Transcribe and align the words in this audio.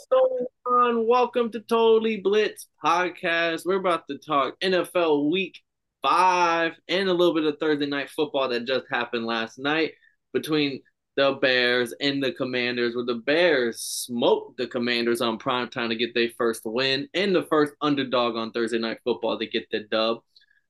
What's 0.00 0.06
going 0.06 0.46
on? 0.66 1.06
Welcome 1.06 1.50
to 1.52 1.60
Totally 1.60 2.18
Blitz 2.18 2.68
podcast. 2.82 3.66
We're 3.66 3.80
about 3.80 4.06
to 4.08 4.16
talk 4.16 4.58
NFL 4.60 5.30
Week 5.30 5.58
Five 6.00 6.72
and 6.88 7.08
a 7.08 7.12
little 7.12 7.34
bit 7.34 7.44
of 7.44 7.58
Thursday 7.58 7.86
night 7.86 8.08
football 8.08 8.48
that 8.48 8.66
just 8.66 8.86
happened 8.90 9.26
last 9.26 9.58
night 9.58 9.92
between 10.32 10.80
the 11.16 11.32
Bears 11.32 11.92
and 12.00 12.22
the 12.22 12.32
Commanders, 12.32 12.94
where 12.94 13.04
the 13.04 13.16
Bears 13.16 13.82
smoked 13.82 14.56
the 14.56 14.68
Commanders 14.68 15.20
on 15.20 15.36
prime 15.36 15.68
time 15.68 15.90
to 15.90 15.96
get 15.96 16.14
their 16.14 16.30
first 16.38 16.62
win 16.64 17.06
and 17.12 17.34
the 17.34 17.42
first 17.42 17.74
underdog 17.82 18.36
on 18.36 18.52
Thursday 18.52 18.78
night 18.78 19.00
football 19.04 19.38
to 19.38 19.46
get 19.46 19.66
the 19.70 19.80
dub. 19.90 20.18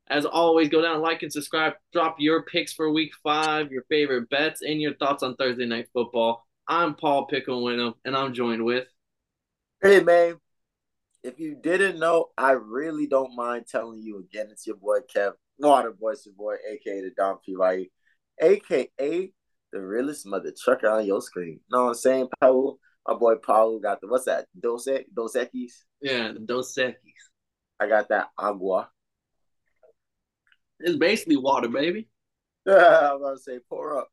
As 0.09 0.25
always, 0.25 0.71
go 0.71 0.83
down, 0.83 1.03
like, 1.03 1.23
and 1.23 1.33
subscribe. 1.33 1.75
Drop 1.93 2.17
your 2.19 2.43
picks 2.43 2.73
for 2.73 2.91
Week 2.91 3.13
Five, 3.23 3.71
your 3.71 3.85
favorite 3.89 4.29
bets, 4.29 4.63
and 4.63 4.81
your 4.81 4.95
thoughts 4.95 5.23
on 5.23 5.37
Thursday 5.37 5.67
night 5.67 5.89
football. 5.93 6.47
I'm 6.67 6.95
Paul 6.95 7.27
Pickle 7.27 7.95
and 8.05 8.17
I'm 8.17 8.35
joined 8.35 8.65
with. 8.65 8.87
Hey, 9.83 10.03
man. 10.03 10.37
If 11.23 11.39
you 11.39 11.55
didn't 11.55 11.99
know, 11.99 12.27
I 12.37 12.53
really 12.53 13.07
don't 13.07 13.35
mind 13.35 13.65
telling 13.67 14.03
you 14.03 14.19
again. 14.19 14.49
It's 14.51 14.67
your 14.67 14.77
boy 14.77 14.99
Kev. 15.15 15.33
No 15.59 15.73
other 15.73 15.93
voice, 15.93 16.27
your 16.27 16.35
boy, 16.35 16.57
aka 16.71 17.01
the 17.01 17.11
Don 17.17 17.39
P. 17.45 17.57
Aka 18.41 19.33
the 19.73 19.81
realest 19.81 20.27
mother 20.27 20.53
trucker 20.63 20.89
on 20.89 21.07
your 21.07 21.23
screen. 21.23 21.61
Know 21.71 21.85
what 21.85 21.89
I'm 21.89 21.95
saying, 21.95 22.29
Paul? 22.41 22.79
My 23.07 23.15
boy 23.15 23.37
Paul 23.37 23.79
got 23.79 24.01
the 24.01 24.09
what's 24.09 24.27
that? 24.27 24.47
Dos 24.59 24.87
Dos 25.15 25.35
Equis? 25.35 25.73
Yeah, 26.01 26.33
the 26.33 26.41
Dos 26.41 26.75
Equis. 26.77 26.95
I 27.79 27.87
got 27.87 28.09
that 28.11 28.29
agua. 28.39 28.91
It's 30.81 30.97
basically 30.97 31.37
water, 31.37 31.69
baby. 31.69 32.09
I 32.69 32.73
was 33.15 33.21
about 33.21 33.37
to 33.37 33.39
say 33.39 33.61
pour 33.69 33.99
up. 33.99 34.09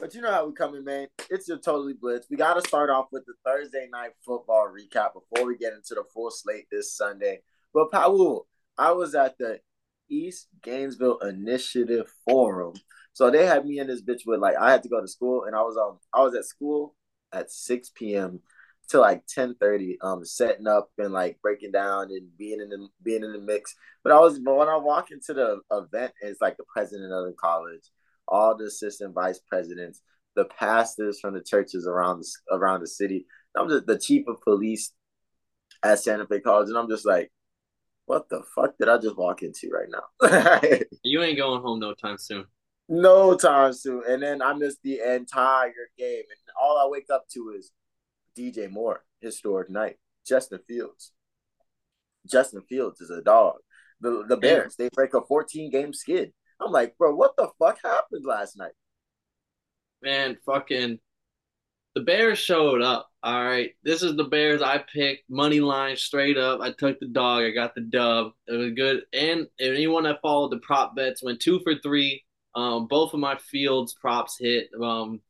But 0.00 0.14
you 0.14 0.20
know 0.20 0.32
how 0.32 0.46
we 0.46 0.52
coming, 0.52 0.84
man. 0.84 1.08
It's 1.30 1.48
your 1.48 1.58
totally 1.58 1.94
blitz. 1.94 2.26
We 2.30 2.36
got 2.36 2.54
to 2.54 2.66
start 2.66 2.90
off 2.90 3.06
with 3.12 3.24
the 3.26 3.34
Thursday 3.44 3.88
night 3.90 4.10
football 4.24 4.68
recap 4.68 5.10
before 5.14 5.46
we 5.46 5.56
get 5.56 5.72
into 5.72 5.94
the 5.94 6.04
full 6.12 6.30
slate 6.30 6.66
this 6.70 6.96
Sunday. 6.96 7.40
But 7.72 7.90
Paul, 7.90 8.46
I 8.76 8.92
was 8.92 9.14
at 9.14 9.38
the 9.38 9.60
East 10.08 10.48
Gainesville 10.62 11.18
Initiative 11.18 12.06
Forum. 12.28 12.74
So 13.12 13.30
they 13.30 13.46
had 13.46 13.64
me 13.64 13.78
in 13.78 13.86
this 13.86 14.02
bitch 14.02 14.22
with 14.26 14.40
like 14.40 14.56
I 14.56 14.70
had 14.70 14.82
to 14.82 14.88
go 14.88 15.00
to 15.00 15.08
school 15.08 15.44
and 15.44 15.54
I 15.54 15.60
was 15.60 15.76
um 15.76 15.98
I 16.12 16.22
was 16.22 16.34
at 16.34 16.44
school 16.44 16.94
at 17.32 17.50
6 17.50 17.90
p.m. 17.94 18.40
till 18.88 19.00
like 19.00 19.26
10 19.26 19.54
30, 19.60 19.98
um, 20.02 20.24
setting 20.24 20.66
up 20.66 20.90
and 20.98 21.12
like 21.12 21.38
breaking 21.40 21.72
down 21.72 22.10
and 22.10 22.36
being 22.36 22.60
in 22.60 22.68
the 22.68 22.88
being 23.02 23.22
in 23.22 23.32
the 23.32 23.40
mix. 23.40 23.74
But 24.02 24.12
I 24.12 24.18
was 24.18 24.38
but 24.38 24.56
when 24.56 24.68
I 24.68 24.76
walk 24.76 25.10
into 25.10 25.34
the 25.34 25.60
event, 25.70 26.12
it's 26.20 26.40
like 26.40 26.56
the 26.56 26.64
president 26.72 27.12
of 27.12 27.26
the 27.26 27.32
college 27.32 27.82
all 28.28 28.56
the 28.56 28.64
assistant 28.64 29.14
vice 29.14 29.40
presidents, 29.48 30.00
the 30.36 30.44
pastors 30.44 31.20
from 31.20 31.34
the 31.34 31.42
churches 31.42 31.86
around 31.86 32.20
the, 32.20 32.56
around 32.56 32.80
the 32.80 32.86
city. 32.86 33.26
I'm 33.56 33.68
just 33.68 33.86
the 33.86 33.98
chief 33.98 34.26
of 34.26 34.40
police 34.40 34.92
at 35.82 36.00
Santa 36.00 36.26
Fe 36.26 36.40
College, 36.40 36.68
and 36.68 36.78
I'm 36.78 36.88
just 36.88 37.06
like, 37.06 37.30
what 38.06 38.28
the 38.28 38.42
fuck 38.54 38.76
did 38.78 38.88
I 38.88 38.98
just 38.98 39.16
walk 39.16 39.42
into 39.42 39.70
right 39.70 39.88
now? 39.88 40.78
you 41.02 41.22
ain't 41.22 41.38
going 41.38 41.62
home 41.62 41.80
no 41.80 41.94
time 41.94 42.18
soon. 42.18 42.46
No 42.88 43.34
time 43.36 43.72
soon. 43.72 44.02
And 44.06 44.22
then 44.22 44.42
I 44.42 44.52
missed 44.52 44.82
the 44.82 45.00
entire 45.00 45.72
game, 45.96 46.24
and 46.28 46.54
all 46.60 46.78
I 46.78 46.88
wake 46.88 47.08
up 47.10 47.28
to 47.30 47.54
is 47.56 47.70
DJ 48.36 48.70
Moore, 48.70 49.04
historic 49.20 49.70
night. 49.70 49.96
Justin 50.26 50.60
Fields. 50.66 51.12
Justin 52.26 52.62
Fields 52.68 53.00
is 53.00 53.10
a 53.10 53.22
dog. 53.22 53.56
The 54.00 54.24
the 54.28 54.36
Bears, 54.36 54.76
they 54.76 54.88
break 54.92 55.14
a 55.14 55.22
14 55.22 55.70
game 55.70 55.92
skid. 55.92 56.32
I'm 56.60 56.72
like, 56.72 56.96
bro, 56.98 57.14
what 57.14 57.36
the 57.36 57.48
fuck 57.58 57.78
happened 57.82 58.24
last 58.24 58.56
night? 58.56 58.72
Man, 60.02 60.36
fucking 60.44 60.98
the 61.94 62.00
Bears 62.02 62.38
showed 62.38 62.82
up. 62.82 63.08
All 63.22 63.42
right. 63.44 63.70
This 63.82 64.02
is 64.02 64.16
the 64.16 64.24
Bears 64.24 64.60
I 64.62 64.78
picked. 64.92 65.30
Money 65.30 65.60
line 65.60 65.96
straight 65.96 66.36
up. 66.36 66.60
I 66.60 66.72
took 66.72 66.98
the 67.00 67.06
dog. 67.06 67.44
I 67.44 67.50
got 67.50 67.74
the 67.74 67.82
dub. 67.82 68.32
It 68.48 68.52
was 68.52 68.72
good. 68.72 69.02
And 69.12 69.46
if 69.58 69.74
anyone 69.74 70.02
that 70.04 70.20
followed 70.20 70.50
the 70.50 70.58
prop 70.58 70.96
bets 70.96 71.22
went 71.22 71.40
two 71.40 71.60
for 71.60 71.74
three. 71.76 72.24
Um, 72.56 72.86
both 72.86 73.14
of 73.14 73.20
my 73.20 73.36
fields 73.36 73.94
props 73.94 74.36
hit. 74.38 74.68
Um, 74.80 75.20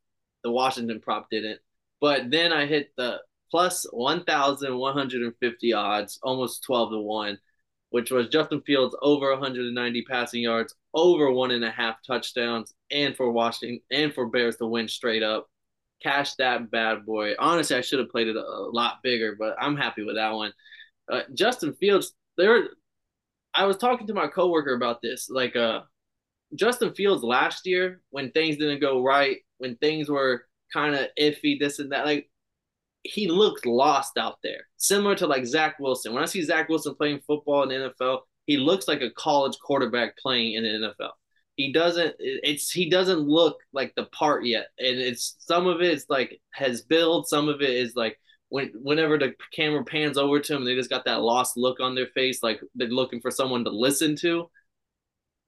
the 0.42 0.50
Washington 0.50 1.00
prop 1.00 1.28
didn't. 1.30 1.60
But 2.00 2.30
then 2.30 2.52
I 2.52 2.66
hit 2.66 2.90
the 2.96 3.20
plus 3.50 3.86
1,150 3.92 5.72
odds, 5.72 6.18
almost 6.22 6.64
12 6.64 6.90
to 6.90 6.98
1 6.98 7.38
which 7.94 8.10
was 8.10 8.26
Justin 8.26 8.60
Fields 8.62 8.96
over 9.02 9.30
190 9.30 10.02
passing 10.10 10.42
yards, 10.42 10.74
over 10.94 11.30
one 11.30 11.52
and 11.52 11.64
a 11.64 11.70
half 11.70 11.94
touchdowns, 12.04 12.74
and 12.90 13.16
for 13.16 13.30
Washington 13.30 13.78
and 13.92 14.12
for 14.12 14.26
Bears 14.26 14.56
to 14.56 14.66
win 14.66 14.88
straight 14.88 15.22
up. 15.22 15.46
Cash 16.02 16.34
that 16.34 16.72
bad 16.72 17.06
boy. 17.06 17.34
Honestly, 17.38 17.76
I 17.76 17.82
should 17.82 18.00
have 18.00 18.10
played 18.10 18.26
it 18.26 18.34
a 18.34 18.40
lot 18.40 18.96
bigger, 19.04 19.36
but 19.38 19.54
I'm 19.60 19.76
happy 19.76 20.02
with 20.02 20.16
that 20.16 20.32
one. 20.32 20.52
Uh, 21.08 21.20
Justin 21.34 21.72
Fields, 21.74 22.14
there. 22.36 22.64
I 23.54 23.64
was 23.64 23.76
talking 23.76 24.08
to 24.08 24.14
my 24.14 24.26
coworker 24.26 24.74
about 24.74 25.00
this. 25.00 25.30
Like, 25.30 25.54
uh, 25.54 25.82
Justin 26.56 26.94
Fields 26.94 27.22
last 27.22 27.64
year, 27.64 28.02
when 28.10 28.32
things 28.32 28.56
didn't 28.56 28.80
go 28.80 29.04
right, 29.04 29.36
when 29.58 29.76
things 29.76 30.08
were 30.08 30.46
kind 30.72 30.96
of 30.96 31.06
iffy, 31.16 31.60
this 31.60 31.78
and 31.78 31.92
that, 31.92 32.06
like 32.06 32.28
he 33.04 33.28
looks 33.28 33.64
lost 33.66 34.16
out 34.18 34.38
there, 34.42 34.66
similar 34.78 35.14
to 35.16 35.26
like 35.26 35.44
Zach 35.46 35.78
Wilson. 35.78 36.14
When 36.14 36.22
I 36.22 36.26
see 36.26 36.42
Zach 36.42 36.68
Wilson 36.68 36.94
playing 36.94 37.20
football 37.26 37.62
in 37.62 37.68
the 37.68 37.92
NFL, 38.00 38.20
he 38.46 38.56
looks 38.56 38.88
like 38.88 39.02
a 39.02 39.10
college 39.10 39.56
quarterback 39.62 40.16
playing 40.16 40.54
in 40.54 40.64
the 40.64 40.88
NFL. 40.88 41.10
He 41.56 41.72
doesn't. 41.72 42.16
It's 42.18 42.70
he 42.70 42.90
doesn't 42.90 43.20
look 43.20 43.58
like 43.72 43.92
the 43.94 44.06
part 44.06 44.44
yet, 44.44 44.68
and 44.78 44.98
it's 44.98 45.36
some 45.38 45.66
of 45.66 45.80
it's 45.80 46.06
like 46.08 46.40
has 46.54 46.82
build, 46.82 47.28
some 47.28 47.48
of 47.48 47.60
it 47.60 47.70
is 47.70 47.94
like 47.94 48.18
when 48.48 48.72
whenever 48.82 49.18
the 49.18 49.34
camera 49.52 49.84
pans 49.84 50.18
over 50.18 50.40
to 50.40 50.56
him, 50.56 50.64
they 50.64 50.74
just 50.74 50.90
got 50.90 51.04
that 51.04 51.20
lost 51.20 51.56
look 51.56 51.80
on 51.80 51.94
their 51.94 52.08
face, 52.08 52.42
like 52.42 52.60
they're 52.74 52.88
looking 52.88 53.20
for 53.20 53.30
someone 53.30 53.64
to 53.64 53.70
listen 53.70 54.16
to. 54.16 54.50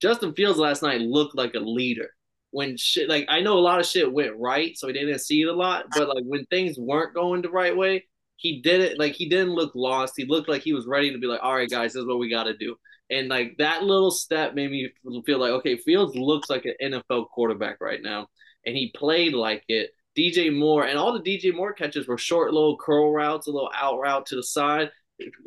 Justin 0.01 0.33
Fields 0.33 0.59
last 0.59 0.83
night 0.83 1.01
looked 1.01 1.35
like 1.35 1.55
a 1.55 1.59
leader 1.59 2.11
when 2.57 2.75
shit 2.75 3.07
like 3.07 3.23
I 3.29 3.39
know 3.41 3.55
a 3.55 3.59
lot 3.59 3.79
of 3.79 3.85
shit 3.85 4.11
went 4.11 4.35
right, 4.35 4.75
so 4.75 4.87
he 4.87 4.93
didn't 4.93 5.19
see 5.19 5.41
it 5.41 5.47
a 5.47 5.53
lot. 5.53 5.85
But 5.91 6.07
like 6.07 6.23
when 6.25 6.43
things 6.45 6.75
weren't 6.75 7.13
going 7.13 7.43
the 7.43 7.51
right 7.51 7.77
way, 7.77 8.07
he 8.35 8.63
did 8.63 8.81
it 8.81 8.97
like 8.97 9.13
he 9.13 9.29
didn't 9.29 9.53
look 9.53 9.73
lost. 9.75 10.15
He 10.17 10.25
looked 10.25 10.49
like 10.49 10.63
he 10.63 10.73
was 10.73 10.87
ready 10.87 11.11
to 11.11 11.19
be 11.19 11.27
like, 11.27 11.39
all 11.43 11.53
right, 11.53 11.69
guys, 11.69 11.93
this 11.93 12.01
is 12.01 12.07
what 12.07 12.17
we 12.17 12.31
got 12.31 12.45
to 12.45 12.57
do. 12.57 12.75
And 13.11 13.27
like 13.27 13.57
that 13.59 13.83
little 13.83 14.09
step 14.09 14.55
made 14.55 14.71
me 14.71 14.89
feel 15.27 15.37
like, 15.37 15.51
okay, 15.51 15.77
Fields 15.77 16.15
looks 16.15 16.49
like 16.49 16.65
an 16.65 16.73
NFL 16.81 17.27
quarterback 17.29 17.79
right 17.79 18.01
now, 18.01 18.25
and 18.65 18.75
he 18.75 18.91
played 18.95 19.35
like 19.35 19.63
it. 19.67 19.91
DJ 20.17 20.51
Moore 20.51 20.85
and 20.85 20.97
all 20.97 21.13
the 21.13 21.19
DJ 21.19 21.55
Moore 21.55 21.73
catches 21.73 22.07
were 22.07 22.17
short 22.17 22.51
little 22.53 22.75
curl 22.75 23.13
routes, 23.13 23.45
a 23.45 23.51
little 23.51 23.69
out 23.75 23.99
route 23.99 24.25
to 24.25 24.35
the 24.35 24.41
side, 24.41 24.89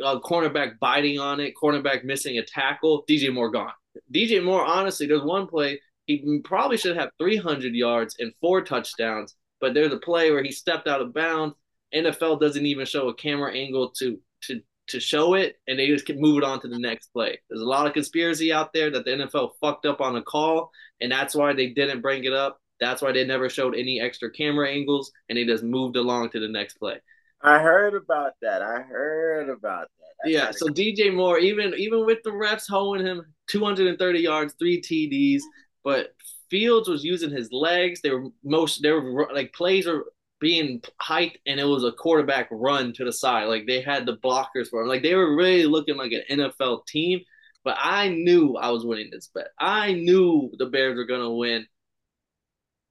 uh, 0.04 0.20
cornerback 0.20 0.78
biting 0.78 1.18
on 1.18 1.40
it, 1.40 1.54
cornerback 1.60 2.04
missing 2.04 2.38
a 2.38 2.44
tackle. 2.44 3.02
DJ 3.10 3.34
Moore 3.34 3.50
gone. 3.50 3.72
DJ 4.14 4.44
Moore, 4.44 4.64
honestly, 4.64 5.08
there's 5.08 5.24
one 5.24 5.48
play 5.48 5.80
he 6.18 6.40
probably 6.40 6.76
should 6.76 6.96
have 6.96 7.10
300 7.18 7.74
yards 7.74 8.16
and 8.18 8.32
four 8.40 8.62
touchdowns, 8.62 9.34
but 9.60 9.74
there's 9.74 9.92
a 9.92 9.98
play 9.98 10.30
where 10.30 10.42
he 10.42 10.52
stepped 10.52 10.88
out 10.88 11.00
of 11.00 11.14
bounds. 11.14 11.54
NFL 11.94 12.40
doesn't 12.40 12.66
even 12.66 12.86
show 12.86 13.08
a 13.08 13.14
camera 13.14 13.52
angle 13.52 13.90
to 13.98 14.18
to 14.44 14.60
to 14.88 15.00
show 15.00 15.34
it, 15.34 15.56
and 15.66 15.78
they 15.78 15.86
just 15.86 16.06
can 16.06 16.20
move 16.20 16.38
it 16.38 16.44
on 16.44 16.60
to 16.60 16.68
the 16.68 16.78
next 16.78 17.08
play. 17.12 17.38
There's 17.48 17.62
a 17.62 17.66
lot 17.66 17.86
of 17.86 17.92
conspiracy 17.92 18.52
out 18.52 18.72
there 18.72 18.90
that 18.90 19.04
the 19.04 19.10
NFL 19.10 19.52
fucked 19.60 19.86
up 19.86 20.00
on 20.00 20.16
a 20.16 20.22
call, 20.22 20.70
and 21.00 21.10
that's 21.10 21.34
why 21.34 21.52
they 21.52 21.68
didn't 21.68 22.00
bring 22.00 22.24
it 22.24 22.32
up. 22.32 22.60
That's 22.80 23.02
why 23.02 23.12
they 23.12 23.24
never 23.24 23.48
showed 23.48 23.76
any 23.76 24.00
extra 24.00 24.30
camera 24.30 24.68
angles, 24.68 25.12
and 25.28 25.36
they 25.36 25.44
just 25.44 25.62
moved 25.62 25.96
along 25.96 26.30
to 26.30 26.40
the 26.40 26.48
next 26.48 26.74
play. 26.74 27.00
I 27.42 27.58
heard 27.58 27.94
about 27.94 28.32
that. 28.42 28.62
I 28.62 28.82
heard 28.82 29.48
about 29.48 29.88
that. 29.98 30.26
I 30.26 30.28
yeah. 30.28 30.50
So 30.50 30.66
DJ 30.66 31.14
Moore, 31.14 31.38
even 31.38 31.74
even 31.74 32.04
with 32.04 32.18
the 32.22 32.30
refs 32.30 32.68
holding 32.68 33.06
him 33.06 33.32
230 33.48 34.18
yards, 34.18 34.54
three 34.58 34.80
TDs, 34.80 35.40
but 35.84 36.14
Fields 36.50 36.88
was 36.88 37.04
using 37.04 37.30
his 37.30 37.50
legs. 37.52 38.00
They 38.00 38.10
were 38.10 38.28
most 38.44 38.82
they 38.82 38.90
were 38.90 39.30
like 39.32 39.52
plays 39.52 39.86
are 39.86 40.04
being 40.40 40.82
hyped, 41.00 41.36
and 41.46 41.60
it 41.60 41.64
was 41.64 41.84
a 41.84 41.92
quarterback 41.92 42.48
run 42.50 42.92
to 42.94 43.04
the 43.04 43.12
side. 43.12 43.44
Like 43.44 43.66
they 43.66 43.80
had 43.80 44.06
the 44.06 44.16
blockers 44.16 44.68
for 44.68 44.82
him. 44.82 44.88
Like 44.88 45.02
they 45.02 45.14
were 45.14 45.36
really 45.36 45.66
looking 45.66 45.96
like 45.96 46.12
an 46.12 46.38
NFL 46.38 46.86
team. 46.86 47.20
But 47.62 47.76
I 47.78 48.08
knew 48.08 48.56
I 48.56 48.70
was 48.70 48.86
winning 48.86 49.10
this 49.10 49.28
bet. 49.34 49.48
I 49.58 49.92
knew 49.92 50.50
the 50.58 50.66
Bears 50.66 50.96
were 50.96 51.04
gonna 51.04 51.30
win. 51.30 51.66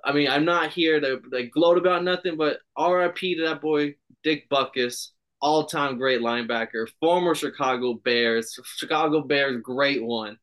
I 0.03 0.13
mean, 0.13 0.30
I'm 0.30 0.45
not 0.45 0.71
here 0.71 1.00
to 1.00 1.19
like 1.31 1.51
gloat 1.51 1.77
about 1.77 2.03
nothing, 2.03 2.38
but 2.38 2.59
RIP 2.80 3.18
to 3.18 3.45
that 3.47 3.62
boy 3.62 3.95
Dick 4.24 4.50
Butkus, 4.50 5.09
all-time 5.42 5.97
great 5.97 6.21
linebacker, 6.21 6.88
former 7.00 7.35
Chicago 7.35 7.95
Bears, 7.95 8.57
Chicago 8.63 9.21
Bears 9.21 9.62
great 9.62 10.03
one, 10.03 10.38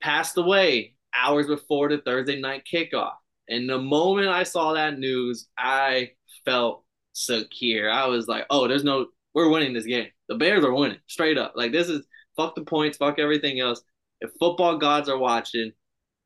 passed 0.00 0.36
away 0.36 0.93
hours 1.14 1.46
before 1.46 1.88
the 1.88 1.98
Thursday 1.98 2.40
night 2.40 2.64
kickoff. 2.70 3.14
And 3.48 3.68
the 3.68 3.78
moment 3.78 4.28
I 4.28 4.42
saw 4.42 4.72
that 4.72 4.98
news, 4.98 5.48
I 5.56 6.12
felt 6.44 6.84
secure. 7.12 7.90
I 7.90 8.06
was 8.06 8.26
like, 8.26 8.46
oh, 8.50 8.68
there's 8.68 8.84
no, 8.84 9.06
we're 9.34 9.50
winning 9.50 9.74
this 9.74 9.86
game. 9.86 10.08
The 10.28 10.36
Bears 10.36 10.64
are 10.64 10.74
winning 10.74 10.98
straight 11.06 11.38
up. 11.38 11.52
Like, 11.56 11.72
this 11.72 11.88
is 11.88 12.06
fuck 12.36 12.54
the 12.54 12.62
points, 12.62 12.98
fuck 12.98 13.18
everything 13.18 13.60
else. 13.60 13.82
If 14.20 14.30
football 14.38 14.78
gods 14.78 15.08
are 15.08 15.18
watching, 15.18 15.72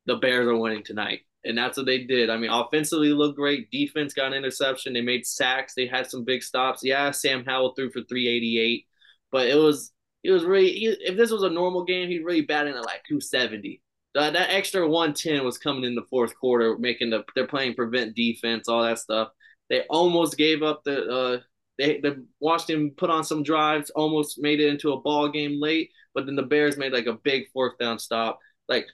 the 0.05 0.15
Bears 0.15 0.47
are 0.47 0.57
winning 0.57 0.83
tonight. 0.83 1.21
And 1.45 1.57
that's 1.57 1.77
what 1.77 1.85
they 1.85 2.03
did. 2.03 2.29
I 2.29 2.37
mean, 2.37 2.51
offensively 2.51 3.13
looked 3.13 3.37
great. 3.37 3.71
Defense 3.71 4.13
got 4.13 4.27
an 4.27 4.33
interception. 4.33 4.93
They 4.93 5.01
made 5.01 5.25
sacks. 5.25 5.73
They 5.73 5.87
had 5.87 6.09
some 6.09 6.25
big 6.25 6.43
stops. 6.43 6.81
Yeah, 6.83 7.11
Sam 7.11 7.45
Howell 7.45 7.73
threw 7.75 7.89
for 7.91 8.01
388, 8.01 8.85
but 9.31 9.47
it 9.47 9.55
was 9.55 9.91
it 10.23 10.31
was 10.31 10.43
really 10.43 10.71
if 10.71 11.15
this 11.15 11.31
was 11.31 11.43
a 11.43 11.49
normal 11.49 11.85
game, 11.85 12.09
he'd 12.09 12.25
really 12.25 12.41
batting 12.41 12.73
at 12.73 12.85
like 12.85 13.03
270. 13.07 13.81
That, 14.15 14.33
that 14.33 14.49
extra 14.49 14.87
110 14.87 15.45
was 15.45 15.57
coming 15.57 15.83
in 15.83 15.95
the 15.95 16.05
fourth 16.09 16.35
quarter, 16.37 16.77
making 16.77 17.11
the 17.11 17.23
they're 17.35 17.47
playing 17.47 17.75
prevent 17.75 18.15
defense, 18.15 18.67
all 18.67 18.83
that 18.83 18.99
stuff. 18.99 19.29
They 19.69 19.81
almost 19.89 20.37
gave 20.37 20.63
up 20.63 20.83
the 20.83 21.03
uh 21.05 21.39
they, 21.77 21.99
they 22.01 22.15
watched 22.39 22.69
him 22.69 22.91
put 22.97 23.09
on 23.09 23.23
some 23.23 23.41
drives, 23.41 23.89
almost 23.91 24.41
made 24.41 24.59
it 24.59 24.67
into 24.67 24.91
a 24.91 24.99
ball 24.99 25.29
game 25.29 25.61
late, 25.61 25.91
but 26.13 26.25
then 26.25 26.35
the 26.35 26.43
Bears 26.43 26.77
made 26.77 26.91
like 26.91 27.05
a 27.05 27.13
big 27.13 27.45
fourth 27.53 27.77
down 27.77 27.99
stop. 27.99 28.39
Like 28.67 28.85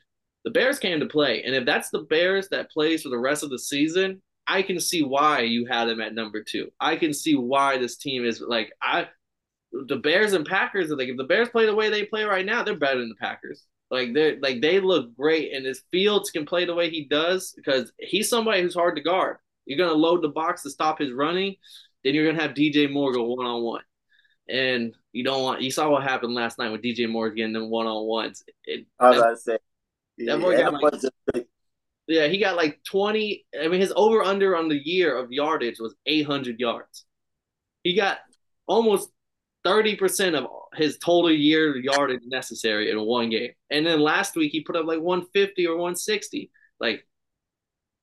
the 0.44 0.52
Bears 0.52 0.78
came 0.78 1.00
to 1.00 1.08
play. 1.08 1.44
And 1.44 1.56
if 1.56 1.66
that's 1.66 1.90
the 1.90 2.04
Bears 2.04 2.50
that 2.50 2.70
plays 2.70 3.02
for 3.02 3.10
the 3.10 3.18
rest 3.18 3.44
of 3.44 3.50
the 3.50 3.58
season, 3.58 4.22
I 4.48 4.62
can 4.62 4.80
see 4.80 5.02
why 5.02 5.40
you 5.42 5.66
had 5.66 5.86
them 5.86 6.00
at 6.00 6.14
number 6.14 6.44
two. 6.44 6.70
I 6.80 6.96
can 6.98 7.14
see 7.14 7.36
why 7.36 7.78
this 7.78 7.98
team 7.98 8.24
is 8.24 8.40
like 8.40 8.72
I 8.82 9.08
the 9.72 9.98
Bears 9.98 10.34
and 10.34 10.46
Packers 10.46 10.92
are 10.92 10.96
like 10.96 11.10
if 11.10 11.18
the 11.18 11.24
Bears 11.24 11.50
play 11.50 11.66
the 11.66 11.76
way 11.76 11.90
they 11.90 12.06
play 12.06 12.24
right 12.24 12.46
now, 12.46 12.64
they're 12.64 12.78
better 12.78 13.00
than 13.00 13.10
the 13.10 13.16
Packers. 13.16 13.66
Like 13.92 14.14
they 14.14 14.38
like 14.40 14.62
they 14.62 14.80
look 14.80 15.16
great, 15.16 15.54
and 15.54 15.66
his 15.66 15.84
Fields 15.92 16.32
can 16.32 16.46
play 16.46 16.66
the 16.66 16.74
way 16.74 16.90
he 16.90 17.06
does 17.06 17.54
because 17.56 17.92
he's 18.00 18.30
somebody 18.30 18.62
who's 18.62 18.74
hard 18.74 18.96
to 18.96 19.02
guard. 19.02 19.38
You're 19.66 19.78
gonna 19.78 19.94
load 19.94 20.24
the 20.24 20.30
box 20.30 20.64
to 20.64 20.70
stop 20.70 21.00
his 21.00 21.12
running, 21.12 21.56
then 22.04 22.14
you're 22.14 22.26
gonna 22.26 22.42
have 22.42 22.56
DJ 22.56 22.92
Moore 22.92 23.14
go 23.14 23.24
one 23.24 23.46
on 23.46 23.62
one, 23.62 23.84
and 24.50 24.96
you 25.12 25.24
don't 25.24 25.44
want. 25.44 25.62
You 25.62 25.72
saw 25.72 25.90
what 25.90 26.04
happened 26.04 26.34
last 26.34 26.58
night 26.58 26.72
with 26.72 26.82
DJ 26.82 27.08
Moore 27.10 27.30
getting 27.30 27.54
them 27.54 27.70
one 27.70 27.86
on 27.88 28.06
ones. 28.06 28.44
I 29.00 29.10
was 29.10 29.18
about 29.18 29.30
to 29.30 29.38
say 29.38 29.58
that 30.20 30.40
boy 30.40 30.58
got 30.58 30.82
like, 30.82 31.48
yeah, 32.08 32.28
he 32.28 32.40
got 32.40 32.56
like 32.56 32.80
20. 32.90 33.46
I 33.60 33.68
mean, 33.68 33.82
his 33.82 33.94
over 33.96 34.24
under 34.24 34.56
on 34.56 34.70
the 34.70 34.80
year 34.84 35.18
of 35.18 35.32
yardage 35.32 35.80
was 35.80 35.96
800 36.06 36.60
yards. 36.60 37.06
He 37.84 37.96
got 37.96 38.20
almost 38.68 39.10
30% 39.66 40.38
of 40.38 40.48
his 40.76 40.98
total 40.98 41.32
year 41.32 41.78
yardage 41.78 42.22
necessary 42.26 42.92
in 42.92 43.00
one 43.02 43.30
game. 43.30 43.52
And 43.70 43.86
then 43.86 44.00
last 44.00 44.36
week, 44.36 44.52
he 44.52 44.62
put 44.62 44.76
up 44.76 44.86
like 44.86 45.00
150 45.00 45.68
or 45.68 45.76
160. 45.76 46.52
Like, 46.80 47.08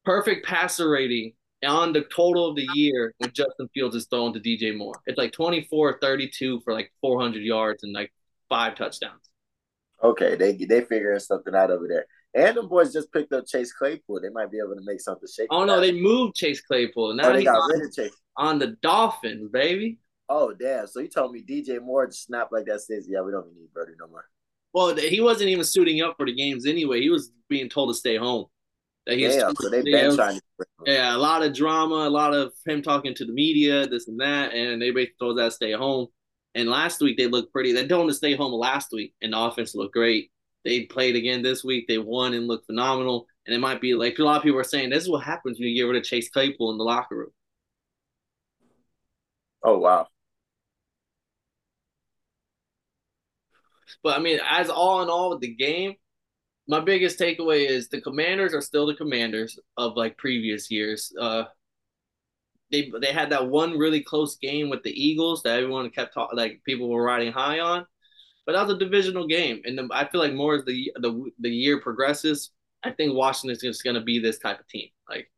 perfect 0.04 0.46
passer 0.46 0.88
rating 0.88 1.32
on 1.64 1.92
the 1.92 2.04
total 2.14 2.48
of 2.48 2.56
the 2.56 2.66
year 2.74 3.14
when 3.19 3.30
Justin 3.32 3.69
Fields 3.72 3.94
is 3.94 4.06
thrown 4.06 4.32
to 4.32 4.40
DJ 4.40 4.76
Moore. 4.76 4.94
It's 5.06 5.19
like 5.19 5.32
24 5.32 5.98
32 6.00 6.60
for 6.64 6.72
like 6.72 6.92
400 7.00 7.42
yards 7.42 7.84
and 7.84 7.92
like 7.92 8.12
five 8.48 8.74
touchdowns. 8.74 9.28
Okay, 10.02 10.34
they 10.34 10.52
they 10.54 10.80
figuring 10.80 11.20
something 11.20 11.54
out 11.54 11.70
over 11.70 11.86
there. 11.86 12.06
And 12.34 12.56
the 12.56 12.62
boys 12.62 12.92
just 12.92 13.12
picked 13.12 13.32
up 13.32 13.46
Chase 13.46 13.72
Claypool. 13.72 14.20
They 14.20 14.30
might 14.30 14.50
be 14.50 14.58
able 14.58 14.74
to 14.74 14.84
make 14.84 15.00
something 15.00 15.28
shake. 15.32 15.48
Oh 15.50 15.64
no, 15.64 15.80
they 15.80 15.92
moved 15.92 16.34
Chase 16.34 16.62
Claypool. 16.62 17.14
Now 17.14 17.28
oh, 17.28 17.32
they 17.32 17.44
got 17.44 17.56
on, 17.56 17.70
rid 17.70 17.86
of 17.86 17.94
Chase 17.94 18.16
on 18.36 18.58
the 18.58 18.76
Dolphins, 18.82 19.50
baby. 19.52 19.98
Oh 20.34 20.55
damn! 20.55 20.87
So 20.87 21.00
you 21.00 21.08
told 21.08 21.32
me 21.32 21.43
DJ 21.43 21.79
Moore 21.79 22.06
just 22.06 22.25
snapped 22.25 22.55
like 22.55 22.64
that 22.64 22.81
says, 22.81 23.06
yeah, 23.06 23.20
we 23.20 23.31
don't 23.31 23.44
even 23.44 23.58
need 23.58 23.75
Birdie 23.75 23.93
no 24.00 24.08
more. 24.08 24.25
Well, 24.73 24.96
he 24.96 25.20
wasn't 25.20 25.50
even 25.50 25.62
suiting 25.62 26.00
up 26.00 26.17
for 26.17 26.25
the 26.25 26.34
games 26.34 26.67
anyway. 26.67 27.02
He 27.02 27.11
was 27.11 27.31
being 27.50 27.69
told 27.69 27.90
to 27.90 27.94
stay 27.94 28.17
home. 28.17 28.46
That 29.06 29.19
he's 29.19 29.34
yeah, 29.34 29.50
so 29.61 29.69
they've 29.69 29.84
been 29.84 30.17
trying 30.17 30.37
to. 30.37 30.43
Yeah, 30.87 31.14
a 31.14 31.19
lot 31.19 31.43
of 31.43 31.55
drama, 31.55 32.08
a 32.08 32.11
lot 32.11 32.34
of 32.34 32.52
him 32.67 32.82
talking 32.82 33.14
to 33.14 33.25
the 33.26 33.32
media, 33.32 33.87
this 33.87 34.08
and 34.08 34.19
that, 34.20 34.52
and 34.52 34.81
they 34.81 34.90
basically 34.90 35.14
told 35.20 35.38
that 35.38 35.44
to 35.44 35.50
stay 35.50 35.73
home. 35.73 36.06
And 36.55 36.69
last 36.69 37.00
week 37.00 37.19
they 37.19 37.26
looked 37.26 37.52
pretty. 37.52 37.73
They 37.73 37.87
told 37.87 38.02
him 38.02 38.08
to 38.08 38.14
stay 38.14 38.34
home 38.34 38.52
last 38.52 38.88
week, 38.90 39.14
and 39.20 39.34
the 39.34 39.38
offense 39.38 39.75
looked 39.75 39.94
great. 39.94 40.31
They 40.64 40.84
played 40.87 41.14
again 41.14 41.43
this 41.43 41.62
week. 41.62 41.87
They 41.88 41.99
won 41.99 42.32
and 42.32 42.49
looked 42.49 42.67
phenomenal. 42.67 43.26
And 43.46 43.55
it 43.55 43.58
might 43.58 43.81
be 43.82 43.94
like 43.94 44.19
a 44.19 44.25
lot 44.25 44.38
of 44.38 44.43
people 44.43 44.58
are 44.58 44.64
saying 44.64 44.90
this 44.90 45.02
is 45.02 45.11
what 45.11 45.25
happens 45.25 45.58
when 45.58 45.69
you 45.69 45.82
get 45.82 45.90
rid 45.90 46.00
of 46.00 46.05
Chase 46.05 46.31
Claypool 46.31 46.70
in 46.70 46.79
the 46.79 46.84
locker 46.84 47.17
room. 47.17 47.32
Oh 49.62 49.79
wow. 49.79 50.08
But 54.02 54.19
I 54.19 54.22
mean, 54.22 54.40
as 54.49 54.70
all 54.70 55.02
in 55.02 55.08
all 55.08 55.31
with 55.31 55.40
the 55.40 55.54
game, 55.54 55.94
my 56.69 56.81
biggest 56.81 57.19
takeaway 57.19 57.69
is 57.69 57.88
the 57.88 58.00
commanders 58.00 58.54
are 58.54 58.60
still 58.60 58.87
the 58.87 58.94
commanders 58.94 59.58
of 59.76 59.96
like 59.96 60.16
previous 60.19 60.70
years. 60.70 61.12
Uh 61.20 61.44
they 62.72 62.90
they 63.00 63.12
had 63.12 63.31
that 63.31 63.49
one 63.49 63.78
really 63.78 64.02
close 64.02 64.37
game 64.37 64.70
with 64.70 64.82
the 64.82 64.90
Eagles 64.90 65.43
that 65.43 65.58
everyone 65.58 65.90
kept 65.90 66.14
talking 66.14 66.37
like 66.37 66.62
people 66.64 66.88
were 66.88 67.04
riding 67.04 67.32
high 67.32 67.60
on. 67.60 67.87
But 68.46 68.52
that 68.52 68.66
was 68.66 68.75
a 68.75 68.78
divisional 68.78 69.28
game, 69.28 69.62
and 69.64 69.78
the, 69.78 69.88
I 69.93 70.08
feel 70.08 70.20
like 70.20 70.32
more 70.32 70.56
as 70.56 70.64
the 70.64 70.90
the 70.96 71.31
the 71.38 71.50
year 71.50 71.81
progresses, 71.81 72.50
I 72.82 72.90
think 72.90 73.14
Washington 73.14 73.55
is 73.55 73.62
just 73.62 73.84
going 73.84 73.94
to 73.94 74.00
be 74.00 74.19
this 74.19 74.38
type 74.38 74.58
of 74.58 74.66
team, 74.66 74.88
like 75.08 75.31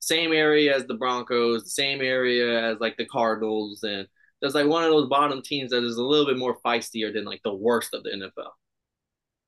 same 0.00 0.32
area 0.32 0.76
as 0.76 0.84
the 0.86 0.94
Broncos, 0.94 1.64
the 1.64 1.70
same 1.70 2.02
area 2.02 2.72
as 2.72 2.80
like 2.80 2.96
the 2.98 3.06
Cardinals, 3.06 3.84
and 3.84 4.06
there's 4.42 4.56
like 4.56 4.66
one 4.66 4.82
of 4.82 4.90
those 4.90 5.08
bottom 5.08 5.40
teams 5.40 5.70
that 5.70 5.84
is 5.84 5.96
a 5.96 6.02
little 6.02 6.26
bit 6.26 6.36
more 6.36 6.58
feistier 6.66 7.14
than 7.14 7.24
like 7.24 7.40
the 7.44 7.54
worst 7.54 7.94
of 7.94 8.02
the 8.02 8.10
NFL. 8.10 8.50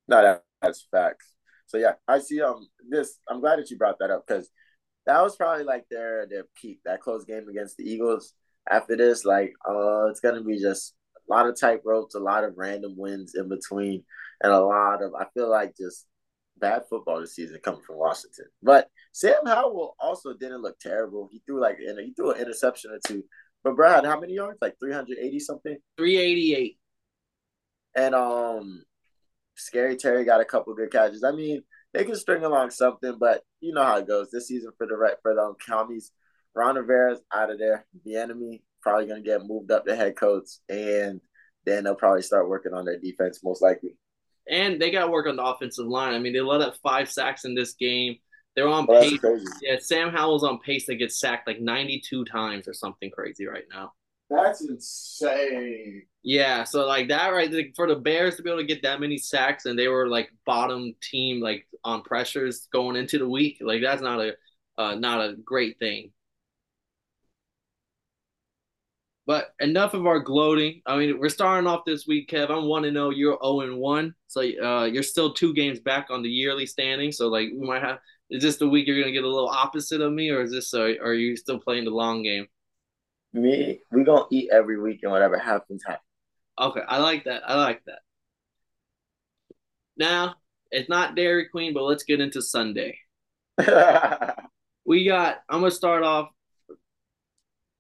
No, 0.06 0.23
that, 0.23 0.44
that's 0.62 0.87
facts. 0.91 1.35
So 1.67 1.79
yeah, 1.79 1.94
I 2.06 2.20
see. 2.20 2.41
Um, 2.41 2.69
this 2.88 3.19
I'm 3.29 3.41
glad 3.41 3.58
that 3.58 3.70
you 3.70 3.76
brought 3.76 3.99
that 3.99 4.11
up 4.11 4.25
because 4.26 4.49
that 5.06 5.20
was 5.20 5.37
probably 5.37 5.64
like 5.64 5.85
their 5.91 6.26
their 6.31 6.44
peak. 6.55 6.79
That 6.85 7.00
close 7.00 7.25
game 7.25 7.49
against 7.49 7.76
the 7.76 7.85
Eagles. 7.85 8.35
After 8.70 8.96
this, 8.96 9.25
like, 9.25 9.52
uh, 9.69 10.06
it's 10.06 10.20
gonna 10.20 10.43
be 10.43 10.61
just 10.61 10.94
a 11.17 11.32
lot 11.32 11.49
of 11.49 11.58
tight 11.58 11.81
ropes, 11.85 12.14
a 12.14 12.20
lot 12.20 12.44
of 12.44 12.55
random 12.56 12.94
wins 12.96 13.35
in 13.35 13.49
between, 13.49 14.05
and 14.43 14.52
a 14.52 14.61
lot 14.61 15.02
of 15.02 15.12
I 15.19 15.26
feel 15.35 15.50
like 15.50 15.76
just 15.76 16.06
bad 16.58 16.82
football 16.88 17.20
this 17.20 17.35
season 17.35 17.58
coming 17.64 17.82
from 17.85 17.99
Washington. 17.99 18.46
But 18.62 18.88
Sam 19.12 19.44
Howell 19.44 19.96
also 19.99 20.35
didn't 20.35 20.62
look 20.62 20.79
terrible. 20.79 21.29
He 21.32 21.43
threw 21.44 21.61
like 21.61 21.79
he 21.79 22.12
threw 22.14 22.31
an 22.31 22.41
interception 22.41 22.93
or 22.93 23.00
two. 23.06 23.25
But 23.64 23.76
Brad, 23.76 24.05
how 24.05 24.20
many 24.20 24.34
yards? 24.34 24.58
Like 24.61 24.78
380 24.78 25.40
something? 25.40 25.78
388. 25.96 26.78
And 27.96 28.14
um 28.14 28.84
Scary 29.56 29.96
Terry 29.96 30.25
got 30.25 30.40
a 30.40 30.44
couple 30.44 30.75
good 30.75 30.93
catches. 30.93 31.25
I 31.25 31.32
mean, 31.32 31.62
they 31.93 32.05
can 32.05 32.16
string 32.16 32.44
along 32.44 32.70
something, 32.70 33.16
but 33.19 33.43
you 33.61 33.72
know 33.72 33.84
how 33.84 33.99
it 33.99 34.08
goes. 34.08 34.31
This 34.31 34.49
season 34.49 34.72
for 34.76 34.87
the 34.87 34.96
right 34.96 35.14
for 35.22 35.34
the 35.34 35.55
commies, 35.64 36.12
Ron 36.55 36.76
Rivera's 36.76 37.20
out 37.32 37.50
of 37.50 37.58
there. 37.58 37.87
Bieniemy 38.06 38.62
probably 38.82 39.06
to 39.06 39.20
get 39.20 39.46
moved 39.46 39.70
up 39.70 39.87
to 39.87 39.96
head 39.96 40.17
coach, 40.17 40.49
and 40.69 41.20
then 41.64 41.84
they'll 41.84 41.94
probably 41.94 42.22
start 42.22 42.49
working 42.49 42.75
on 42.75 42.84
their 42.84 42.99
defense 42.99 43.40
most 43.43 43.62
likely. 43.62 43.96
And 44.49 44.81
they 44.81 44.90
got 44.90 45.06
to 45.06 45.10
work 45.10 45.26
on 45.26 45.37
the 45.37 45.44
offensive 45.44 45.87
line. 45.87 46.14
I 46.14 46.19
mean, 46.19 46.34
they 46.34 46.40
let 46.40 46.60
up 46.60 46.76
five 46.82 47.10
sacks 47.10 47.44
in 47.44 47.55
this 47.55 47.72
game. 47.75 48.17
They're 48.56 48.69
on 48.69 48.87
oh, 48.89 49.01
pace. 49.01 49.19
Yeah, 49.62 49.77
Sam 49.81 50.11
Howell's 50.11 50.45
on 50.45 50.61
pace 50.61 50.87
to 50.87 50.95
get 50.95 51.12
sacked 51.12 51.47
like 51.49 51.61
92 51.61 52.25
times 52.25 52.69
or 52.69 52.75
something 52.75 53.11
crazy 53.11 53.47
right 53.47 53.65
now. 53.73 53.93
That's 54.31 54.62
insane. 54.62 56.03
Yeah, 56.23 56.65
so 56.65 56.87
like 56.87 57.08
that 57.08 57.29
right 57.29 57.75
for 57.77 57.87
the 57.87 57.96
Bears 57.96 58.37
to 58.37 58.43
be 58.43 58.51
able 58.51 58.61
to 58.61 58.67
get 58.67 58.82
that 58.82 59.01
many 59.01 59.19
sacks 59.19 59.67
and 59.67 59.79
they 59.79 59.89
were 59.89 60.08
like 60.08 60.31
bottom 60.46 60.94
team 61.03 61.41
like 61.41 61.67
on 61.84 62.03
pressures 62.03 62.67
going 62.73 62.96
into 62.96 63.19
the 63.19 63.29
week, 63.29 63.58
like 63.61 63.82
that's 63.82 64.01
not 64.01 64.20
a 64.20 64.32
uh, 64.79 64.94
not 64.94 65.20
a 65.20 65.37
great 65.44 65.79
thing. 65.79 66.11
But 69.27 69.55
enough 69.61 69.94
of 69.94 70.06
our 70.06 70.20
gloating. 70.20 70.82
I 70.84 70.99
mean, 70.99 71.19
we're 71.19 71.31
starting 71.31 71.67
off 71.67 71.87
this 71.87 72.06
week, 72.06 72.29
Kev. 72.29 72.51
I'm 72.51 72.67
one 72.67 72.82
to 72.82 72.91
know 72.91 73.08
you're 73.08 73.39
0 73.43 73.61
and 73.61 73.79
1. 73.79 74.15
So 74.27 74.41
uh, 74.41 74.84
you're 74.84 75.03
still 75.03 75.32
two 75.32 75.55
games 75.55 75.81
back 75.81 76.08
on 76.11 76.23
the 76.23 76.29
yearly 76.29 76.67
standing. 76.67 77.11
So 77.11 77.29
like 77.29 77.49
we 77.55 77.67
might 77.67 77.82
have 77.82 78.01
is 78.34 78.43
this 78.43 78.56
the 78.56 78.69
week 78.69 78.88
you're 78.88 78.98
gonna 78.98 79.12
get 79.12 79.22
a 79.22 79.29
little 79.29 79.48
opposite 79.48 80.00
of 80.00 80.12
me, 80.12 80.31
or 80.31 80.43
is 80.43 80.50
this 80.50 80.74
uh, 80.74 80.94
are 81.00 81.14
you 81.14 81.36
still 81.36 81.60
playing 81.60 81.84
the 81.84 81.93
long 81.93 82.24
game? 82.24 82.48
Me, 83.32 83.79
we 83.93 84.03
gonna 84.03 84.24
eat 84.32 84.50
every 84.53 84.76
week 84.81 85.00
and 85.05 85.12
whatever 85.12 85.38
happens, 85.38 85.84
happens. 85.86 86.03
Okay, 86.60 86.81
I 86.88 86.98
like 86.98 87.24
that. 87.24 87.43
I 87.48 87.55
like 87.55 87.81
that. 87.86 88.00
Now, 89.96 90.34
it's 90.72 90.88
not 90.88 91.14
Dairy 91.14 91.48
Queen, 91.48 91.74
but 91.74 91.84
let's 91.84 92.03
get 92.03 92.20
into 92.20 92.43
Sunday. 92.43 92.98
we 94.84 95.05
got 95.06 95.36
I'm 95.48 95.60
gonna 95.60 95.70
start 95.70 96.03
off 96.03 96.31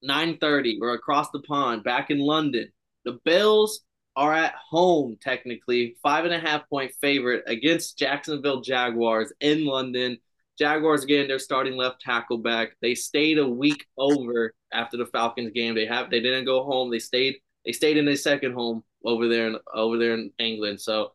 9:30. 0.08 0.78
We're 0.80 0.94
across 0.94 1.30
the 1.32 1.40
pond, 1.40 1.82
back 1.82 2.10
in 2.12 2.20
London. 2.20 2.70
The 3.04 3.18
Bills 3.24 3.80
are 4.14 4.32
at 4.32 4.54
home, 4.70 5.18
technically, 5.20 5.96
five 6.00 6.24
and 6.24 6.32
a 6.32 6.38
half 6.38 6.68
point 6.68 6.92
favorite 7.00 7.42
against 7.48 7.98
Jacksonville 7.98 8.60
Jaguars 8.60 9.32
in 9.40 9.64
London. 9.66 10.18
Jaguars 10.58 11.04
getting 11.04 11.28
their 11.28 11.38
starting 11.38 11.76
left 11.76 12.00
tackle 12.00 12.38
back. 12.38 12.76
They 12.80 12.94
stayed 12.94 13.38
a 13.38 13.48
week 13.48 13.86
over 13.98 14.54
after 14.72 14.96
the 14.96 15.06
Falcons 15.06 15.52
game. 15.52 15.74
They 15.74 15.86
have 15.86 16.10
they 16.10 16.20
didn't 16.20 16.44
go 16.44 16.64
home. 16.64 16.90
They 16.90 16.98
stayed 16.98 17.36
they 17.64 17.72
stayed 17.72 17.96
in 17.96 18.04
their 18.04 18.16
second 18.16 18.54
home 18.54 18.84
over 19.04 19.28
there 19.28 19.48
in 19.48 19.58
over 19.74 19.98
there 19.98 20.14
in 20.14 20.30
England. 20.38 20.80
So 20.80 21.12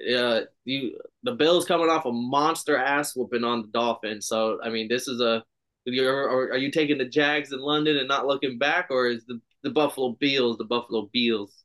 uh 0.00 0.40
you 0.64 0.98
the 1.22 1.32
Bills 1.32 1.64
coming 1.66 1.88
off 1.88 2.04
a 2.04 2.12
monster 2.12 2.76
ass 2.76 3.14
whooping 3.14 3.44
on 3.44 3.62
the 3.62 3.68
Dolphins. 3.68 4.26
So 4.26 4.58
I 4.62 4.70
mean 4.70 4.88
this 4.88 5.08
is 5.08 5.20
a 5.20 5.44
or 5.86 6.50
are 6.50 6.56
you 6.56 6.70
taking 6.70 6.98
the 6.98 7.04
Jags 7.04 7.52
in 7.52 7.60
London 7.60 7.98
and 7.98 8.08
not 8.08 8.26
looking 8.26 8.58
back, 8.58 8.86
or 8.90 9.06
is 9.06 9.24
the, 9.26 9.40
the 9.62 9.70
Buffalo 9.70 10.16
Bills 10.18 10.56
the 10.56 10.64
Buffalo 10.64 11.10
Bills? 11.12 11.64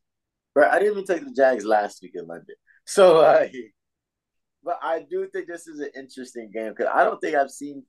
Bro, 0.54 0.70
I 0.70 0.80
didn't 0.80 0.94
even 0.94 1.06
take 1.06 1.26
the 1.26 1.34
Jags 1.34 1.64
last 1.64 2.02
week 2.02 2.12
in 2.16 2.28
London. 2.28 2.56
So 2.86 3.20
uh, 3.20 3.48
but 4.64 4.80
I 4.82 5.06
do 5.10 5.28
think 5.28 5.48
this 5.48 5.68
is 5.68 5.80
an 5.80 5.92
interesting 5.96 6.52
game 6.54 6.70
because 6.70 6.92
I 6.94 7.04
don't 7.04 7.20
think 7.20 7.36
I've 7.36 7.52
seen. 7.52 7.84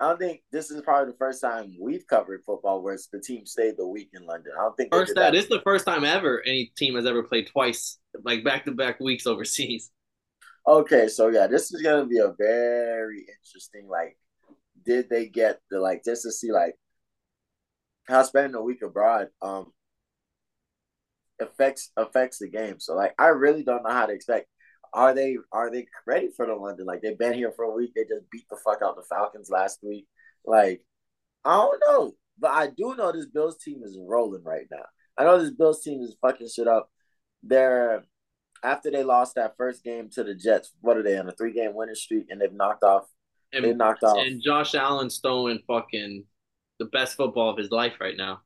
I 0.00 0.08
don't 0.08 0.18
think 0.18 0.42
this 0.52 0.70
is 0.70 0.80
probably 0.82 1.10
the 1.10 1.18
first 1.18 1.40
time 1.40 1.74
we've 1.80 2.06
covered 2.06 2.42
football 2.46 2.82
where 2.82 2.96
the 3.12 3.20
team 3.20 3.46
stayed 3.46 3.76
the 3.76 3.86
week 3.86 4.10
in 4.14 4.24
London. 4.24 4.52
I 4.56 4.62
don't 4.62 4.76
think 4.76 4.94
first 4.94 5.14
that, 5.16 5.32
this 5.32 5.44
is 5.44 5.48
the 5.48 5.62
first 5.62 5.84
time 5.84 6.04
ever 6.04 6.40
any 6.46 6.72
team 6.76 6.94
has 6.94 7.04
ever 7.04 7.24
played 7.24 7.48
twice, 7.48 7.98
like 8.22 8.44
back 8.44 8.64
to 8.66 8.72
back 8.72 9.00
weeks 9.00 9.26
overseas. 9.26 9.90
Okay, 10.66 11.08
so 11.08 11.28
yeah, 11.28 11.46
this 11.46 11.72
is 11.72 11.82
gonna 11.82 12.06
be 12.06 12.18
a 12.18 12.32
very 12.38 13.20
interesting. 13.20 13.88
Like, 13.88 14.16
did 14.84 15.10
they 15.10 15.26
get 15.26 15.60
the 15.70 15.80
like 15.80 16.04
just 16.04 16.22
to 16.22 16.30
see 16.30 16.52
like 16.52 16.76
how 18.06 18.22
spending 18.22 18.54
a 18.54 18.62
week 18.62 18.82
abroad 18.82 19.28
um 19.42 19.72
affects 21.40 21.90
affects 21.96 22.38
the 22.38 22.48
game. 22.48 22.80
So 22.80 22.94
like, 22.94 23.14
I 23.18 23.28
really 23.28 23.62
don't 23.62 23.82
know 23.82 23.90
how 23.90 24.06
to 24.06 24.12
expect 24.12 24.48
are 24.92 25.14
they 25.14 25.36
are 25.52 25.70
they 25.70 25.86
ready 26.06 26.28
for 26.36 26.46
the 26.46 26.54
London? 26.54 26.86
Like 26.86 27.02
they've 27.02 27.18
been 27.18 27.34
here 27.34 27.52
for 27.54 27.64
a 27.64 27.74
week. 27.74 27.92
They 27.94 28.02
just 28.02 28.30
beat 28.30 28.48
the 28.48 28.58
fuck 28.64 28.80
out 28.82 28.96
the 28.96 29.02
Falcons 29.02 29.50
last 29.50 29.80
week. 29.82 30.06
Like 30.44 30.84
I 31.44 31.56
don't 31.56 31.82
know, 31.86 32.14
but 32.38 32.50
I 32.50 32.68
do 32.68 32.94
know 32.96 33.12
this 33.12 33.26
Bills 33.26 33.58
team 33.58 33.82
is 33.84 33.98
rolling 34.00 34.44
right 34.44 34.66
now. 34.70 34.84
I 35.16 35.24
know 35.24 35.40
this 35.40 35.50
Bills 35.50 35.82
team 35.82 36.02
is 36.02 36.16
fucking 36.20 36.48
shit 36.48 36.68
up. 36.68 36.90
They're 37.42 38.04
after 38.62 38.90
they 38.90 39.04
lost 39.04 39.34
that 39.36 39.56
first 39.56 39.84
game 39.84 40.08
to 40.10 40.24
the 40.24 40.34
Jets. 40.34 40.72
What 40.80 40.96
are 40.96 41.02
they 41.02 41.18
on 41.18 41.28
a 41.28 41.32
three 41.32 41.52
game 41.52 41.74
winning 41.74 41.94
streak? 41.94 42.26
And 42.30 42.40
they've 42.40 42.52
knocked 42.52 42.84
off. 42.84 43.04
And, 43.52 43.64
they 43.64 43.72
knocked 43.72 44.02
off. 44.02 44.18
And 44.18 44.42
Josh 44.42 44.74
Allen's 44.74 45.18
throwing 45.18 45.60
fucking 45.66 46.24
the 46.78 46.84
best 46.86 47.16
football 47.16 47.50
of 47.50 47.56
his 47.56 47.70
life 47.70 47.94
right 48.00 48.16
now. 48.16 48.40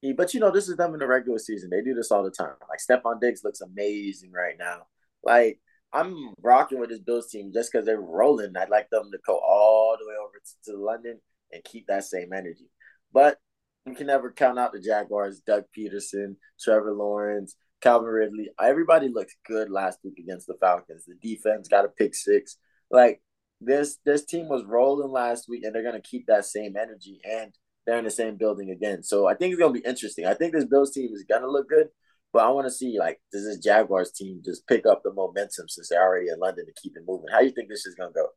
He, 0.00 0.12
but 0.12 0.32
you 0.32 0.40
know, 0.40 0.50
this 0.50 0.68
is 0.68 0.76
them 0.76 0.94
in 0.94 1.00
the 1.00 1.06
regular 1.06 1.38
season. 1.38 1.70
They 1.70 1.82
do 1.82 1.94
this 1.94 2.10
all 2.10 2.22
the 2.22 2.30
time. 2.30 2.54
Like 2.68 2.80
Stefon 2.80 3.20
Diggs 3.20 3.44
looks 3.44 3.60
amazing 3.60 4.32
right 4.32 4.56
now. 4.58 4.86
Like 5.22 5.60
I'm 5.92 6.34
rocking 6.40 6.78
with 6.78 6.90
this 6.90 7.00
Bills 7.00 7.30
team 7.30 7.50
just 7.52 7.72
because 7.72 7.84
they're 7.84 8.00
rolling. 8.00 8.56
I'd 8.56 8.70
like 8.70 8.90
them 8.90 9.10
to 9.10 9.18
go 9.26 9.38
all 9.38 9.96
the 9.98 10.06
way 10.06 10.14
over 10.20 10.38
to, 10.38 10.72
to 10.72 10.78
London 10.78 11.20
and 11.52 11.64
keep 11.64 11.86
that 11.88 12.04
same 12.04 12.32
energy. 12.32 12.70
But 13.12 13.38
you 13.86 13.94
can 13.94 14.06
never 14.06 14.30
count 14.30 14.58
out 14.58 14.72
the 14.72 14.80
Jaguars, 14.80 15.40
Doug 15.40 15.64
Pederson, 15.76 16.36
Trevor 16.60 16.92
Lawrence, 16.92 17.56
Calvin 17.80 18.08
Ridley. 18.08 18.50
Everybody 18.60 19.08
looked 19.08 19.34
good 19.46 19.70
last 19.70 19.98
week 20.04 20.18
against 20.18 20.46
the 20.46 20.56
Falcons. 20.60 21.06
The 21.06 21.14
defense 21.14 21.68
got 21.68 21.84
a 21.84 21.88
pick 21.88 22.14
six. 22.14 22.56
Like 22.90 23.22
this 23.60 23.98
this 24.04 24.24
team 24.24 24.48
was 24.48 24.64
rolling 24.64 25.10
last 25.10 25.48
week 25.48 25.64
and 25.64 25.74
they're 25.74 25.82
gonna 25.82 26.00
keep 26.00 26.26
that 26.26 26.44
same 26.44 26.76
energy 26.76 27.20
and 27.24 27.52
they're 27.86 27.98
in 27.98 28.04
the 28.04 28.10
same 28.10 28.36
building 28.36 28.70
again. 28.70 29.02
So 29.02 29.26
I 29.26 29.34
think 29.34 29.52
it's 29.52 29.60
gonna 29.60 29.72
be 29.72 29.80
interesting. 29.80 30.26
I 30.26 30.34
think 30.34 30.52
this 30.52 30.66
Bills 30.66 30.92
team 30.92 31.10
is 31.12 31.24
gonna 31.28 31.48
look 31.48 31.68
good. 31.68 31.88
But 32.32 32.44
I 32.44 32.50
want 32.50 32.66
to 32.66 32.72
see 32.72 32.98
like 32.98 33.20
does 33.32 33.44
this 33.44 33.58
Jaguars 33.58 34.12
team 34.12 34.40
just 34.44 34.66
pick 34.66 34.86
up 34.86 35.02
the 35.02 35.12
momentum 35.12 35.68
since 35.68 35.88
they're 35.88 36.02
already 36.02 36.28
in 36.28 36.38
London 36.38 36.66
to 36.66 36.80
keep 36.80 36.96
it 36.96 37.02
moving? 37.06 37.26
How 37.32 37.40
do 37.40 37.46
you 37.46 37.52
think 37.52 37.68
this 37.68 37.86
is 37.86 37.94
gonna 37.94 38.12
go? 38.12 38.28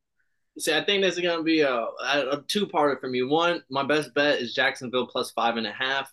See, 0.59 0.73
I 0.73 0.83
think 0.83 1.01
this 1.01 1.15
is 1.15 1.21
gonna 1.21 1.43
be 1.43 1.61
a, 1.61 1.73
a 1.73 2.43
two 2.47 2.67
parter 2.67 2.99
for 2.99 3.07
me. 3.09 3.23
One, 3.23 3.63
my 3.69 3.83
best 3.83 4.13
bet 4.13 4.39
is 4.39 4.53
Jacksonville 4.53 5.07
plus 5.07 5.31
five 5.31 5.57
and 5.57 5.67
a 5.67 5.71
half. 5.71 6.11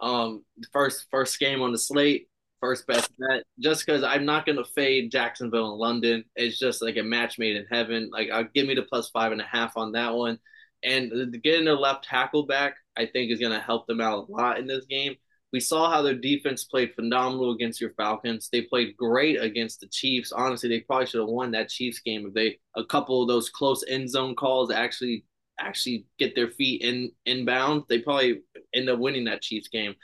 Um, 0.00 0.44
first 0.72 1.06
first 1.10 1.38
game 1.38 1.62
on 1.62 1.72
the 1.72 1.78
slate, 1.78 2.28
first 2.60 2.86
best 2.86 3.10
bet. 3.18 3.44
Just 3.60 3.86
because 3.86 4.02
I'm 4.02 4.24
not 4.24 4.46
gonna 4.46 4.64
fade 4.64 5.12
Jacksonville 5.12 5.72
in 5.72 5.78
London. 5.78 6.24
It's 6.34 6.58
just 6.58 6.82
like 6.82 6.96
a 6.96 7.02
match 7.02 7.38
made 7.38 7.56
in 7.56 7.66
heaven. 7.70 8.10
Like, 8.12 8.30
I'll 8.30 8.44
give 8.44 8.66
me 8.66 8.74
the 8.74 8.82
plus 8.82 9.10
five 9.10 9.32
and 9.32 9.40
a 9.40 9.44
half 9.44 9.76
on 9.76 9.92
that 9.92 10.14
one. 10.14 10.38
And 10.82 11.36
getting 11.42 11.66
their 11.66 11.76
left 11.76 12.04
tackle 12.04 12.46
back, 12.46 12.74
I 12.96 13.06
think 13.06 13.30
is 13.30 13.40
gonna 13.40 13.60
help 13.60 13.86
them 13.86 14.00
out 14.00 14.28
a 14.28 14.32
lot 14.32 14.58
in 14.58 14.66
this 14.66 14.86
game. 14.86 15.16
We 15.52 15.60
saw 15.60 15.90
how 15.90 16.02
their 16.02 16.14
defense 16.14 16.64
played 16.64 16.94
phenomenal 16.94 17.52
against 17.52 17.80
your 17.80 17.90
Falcons. 17.94 18.48
They 18.52 18.62
played 18.62 18.96
great 18.96 19.42
against 19.42 19.80
the 19.80 19.88
Chiefs. 19.88 20.32
Honestly, 20.32 20.68
they 20.68 20.80
probably 20.80 21.06
should 21.06 21.20
have 21.20 21.28
won 21.28 21.50
that 21.52 21.68
Chiefs 21.68 22.00
game 22.00 22.26
if 22.26 22.34
they 22.34 22.58
a 22.76 22.84
couple 22.84 23.22
of 23.22 23.28
those 23.28 23.50
close 23.50 23.84
end 23.88 24.08
zone 24.08 24.36
calls 24.36 24.70
actually 24.70 25.24
actually 25.58 26.06
get 26.18 26.34
their 26.34 26.50
feet 26.50 26.82
in 26.82 27.10
inbound. 27.26 27.84
They 27.88 27.98
probably 27.98 28.42
end 28.74 28.88
up 28.88 28.98
winning 28.98 29.24
that 29.24 29.42
Chiefs 29.42 29.68
game. 29.68 29.94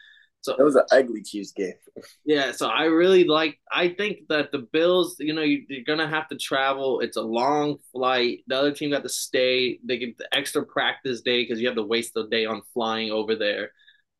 So 0.46 0.54
it 0.56 0.62
was 0.62 0.76
an 0.76 0.84
ugly 0.92 1.22
Chiefs 1.22 1.50
game. 1.52 1.74
yeah, 2.24 2.52
so 2.52 2.68
I 2.68 2.84
really 2.84 3.24
like. 3.24 3.58
I 3.72 3.88
think 3.88 4.28
that 4.28 4.52
the 4.52 4.66
Bills, 4.72 5.16
you 5.18 5.32
know, 5.34 5.42
you, 5.42 5.64
are 5.72 5.84
gonna 5.84 6.08
have 6.08 6.28
to 6.28 6.36
travel. 6.36 7.00
It's 7.00 7.16
a 7.16 7.22
long 7.22 7.78
flight. 7.92 8.44
The 8.46 8.56
other 8.56 8.72
team 8.72 8.90
got 8.90 9.02
to 9.02 9.08
stay. 9.08 9.80
They 9.84 9.98
get 9.98 10.18
the 10.18 10.28
extra 10.32 10.64
practice 10.64 11.20
day 11.20 11.42
because 11.42 11.60
you 11.60 11.66
have 11.66 11.76
to 11.76 11.82
waste 11.82 12.14
the 12.14 12.28
day 12.28 12.46
on 12.46 12.62
flying 12.74 13.10
over 13.10 13.34
there. 13.34 13.72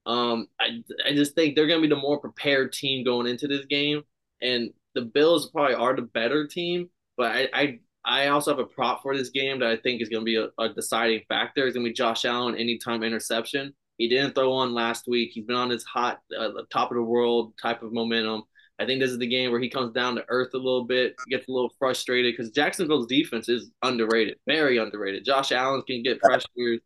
Um, 0.07 0.49
I 0.61 0.83
I 1.07 1.13
just 1.13 1.35
think 1.35 1.55
they're 1.55 1.67
going 1.67 1.83
to 1.83 1.89
be 1.89 1.95
the 1.95 2.01
more 2.01 2.19
prepared 2.19 2.73
team 2.73 3.05
going 3.05 3.27
into 3.27 3.49
this 3.49 3.67
game, 3.67 4.03
and 4.41 4.71
the 4.95 5.03
Bills 5.03 5.51
probably 5.51 5.75
are 5.75 5.95
the 5.95 6.03
better 6.03 6.47
team. 6.47 6.89
But 7.17 7.33
I 7.33 7.49
I, 7.53 7.79
I 8.05 8.29
also 8.29 8.53
have 8.53 8.61
a 8.61 8.67
prop 8.67 9.03
for 9.03 9.17
this 9.17 9.31
game 9.31 9.61
that 9.61 9.69
I 9.69 9.77
think 9.77 10.01
is 10.01 10.09
going 10.09 10.23
to 10.23 10.25
be 10.25 10.37
a, 10.37 10.49
a 10.63 10.73
deciding 10.73 11.23
factor. 11.29 11.67
It's 11.67 11.75
going 11.75 11.85
to 11.85 11.91
be 11.91 11.95
Josh 11.95 12.25
Allen 12.25 12.57
anytime 12.57 13.03
interception. 13.03 13.75
He 13.99 14.09
didn't 14.09 14.35
throw 14.35 14.55
one 14.55 14.75
last 14.75 15.09
week. 15.09 15.31
He's 15.33 15.47
been 15.47 15.57
on 15.57 15.71
this 15.71 15.85
hot, 15.85 16.21
uh, 16.39 16.51
top 16.71 16.91
of 16.91 16.97
the 16.97 17.03
world 17.03 17.55
type 17.61 17.83
of 17.83 17.93
momentum. 17.93 18.43
I 18.79 18.85
think 18.85 19.01
this 19.01 19.11
is 19.11 19.19
the 19.19 19.27
game 19.27 19.51
where 19.51 19.61
he 19.61 19.71
comes 19.71 19.93
down 19.93 20.17
to 20.17 20.25
earth 20.29 20.51
a 20.53 20.59
little 20.59 20.85
bit, 20.85 21.17
gets 21.31 21.49
a 21.49 21.51
little 21.51 21.73
frustrated 21.79 22.35
because 22.37 22.53
Jacksonville's 22.53 23.07
defense 23.07 23.49
is 23.49 23.71
underrated, 23.83 24.37
very 24.47 24.77
underrated. 24.77 25.25
Josh 25.25 25.51
Allen 25.51 25.83
can 25.87 26.03
get 26.03 26.21
pressures 26.21 26.81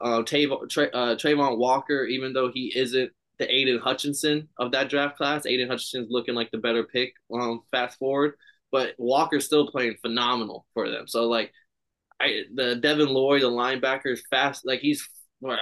uh, 0.00 0.22
Tav- 0.22 0.68
Tra- 0.68 0.90
uh, 0.92 1.16
Travon 1.16 1.58
Walker, 1.58 2.04
even 2.04 2.32
though 2.32 2.50
he 2.52 2.72
isn't 2.74 3.10
the 3.38 3.52
Aidan 3.52 3.78
Hutchinson 3.78 4.48
of 4.58 4.72
that 4.72 4.88
draft 4.90 5.16
class, 5.16 5.46
Aidan 5.46 5.68
Hutchinson's 5.68 6.10
looking 6.10 6.34
like 6.34 6.50
the 6.50 6.58
better 6.58 6.84
pick. 6.84 7.14
Um, 7.32 7.62
fast 7.70 7.98
forward, 7.98 8.34
but 8.70 8.94
Walker's 8.98 9.46
still 9.46 9.66
playing 9.66 9.96
phenomenal 10.02 10.66
for 10.74 10.88
them. 10.90 11.06
So 11.08 11.28
like, 11.28 11.52
I 12.20 12.42
the 12.54 12.76
Devin 12.76 13.08
Lloyd, 13.08 13.42
the 13.42 13.50
linebacker, 13.50 14.12
is 14.12 14.22
fast. 14.30 14.66
Like 14.66 14.80
he's, 14.80 15.08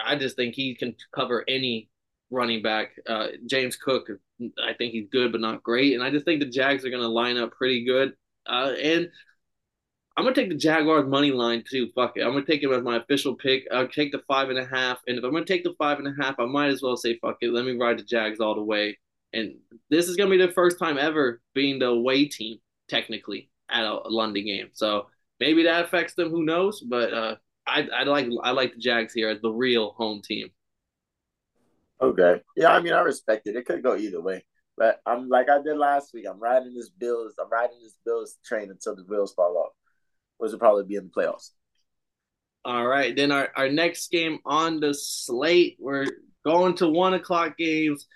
I 0.05 0.17
just 0.17 0.35
think 0.37 0.55
he 0.55 0.75
can 0.75 0.97
cover 1.15 1.45
any 1.47 1.89
running 2.31 2.63
back. 2.63 2.91
Uh, 3.07 3.29
James 3.47 3.77
Cook, 3.77 4.09
I 4.41 4.75
think 4.75 4.93
he's 4.93 5.09
good 5.11 5.31
but 5.31 5.41
not 5.41 5.63
great, 5.63 5.95
and 5.95 6.03
I 6.03 6.11
just 6.11 6.25
think 6.25 6.41
the 6.41 6.47
Jags 6.47 6.85
are 6.85 6.91
going 6.91 7.03
to 7.03 7.09
line 7.09 7.37
up 7.37 7.53
pretty 7.53 7.85
good. 7.85 8.15
Uh, 8.45 8.73
and 8.83 9.09
I'm 10.19 10.25
gonna 10.25 10.35
take 10.35 10.49
the 10.49 10.57
Jaguars 10.57 11.07
money 11.07 11.31
line 11.31 11.63
too. 11.71 11.93
Fuck 11.95 12.17
it. 12.17 12.23
I'm 12.23 12.33
gonna 12.33 12.45
take 12.45 12.65
it 12.65 12.71
as 12.73 12.83
my 12.83 12.97
official 12.97 13.37
pick. 13.37 13.69
I'll 13.71 13.87
take 13.87 14.11
the 14.11 14.21
five 14.27 14.51
and 14.51 14.59
a 14.59 14.67
half. 14.67 14.99
And 15.07 15.17
if 15.17 15.23
I'm 15.23 15.31
gonna 15.31 15.45
take 15.45 15.63
the 15.63 15.77
five 15.79 16.01
and 16.01 16.09
a 16.09 16.15
half, 16.21 16.41
I 16.41 16.45
might 16.45 16.71
as 16.71 16.83
well 16.83 16.97
say 16.97 17.21
fuck 17.21 17.37
it. 17.41 17.53
Let 17.53 17.65
me 17.65 17.77
ride 17.79 18.01
the 18.01 18.03
Jags 18.03 18.41
all 18.41 18.57
the 18.57 18.63
way. 18.65 18.99
And 19.33 19.55
this 19.91 20.09
is 20.09 20.17
gonna 20.17 20.31
be 20.31 20.37
the 20.37 20.51
first 20.51 20.77
time 20.77 20.99
ever 20.99 21.41
being 21.55 21.79
the 21.79 21.87
away 21.87 22.25
team, 22.25 22.59
technically, 22.89 23.49
at 23.71 23.85
a 23.85 24.09
London 24.09 24.45
game. 24.45 24.71
So 24.73 25.07
maybe 25.39 25.63
that 25.63 25.85
affects 25.85 26.15
them, 26.15 26.31
who 26.31 26.45
knows? 26.45 26.81
But 26.81 27.15
uh 27.15 27.37
I 27.69 27.87
I 27.95 28.03
like 28.03 28.27
I 28.43 28.51
like 28.51 28.75
the 28.75 28.81
Jags 28.81 29.15
here 29.15 29.29
as 29.29 29.41
the 29.41 29.53
real 29.53 29.93
home 29.93 30.21
team. 30.21 30.49
Okay. 32.03 32.43
Yeah, 32.57 32.73
I 32.73 32.81
mean 32.81 32.93
I 32.93 33.03
respect 33.03 33.47
it. 33.47 33.55
It 33.55 33.67
could 33.67 33.85
go 33.85 33.95
either 33.95 34.21
way. 34.21 34.45
But 34.77 35.01
I'm 35.07 35.29
like 35.29 35.49
I 35.49 35.63
did 35.63 35.77
last 35.77 36.13
week. 36.13 36.27
I'm 36.29 36.41
riding 36.41 36.75
this 36.75 36.89
Bills. 36.89 37.35
I'm 37.41 37.51
riding 37.51 37.79
this 37.81 37.99
Bills 38.05 38.37
train 38.45 38.71
until 38.71 38.97
the 38.97 39.05
wheels 39.05 39.33
fall 39.33 39.57
off 39.57 39.75
which 40.39 40.53
will 40.53 40.59
probably 40.59 40.85
be 40.85 40.97
in 40.97 41.05
the 41.05 41.11
playoffs. 41.11 41.51
All 42.65 42.87
right. 42.87 43.15
Then 43.15 43.31
our, 43.33 43.51
our 43.57 43.69
next 43.69 44.11
game 44.11 44.39
on 44.45 44.81
the 44.81 44.93
slate, 44.95 45.77
we're 45.79 46.07
going 46.45 46.75
to 46.77 46.89
one 46.89 47.15
o'clock 47.15 47.57
games, 47.57 48.07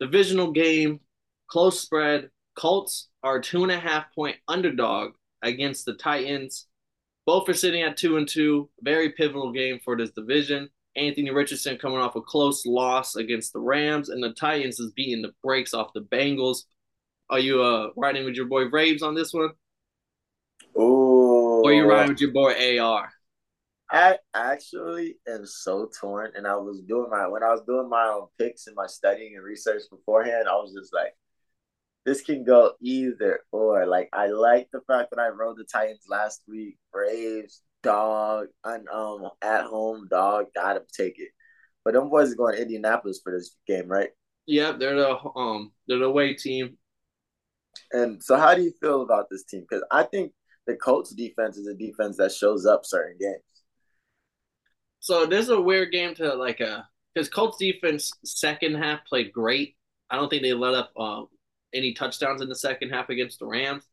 divisional 0.00 0.52
game, 0.52 1.00
close 1.48 1.80
spread. 1.80 2.30
Colts 2.56 3.08
are 3.22 3.40
two 3.40 3.62
and 3.62 3.72
a 3.72 3.78
half 3.78 4.06
point 4.14 4.36
underdog 4.48 5.12
against 5.42 5.84
the 5.84 5.94
Titans. 5.94 6.66
Both 7.26 7.48
are 7.48 7.54
sitting 7.54 7.82
at 7.82 7.96
two 7.96 8.16
and 8.16 8.28
two. 8.28 8.68
Very 8.80 9.10
pivotal 9.10 9.52
game 9.52 9.78
for 9.84 9.96
this 9.96 10.10
division. 10.10 10.68
Anthony 10.96 11.30
Richardson 11.30 11.78
coming 11.78 11.98
off 11.98 12.16
a 12.16 12.20
close 12.20 12.66
loss 12.66 13.16
against 13.16 13.52
the 13.52 13.60
Rams, 13.60 14.10
and 14.10 14.22
the 14.22 14.34
Titans 14.34 14.78
is 14.78 14.92
beating 14.92 15.22
the 15.22 15.32
brakes 15.42 15.72
off 15.72 15.94
the 15.94 16.02
Bengals. 16.02 16.64
Are 17.30 17.38
you 17.38 17.62
uh 17.62 17.90
riding 17.96 18.24
with 18.24 18.34
your 18.34 18.46
boy 18.46 18.64
Raves 18.64 19.02
on 19.02 19.14
this 19.14 19.32
one? 19.32 19.50
Oh, 20.76 21.11
or 21.64 21.72
you 21.72 21.84
riding 21.84 22.10
with 22.10 22.20
your 22.20 22.32
boy 22.32 22.80
AR? 22.80 23.10
I 23.90 24.18
actually 24.34 25.16
am 25.28 25.44
so 25.44 25.90
torn, 26.00 26.32
and 26.34 26.46
I 26.46 26.56
was 26.56 26.80
doing 26.80 27.10
my 27.10 27.26
when 27.26 27.42
I 27.42 27.50
was 27.50 27.62
doing 27.66 27.88
my 27.88 28.06
own 28.06 28.28
picks 28.38 28.66
and 28.66 28.76
my 28.76 28.86
studying 28.86 29.36
and 29.36 29.44
research 29.44 29.82
beforehand. 29.90 30.48
I 30.48 30.54
was 30.54 30.72
just 30.72 30.94
like, 30.94 31.14
this 32.06 32.22
can 32.22 32.44
go 32.44 32.72
either 32.80 33.40
or. 33.52 33.86
Like 33.86 34.08
I 34.12 34.28
like 34.28 34.68
the 34.72 34.80
fact 34.86 35.10
that 35.10 35.20
I 35.20 35.28
rode 35.28 35.58
the 35.58 35.64
Titans 35.64 36.06
last 36.08 36.42
week. 36.48 36.78
Braves 36.92 37.62
dog, 37.82 38.46
and 38.64 38.88
um 38.88 39.28
at 39.42 39.64
home 39.64 40.08
dog, 40.10 40.46
gotta 40.54 40.82
take 40.96 41.18
it. 41.18 41.28
But 41.84 41.94
them 41.94 42.08
boys 42.08 42.32
are 42.32 42.36
going 42.36 42.54
to 42.54 42.62
Indianapolis 42.62 43.20
for 43.22 43.32
this 43.36 43.56
game, 43.66 43.88
right? 43.88 44.10
Yeah, 44.46 44.72
they're 44.72 44.96
the 44.96 45.18
um 45.36 45.72
they're 45.86 45.98
the 45.98 46.06
away 46.06 46.34
team. 46.34 46.78
And 47.92 48.22
so, 48.22 48.36
how 48.36 48.54
do 48.54 48.62
you 48.62 48.72
feel 48.80 49.02
about 49.02 49.26
this 49.30 49.44
team? 49.44 49.66
Because 49.68 49.84
I 49.90 50.04
think 50.04 50.32
the 50.66 50.76
Colts 50.76 51.10
defense 51.10 51.56
is 51.56 51.66
a 51.66 51.74
defense 51.74 52.16
that 52.16 52.32
shows 52.32 52.66
up 52.66 52.84
certain 52.84 53.16
games. 53.18 53.42
So 55.00 55.26
this 55.26 55.44
is 55.44 55.50
a 55.50 55.60
weird 55.60 55.90
game 55.90 56.14
to 56.16 56.34
like 56.34 56.60
a 56.60 56.70
uh, 56.70 56.82
because 57.14 57.28
Colts 57.28 57.58
defense 57.58 58.12
second 58.24 58.76
half 58.76 59.04
played 59.04 59.32
great. 59.32 59.76
I 60.08 60.16
don't 60.16 60.28
think 60.28 60.42
they 60.42 60.54
let 60.54 60.74
up 60.74 60.92
uh, 60.96 61.22
any 61.74 61.92
touchdowns 61.92 62.40
in 62.40 62.48
the 62.48 62.54
second 62.54 62.90
half 62.90 63.08
against 63.08 63.38
the 63.38 63.46
Rams. 63.46 63.84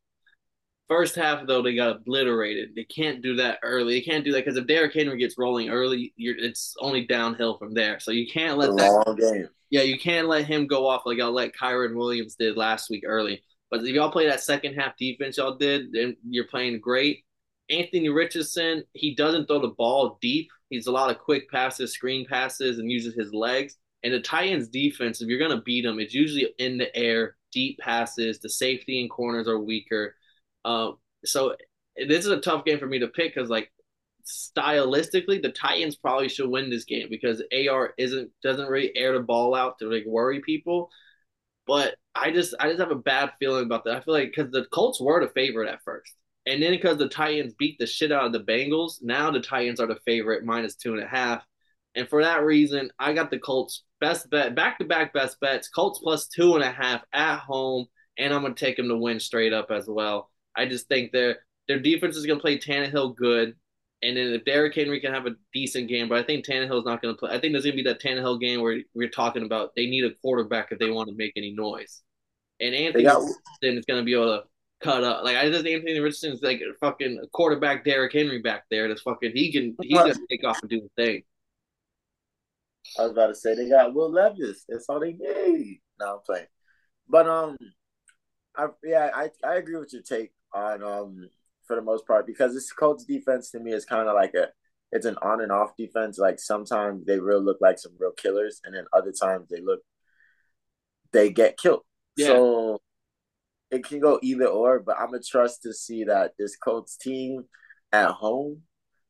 First 0.87 1.15
half 1.15 1.45
though, 1.45 1.61
they 1.61 1.75
got 1.75 1.97
obliterated. 1.97 2.75
They 2.75 2.83
can't 2.83 3.21
do 3.21 3.35
that 3.37 3.59
early. 3.63 3.95
They 3.95 4.05
can't 4.05 4.23
do 4.23 4.31
that 4.31 4.45
because 4.45 4.57
if 4.57 4.67
Derrick 4.67 4.93
Henry 4.93 5.17
gets 5.17 5.37
rolling 5.37 5.69
early, 5.69 6.13
it's 6.17 6.75
only 6.79 7.05
downhill 7.05 7.57
from 7.57 7.73
there. 7.73 7.99
So 7.99 8.11
you 8.11 8.27
can't 8.27 8.57
let 8.57 8.75
that 8.75 9.03
long 9.05 9.15
game. 9.15 9.49
Yeah, 9.69 9.81
you 9.81 9.99
can't 9.99 10.27
let 10.27 10.45
him 10.45 10.65
go 10.65 10.87
off 10.87 11.03
like 11.05 11.19
I'll 11.19 11.31
let 11.31 11.53
Kyren 11.53 11.95
Williams 11.95 12.35
did 12.35 12.57
last 12.57 12.89
week 12.89 13.03
early. 13.05 13.43
But 13.69 13.81
if 13.81 13.87
y'all 13.87 14.11
play 14.11 14.27
that 14.27 14.41
second 14.41 14.75
half 14.75 14.97
defense 14.97 15.37
y'all 15.37 15.55
did, 15.55 15.91
then 15.93 16.17
you're 16.27 16.47
playing 16.47 16.79
great. 16.79 17.25
Anthony 17.69 18.09
Richardson, 18.09 18.83
he 18.93 19.13
doesn't 19.13 19.45
throw 19.45 19.59
the 19.59 19.69
ball 19.69 20.17
deep. 20.21 20.49
He's 20.69 20.87
a 20.87 20.91
lot 20.91 21.11
of 21.11 21.19
quick 21.19 21.49
passes, 21.49 21.93
screen 21.93 22.25
passes, 22.27 22.79
and 22.79 22.91
uses 22.91 23.15
his 23.15 23.33
legs. 23.33 23.75
And 24.03 24.13
the 24.13 24.21
Titans 24.21 24.69
defense, 24.69 25.21
if 25.21 25.27
you're 25.27 25.39
gonna 25.39 25.61
beat 25.61 25.83
them, 25.83 25.99
it's 25.99 26.13
usually 26.13 26.47
in 26.57 26.77
the 26.77 26.95
air, 26.95 27.35
deep 27.51 27.77
passes. 27.79 28.39
The 28.39 28.49
safety 28.49 29.01
and 29.01 29.09
corners 29.09 29.47
are 29.47 29.59
weaker. 29.59 30.15
Uh, 30.65 30.91
so 31.25 31.55
this 32.07 32.25
is 32.25 32.31
a 32.31 32.39
tough 32.39 32.65
game 32.65 32.79
for 32.79 32.87
me 32.87 32.99
to 32.99 33.07
pick 33.07 33.35
because 33.35 33.49
like 33.49 33.71
stylistically, 34.25 35.41
the 35.41 35.51
Titans 35.51 35.95
probably 35.95 36.29
should 36.29 36.49
win 36.49 36.69
this 36.69 36.85
game 36.85 37.07
because 37.09 37.41
AR 37.69 37.93
isn't 37.97 38.31
doesn't 38.41 38.67
really 38.67 38.95
air 38.95 39.13
the 39.13 39.19
ball 39.19 39.55
out 39.55 39.79
to 39.79 39.91
like 39.91 40.05
worry 40.05 40.41
people. 40.41 40.89
But 41.69 41.97
I 42.15 42.31
just 42.31 42.55
I 42.59 42.67
just 42.67 42.79
have 42.79 42.89
a 42.89 42.95
bad 42.95 43.33
feeling 43.37 43.65
about 43.65 43.83
that. 43.83 43.95
I 43.95 44.01
feel 44.01 44.15
like 44.15 44.33
because 44.35 44.51
the 44.51 44.65
Colts 44.73 44.99
were 44.99 45.23
the 45.23 45.31
favorite 45.33 45.69
at 45.69 45.83
first, 45.85 46.11
and 46.47 46.63
then 46.63 46.71
because 46.71 46.97
the 46.97 47.07
Titans 47.07 47.53
beat 47.59 47.77
the 47.77 47.85
shit 47.85 48.11
out 48.11 48.25
of 48.25 48.33
the 48.33 48.39
Bengals, 48.39 49.03
now 49.03 49.29
the 49.29 49.39
Titans 49.39 49.79
are 49.79 49.85
the 49.85 49.99
favorite 50.03 50.43
minus 50.43 50.73
two 50.75 50.95
and 50.95 51.03
a 51.03 51.07
half. 51.07 51.43
And 51.93 52.09
for 52.09 52.23
that 52.23 52.43
reason, 52.43 52.89
I 52.97 53.13
got 53.13 53.29
the 53.29 53.37
Colts 53.37 53.83
best 54.01 54.31
bet, 54.31 54.55
back 54.55 54.79
to 54.79 54.85
back 54.85 55.13
best 55.13 55.39
bets. 55.41 55.69
Colts 55.69 55.99
plus 55.99 56.27
two 56.27 56.55
and 56.55 56.63
a 56.63 56.71
half 56.71 57.03
at 57.13 57.37
home, 57.37 57.85
and 58.17 58.33
I'm 58.33 58.41
gonna 58.41 58.55
take 58.55 58.77
them 58.77 58.87
to 58.87 58.97
win 58.97 59.19
straight 59.19 59.53
up 59.53 59.69
as 59.69 59.85
well. 59.87 60.31
I 60.57 60.65
just 60.65 60.87
think 60.87 61.11
their 61.11 61.37
their 61.67 61.79
defense 61.79 62.17
is 62.17 62.25
gonna 62.25 62.39
play 62.39 62.57
Tannehill 62.57 63.15
good. 63.15 63.53
And 64.01 64.15
then 64.15 64.27
if 64.27 64.45
Derrick 64.45 64.75
Henry 64.75 64.99
can 65.01 65.13
have 65.13 65.25
a 65.25 65.35
decent 65.53 65.89
game, 65.89 66.07
but 66.07 66.17
I 66.17 66.23
think 66.23 66.45
Tannehill's 66.45 66.85
not 66.85 67.01
going 67.01 67.13
to 67.13 67.19
play. 67.19 67.31
I 67.31 67.39
think 67.39 67.53
there's 67.53 67.65
going 67.65 67.75
to 67.75 67.83
be 67.83 67.89
that 67.89 68.01
Tannehill 68.01 68.39
game 68.39 68.61
where 68.61 68.79
we're 68.93 69.09
talking 69.09 69.43
about 69.43 69.75
they 69.75 69.87
need 69.87 70.05
a 70.05 70.15
quarterback 70.21 70.71
if 70.71 70.79
they 70.79 70.89
want 70.89 71.09
to 71.09 71.15
make 71.15 71.33
any 71.35 71.51
noise. 71.51 72.01
And 72.61 72.73
Anthony 72.73 73.03
got, 73.03 73.19
Richardson 73.19 73.77
is 73.77 73.85
going 73.85 73.99
to 73.99 74.05
be 74.05 74.13
able 74.13 74.37
to 74.37 74.43
cut 74.81 75.03
up. 75.03 75.23
Like 75.23 75.37
I 75.37 75.49
just 75.49 75.65
Anthony 75.65 75.99
Richardson 75.99 76.33
is 76.33 76.41
like 76.41 76.61
a 76.61 76.73
fucking 76.79 77.21
quarterback 77.33 77.83
Derrick 77.83 78.13
Henry 78.13 78.41
back 78.41 78.63
there. 78.69 78.87
That's 78.87 79.01
fucking 79.01 79.31
he 79.33 79.51
can 79.51 79.75
he's 79.81 79.97
gonna 79.97 80.13
take 80.29 80.45
off 80.45 80.59
and 80.61 80.69
do 80.69 80.81
the 80.81 81.03
thing. 81.03 81.23
I 82.97 83.03
was 83.03 83.11
about 83.11 83.27
to 83.27 83.35
say 83.35 83.55
they 83.55 83.69
got 83.69 83.93
Will 83.93 84.11
Levis. 84.11 84.65
That's 84.67 84.87
all 84.89 84.99
they 84.99 85.13
need. 85.13 85.81
No, 85.99 86.15
I'm 86.15 86.19
playing. 86.25 86.47
But 87.07 87.27
um 87.27 87.57
I 88.55 88.67
yeah, 88.83 89.09
I, 89.13 89.29
I 89.45 89.55
agree 89.55 89.77
with 89.77 89.93
your 89.93 90.01
take 90.01 90.31
on 90.53 90.83
um 90.83 91.29
for 91.69 91.75
the 91.75 91.81
most 91.83 92.07
part 92.07 92.25
because 92.25 92.55
this 92.55 92.73
Colts 92.73 93.05
defense 93.05 93.51
to 93.51 93.59
me 93.59 93.73
is 93.73 93.85
kind 93.85 94.09
of 94.09 94.15
like 94.15 94.33
a 94.33 94.47
it's 94.91 95.05
an 95.05 95.17
on 95.21 95.39
and 95.39 95.51
off 95.51 95.77
defense. 95.77 96.17
Like 96.17 96.39
sometimes 96.39 97.05
they 97.05 97.19
real 97.19 97.39
look 97.39 97.59
like 97.61 97.77
some 97.77 97.91
real 97.99 98.11
killers, 98.11 98.59
and 98.65 98.75
then 98.75 98.85
other 98.91 99.11
times 99.11 99.47
they 99.49 99.61
look 99.61 99.81
they 101.13 101.29
get 101.29 101.57
killed. 101.57 101.83
Yeah. 102.17 102.27
So 102.27 102.81
it 103.69 103.85
can 103.85 103.99
go 103.99 104.19
either 104.23 104.47
or, 104.47 104.79
but 104.79 104.97
I'm 104.99 105.11
gonna 105.11 105.21
trust 105.21 105.61
to 105.61 105.73
see 105.73 106.05
that 106.05 106.33
this 106.39 106.55
Colts 106.55 106.97
team 106.97 107.43
at 107.91 108.09
home 108.09 108.63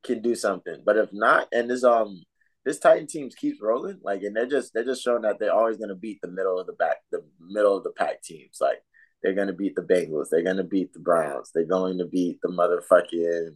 can 0.04 0.22
do 0.22 0.36
something. 0.36 0.84
But 0.86 0.98
if 0.98 1.10
not, 1.14 1.48
and 1.54 1.70
this 1.70 1.86
um 1.86 2.22
this 2.66 2.80
Titan 2.80 3.08
teams 3.08 3.36
keeps 3.36 3.62
rolling, 3.62 4.02
like 4.04 4.22
and 4.24 4.36
they're 4.36 4.48
just 4.48 4.74
they're 4.74 4.84
just 4.84 5.02
showing 5.02 5.22
that 5.22 5.40
they're 5.40 5.56
always 5.56 5.78
gonna 5.78 5.96
beat 5.96 6.20
the 6.22 6.28
middle 6.28 6.60
of 6.60 6.68
the 6.68 6.74
back 6.74 6.98
the 7.10 7.24
middle 7.40 7.78
of 7.78 7.86
the 7.86 7.94
pack 7.94 8.22
teams. 8.22 8.58
Like 8.60 8.80
they're 9.22 9.34
gonna 9.34 9.54
beat 9.54 9.76
the 9.76 9.82
Bengals. 9.82 10.30
They're 10.30 10.44
gonna 10.44 10.64
beat 10.64 10.94
the 10.94 11.00
Browns. 11.00 11.52
They're 11.54 11.66
going 11.66 11.98
to 12.00 12.06
beat 12.06 12.40
the 12.42 12.50
motherfucking 12.50 13.56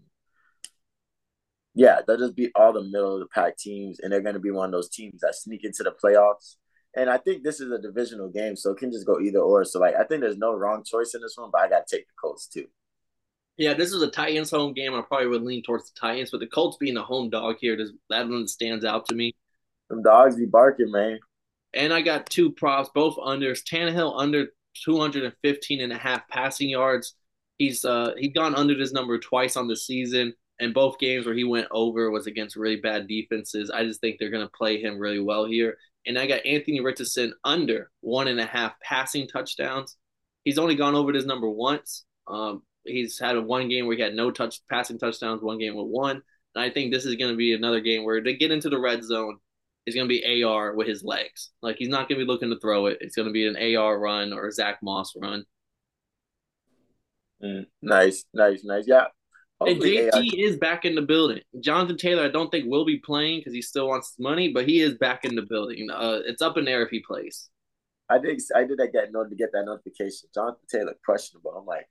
yeah. 1.75 2.01
They'll 2.05 2.17
just 2.17 2.35
beat 2.35 2.51
all 2.55 2.73
the 2.73 2.83
middle 2.83 3.15
of 3.15 3.19
the 3.21 3.27
pack 3.27 3.57
teams, 3.57 3.99
and 3.99 4.11
they're 4.11 4.21
gonna 4.21 4.39
be 4.39 4.51
one 4.51 4.65
of 4.65 4.71
those 4.71 4.89
teams 4.89 5.21
that 5.21 5.35
sneak 5.35 5.63
into 5.63 5.83
the 5.83 5.91
playoffs. 6.03 6.55
And 6.95 7.09
I 7.09 7.17
think 7.17 7.43
this 7.43 7.59
is 7.59 7.71
a 7.71 7.79
divisional 7.81 8.29
game, 8.29 8.55
so 8.55 8.71
it 8.71 8.77
can 8.77 8.91
just 8.91 9.07
go 9.07 9.19
either 9.19 9.39
or. 9.39 9.65
So 9.65 9.79
like, 9.79 9.95
I 9.95 10.03
think 10.03 10.21
there's 10.21 10.37
no 10.37 10.53
wrong 10.53 10.83
choice 10.83 11.15
in 11.15 11.21
this 11.21 11.35
one, 11.37 11.49
but 11.51 11.61
I 11.61 11.69
got 11.69 11.87
to 11.87 11.95
take 11.95 12.07
the 12.07 12.13
Colts 12.21 12.47
too. 12.47 12.67
Yeah, 13.57 13.73
this 13.73 13.93
is 13.93 14.01
a 14.01 14.09
Titans 14.09 14.51
home 14.51 14.73
game. 14.73 14.95
I 14.95 15.01
probably 15.01 15.27
would 15.27 15.43
lean 15.43 15.63
towards 15.63 15.91
the 15.91 15.99
Titans, 15.99 16.31
but 16.31 16.39
the 16.39 16.47
Colts 16.47 16.77
being 16.77 16.95
the 16.95 17.03
home 17.03 17.29
dog 17.29 17.57
here, 17.59 17.75
does 17.75 17.91
that 18.09 18.27
one 18.27 18.47
stands 18.47 18.83
out 18.83 19.07
to 19.07 19.15
me. 19.15 19.35
Them 19.89 20.01
dogs 20.01 20.35
be 20.35 20.45
barking, 20.45 20.91
man. 20.91 21.19
And 21.73 21.93
I 21.93 22.01
got 22.01 22.29
two 22.29 22.51
props, 22.51 22.89
both 22.93 23.15
unders. 23.17 23.63
Tannehill 23.63 24.19
under 24.19 24.47
215 24.83 25.81
and 25.81 25.93
a 25.93 25.97
half 25.97 26.27
passing 26.29 26.69
yards. 26.69 27.15
He's 27.57 27.85
uh 27.85 28.13
he's 28.17 28.33
gone 28.33 28.55
under 28.55 28.75
this 28.75 28.93
number 28.93 29.17
twice 29.19 29.55
on 29.55 29.67
the 29.67 29.75
season, 29.75 30.33
and 30.59 30.73
both 30.73 30.99
games 30.99 31.25
where 31.25 31.35
he 31.35 31.43
went 31.43 31.67
over 31.71 32.11
was 32.11 32.27
against 32.27 32.55
really 32.55 32.77
bad 32.77 33.07
defenses. 33.07 33.69
I 33.69 33.83
just 33.83 34.01
think 34.01 34.17
they're 34.19 34.29
gonna 34.29 34.49
play 34.49 34.81
him 34.81 34.97
really 34.97 35.19
well 35.19 35.45
here. 35.45 35.77
And 36.05 36.17
I 36.17 36.27
got 36.27 36.45
Anthony 36.45 36.81
Richardson 36.81 37.33
under 37.43 37.89
one 38.01 38.27
and 38.27 38.39
a 38.39 38.45
half 38.45 38.73
passing 38.81 39.27
touchdowns. 39.27 39.95
He's 40.43 40.57
only 40.57 40.75
gone 40.75 40.95
over 40.95 41.13
this 41.13 41.25
number 41.25 41.49
once. 41.49 42.03
Um, 42.27 42.63
he's 42.85 43.17
had 43.17 43.37
a 43.37 43.41
one 43.41 43.69
game 43.69 43.87
where 43.87 43.95
he 43.95 44.01
had 44.01 44.13
no 44.13 44.31
touch 44.31 44.59
passing 44.69 44.97
touchdowns, 44.97 45.41
one 45.41 45.59
game 45.59 45.75
with 45.75 45.87
one. 45.87 46.21
And 46.55 46.63
I 46.63 46.69
think 46.69 46.91
this 46.91 47.05
is 47.05 47.15
going 47.15 47.31
to 47.31 47.37
be 47.37 47.53
another 47.53 47.79
game 47.79 48.03
where 48.03 48.21
they 48.21 48.35
get 48.35 48.51
into 48.51 48.69
the 48.69 48.79
red 48.79 49.03
zone 49.03 49.37
is 49.85 49.95
going 49.95 50.07
to 50.07 50.09
be 50.09 50.43
AR 50.43 50.75
with 50.75 50.87
his 50.87 51.03
legs. 51.03 51.51
Like 51.61 51.77
he's 51.77 51.89
not 51.89 52.07
going 52.07 52.19
to 52.19 52.25
be 52.25 52.31
looking 52.31 52.49
to 52.49 52.59
throw 52.59 52.87
it. 52.87 52.97
It's 53.01 53.15
going 53.15 53.27
to 53.27 53.33
be 53.33 53.47
an 53.47 53.75
AR 53.75 53.99
run 53.99 54.33
or 54.33 54.47
a 54.47 54.51
Zach 54.51 54.79
Moss 54.81 55.13
run. 55.15 55.45
Mm, 57.43 57.65
nice, 57.81 58.25
nice, 58.33 58.63
nice. 58.63 58.85
Yeah. 58.87 59.05
Hopefully 59.59 59.99
and 59.99 60.11
JT 60.11 60.33
is 60.33 60.57
back 60.57 60.85
in 60.85 60.95
the 60.95 61.01
building. 61.01 61.41
Jonathan 61.59 61.97
Taylor, 61.97 62.23
I 62.23 62.29
don't 62.29 62.49
think 62.49 62.65
will 62.67 62.85
be 62.85 62.97
playing 62.97 63.39
because 63.39 63.53
he 63.53 63.61
still 63.61 63.87
wants 63.87 64.11
his 64.11 64.23
money, 64.23 64.51
but 64.51 64.67
he 64.67 64.81
is 64.81 64.95
back 64.95 65.25
in 65.25 65.35
the 65.35 65.43
building. 65.43 65.89
Uh, 65.91 66.19
it's 66.25 66.41
up 66.41 66.57
in 66.57 66.65
there 66.65 66.83
if 66.83 66.89
he 66.89 67.01
plays. 67.01 67.49
I 68.09 68.19
did. 68.19 68.41
I 68.55 68.65
did 68.65 68.77
that 68.79 68.91
get 68.91 69.11
note 69.11 69.29
to 69.29 69.35
get 69.35 69.51
that 69.53 69.65
notification. 69.65 70.29
Jonathan 70.33 70.65
Taylor 70.69 70.95
questionable. 71.05 71.51
I'm 71.51 71.65
like, 71.65 71.87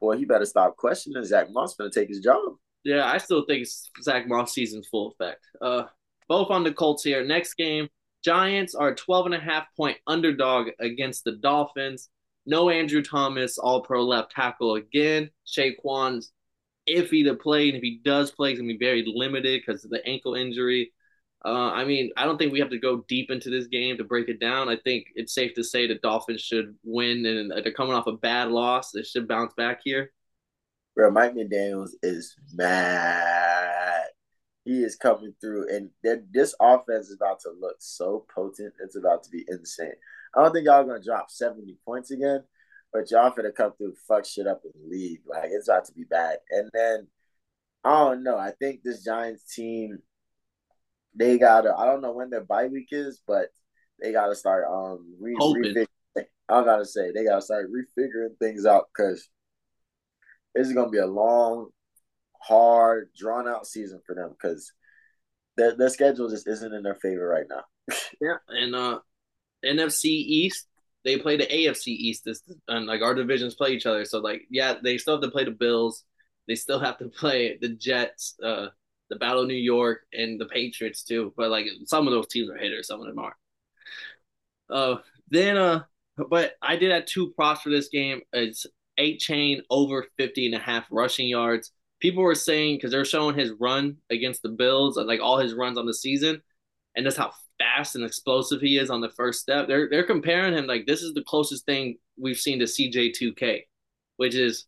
boy, 0.00 0.16
he 0.16 0.24
better 0.24 0.44
stop 0.44 0.76
questioning. 0.76 1.24
Zach 1.24 1.48
Moss 1.50 1.74
going 1.74 1.90
to 1.90 1.98
take 2.00 2.08
his 2.08 2.20
job. 2.20 2.54
Yeah, 2.84 3.10
I 3.10 3.18
still 3.18 3.44
think 3.46 3.62
it's 3.62 3.90
Zach 4.02 4.28
Moss 4.28 4.52
season 4.52 4.82
full 4.90 5.12
effect. 5.12 5.40
Uh, 5.60 5.84
both 6.28 6.50
on 6.50 6.64
the 6.64 6.72
Colts 6.72 7.02
here. 7.02 7.24
Next 7.24 7.54
game, 7.54 7.88
Giants 8.24 8.74
are 8.74 8.94
12 8.94 9.26
and 9.26 9.34
a 9.34 9.40
half 9.40 9.66
point 9.76 9.98
underdog 10.06 10.68
against 10.80 11.24
the 11.24 11.32
Dolphins. 11.32 12.08
No 12.46 12.70
Andrew 12.70 13.02
Thomas, 13.02 13.58
all 13.58 13.82
pro 13.82 14.02
left 14.02 14.32
tackle 14.32 14.76
again. 14.76 15.30
Saquon's 15.46 16.32
iffy 16.88 17.24
to 17.24 17.34
play, 17.34 17.68
and 17.68 17.76
if 17.76 17.82
he 17.82 18.00
does 18.04 18.30
play, 18.30 18.50
he's 18.50 18.58
gonna 18.58 18.72
be 18.72 18.78
very 18.78 19.04
limited 19.06 19.62
because 19.64 19.84
of 19.84 19.90
the 19.90 20.04
ankle 20.06 20.34
injury. 20.34 20.92
Uh, 21.44 21.70
I 21.72 21.84
mean, 21.84 22.10
I 22.16 22.24
don't 22.24 22.38
think 22.38 22.52
we 22.52 22.60
have 22.60 22.70
to 22.70 22.78
go 22.78 23.04
deep 23.06 23.30
into 23.30 23.50
this 23.50 23.66
game 23.66 23.98
to 23.98 24.04
break 24.04 24.30
it 24.30 24.40
down. 24.40 24.70
I 24.70 24.76
think 24.76 25.08
it's 25.14 25.34
safe 25.34 25.52
to 25.54 25.64
say 25.64 25.86
the 25.86 25.96
Dolphins 25.96 26.40
should 26.40 26.74
win, 26.82 27.26
and 27.26 27.50
they're 27.50 27.72
coming 27.72 27.94
off 27.94 28.06
a 28.06 28.12
bad 28.12 28.50
loss. 28.50 28.90
They 28.90 29.02
should 29.02 29.28
bounce 29.28 29.52
back 29.54 29.80
here. 29.84 30.12
Bro, 30.96 31.10
Mike 31.10 31.34
McDaniels 31.34 31.90
is 32.02 32.34
mad 32.54 34.04
he 34.64 34.82
is 34.82 34.96
coming 34.96 35.34
through, 35.40 35.68
and 35.68 35.90
this 36.32 36.54
offense 36.60 37.08
is 37.08 37.16
about 37.20 37.40
to 37.40 37.50
look 37.60 37.76
so 37.80 38.24
potent. 38.34 38.72
It's 38.80 38.96
about 38.96 39.22
to 39.24 39.30
be 39.30 39.44
insane. 39.48 39.92
I 40.34 40.42
don't 40.42 40.52
think 40.52 40.66
y'all 40.66 40.84
gonna 40.84 41.02
drop 41.02 41.30
seventy 41.30 41.76
points 41.84 42.10
again, 42.10 42.42
but 42.92 43.10
y'all 43.10 43.30
gonna 43.30 43.52
come 43.52 43.72
through, 43.76 43.94
fuck 44.08 44.24
shit 44.24 44.46
up 44.46 44.62
in 44.64 44.70
the 44.80 44.88
league. 44.88 45.20
Like 45.26 45.50
it's 45.52 45.68
about 45.68 45.84
to 45.86 45.92
be 45.92 46.04
bad. 46.04 46.38
And 46.50 46.70
then 46.72 47.08
I 47.84 47.90
don't 47.90 48.22
know. 48.22 48.38
I 48.38 48.52
think 48.52 48.82
this 48.82 49.04
Giants 49.04 49.54
team, 49.54 49.98
they 51.14 51.38
gotta. 51.38 51.74
I 51.76 51.84
don't 51.84 52.00
know 52.00 52.12
when 52.12 52.30
their 52.30 52.44
bye 52.44 52.66
week 52.66 52.88
is, 52.90 53.20
but 53.26 53.48
they 54.00 54.12
gotta 54.12 54.34
start 54.34 54.64
um 54.70 55.14
re- 55.20 55.36
I 56.48 56.64
gotta 56.64 56.86
say 56.86 57.10
they 57.12 57.24
gotta 57.24 57.42
start 57.42 57.70
refiguring 57.70 58.38
things 58.38 58.64
out 58.64 58.88
because 58.94 59.28
this 60.54 60.68
is 60.68 60.72
gonna 60.72 60.90
be 60.90 60.98
a 60.98 61.06
long 61.06 61.68
hard, 62.46 63.10
drawn 63.16 63.48
out 63.48 63.66
season 63.66 64.00
for 64.06 64.14
them 64.14 64.30
because 64.30 64.72
their 65.56 65.76
their 65.76 65.88
schedule 65.88 66.28
just 66.28 66.48
isn't 66.48 66.74
in 66.74 66.82
their 66.82 66.96
favor 66.96 67.26
right 67.26 67.46
now. 67.48 67.64
yeah, 68.20 68.36
and 68.48 68.74
uh, 68.74 69.00
NFC 69.64 70.04
East 70.06 70.66
they 71.04 71.18
play 71.18 71.36
the 71.36 71.46
AFC 71.46 71.88
East 71.88 72.24
this 72.24 72.42
and 72.66 72.86
like 72.86 73.02
our 73.02 73.14
divisions 73.14 73.54
play 73.54 73.70
each 73.70 73.86
other. 73.86 74.04
So 74.04 74.18
like 74.18 74.42
yeah, 74.50 74.74
they 74.82 74.98
still 74.98 75.14
have 75.14 75.22
to 75.22 75.30
play 75.30 75.44
the 75.44 75.50
Bills. 75.50 76.04
They 76.48 76.54
still 76.54 76.80
have 76.80 76.98
to 76.98 77.08
play 77.20 77.58
the 77.60 77.68
Jets, 77.68 78.34
uh, 78.42 78.68
the 79.10 79.16
Battle 79.16 79.42
of 79.42 79.48
New 79.48 79.54
York, 79.54 80.00
and 80.12 80.40
the 80.40 80.46
Patriots 80.46 81.04
too. 81.04 81.32
But 81.36 81.50
like 81.50 81.66
some 81.86 82.06
of 82.06 82.12
those 82.12 82.28
teams 82.28 82.50
are 82.50 82.56
hitters, 82.56 82.88
some 82.88 83.00
of 83.00 83.06
them 83.06 83.18
aren't. 83.18 83.36
Uh, 84.70 84.96
then 85.30 85.56
uh, 85.56 85.82
but 86.30 86.54
I 86.62 86.76
did 86.76 86.90
have 86.90 87.06
two 87.06 87.30
props 87.30 87.62
for 87.62 87.70
this 87.70 87.88
game. 87.88 88.22
It's 88.32 88.66
Achane 88.98 89.60
over 89.70 90.06
50 90.16 90.46
and 90.46 90.54
a 90.54 90.58
half 90.58 90.86
rushing 90.90 91.28
yards 91.28 91.72
people 92.04 92.22
were 92.22 92.34
saying 92.34 92.76
because 92.76 92.90
they're 92.90 93.02
showing 93.02 93.34
his 93.34 93.50
run 93.58 93.96
against 94.10 94.42
the 94.42 94.50
Bills, 94.50 94.98
like 94.98 95.20
all 95.22 95.38
his 95.38 95.54
runs 95.54 95.78
on 95.78 95.86
the 95.86 95.94
season, 95.94 96.42
and 96.94 97.06
that's 97.06 97.16
how 97.16 97.32
fast 97.58 97.96
and 97.96 98.04
explosive 98.04 98.60
he 98.60 98.76
is 98.76 98.90
on 98.90 99.00
the 99.00 99.08
first 99.08 99.40
step. 99.40 99.66
They're 99.68 99.88
they're 99.88 100.06
comparing 100.06 100.52
him 100.52 100.66
like 100.66 100.84
this 100.84 101.00
is 101.00 101.14
the 101.14 101.24
closest 101.24 101.64
thing 101.64 101.96
we've 102.20 102.36
seen 102.36 102.58
to 102.58 102.66
CJ2K, 102.66 103.62
which 104.18 104.34
is 104.34 104.66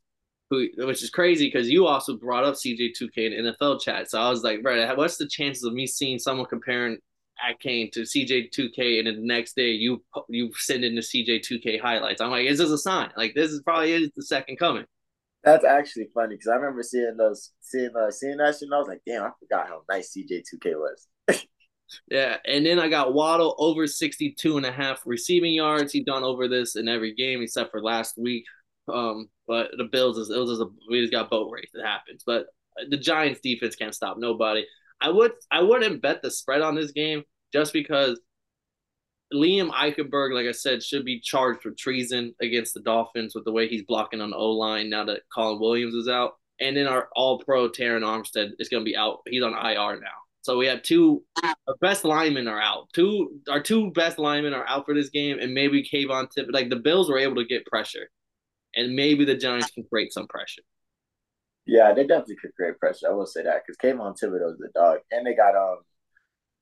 who 0.48 0.66
which 0.78 1.02
is 1.02 1.10
crazy 1.10 1.48
because 1.48 1.68
you 1.68 1.86
also 1.86 2.16
brought 2.16 2.44
up 2.44 2.54
CJ2K 2.54 3.18
in 3.18 3.44
NFL 3.44 3.82
chat. 3.82 4.10
So 4.10 4.18
I 4.18 4.30
was 4.30 4.42
like, 4.42 4.60
right, 4.64 4.96
what's 4.96 5.18
the 5.18 5.28
chances 5.28 5.64
of 5.64 5.74
me 5.74 5.86
seeing 5.86 6.18
someone 6.18 6.46
comparing 6.46 6.96
Achane 7.46 7.92
to 7.92 8.00
CJ2K 8.00 8.98
and 8.98 9.08
then 9.08 9.16
the 9.16 9.26
next 9.26 9.56
day 9.56 9.72
you 9.72 10.02
you 10.30 10.52
send 10.56 10.84
in 10.84 10.94
the 10.94 11.02
CJ2K 11.02 11.82
highlights? 11.82 12.22
I'm 12.22 12.30
like, 12.30 12.46
is 12.46 12.56
this 12.56 12.70
a 12.70 12.78
sign? 12.78 13.10
Like 13.14 13.34
this 13.34 13.50
is 13.50 13.60
probably 13.60 13.92
is 13.92 14.10
the 14.16 14.22
second 14.22 14.58
coming. 14.58 14.86
That's 15.46 15.64
actually 15.64 16.08
funny 16.12 16.34
because 16.34 16.48
I 16.48 16.56
remember 16.56 16.82
seeing 16.82 17.16
those, 17.16 17.52
seeing 17.60 17.90
uh, 17.96 18.10
seeing 18.10 18.36
that 18.38 18.54
shit, 18.54 18.62
and 18.62 18.74
I 18.74 18.78
was 18.78 18.88
like, 18.88 19.02
damn, 19.06 19.22
I 19.22 19.30
forgot 19.38 19.68
how 19.68 19.82
nice 19.88 20.12
CJ2K 20.12 20.74
was. 20.74 21.06
yeah, 22.10 22.38
and 22.44 22.66
then 22.66 22.80
I 22.80 22.88
got 22.88 23.14
Waddle 23.14 23.54
over 23.58 23.86
62 23.86 24.56
and 24.56 24.66
a 24.66 24.72
half 24.72 25.02
receiving 25.06 25.54
yards. 25.54 25.92
He's 25.92 26.04
done 26.04 26.24
over 26.24 26.48
this 26.48 26.74
in 26.74 26.88
every 26.88 27.14
game 27.14 27.42
except 27.42 27.70
for 27.70 27.80
last 27.80 28.18
week. 28.18 28.44
Um, 28.92 29.28
but 29.46 29.70
the 29.78 29.84
Bills 29.84 30.18
is 30.18 30.30
it 30.30 30.38
was 30.38 30.50
just 30.50 30.62
a 30.62 30.66
we 30.90 31.00
just 31.00 31.12
got 31.12 31.30
boat 31.30 31.48
race. 31.52 31.70
It 31.74 31.86
happens. 31.86 32.24
But 32.26 32.46
the 32.88 32.96
Giants 32.96 33.38
defense 33.40 33.76
can't 33.76 33.94
stop 33.94 34.18
nobody. 34.18 34.66
I 35.00 35.10
would 35.10 35.32
I 35.52 35.62
wouldn't 35.62 36.02
bet 36.02 36.22
the 36.22 36.30
spread 36.32 36.62
on 36.62 36.74
this 36.74 36.90
game 36.90 37.22
just 37.52 37.72
because 37.72 38.20
Liam 39.32 39.70
Eichenberg, 39.70 40.34
like 40.34 40.46
I 40.46 40.52
said, 40.52 40.82
should 40.82 41.04
be 41.04 41.20
charged 41.20 41.62
for 41.62 41.72
treason 41.72 42.34
against 42.40 42.74
the 42.74 42.80
Dolphins 42.80 43.34
with 43.34 43.44
the 43.44 43.52
way 43.52 43.68
he's 43.68 43.84
blocking 43.84 44.20
on 44.20 44.30
the 44.30 44.36
O 44.36 44.50
line 44.52 44.88
now 44.88 45.04
that 45.04 45.22
Connor 45.32 45.58
Williams 45.58 45.94
is 45.94 46.08
out. 46.08 46.34
And 46.60 46.76
then 46.76 46.86
our 46.86 47.08
all 47.14 47.38
pro 47.40 47.68
Terron 47.68 48.02
Armstead 48.02 48.52
is 48.58 48.68
going 48.68 48.82
to 48.82 48.88
be 48.88 48.96
out. 48.96 49.20
He's 49.26 49.42
on 49.42 49.52
IR 49.52 50.00
now. 50.00 50.06
So 50.42 50.56
we 50.56 50.66
have 50.66 50.82
two, 50.82 51.24
our 51.42 51.74
best 51.80 52.04
linemen 52.04 52.46
are 52.46 52.60
out. 52.60 52.88
Two, 52.94 53.40
our 53.50 53.60
two 53.60 53.90
best 53.90 54.18
linemen 54.18 54.54
are 54.54 54.66
out 54.68 54.86
for 54.86 54.94
this 54.94 55.10
game, 55.10 55.38
and 55.40 55.52
maybe 55.52 55.82
Kayvon 55.82 56.30
Tip. 56.30 56.46
Like 56.50 56.70
the 56.70 56.76
Bills 56.76 57.10
were 57.10 57.18
able 57.18 57.34
to 57.36 57.44
get 57.44 57.66
pressure 57.66 58.08
and 58.76 58.94
maybe 58.94 59.24
the 59.24 59.34
Giants 59.34 59.70
can 59.70 59.84
create 59.84 60.12
some 60.12 60.28
pressure. 60.28 60.62
Yeah, 61.66 61.92
they 61.92 62.06
definitely 62.06 62.36
could 62.36 62.54
create 62.54 62.78
pressure. 62.78 63.08
I 63.08 63.12
will 63.12 63.26
say 63.26 63.42
that 63.42 63.62
because 63.66 63.76
Kayvon 63.78 64.16
Thibodeaux's 64.20 64.58
the 64.58 64.68
dog, 64.74 64.98
and 65.10 65.26
they 65.26 65.34
got 65.34 65.56
um 65.56 65.78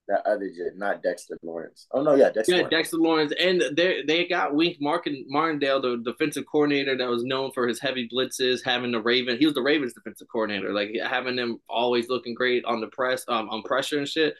that 0.08 0.26
other 0.26 0.48
jet, 0.48 0.76
not 0.76 1.02
Dexter 1.02 1.38
Lawrence. 1.42 1.86
Oh 1.92 2.02
no, 2.02 2.14
yeah, 2.14 2.30
Dexter. 2.30 2.52
Yeah, 2.52 2.56
Lawrence. 2.58 2.70
Dexter 2.70 2.96
Lawrence, 2.96 3.32
and 3.40 3.62
they 3.76 4.02
they 4.06 4.26
got 4.26 4.54
Wink 4.54 4.78
Martin 4.80 5.24
Martindale, 5.28 5.80
the 5.80 6.02
defensive 6.04 6.44
coordinator 6.50 6.96
that 6.96 7.08
was 7.08 7.24
known 7.24 7.52
for 7.52 7.66
his 7.66 7.80
heavy 7.80 8.08
blitzes, 8.12 8.60
having 8.64 8.92
the 8.92 9.00
Raven. 9.00 9.38
He 9.38 9.46
was 9.46 9.54
the 9.54 9.62
Ravens 9.62 9.94
defensive 9.94 10.28
coordinator, 10.30 10.72
like 10.72 10.90
having 11.02 11.36
them 11.36 11.60
always 11.68 12.08
looking 12.08 12.34
great 12.34 12.64
on 12.64 12.80
the 12.80 12.88
press, 12.88 13.24
um, 13.28 13.48
on 13.50 13.62
pressure 13.62 13.98
and 13.98 14.08
shit. 14.08 14.34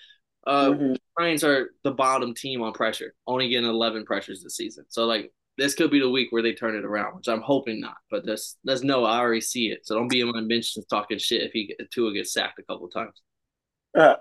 Uh, 0.47 0.71
mm-hmm. 0.71 0.93
Giants 1.19 1.45
are 1.45 1.71
the 1.85 1.93
bottom 1.93 2.35
team 2.35 2.63
on 2.63 2.73
pressure, 2.73 3.15
only 3.27 3.49
getting 3.49 3.69
eleven 3.69 4.05
pressures 4.05 4.43
this 4.43 4.57
season. 4.57 4.85
So 4.89 5.07
like 5.07 5.33
this 5.57 5.75
could 5.75 5.91
be 5.91 6.01
the 6.01 6.11
week 6.11 6.29
where 6.31 6.43
they 6.43 6.53
turn 6.53 6.77
it 6.77 6.85
around, 6.85 7.17
which 7.17 7.29
I'm 7.29 7.41
hoping 7.41 7.81
not. 7.81 7.97
But 8.11 8.27
there's 8.27 8.57
there's 8.65 8.83
no, 8.83 9.05
I 9.05 9.19
already 9.19 9.41
see 9.41 9.69
it. 9.69 9.87
So 9.87 9.95
don't 9.95 10.09
be 10.09 10.21
in 10.21 10.31
my 10.31 10.41
mentions 10.41 10.85
talking 10.87 11.19
shit 11.19 11.43
if 11.43 11.53
he 11.53 11.75
Tua 11.93 12.13
gets 12.13 12.33
sacked 12.33 12.59
a 12.59 12.63
couple 12.65 12.89
times. 12.89 13.23
Uh, 13.97 14.17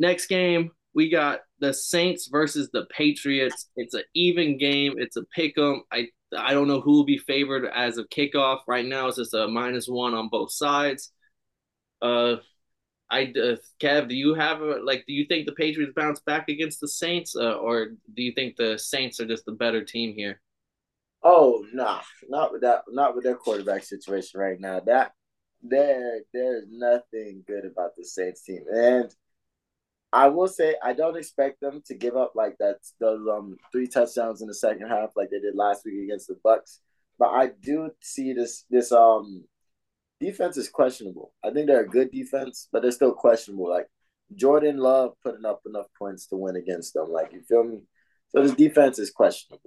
Next 0.00 0.28
game, 0.28 0.70
we 0.94 1.10
got 1.10 1.40
the 1.60 1.74
Saints 1.74 2.28
versus 2.28 2.70
the 2.72 2.86
Patriots. 2.86 3.68
It's 3.76 3.92
an 3.92 4.02
even 4.14 4.56
game. 4.56 4.94
It's 4.96 5.16
a 5.16 5.24
pick 5.24 5.58
'em. 5.58 5.82
I 5.92 6.08
I 6.36 6.54
don't 6.54 6.68
know 6.68 6.80
who 6.80 6.92
will 6.92 7.04
be 7.04 7.18
favored 7.18 7.66
as 7.66 7.98
a 7.98 8.04
kickoff. 8.04 8.60
Right 8.66 8.86
now, 8.86 9.08
it's 9.08 9.18
just 9.18 9.34
a 9.34 9.46
minus 9.46 9.88
one 9.88 10.14
on 10.14 10.30
both 10.30 10.52
sides. 10.52 11.12
Uh, 12.00 12.36
I 13.10 13.24
uh, 13.24 13.56
Kev, 13.78 14.08
do 14.08 14.14
you 14.14 14.34
have 14.34 14.62
a, 14.62 14.80
like? 14.82 15.04
Do 15.06 15.12
you 15.12 15.26
think 15.26 15.44
the 15.44 15.52
Patriots 15.52 15.92
bounce 15.94 16.20
back 16.20 16.48
against 16.48 16.80
the 16.80 16.88
Saints, 16.88 17.36
uh, 17.36 17.54
or 17.54 17.88
do 18.14 18.22
you 18.22 18.32
think 18.32 18.56
the 18.56 18.78
Saints 18.78 19.20
are 19.20 19.26
just 19.26 19.44
the 19.44 19.52
better 19.52 19.84
team 19.84 20.14
here? 20.14 20.40
Oh 21.22 21.66
no, 21.74 21.84
nah, 21.84 22.00
not 22.28 22.52
with 22.52 22.62
that, 22.62 22.84
not 22.88 23.14
with 23.14 23.24
their 23.24 23.34
quarterback 23.34 23.84
situation 23.84 24.40
right 24.40 24.58
now. 24.58 24.80
That 24.80 25.12
there, 25.60 26.20
there's 26.32 26.64
nothing 26.70 27.44
good 27.46 27.66
about 27.66 27.96
the 27.96 28.04
Saints 28.04 28.42
team, 28.44 28.64
and 28.72 29.14
I 30.12 30.28
will 30.28 30.48
say 30.48 30.74
I 30.82 30.92
don't 30.92 31.16
expect 31.16 31.60
them 31.60 31.82
to 31.86 31.94
give 31.94 32.16
up 32.16 32.32
like 32.34 32.56
that. 32.58 32.78
Those 32.98 33.26
um 33.28 33.56
three 33.72 33.86
touchdowns 33.86 34.42
in 34.42 34.48
the 34.48 34.54
second 34.54 34.88
half, 34.88 35.10
like 35.16 35.30
they 35.30 35.38
did 35.38 35.54
last 35.54 35.84
week 35.84 36.04
against 36.04 36.28
the 36.28 36.38
Bucs. 36.44 36.78
But 37.18 37.28
I 37.28 37.50
do 37.62 37.90
see 38.00 38.32
this 38.32 38.64
this 38.70 38.92
um 38.92 39.44
defense 40.20 40.56
is 40.56 40.68
questionable. 40.68 41.32
I 41.44 41.50
think 41.50 41.66
they're 41.66 41.84
a 41.84 41.88
good 41.88 42.10
defense, 42.10 42.68
but 42.72 42.82
they're 42.82 42.90
still 42.90 43.12
questionable. 43.12 43.70
Like 43.70 43.86
Jordan 44.34 44.78
Love 44.78 45.12
putting 45.22 45.44
up 45.44 45.62
enough 45.66 45.86
points 45.98 46.26
to 46.28 46.36
win 46.36 46.56
against 46.56 46.94
them. 46.94 47.10
Like 47.10 47.32
you 47.32 47.42
feel 47.42 47.64
me? 47.64 47.80
So 48.28 48.42
this 48.42 48.54
defense 48.54 48.98
is 48.98 49.10
questionable. 49.10 49.62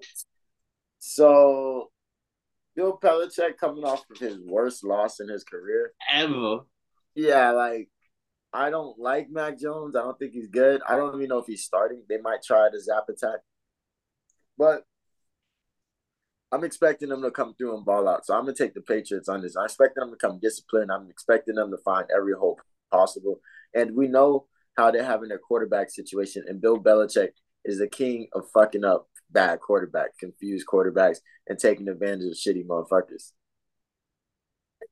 So 0.99 1.91
Bill 2.75 2.97
Belichick 3.01 3.58
coming 3.58 3.84
off 3.84 4.03
of 4.10 4.17
his 4.17 4.39
worst 4.39 4.84
loss 4.84 5.19
in 5.19 5.29
his 5.29 5.43
career 5.43 5.93
ever. 6.12 6.60
Yeah, 7.15 7.51
like 7.51 7.89
I 8.53 8.69
don't 8.69 8.99
like 8.99 9.29
Mac 9.29 9.59
Jones. 9.59 9.95
I 9.95 10.01
don't 10.01 10.17
think 10.19 10.33
he's 10.33 10.47
good. 10.47 10.81
I 10.87 10.95
don't 10.95 11.15
even 11.15 11.29
know 11.29 11.39
if 11.39 11.47
he's 11.47 11.63
starting. 11.63 12.03
They 12.07 12.19
might 12.19 12.43
try 12.43 12.69
the 12.71 12.79
zap 12.79 13.09
attack, 13.09 13.39
but 14.57 14.83
I'm 16.51 16.63
expecting 16.63 17.09
them 17.09 17.23
to 17.23 17.31
come 17.31 17.55
through 17.55 17.75
and 17.75 17.83
ball 17.83 18.07
out. 18.07 18.27
So 18.27 18.35
I'm 18.35 18.43
gonna 18.43 18.53
take 18.53 18.75
the 18.75 18.81
Patriots 18.81 19.27
on 19.27 19.41
this. 19.41 19.55
I 19.57 19.63
expect 19.63 19.95
them 19.95 20.11
to 20.11 20.17
come 20.17 20.39
disciplined. 20.39 20.91
I'm 20.91 21.09
expecting 21.09 21.55
them 21.55 21.71
to 21.71 21.77
find 21.77 22.05
every 22.15 22.33
hope 22.33 22.61
possible. 22.91 23.39
And 23.73 23.95
we 23.95 24.07
know 24.07 24.45
how 24.77 24.91
they're 24.91 25.03
having 25.03 25.29
their 25.29 25.39
quarterback 25.39 25.89
situation. 25.89 26.45
And 26.47 26.61
Bill 26.61 26.77
Belichick 26.77 27.29
is 27.65 27.79
the 27.79 27.87
king 27.87 28.27
of 28.33 28.49
fucking 28.53 28.85
up 28.85 29.07
bad 29.31 29.59
quarterbacks, 29.67 30.19
confused 30.19 30.67
quarterbacks, 30.67 31.17
and 31.47 31.57
taking 31.57 31.87
advantage 31.87 32.27
of 32.27 32.33
shitty 32.33 32.67
motherfuckers. 32.67 33.31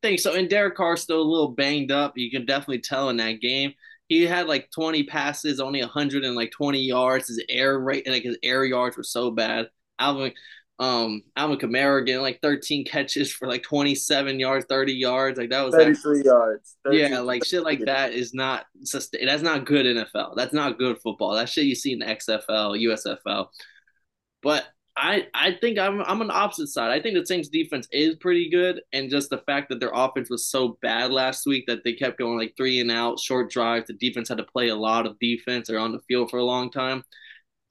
I 0.04 0.08
think 0.08 0.20
so. 0.20 0.34
And 0.34 0.50
Derek 0.50 0.76
Carr's 0.76 1.02
still 1.02 1.22
a 1.22 1.24
little 1.24 1.50
banged 1.52 1.92
up. 1.92 2.18
You 2.18 2.32
can 2.32 2.46
definitely 2.46 2.80
tell 2.80 3.10
in 3.10 3.18
that 3.18 3.42
game. 3.42 3.74
He 4.08 4.24
had 4.24 4.48
like 4.48 4.70
20 4.72 5.04
passes, 5.04 5.60
only 5.60 5.80
100 5.80 6.24
and 6.24 6.36
like 6.36 6.52
20 6.52 6.80
yards. 6.80 7.28
His 7.28 7.44
air 7.50 7.80
rate, 7.80 8.08
like 8.08 8.24
his 8.24 8.38
air 8.44 8.66
yards 8.66 8.98
were 8.98 9.04
so 9.04 9.32
bad. 9.32 9.70
Alvin 10.00 10.34
um, 10.82 11.22
Alvin 11.38 11.60
Kamara 11.60 12.04
getting 12.04 12.24
like 12.24 12.40
13 12.42 12.86
catches 12.86 13.32
for 13.32 13.48
like 13.48 13.62
27 13.62 14.40
yards, 14.40 14.66
30 14.68 14.94
yards. 14.94 15.38
Like 15.38 15.52
that 15.52 15.64
was 15.64 15.76
33 15.76 16.18
that, 16.18 16.26
yards. 16.26 16.78
yeah, 16.90 17.20
like 17.20 17.46
shit 17.46 17.64
like 17.64 17.86
that 17.86 18.14
is 18.14 18.34
not 18.34 18.66
that's 18.92 19.44
not 19.44 19.68
good 19.68 19.86
NFL. 19.86 20.36
That's 20.36 20.54
not 20.54 20.80
good 20.80 20.98
football. 20.98 21.36
That 21.36 21.50
shit 21.50 21.66
you 21.66 21.76
see 21.76 21.94
in 21.94 22.00
the 22.00 22.08
XFL, 22.08 22.82
USFL. 22.82 23.50
But 24.42 24.66
I 24.98 25.28
I 25.34 25.54
think 25.62 25.80
I'm 25.80 26.02
I'm 26.02 26.22
on 26.22 26.28
the 26.28 26.34
opposite 26.34 26.68
side. 26.68 26.92
I 26.92 27.02
think 27.02 27.18
the 27.18 27.26
Saints 27.26 27.48
defense 27.50 27.88
is 27.92 28.16
pretty 28.16 28.50
good, 28.50 28.82
and 28.92 29.10
just 29.10 29.30
the 29.30 29.38
fact 29.40 29.70
that 29.70 29.80
their 29.80 29.92
offense 29.94 30.30
was 30.30 30.46
so 30.48 30.78
bad 30.82 31.12
last 31.12 31.46
week 31.46 31.66
that 31.68 31.84
they 31.84 31.94
kept 31.94 32.20
going 32.20 32.38
like 32.38 32.54
three 32.58 32.80
and 32.82 32.92
out, 32.92 33.20
short 33.20 33.50
drives. 33.50 33.88
The 33.88 33.94
defense 33.94 34.28
had 34.30 34.38
to 34.40 34.44
play 34.44 34.68
a 34.70 34.76
lot 34.76 35.06
of 35.06 35.18
defense. 35.20 35.68
They're 35.68 35.80
on 35.80 35.94
the 35.94 36.02
field 36.08 36.30
for 36.30 36.38
a 36.38 36.44
long 36.44 36.70
time. 36.72 37.04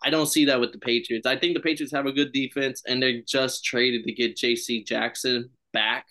I 0.02 0.11
don't 0.11 0.26
see 0.26 0.46
that 0.46 0.61
with 0.61 0.72
the 0.72 0.78
Patriots. 0.78 1.26
I 1.26 1.37
think 1.37 1.54
the 1.54 1.61
Patriots 1.61 1.92
have 1.92 2.06
a 2.06 2.12
good 2.12 2.33
defense, 2.33 2.83
and 2.87 3.02
they 3.02 3.22
just 3.28 3.64
traded 3.64 4.04
to 4.04 4.12
get 4.12 4.37
J.C. 4.37 4.83
Jackson 4.85 5.50
back. 5.74 6.06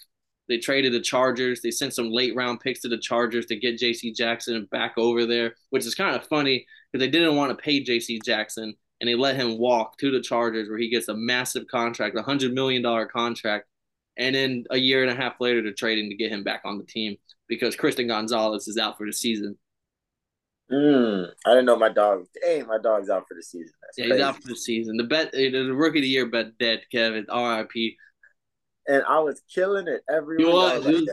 They 0.47 0.57
traded 0.59 0.93
the 0.93 0.99
Chargers. 0.99 1.61
They 1.61 1.71
sent 1.71 1.93
some 1.93 2.11
late 2.11 2.35
round 2.35 2.59
picks 2.59 2.81
to 2.81 2.87
the 2.87 2.97
Chargers 2.97 3.47
to 3.47 3.55
get 3.55 3.77
J.C. 3.79 4.13
Jackson 4.13 4.67
back 4.71 4.93
over 4.97 5.25
there, 5.25 5.55
which 5.71 5.85
is 5.85 5.95
kind 5.95 6.15
of 6.15 6.25
funny 6.27 6.65
because 6.91 7.05
they 7.05 7.11
didn't 7.11 7.35
want 7.35 7.51
to 7.51 7.63
pay 7.63 7.81
J.C. 7.81 8.19
Jackson, 8.23 8.75
and 8.99 9.07
they 9.07 9.15
let 9.15 9.35
him 9.35 9.57
walk 9.57 9.97
to 9.97 10.11
the 10.11 10.21
Chargers, 10.21 10.69
where 10.69 10.77
he 10.77 10.89
gets 10.89 11.07
a 11.07 11.15
massive 11.15 11.67
contract, 11.67 12.17
a 12.17 12.21
hundred 12.21 12.53
million 12.53 12.81
dollar 12.81 13.05
contract, 13.05 13.67
and 14.17 14.35
then 14.35 14.65
a 14.69 14.77
year 14.77 15.01
and 15.01 15.11
a 15.11 15.15
half 15.15 15.39
later, 15.39 15.61
they're 15.61 15.73
trading 15.73 16.09
to 16.09 16.15
get 16.15 16.31
him 16.31 16.43
back 16.43 16.61
on 16.65 16.77
the 16.77 16.83
team 16.83 17.15
because 17.47 17.75
Christian 17.75 18.07
Gonzalez 18.07 18.67
is 18.67 18.77
out 18.77 18.97
for 18.97 19.05
the 19.05 19.13
season. 19.13 19.57
Mm, 20.71 21.31
I 21.45 21.49
didn't 21.49 21.65
know 21.65 21.77
my 21.77 21.89
dog. 21.89 22.25
Hey, 22.43 22.61
my 22.61 22.77
dog's 22.77 23.09
out 23.09 23.25
for 23.27 23.33
the 23.33 23.41
season. 23.41 23.73
Yeah, 23.97 24.05
he's 24.05 24.21
out 24.21 24.35
for 24.35 24.49
the 24.49 24.55
season. 24.55 24.97
The 24.97 25.03
bet, 25.03 25.31
the 25.31 25.71
rookie 25.71 25.99
of 25.99 26.03
the 26.03 26.07
year 26.07 26.27
bet 26.27 26.57
dead. 26.59 26.81
Kevin, 26.91 27.25
R.I.P. 27.27 27.97
And 28.87 29.03
I 29.07 29.19
was 29.19 29.41
killing 29.53 29.87
it 29.87 30.01
every. 30.07 30.37
He 30.37 30.45
was. 30.45 30.85
He 30.85 30.93
was, 30.93 31.09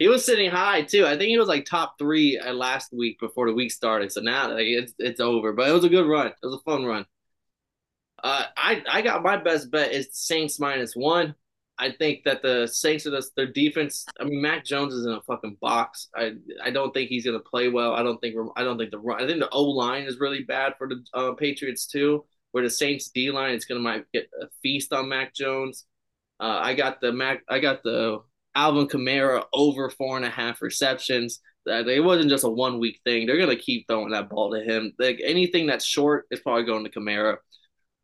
he 0.00 0.08
was 0.08 0.24
sitting 0.24 0.50
high 0.50 0.80
too. 0.82 1.06
I 1.06 1.10
think 1.10 1.28
he 1.28 1.38
was 1.38 1.46
like 1.46 1.66
top 1.66 1.98
three 1.98 2.38
at 2.38 2.56
last 2.56 2.90
week 2.90 3.20
before 3.20 3.46
the 3.46 3.54
week 3.54 3.70
started. 3.70 4.10
So 4.10 4.22
now 4.22 4.50
like, 4.50 4.64
it's 4.64 4.94
it's 4.98 5.20
over. 5.20 5.52
But 5.52 5.68
it 5.68 5.72
was 5.72 5.84
a 5.84 5.90
good 5.90 6.08
run. 6.08 6.28
It 6.28 6.34
was 6.42 6.54
a 6.54 6.70
fun 6.70 6.86
run. 6.86 7.04
Uh, 8.24 8.44
I 8.56 8.82
I 8.90 9.02
got 9.02 9.22
my 9.22 9.36
best 9.36 9.70
bet 9.70 9.92
is 9.92 10.08
Saints 10.12 10.58
minus 10.58 10.96
one. 10.96 11.34
I 11.78 11.92
think 11.92 12.24
that 12.24 12.40
the 12.40 12.66
Saints 12.66 13.06
are 13.06 13.20
their 13.36 13.52
defense. 13.52 14.06
I 14.18 14.24
mean, 14.24 14.40
Mac 14.40 14.64
Jones 14.64 14.94
is 14.94 15.04
in 15.04 15.12
a 15.12 15.20
fucking 15.20 15.58
box. 15.60 16.08
I 16.16 16.32
I 16.64 16.70
don't 16.70 16.94
think 16.94 17.10
he's 17.10 17.26
gonna 17.26 17.38
play 17.38 17.68
well. 17.68 17.92
I 17.92 18.02
don't 18.02 18.18
think 18.22 18.36
I 18.56 18.64
don't 18.64 18.78
think 18.78 18.92
the 18.92 18.98
run. 18.98 19.22
I 19.22 19.26
think 19.26 19.40
the 19.40 19.50
O 19.50 19.64
line 19.64 20.04
is 20.04 20.18
really 20.18 20.44
bad 20.44 20.74
for 20.78 20.88
the 20.88 21.04
uh, 21.12 21.32
Patriots 21.34 21.86
too. 21.86 22.24
Where 22.52 22.64
the 22.64 22.70
Saints 22.70 23.10
D 23.10 23.30
line 23.30 23.54
is 23.54 23.66
gonna 23.66 23.80
might 23.80 24.10
get 24.14 24.30
a 24.40 24.46
feast 24.62 24.94
on 24.94 25.10
Mac 25.10 25.34
Jones. 25.34 25.84
Uh, 26.40 26.58
I 26.62 26.72
got 26.72 27.02
the 27.02 27.12
Mac. 27.12 27.42
I 27.50 27.58
got 27.58 27.82
the 27.82 28.22
Alvin 28.54 28.88
Kamara 28.88 29.44
over 29.52 29.90
four 29.90 30.16
and 30.16 30.26
a 30.26 30.30
half 30.30 30.62
receptions. 30.62 31.40
That 31.66 31.86
it 31.88 32.00
wasn't 32.00 32.30
just 32.30 32.44
a 32.44 32.48
one 32.48 32.80
week 32.80 33.00
thing. 33.04 33.26
They're 33.26 33.38
gonna 33.38 33.56
keep 33.56 33.86
throwing 33.86 34.10
that 34.10 34.30
ball 34.30 34.52
to 34.52 34.62
him. 34.62 34.92
Like 34.98 35.20
anything 35.22 35.66
that's 35.66 35.84
short 35.84 36.26
is 36.30 36.40
probably 36.40 36.64
going 36.64 36.84
to 36.84 36.90
Kamara. 36.90 37.36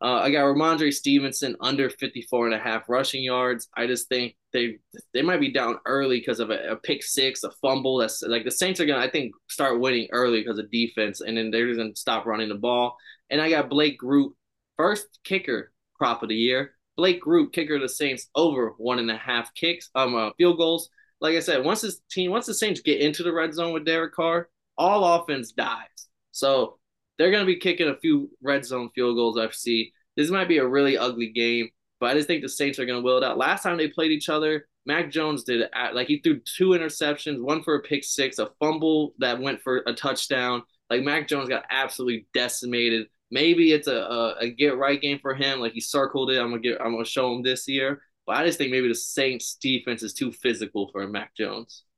Uh, 0.03 0.21
I 0.23 0.31
got 0.31 0.45
Rhamondre 0.45 0.93
Stevenson 0.93 1.57
under 1.61 1.89
54 1.89 2.47
and 2.47 2.55
a 2.55 2.59
half 2.59 2.87
rushing 2.87 3.23
yards. 3.23 3.69
I 3.75 3.87
just 3.87 4.09
think 4.09 4.37
they 4.53 4.79
they 5.15 5.23
might 5.23 5.41
be 5.41 5.53
down 5.53 5.79
early 5.87 6.19
because 6.19 6.39
of 6.39 6.51
a, 6.51 6.73
a, 6.73 6.77
pick 6.77 7.03
six, 7.03 7.45
a 7.45 7.51
fumble. 7.63 7.99
That's 7.99 8.23
like 8.23 8.45
the 8.45 8.51
Saints 8.51 8.79
are 8.79 8.85
gonna, 8.85 9.05
I 9.05 9.11
think, 9.11 9.33
start 9.49 9.81
winning 9.81 10.09
early 10.13 10.41
because 10.41 10.59
of 10.59 10.71
defense, 10.71 11.23
and 11.23 11.37
then 11.37 11.51
they're 11.51 11.75
gonna 11.75 11.97
stop 11.97 12.27
running 12.27 12.51
the 12.51 12.57
ball. 12.57 12.97
And 13.31 13.41
I 13.41 13.49
got 13.49 13.71
Blake 13.71 13.99
Grupe, 13.99 14.35
first 14.77 15.07
kicker 15.25 15.73
crop 15.95 16.23
of 16.23 16.29
the 16.29 16.37
year. 16.37 16.76
Blake 16.97 17.23
Grupe, 17.23 17.53
kicker 17.53 17.77
of 17.77 17.83
the 17.83 17.89
Saints, 17.89 18.29
over 18.35 18.75
one 18.79 18.99
and 18.99 19.11
a 19.11 19.17
half 19.17 19.53
kicks, 19.55 19.91
um, 19.95 20.15
uh, 20.15 20.31
field 20.39 20.57
goals. 20.57 20.91
Like 21.21 21.37
I 21.37 21.41
said, 21.41 21.65
once 21.65 21.81
this 21.81 22.01
team, 22.11 22.31
once 22.31 22.47
the 22.47 22.55
Saints 22.55 22.81
get 22.81 23.01
into 23.01 23.23
the 23.23 23.33
red 23.33 23.55
zone 23.55 23.73
with 23.73 23.85
Derek 23.87 24.15
Carr, 24.15 24.49
all 24.77 25.21
offense 25.21 25.53
dies. 25.53 25.89
So 26.33 26.79
they're 27.19 27.31
going 27.31 27.43
to 27.43 27.53
be 27.53 27.59
kicking 27.59 27.89
a 27.89 27.97
few 27.97 28.31
red 28.43 28.65
zone 28.65 28.91
field 28.95 29.17
goals. 29.17 29.39
I 29.39 29.49
see. 29.51 29.93
This 30.17 30.31
might 30.31 30.49
be 30.49 30.59
a 30.59 30.67
really 30.67 30.97
ugly 30.97 31.31
game, 31.31 31.69
but 32.01 32.11
I 32.11 32.15
just 32.15 32.27
think 32.27 32.43
the 32.43 32.49
Saints 32.49 32.79
are 32.79 32.87
going 32.87 32.99
to 32.99 33.05
will 33.05 33.19
it 33.19 33.25
out. 33.25 33.39
Last 33.39 33.63
time 33.63 33.77
they 33.77 33.89
played 33.89 34.13
each 34.13 34.29
other, 34.29 34.67
Mac 34.87 35.11
Jones 35.11 35.45
did. 35.45 35.69
Like 35.93 36.07
he 36.07 36.21
threw 36.21 36.41
two 36.41 36.71
interceptions, 36.71 37.43
one 37.43 37.63
for 37.63 37.75
a 37.75 37.83
pick 37.83 38.05
six, 38.05 38.39
a 38.39 38.51
fumble 38.61 39.15
that 39.19 39.41
went 39.41 39.61
for 39.61 39.83
a 39.87 39.93
touchdown. 39.93 40.63
Like 40.89 41.03
Mac 41.03 41.29
Jones 41.29 41.49
got 41.49 41.65
absolutely 41.69 42.27
decimated. 42.33 43.09
Maybe 43.31 43.73
it's 43.73 43.89
a, 43.89 43.97
a, 43.97 44.35
a 44.41 44.51
get 44.51 44.77
right 44.77 45.01
game 45.01 45.19
for 45.21 45.35
him. 45.35 45.61
Like 45.61 45.73
he 45.73 45.81
circled 45.81 46.31
it. 46.31 46.41
I'm 46.41 46.51
gonna 46.51 46.61
get. 46.61 46.81
I'm 46.81 46.93
gonna 46.93 47.05
show 47.05 47.35
him 47.35 47.43
this 47.43 47.67
year. 47.69 48.01
But 48.27 48.37
I 48.37 48.47
just 48.47 48.59
think 48.59 48.71
maybe 48.73 48.89
the 48.89 48.95
Saints 48.95 49.57
defense 49.61 50.03
is 50.03 50.13
too 50.13 50.33
physical 50.33 50.89
for 50.93 51.07
Mac 51.07 51.35
Jones. 51.37 51.85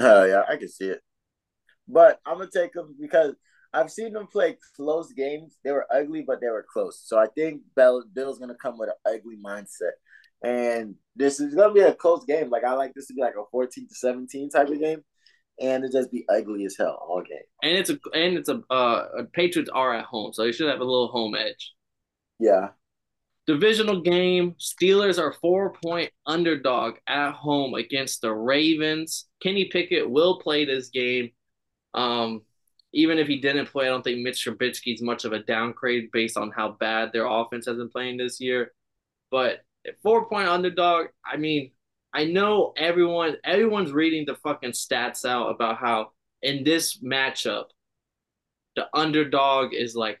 Oh 0.00 0.24
yeah, 0.24 0.44
I 0.48 0.56
can 0.56 0.68
see 0.68 0.86
it. 0.86 1.00
But 1.88 2.20
I'm 2.24 2.38
gonna 2.38 2.50
take 2.54 2.74
him 2.76 2.94
because 3.00 3.34
I've 3.72 3.90
seen 3.90 4.12
them 4.12 4.28
play 4.28 4.56
close 4.76 5.12
games. 5.12 5.58
They 5.64 5.72
were 5.72 5.86
ugly, 5.92 6.22
but 6.22 6.40
they 6.40 6.48
were 6.48 6.66
close. 6.72 7.00
So 7.04 7.18
I 7.18 7.26
think 7.34 7.62
Bell 7.74 8.04
Bill's 8.12 8.38
gonna 8.38 8.54
come 8.54 8.78
with 8.78 8.90
an 8.90 9.14
ugly 9.14 9.36
mindset. 9.44 9.96
And 10.42 10.94
this 11.16 11.40
is 11.40 11.54
gonna 11.54 11.74
be 11.74 11.80
a 11.80 11.94
close 11.94 12.24
game. 12.24 12.48
Like 12.50 12.64
I 12.64 12.74
like 12.74 12.94
this 12.94 13.08
to 13.08 13.14
be 13.14 13.22
like 13.22 13.34
a 13.34 13.44
14 13.50 13.88
to 13.88 13.94
17 13.94 14.50
type 14.50 14.68
of 14.68 14.78
game. 14.78 15.02
And 15.60 15.84
it 15.84 15.92
just 15.92 16.12
be 16.12 16.24
ugly 16.28 16.64
as 16.64 16.76
hell 16.76 17.04
all 17.08 17.22
game. 17.22 17.38
And 17.62 17.72
it's 17.72 17.90
a 17.90 17.98
and 18.14 18.38
it's 18.38 18.48
a 18.48 18.62
uh 18.70 19.24
Patriots 19.32 19.70
are 19.72 19.94
at 19.94 20.04
home, 20.04 20.32
so 20.32 20.44
they 20.44 20.52
should 20.52 20.68
have 20.68 20.80
a 20.80 20.84
little 20.84 21.08
home 21.08 21.34
edge. 21.34 21.74
Yeah. 22.38 22.68
Divisional 23.46 24.02
game. 24.02 24.54
Steelers 24.58 25.18
are 25.18 25.32
four 25.32 25.72
point 25.72 26.10
underdog 26.26 26.96
at 27.06 27.32
home 27.32 27.74
against 27.74 28.20
the 28.20 28.32
Ravens. 28.32 29.26
Kenny 29.42 29.64
Pickett 29.66 30.08
will 30.08 30.38
play 30.38 30.64
this 30.64 30.90
game. 30.90 31.30
Um, 31.94 32.42
even 32.92 33.18
if 33.18 33.26
he 33.26 33.40
didn't 33.40 33.66
play, 33.66 33.86
I 33.86 33.88
don't 33.88 34.02
think 34.02 34.20
Mitch 34.20 34.44
Trubisky 34.44 34.94
is 34.94 35.02
much 35.02 35.24
of 35.24 35.32
a 35.32 35.42
downgrade 35.42 36.10
based 36.12 36.36
on 36.36 36.50
how 36.50 36.72
bad 36.72 37.12
their 37.12 37.26
offense 37.26 37.66
has 37.66 37.76
been 37.76 37.90
playing 37.90 38.18
this 38.18 38.40
year. 38.40 38.72
But 39.30 39.60
four 40.02 40.28
point 40.28 40.48
underdog, 40.48 41.06
I 41.24 41.36
mean, 41.36 41.72
I 42.12 42.24
know 42.24 42.72
everyone 42.76 43.36
everyone's 43.44 43.92
reading 43.92 44.24
the 44.26 44.34
fucking 44.36 44.72
stats 44.72 45.24
out 45.24 45.48
about 45.48 45.78
how 45.78 46.12
in 46.42 46.64
this 46.64 47.02
matchup 47.02 47.66
the 48.76 48.86
underdog 48.94 49.74
is 49.74 49.94
like 49.94 50.20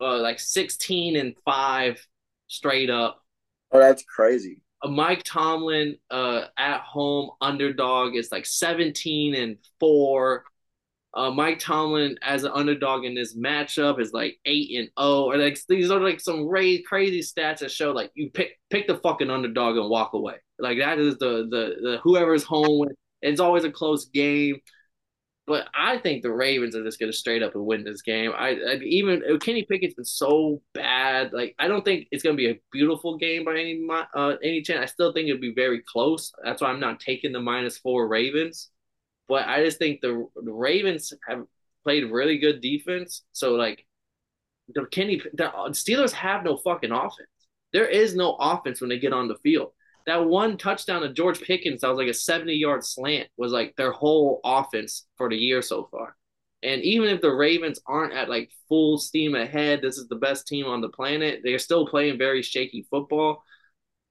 uh, 0.00 0.18
like 0.18 0.40
16 0.40 1.16
and 1.16 1.34
5 1.44 2.06
straight 2.48 2.90
up. 2.90 3.22
Oh, 3.70 3.78
that's 3.78 4.04
crazy. 4.04 4.58
A 4.82 4.88
Mike 4.88 5.22
Tomlin 5.24 5.96
uh, 6.10 6.46
at 6.58 6.80
home 6.80 7.30
underdog 7.40 8.16
is 8.16 8.32
like 8.32 8.46
17 8.46 9.34
and 9.34 9.58
4. 9.78 10.44
Uh, 11.14 11.30
Mike 11.30 11.58
Tomlin 11.58 12.18
as 12.22 12.44
an 12.44 12.52
underdog 12.54 13.04
in 13.04 13.14
this 13.14 13.36
matchup 13.36 14.00
is 14.00 14.12
like 14.12 14.38
eight 14.46 14.78
and 14.78 14.88
zero, 14.98 15.24
or 15.24 15.36
like 15.36 15.58
these 15.68 15.90
are 15.90 16.00
like 16.00 16.20
some 16.20 16.48
crazy 16.48 16.82
crazy 16.82 17.20
stats 17.20 17.58
that 17.58 17.70
show 17.70 17.92
like 17.92 18.10
you 18.14 18.30
pick 18.30 18.58
pick 18.70 18.86
the 18.86 18.96
fucking 18.96 19.28
underdog 19.28 19.76
and 19.76 19.90
walk 19.90 20.14
away. 20.14 20.36
Like 20.62 20.78
that 20.78 20.98
is 20.98 21.18
the 21.18 21.48
the 21.50 21.74
the 21.82 21.98
whoever's 22.02 22.44
home. 22.44 22.88
It's 23.20 23.40
always 23.40 23.64
a 23.64 23.70
close 23.70 24.06
game, 24.06 24.60
but 25.46 25.66
I 25.74 25.98
think 25.98 26.22
the 26.22 26.32
Ravens 26.32 26.76
are 26.76 26.84
just 26.84 27.00
gonna 27.00 27.12
straight 27.12 27.42
up 27.42 27.54
and 27.56 27.66
win 27.66 27.84
this 27.84 28.02
game. 28.02 28.30
I, 28.34 28.50
I 28.50 28.74
even 28.84 29.22
Kenny 29.40 29.64
Pickett's 29.64 29.94
been 29.94 30.04
so 30.04 30.62
bad. 30.72 31.32
Like 31.32 31.56
I 31.58 31.66
don't 31.68 31.84
think 31.84 32.06
it's 32.12 32.22
gonna 32.22 32.36
be 32.36 32.50
a 32.50 32.60
beautiful 32.72 33.18
game 33.18 33.44
by 33.44 33.52
any 33.52 33.84
uh, 34.14 34.36
any 34.42 34.62
chance. 34.62 34.80
I 34.80 34.86
still 34.86 35.12
think 35.12 35.28
it'll 35.28 35.40
be 35.40 35.52
very 35.54 35.82
close. 35.82 36.32
That's 36.44 36.62
why 36.62 36.68
I'm 36.68 36.80
not 36.80 37.00
taking 37.00 37.32
the 37.32 37.40
minus 37.40 37.78
four 37.78 38.06
Ravens. 38.08 38.70
But 39.28 39.48
I 39.48 39.64
just 39.64 39.78
think 39.78 40.00
the, 40.00 40.26
the 40.36 40.52
Ravens 40.52 41.12
have 41.28 41.44
played 41.84 42.10
really 42.10 42.38
good 42.38 42.60
defense. 42.60 43.22
So 43.32 43.54
like 43.54 43.84
the 44.74 44.86
Kenny 44.86 45.20
the 45.34 45.50
Steelers 45.70 46.12
have 46.12 46.44
no 46.44 46.56
fucking 46.56 46.92
offense. 46.92 47.28
There 47.72 47.88
is 47.88 48.14
no 48.14 48.36
offense 48.38 48.80
when 48.80 48.90
they 48.90 48.98
get 48.98 49.12
on 49.12 49.28
the 49.28 49.36
field. 49.42 49.72
That 50.06 50.24
one 50.24 50.56
touchdown 50.56 51.02
of 51.02 51.14
George 51.14 51.40
Pickens 51.40 51.80
that 51.80 51.88
was 51.88 51.98
like 51.98 52.08
a 52.08 52.14
70 52.14 52.54
yard 52.54 52.84
slant 52.84 53.28
was 53.36 53.52
like 53.52 53.74
their 53.76 53.92
whole 53.92 54.40
offense 54.44 55.06
for 55.16 55.28
the 55.28 55.36
year 55.36 55.62
so 55.62 55.88
far. 55.90 56.16
And 56.62 56.82
even 56.82 57.08
if 57.08 57.20
the 57.20 57.32
Ravens 57.32 57.80
aren't 57.86 58.12
at 58.12 58.28
like 58.28 58.50
full 58.68 58.98
steam 58.98 59.34
ahead, 59.34 59.80
this 59.82 59.98
is 59.98 60.08
the 60.08 60.16
best 60.16 60.46
team 60.46 60.66
on 60.66 60.80
the 60.80 60.88
planet. 60.88 61.40
They're 61.42 61.58
still 61.58 61.86
playing 61.86 62.18
very 62.18 62.42
shaky 62.42 62.86
football. 62.88 63.42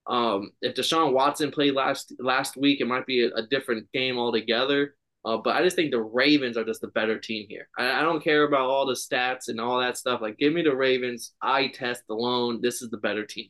Um, 0.06 0.50
if 0.60 0.74
Deshaun 0.74 1.12
Watson 1.12 1.50
played 1.50 1.74
last 1.74 2.12
last 2.18 2.56
week, 2.56 2.80
it 2.80 2.88
might 2.88 3.06
be 3.06 3.24
a, 3.24 3.34
a 3.34 3.46
different 3.46 3.90
game 3.92 4.18
altogether. 4.18 4.96
Uh, 5.24 5.36
but 5.36 5.54
I 5.54 5.62
just 5.62 5.76
think 5.76 5.92
the 5.92 6.02
Ravens 6.02 6.56
are 6.56 6.64
just 6.64 6.80
the 6.80 6.88
better 6.88 7.18
team 7.18 7.46
here. 7.48 7.68
I, 7.78 8.00
I, 8.00 8.02
don't 8.02 8.24
care 8.24 8.42
about 8.42 8.68
all 8.68 8.86
the 8.86 8.94
stats 8.94 9.46
and 9.46 9.60
all 9.60 9.78
that 9.78 9.96
stuff. 9.96 10.20
Like, 10.20 10.36
give 10.36 10.52
me 10.52 10.62
the 10.62 10.74
Ravens. 10.74 11.32
I 11.40 11.68
test 11.68 12.02
alone. 12.10 12.60
This 12.60 12.82
is 12.82 12.90
the 12.90 12.96
better 12.96 13.24
team. 13.24 13.48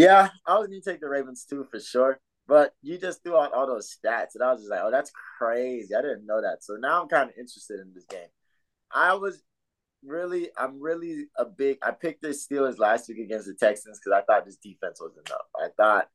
Yeah, 0.00 0.30
I 0.46 0.58
was 0.58 0.68
gonna 0.68 0.80
take 0.80 1.00
the 1.00 1.08
Ravens 1.08 1.44
too 1.44 1.66
for 1.70 1.80
sure. 1.80 2.20
But 2.46 2.74
you 2.82 2.98
just 2.98 3.22
threw 3.22 3.36
out 3.36 3.52
all 3.52 3.66
those 3.66 3.94
stats, 3.94 4.34
and 4.34 4.42
I 4.42 4.52
was 4.52 4.62
just 4.62 4.70
like, 4.70 4.80
"Oh, 4.82 4.90
that's 4.90 5.12
crazy! 5.38 5.94
I 5.94 6.02
didn't 6.02 6.26
know 6.26 6.40
that." 6.40 6.64
So 6.64 6.74
now 6.74 7.02
I'm 7.02 7.08
kind 7.08 7.30
of 7.30 7.36
interested 7.38 7.80
in 7.80 7.92
this 7.94 8.06
game. 8.06 8.28
I 8.92 9.14
was 9.14 9.42
really, 10.04 10.50
I'm 10.56 10.80
really 10.80 11.26
a 11.36 11.44
big. 11.44 11.78
I 11.82 11.92
picked 11.92 12.22
the 12.22 12.28
Steelers 12.28 12.78
last 12.78 13.08
week 13.08 13.18
against 13.18 13.46
the 13.46 13.54
Texans 13.54 14.00
because 14.00 14.18
I 14.18 14.24
thought 14.24 14.46
this 14.46 14.56
defense 14.56 15.00
was 15.00 15.12
enough. 15.16 15.46
I 15.56 15.68
thought 15.76 16.08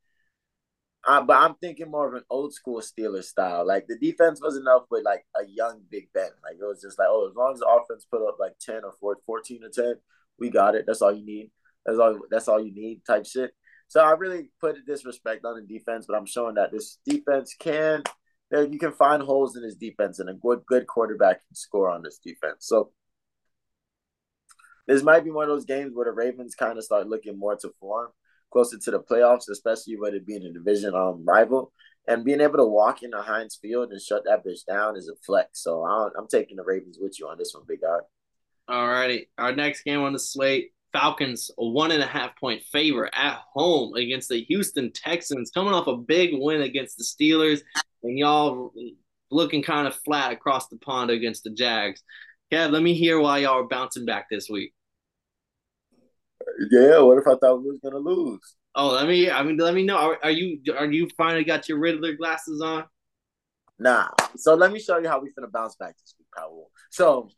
uh, 1.07 1.21
but 1.21 1.37
I'm 1.37 1.53
thinking 1.55 1.91
more 1.91 2.07
of 2.07 2.15
an 2.15 2.23
old 2.29 2.53
school 2.53 2.81
Steelers 2.81 3.25
style. 3.25 3.65
Like 3.65 3.85
the 3.87 3.97
defense 3.97 4.41
was 4.41 4.57
enough 4.57 4.83
with 4.89 5.03
like 5.03 5.25
a 5.35 5.45
young 5.47 5.81
Big 5.89 6.09
Ben. 6.13 6.29
Like 6.43 6.55
it 6.59 6.65
was 6.65 6.81
just 6.81 6.97
like, 6.97 7.07
oh, 7.09 7.27
as 7.29 7.35
long 7.35 7.53
as 7.53 7.59
the 7.59 7.67
offense 7.67 8.07
put 8.09 8.27
up 8.27 8.37
like 8.39 8.57
10 8.59 8.81
or 8.83 9.17
14 9.25 9.63
or 9.63 9.69
10, 9.69 9.95
we 10.39 10.49
got 10.49 10.73
it. 10.73 10.85
That's 10.87 11.03
all 11.03 11.13
you 11.13 11.25
need. 11.25 11.51
That's 11.85 11.99
all 11.99 12.19
that's 12.31 12.47
all 12.47 12.59
you 12.59 12.73
need 12.73 13.05
type 13.05 13.27
shit. 13.27 13.53
So 13.87 14.01
I 14.01 14.11
really 14.11 14.49
put 14.59 14.85
disrespect 14.85 15.45
on 15.45 15.55
the 15.55 15.61
defense, 15.61 16.05
but 16.07 16.15
I'm 16.15 16.25
showing 16.25 16.55
that 16.55 16.71
this 16.71 16.97
defense 17.05 17.55
can 17.59 18.03
that 18.51 18.71
you 18.71 18.79
can 18.79 18.91
find 18.91 19.23
holes 19.23 19.55
in 19.55 19.63
his 19.63 19.75
defense 19.75 20.19
and 20.19 20.29
a 20.29 20.33
good 20.33 20.61
good 20.67 20.87
quarterback 20.87 21.45
can 21.45 21.55
score 21.55 21.89
on 21.89 22.03
this 22.03 22.19
defense. 22.23 22.67
So 22.67 22.91
this 24.87 25.03
might 25.03 25.23
be 25.23 25.31
one 25.31 25.45
of 25.45 25.49
those 25.49 25.65
games 25.65 25.93
where 25.93 26.05
the 26.05 26.11
Ravens 26.11 26.55
kind 26.55 26.77
of 26.77 26.83
start 26.83 27.07
looking 27.07 27.39
more 27.39 27.55
to 27.55 27.71
form 27.79 28.09
closer 28.51 28.77
to 28.77 28.91
the 28.91 28.99
playoffs, 28.99 29.49
especially 29.49 29.97
with 29.97 30.13
it 30.13 30.25
being 30.25 30.43
a 30.43 30.53
division 30.53 30.93
um, 30.95 31.25
rival. 31.25 31.73
And 32.07 32.23
being 32.23 32.39
able 32.39 32.57
to 32.57 32.65
walk 32.65 33.01
into 33.01 33.17
Heinz 33.17 33.57
Field 33.59 33.91
and 33.91 33.99
shut 33.99 34.25
that 34.25 34.45
bitch 34.45 34.63
down 34.65 34.95
is 34.95 35.09
a 35.09 35.15
flex. 35.25 35.63
So 35.63 35.83
i 35.83 36.09
am 36.17 36.27
taking 36.29 36.57
the 36.57 36.63
Ravens 36.63 36.99
with 37.01 37.19
you 37.19 37.27
on 37.27 37.37
this 37.39 37.51
one, 37.55 37.63
Big 37.67 37.81
Dog. 37.81 38.01
All 38.67 38.87
righty. 38.87 39.27
Our 39.39 39.55
next 39.55 39.81
game 39.83 40.01
on 40.01 40.13
the 40.13 40.19
slate 40.19 40.71
Falcons, 40.95 41.51
a 41.59 41.67
one 41.67 41.91
and 41.91 42.01
a 42.01 42.05
half 42.05 42.37
point 42.39 42.63
favor 42.71 43.13
at 43.13 43.41
home 43.53 43.95
against 43.95 44.29
the 44.29 44.41
Houston 44.45 44.93
Texans, 44.93 45.51
coming 45.53 45.73
off 45.73 45.87
a 45.87 45.97
big 45.97 46.31
win 46.33 46.61
against 46.61 46.97
the 46.97 47.03
Steelers, 47.03 47.59
and 48.01 48.17
y'all 48.17 48.71
looking 49.29 49.61
kind 49.61 49.87
of 49.87 49.95
flat 50.05 50.31
across 50.31 50.69
the 50.69 50.77
pond 50.77 51.11
against 51.11 51.43
the 51.43 51.49
Jags. 51.49 52.01
Kev, 52.49 52.71
let 52.71 52.81
me 52.81 52.93
hear 52.93 53.19
why 53.19 53.39
y'all 53.39 53.59
are 53.59 53.67
bouncing 53.67 54.05
back 54.05 54.27
this 54.31 54.49
week. 54.49 54.73
Yeah, 56.71 56.99
what 56.99 57.17
if 57.17 57.27
I 57.27 57.35
thought 57.35 57.61
we 57.61 57.71
was 57.71 57.79
gonna 57.83 57.97
lose? 57.97 58.55
Oh, 58.73 58.93
let 58.93 59.05
me. 59.05 59.29
I 59.29 59.43
mean, 59.43 59.57
let 59.57 59.73
me 59.73 59.83
know. 59.83 59.97
Are, 59.97 60.19
are 60.23 60.31
you 60.31 60.61
are 60.77 60.89
you 60.89 61.09
finally 61.17 61.43
got 61.43 61.67
your 61.67 61.77
Riddler 61.77 62.13
glasses 62.13 62.61
on? 62.61 62.85
Nah. 63.79 64.07
So 64.37 64.55
let 64.55 64.71
me 64.71 64.79
show 64.79 64.99
you 64.99 65.09
how 65.09 65.19
we 65.19 65.29
finna 65.29 65.51
bounce 65.51 65.75
back 65.75 65.97
this 65.97 66.15
week, 66.17 66.27
Powell. 66.33 66.71
So 66.89 67.31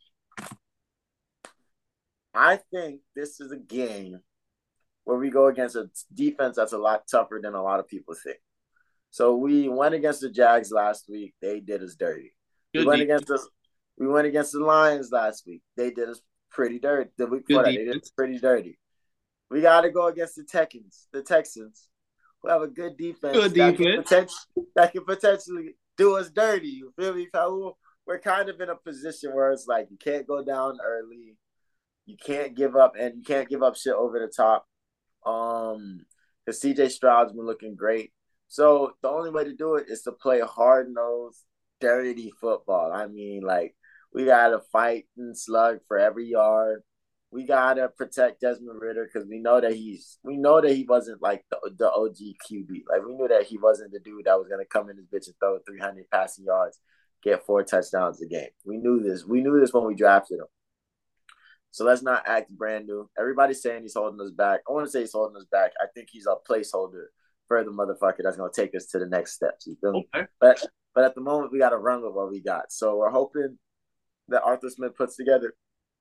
I 2.38 2.60
think 2.72 3.00
this 3.16 3.40
is 3.40 3.50
a 3.50 3.56
game 3.56 4.20
where 5.02 5.18
we 5.18 5.28
go 5.28 5.48
against 5.48 5.74
a 5.74 5.90
defense 6.14 6.54
that's 6.54 6.72
a 6.72 6.78
lot 6.78 7.08
tougher 7.10 7.40
than 7.42 7.54
a 7.54 7.62
lot 7.62 7.80
of 7.80 7.88
people 7.88 8.14
think. 8.14 8.38
So 9.10 9.34
we 9.36 9.68
went 9.68 9.96
against 9.96 10.20
the 10.20 10.30
Jags 10.30 10.70
last 10.70 11.06
week. 11.08 11.34
They 11.42 11.58
did 11.58 11.82
us 11.82 11.96
dirty. 11.96 12.34
Good 12.72 12.80
we 12.80 12.86
went 12.86 13.00
defense. 13.00 13.22
against 13.22 13.42
us. 13.42 13.48
We 13.98 14.06
went 14.06 14.28
against 14.28 14.52
the 14.52 14.60
Lions 14.60 15.10
last 15.10 15.48
week. 15.48 15.62
They 15.76 15.90
did 15.90 16.08
us 16.08 16.20
pretty 16.48 16.78
dirty. 16.78 17.10
The 17.18 17.26
week 17.26 17.44
before 17.48 17.64
that, 17.64 17.70
they 17.70 17.84
did 17.84 18.00
us 18.00 18.10
pretty 18.10 18.38
dirty. 18.38 18.78
We 19.50 19.60
got 19.60 19.80
to 19.80 19.90
go 19.90 20.06
against 20.06 20.36
the 20.36 20.44
Texans, 20.44 21.08
the 21.12 21.22
Texans, 21.22 21.88
who 22.40 22.50
have 22.50 22.62
a 22.62 22.68
good 22.68 22.96
defense. 22.96 23.36
Good 23.36 23.54
defense. 23.54 24.08
That 24.10 24.28
can, 24.28 24.64
that 24.76 24.92
can 24.92 25.04
potentially 25.04 25.74
do 25.96 26.16
us 26.16 26.30
dirty. 26.30 26.68
You 26.68 26.92
feel 26.96 27.14
me, 27.14 27.26
Paul? 27.32 27.76
We're 28.06 28.20
kind 28.20 28.48
of 28.48 28.60
in 28.60 28.68
a 28.68 28.76
position 28.76 29.34
where 29.34 29.50
it's 29.50 29.66
like 29.66 29.88
you 29.90 29.96
can't 29.96 30.26
go 30.26 30.44
down 30.44 30.78
early. 30.84 31.36
You 32.08 32.16
can't 32.16 32.56
give 32.56 32.74
up, 32.74 32.94
and 32.98 33.16
you 33.18 33.22
can't 33.22 33.50
give 33.50 33.62
up 33.62 33.76
shit 33.76 33.92
over 33.92 34.18
the 34.18 34.32
top. 34.34 34.66
Um, 35.26 36.06
because 36.46 36.62
CJ 36.62 36.90
Stroud's 36.90 37.34
been 37.34 37.44
looking 37.44 37.74
great. 37.74 38.12
So 38.48 38.92
the 39.02 39.10
only 39.10 39.30
way 39.30 39.44
to 39.44 39.54
do 39.54 39.74
it 39.74 39.90
is 39.90 40.00
to 40.02 40.12
play 40.12 40.40
hard 40.40 40.88
nosed, 40.90 41.44
dirty 41.80 42.32
football. 42.40 42.90
I 42.90 43.06
mean, 43.08 43.42
like 43.42 43.76
we 44.14 44.24
gotta 44.24 44.60
fight 44.72 45.04
and 45.18 45.36
slug 45.36 45.80
for 45.86 45.98
every 45.98 46.26
yard. 46.26 46.80
We 47.30 47.44
gotta 47.44 47.90
protect 47.90 48.40
Desmond 48.40 48.80
Ridder 48.80 49.04
because 49.04 49.28
we 49.28 49.40
know 49.40 49.60
that 49.60 49.74
he's 49.74 50.18
we 50.22 50.38
know 50.38 50.62
that 50.62 50.72
he 50.72 50.84
wasn't 50.84 51.20
like 51.20 51.44
the, 51.50 51.58
the 51.76 51.92
OG 51.92 52.16
QB. 52.50 52.84
Like 52.90 53.04
we 53.06 53.14
knew 53.14 53.28
that 53.28 53.44
he 53.44 53.58
wasn't 53.58 53.92
the 53.92 54.00
dude 54.00 54.24
that 54.24 54.38
was 54.38 54.48
gonna 54.48 54.64
come 54.64 54.88
in 54.88 54.96
this 54.96 55.04
bitch 55.04 55.26
and 55.26 55.36
throw 55.38 55.58
300 55.68 56.08
passing 56.10 56.46
yards, 56.46 56.80
get 57.22 57.44
four 57.44 57.62
touchdowns 57.64 58.22
a 58.22 58.26
game. 58.26 58.48
We 58.64 58.78
knew 58.78 59.02
this. 59.02 59.26
We 59.26 59.42
knew 59.42 59.60
this 59.60 59.74
when 59.74 59.84
we 59.84 59.94
drafted 59.94 60.38
him. 60.38 60.46
So 61.70 61.84
let's 61.84 62.02
not 62.02 62.24
act 62.26 62.50
brand 62.50 62.86
new. 62.86 63.08
Everybody's 63.18 63.62
saying 63.62 63.82
he's 63.82 63.94
holding 63.94 64.20
us 64.20 64.30
back. 64.30 64.60
I 64.68 64.72
want 64.72 64.86
to 64.86 64.90
say 64.90 65.00
he's 65.00 65.12
holding 65.12 65.36
us 65.36 65.46
back. 65.50 65.72
I 65.80 65.86
think 65.94 66.08
he's 66.10 66.26
a 66.26 66.36
placeholder 66.50 67.06
for 67.46 67.64
the 67.64 67.70
motherfucker 67.70 68.22
that's 68.22 68.36
gonna 68.36 68.50
take 68.54 68.74
us 68.74 68.86
to 68.86 68.98
the 68.98 69.06
next 69.06 69.34
steps. 69.34 69.66
You 69.66 69.76
feel 69.80 69.92
me? 69.92 70.08
Okay. 70.14 70.26
But 70.40 70.64
but 70.94 71.04
at 71.04 71.14
the 71.14 71.20
moment 71.20 71.52
we 71.52 71.58
gotta 71.58 71.78
run 71.78 72.02
with 72.02 72.12
what 72.12 72.30
we 72.30 72.40
got. 72.40 72.70
So 72.70 72.96
we're 72.96 73.10
hoping 73.10 73.58
that 74.28 74.42
Arthur 74.42 74.68
Smith 74.68 74.96
puts 74.96 75.16
together 75.16 75.54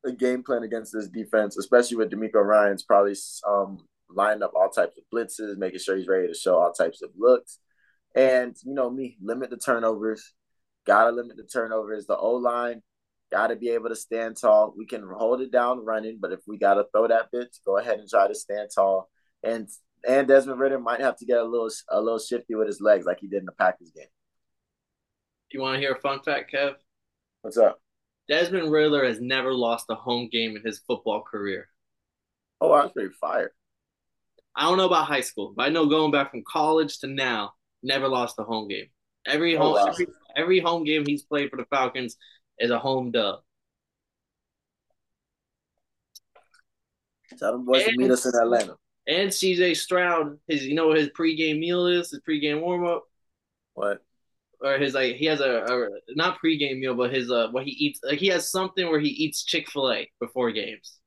a 0.06 0.12
game 0.12 0.44
plan 0.44 0.64
against 0.64 0.94
this 0.94 1.08
defense, 1.08 1.58
especially 1.58 1.98
with 1.98 2.12
DeMeco 2.12 2.44
Ryans 2.44 2.84
probably 2.84 3.16
um 3.48 3.80
lining 4.10 4.44
up 4.44 4.54
all 4.56 4.70
types 4.70 4.98
of 4.98 5.04
blitzes, 5.14 5.58
making 5.58 5.80
sure 5.80 5.98
he's 5.98 6.08
ready 6.08 6.28
to 6.28 6.34
show 6.34 6.58
all 6.58 6.72
types 6.72 7.02
of 7.02 7.10
looks. 7.18 7.60
And 8.16 8.56
you 8.64 8.74
know 8.74 8.90
me, 8.90 9.18
limit 9.22 9.50
the 9.50 9.58
turnovers. 9.58 10.34
Gotta 10.86 11.12
limit 11.12 11.38
the 11.38 11.44
turnovers. 11.44 12.06
The 12.08 12.18
O 12.18 12.34
line 12.34 12.82
Got 13.32 13.48
to 13.48 13.56
be 13.56 13.70
able 13.70 13.90
to 13.90 13.96
stand 13.96 14.38
tall. 14.40 14.74
We 14.78 14.86
can 14.86 15.04
hold 15.08 15.42
it 15.42 15.52
down 15.52 15.84
running, 15.84 16.18
but 16.22 16.32
if 16.32 16.40
we 16.48 16.58
got 16.58 16.76
to 16.76 16.86
throw 16.94 17.08
that 17.08 17.32
bitch, 17.34 17.60
go 17.66 17.78
ahead 17.78 18.00
and 18.00 18.10
try 18.10 18.28
to 18.28 18.36
stand 18.36 18.70
tall. 18.74 19.10
And 19.44 19.68
and 20.08 20.28
Desmond 20.28 20.60
Ridder 20.60 20.80
might 20.80 21.02
have 21.02 21.18
to 21.18 21.26
get 21.26 21.38
a 21.38 21.44
little 21.44 21.70
a 21.90 22.00
little 22.00 22.20
shifty 22.20 22.56
with 22.56 22.68
his 22.68 22.80
legs, 22.80 23.06
like 23.06 23.20
he 23.20 23.28
did 23.28 23.40
in 23.40 23.46
the 23.46 23.52
Packers 23.52 23.92
game. 23.92 24.06
You 25.52 25.62
want 25.62 25.76
to 25.76 25.80
hear 25.80 25.94
a 25.94 26.00
fun 26.00 26.20
fact, 26.22 26.54
Kev? 26.54 26.76
What's 27.42 27.58
up? 27.58 27.80
Desmond 28.28 28.72
Ridder 28.72 29.06
has 29.06 29.22
never 29.22 29.54
lost 29.54 29.86
a 29.90 29.96
home 29.96 30.30
game 30.30 30.58
in 30.58 30.64
his 30.64 30.80
football 30.80 31.22
career. 31.22 31.70
Oh, 32.60 32.72
I 32.72 32.84
was 32.84 32.92
pretty 32.92 33.14
fired. 33.20 33.52
I 34.56 34.64
don't 34.64 34.78
know 34.78 34.88
about 34.88 35.06
high 35.06 35.22
school, 35.22 35.54
but 35.56 35.64
I 35.64 35.70
know 35.70 35.86
going 35.86 36.12
back 36.12 36.32
from 36.32 36.44
college 36.46 37.00
to 37.00 37.08
now, 37.08 37.54
never 37.84 38.08
lost 38.08 38.40
a 38.40 38.44
home 38.44 38.68
game. 38.68 38.88
Every 39.26 39.56
oh, 39.56 39.62
home 39.62 39.74
wow. 39.74 39.86
every, 39.86 40.08
every 40.36 40.60
home 40.60 40.84
game 40.84 41.06
he's 41.06 41.24
played 41.24 41.50
for 41.50 41.58
the 41.58 41.66
Falcons, 41.66 42.18
is 42.60 42.72
a 42.72 42.80
home 42.80 43.12
dub. 43.12 43.40
Tell 47.38 47.52
them 47.52 47.66
boys 47.66 47.84
and, 47.84 47.94
to 47.94 47.98
meet 47.98 48.12
us 48.12 48.26
in 48.26 48.34
Atlanta. 48.40 48.76
And 49.08 49.30
CJ 49.30 49.78
Stroud, 49.78 50.38
his 50.48 50.66
you 50.66 50.76
know 50.76 50.88
what 50.88 50.98
his 50.98 51.10
pregame 51.10 51.60
meal 51.60 51.88
is, 51.88 52.12
his 52.12 52.22
pregame 52.28 52.62
warm 52.62 52.86
up. 52.86 53.04
What? 53.74 54.04
Or 54.60 54.78
his 54.78 54.94
like 54.94 55.16
he 55.16 55.26
has 55.26 55.40
a, 55.40 55.64
a 55.64 55.90
not 56.16 56.40
pregame 56.44 56.80
meal, 56.80 56.96
but 56.96 57.14
his 57.14 57.32
uh 57.32 57.50
what 57.52 57.64
he 57.64 57.72
eats 57.72 58.00
like 58.04 58.20
he 58.20 58.28
has 58.28 58.52
something 58.52 58.88
where 58.90 59.00
he 59.00 59.10
eats 59.10 59.44
Chick 59.44 59.70
Fil 59.70 59.92
A 59.92 60.10
before 60.20 60.52
games. 60.52 61.00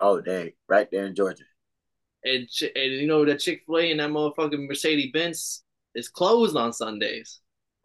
Oh 0.00 0.20
dang! 0.20 0.52
Right 0.68 0.90
there 0.90 1.06
in 1.06 1.14
Georgia. 1.14 1.44
And, 2.24 2.48
and 2.74 2.92
you 2.92 3.06
know 3.06 3.24
that 3.24 3.40
Chick 3.40 3.62
Fil 3.66 3.78
A 3.78 3.90
and 3.90 4.00
that 4.00 4.10
motherfucking 4.10 4.66
Mercedes 4.66 5.12
Benz 5.12 5.62
is 5.94 6.08
closed 6.08 6.56
on 6.56 6.72
Sundays. 6.72 7.40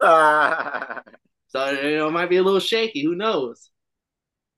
So 1.54 1.70
you 1.70 1.96
know, 1.96 2.08
it 2.08 2.12
might 2.12 2.30
be 2.30 2.38
a 2.38 2.42
little 2.42 2.60
shaky. 2.60 3.04
Who 3.04 3.14
knows? 3.14 3.70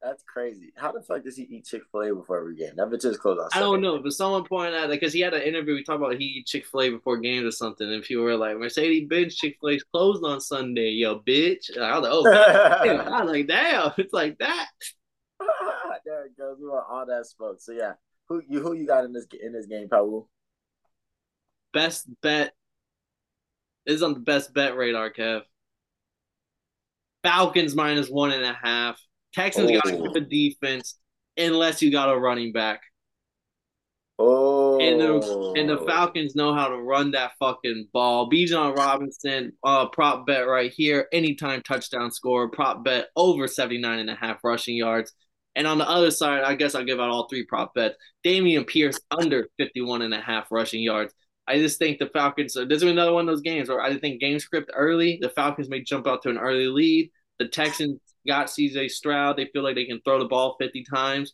That's 0.02 0.22
crazy. 0.22 0.72
How 0.76 0.92
the 0.92 1.02
fuck 1.02 1.24
does 1.24 1.36
he 1.36 1.42
eat 1.44 1.66
Chick 1.66 1.82
Fil 1.90 2.02
A 2.02 2.14
before 2.14 2.38
every 2.38 2.54
game? 2.54 2.72
That 2.76 2.88
bitch 2.88 3.04
is 3.04 3.18
closed 3.18 3.40
on. 3.40 3.48
I 3.54 3.60
don't 3.60 3.80
know, 3.80 3.98
but 3.98 4.12
someone 4.12 4.44
pointed 4.44 4.74
out 4.74 4.88
that 4.88 5.00
because 5.00 5.12
he 5.12 5.20
had 5.20 5.34
an 5.34 5.42
interview. 5.42 5.74
We 5.74 5.82
talked 5.82 6.00
about 6.00 6.14
he 6.16 6.24
eat 6.24 6.46
Chick 6.46 6.64
Fil 6.66 6.82
A 6.82 6.90
before 6.90 7.18
games 7.18 7.44
or 7.44 7.50
something, 7.50 7.90
and 7.92 8.02
people 8.02 8.24
were 8.24 8.36
like, 8.36 8.56
"Mercedes 8.56 9.08
Benz 9.08 9.34
Chick 9.34 9.56
Fil 9.60 9.70
A's 9.70 9.84
closed 9.92 10.24
on 10.24 10.40
Sunday, 10.40 10.90
yo, 10.90 11.18
bitch." 11.18 11.74
And 11.74 11.84
I 11.84 11.98
was 11.98 12.08
like, 12.08 12.12
"Oh, 12.14 12.32
I 13.10 13.22
was 13.22 13.30
like, 13.30 13.46
damn, 13.46 13.92
it's 13.98 14.12
like 14.12 14.38
that." 14.38 14.68
there 16.06 16.26
it 16.26 16.38
goes. 16.38 16.56
We 16.60 16.68
want 16.68 16.86
all 16.88 17.04
that 17.06 17.26
smoke. 17.26 17.56
So 17.60 17.72
yeah, 17.72 17.94
who 18.28 18.42
you 18.48 18.60
who 18.60 18.74
you 18.74 18.86
got 18.86 19.04
in 19.04 19.12
this 19.12 19.26
in 19.42 19.52
this 19.52 19.66
game, 19.66 19.88
Paul? 19.88 20.28
Best 21.72 22.06
bet. 22.22 22.54
This 23.84 23.96
is 23.96 24.02
on 24.02 24.14
the 24.14 24.20
best 24.20 24.54
bet 24.54 24.76
radar, 24.76 25.10
Kev. 25.10 25.42
Falcons 27.26 27.74
minus 27.74 28.08
one 28.08 28.30
and 28.30 28.44
a 28.44 28.56
half. 28.62 29.00
Texans 29.34 29.70
oh. 29.70 29.74
got 29.74 29.84
to 29.84 29.96
keep 29.96 30.14
a 30.14 30.20
defense 30.20 30.96
unless 31.36 31.82
you 31.82 31.90
got 31.90 32.12
a 32.12 32.18
running 32.18 32.52
back. 32.52 32.80
Oh. 34.18 34.80
And 34.80 35.00
the 35.00 35.54
and 35.56 35.68
the 35.68 35.78
Falcons 35.86 36.34
know 36.34 36.54
how 36.54 36.68
to 36.68 36.76
run 36.76 37.10
that 37.10 37.32
fucking 37.38 37.88
ball. 37.92 38.30
Bijan 38.30 38.76
Robinson, 38.76 39.52
uh, 39.64 39.88
prop 39.88 40.26
bet 40.26 40.46
right 40.46 40.72
here. 40.72 41.08
Anytime 41.12 41.62
touchdown 41.62 42.10
score, 42.10 42.48
prop 42.48 42.84
bet 42.84 43.08
over 43.16 43.46
79 43.46 43.98
and 43.98 44.08
a 44.08 44.14
half 44.14 44.38
rushing 44.44 44.76
yards. 44.76 45.12
And 45.54 45.66
on 45.66 45.78
the 45.78 45.88
other 45.88 46.10
side, 46.10 46.44
I 46.44 46.54
guess 46.54 46.74
I'll 46.74 46.84
give 46.84 47.00
out 47.00 47.10
all 47.10 47.28
three 47.28 47.44
prop 47.44 47.74
bets. 47.74 47.96
Dameon 48.24 48.66
Pierce 48.66 49.00
under 49.10 49.48
51 49.58 50.02
and 50.02 50.14
a 50.14 50.20
half 50.20 50.46
rushing 50.50 50.82
yards. 50.82 51.12
I 51.48 51.58
just 51.58 51.78
think 51.78 51.98
the 51.98 52.08
Falcons, 52.08 52.54
this 52.54 52.82
is 52.82 52.82
another 52.82 53.12
one 53.12 53.28
of 53.28 53.34
those 53.34 53.42
games 53.42 53.68
where 53.68 53.80
I 53.80 53.96
think 53.98 54.20
game 54.20 54.38
script 54.38 54.70
early, 54.74 55.18
the 55.20 55.30
Falcons 55.30 55.68
may 55.68 55.82
jump 55.82 56.06
out 56.06 56.22
to 56.22 56.30
an 56.30 56.38
early 56.38 56.66
lead. 56.66 57.10
The 57.38 57.48
Texans 57.48 58.00
got 58.26 58.46
CJ 58.46 58.90
Stroud. 58.90 59.36
They 59.36 59.46
feel 59.52 59.62
like 59.62 59.74
they 59.74 59.84
can 59.84 60.00
throw 60.04 60.18
the 60.18 60.26
ball 60.26 60.56
50 60.60 60.84
times. 60.84 61.32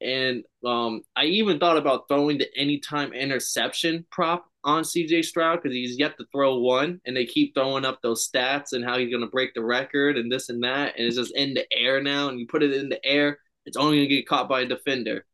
And 0.00 0.44
um, 0.66 1.02
I 1.16 1.24
even 1.24 1.58
thought 1.58 1.76
about 1.76 2.08
throwing 2.08 2.38
the 2.38 2.48
anytime 2.56 3.12
interception 3.12 4.06
prop 4.10 4.44
on 4.64 4.82
CJ 4.82 5.24
Stroud 5.24 5.60
because 5.62 5.74
he's 5.74 5.98
yet 5.98 6.18
to 6.18 6.26
throw 6.32 6.58
one, 6.58 7.00
and 7.06 7.16
they 7.16 7.26
keep 7.26 7.54
throwing 7.54 7.84
up 7.84 8.00
those 8.02 8.28
stats 8.28 8.72
and 8.72 8.84
how 8.84 8.98
he's 8.98 9.10
going 9.10 9.22
to 9.22 9.30
break 9.30 9.54
the 9.54 9.64
record 9.64 10.16
and 10.16 10.30
this 10.30 10.48
and 10.48 10.62
that, 10.64 10.96
and 10.96 11.06
it's 11.06 11.16
just 11.16 11.34
in 11.36 11.54
the 11.54 11.66
air 11.72 12.02
now. 12.02 12.28
And 12.28 12.38
you 12.38 12.46
put 12.46 12.62
it 12.62 12.72
in 12.72 12.88
the 12.88 13.04
air, 13.04 13.38
it's 13.66 13.76
only 13.76 13.98
going 13.98 14.08
to 14.08 14.14
get 14.14 14.28
caught 14.28 14.48
by 14.48 14.62
a 14.62 14.66
defender. 14.66 15.24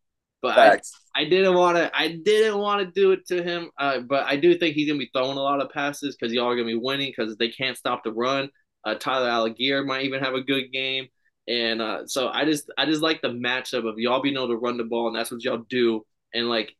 But 0.42 0.56
I, 1.14 1.22
I 1.22 1.24
didn't 1.24 1.54
want 1.54 1.76
to. 1.76 1.90
I 1.94 2.18
didn't 2.24 2.58
want 2.58 2.80
to 2.80 3.00
do 3.00 3.12
it 3.12 3.26
to 3.26 3.42
him. 3.42 3.70
Uh, 3.78 4.00
but 4.00 4.24
I 4.24 4.36
do 4.36 4.56
think 4.56 4.74
he's 4.74 4.88
going 4.88 4.98
to 4.98 5.04
be 5.04 5.10
throwing 5.14 5.36
a 5.36 5.42
lot 5.42 5.60
of 5.60 5.70
passes 5.70 6.16
because 6.16 6.32
y'all 6.32 6.48
are 6.48 6.56
going 6.56 6.66
to 6.66 6.74
be 6.74 6.80
winning 6.80 7.12
because 7.14 7.36
they 7.36 7.48
can't 7.48 7.76
stop 7.76 8.04
the 8.04 8.12
run. 8.12 8.48
Uh, 8.84 8.94
Tyler 8.94 9.28
Allgeier 9.28 9.86
might 9.86 10.04
even 10.04 10.20
have 10.20 10.34
a 10.34 10.42
good 10.42 10.72
game. 10.72 11.08
And 11.48 11.82
uh, 11.82 12.06
so 12.06 12.28
I 12.28 12.44
just 12.44 12.70
I 12.78 12.86
just 12.86 13.02
like 13.02 13.22
the 13.22 13.28
matchup 13.28 13.88
of 13.88 13.98
y'all 13.98 14.22
being 14.22 14.36
able 14.36 14.48
to 14.48 14.56
run 14.56 14.76
the 14.76 14.84
ball, 14.84 15.08
and 15.08 15.16
that's 15.16 15.30
what 15.30 15.42
y'all 15.42 15.64
do. 15.68 16.04
And 16.32 16.48
like, 16.48 16.76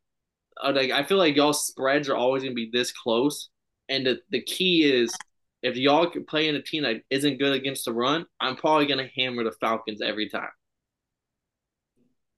uh, 0.63 0.71
like 0.73 0.91
I 0.91 1.03
feel 1.03 1.17
like 1.17 1.35
y'all 1.35 1.53
spreads 1.53 2.07
are 2.09 2.15
always 2.15 2.43
gonna 2.43 2.55
be 2.55 2.69
this 2.71 2.91
close. 2.91 3.49
And 3.89 4.05
the, 4.05 4.19
the 4.29 4.41
key 4.41 4.83
is 4.83 5.13
if 5.61 5.75
y'all 5.75 6.09
can 6.09 6.25
play 6.25 6.47
in 6.47 6.55
a 6.55 6.61
team 6.61 6.83
that 6.83 7.01
isn't 7.09 7.39
good 7.39 7.53
against 7.53 7.85
the 7.85 7.93
run, 7.93 8.25
I'm 8.39 8.55
probably 8.55 8.85
gonna 8.85 9.09
hammer 9.15 9.43
the 9.43 9.51
Falcons 9.51 10.01
every 10.01 10.29
time. 10.29 10.49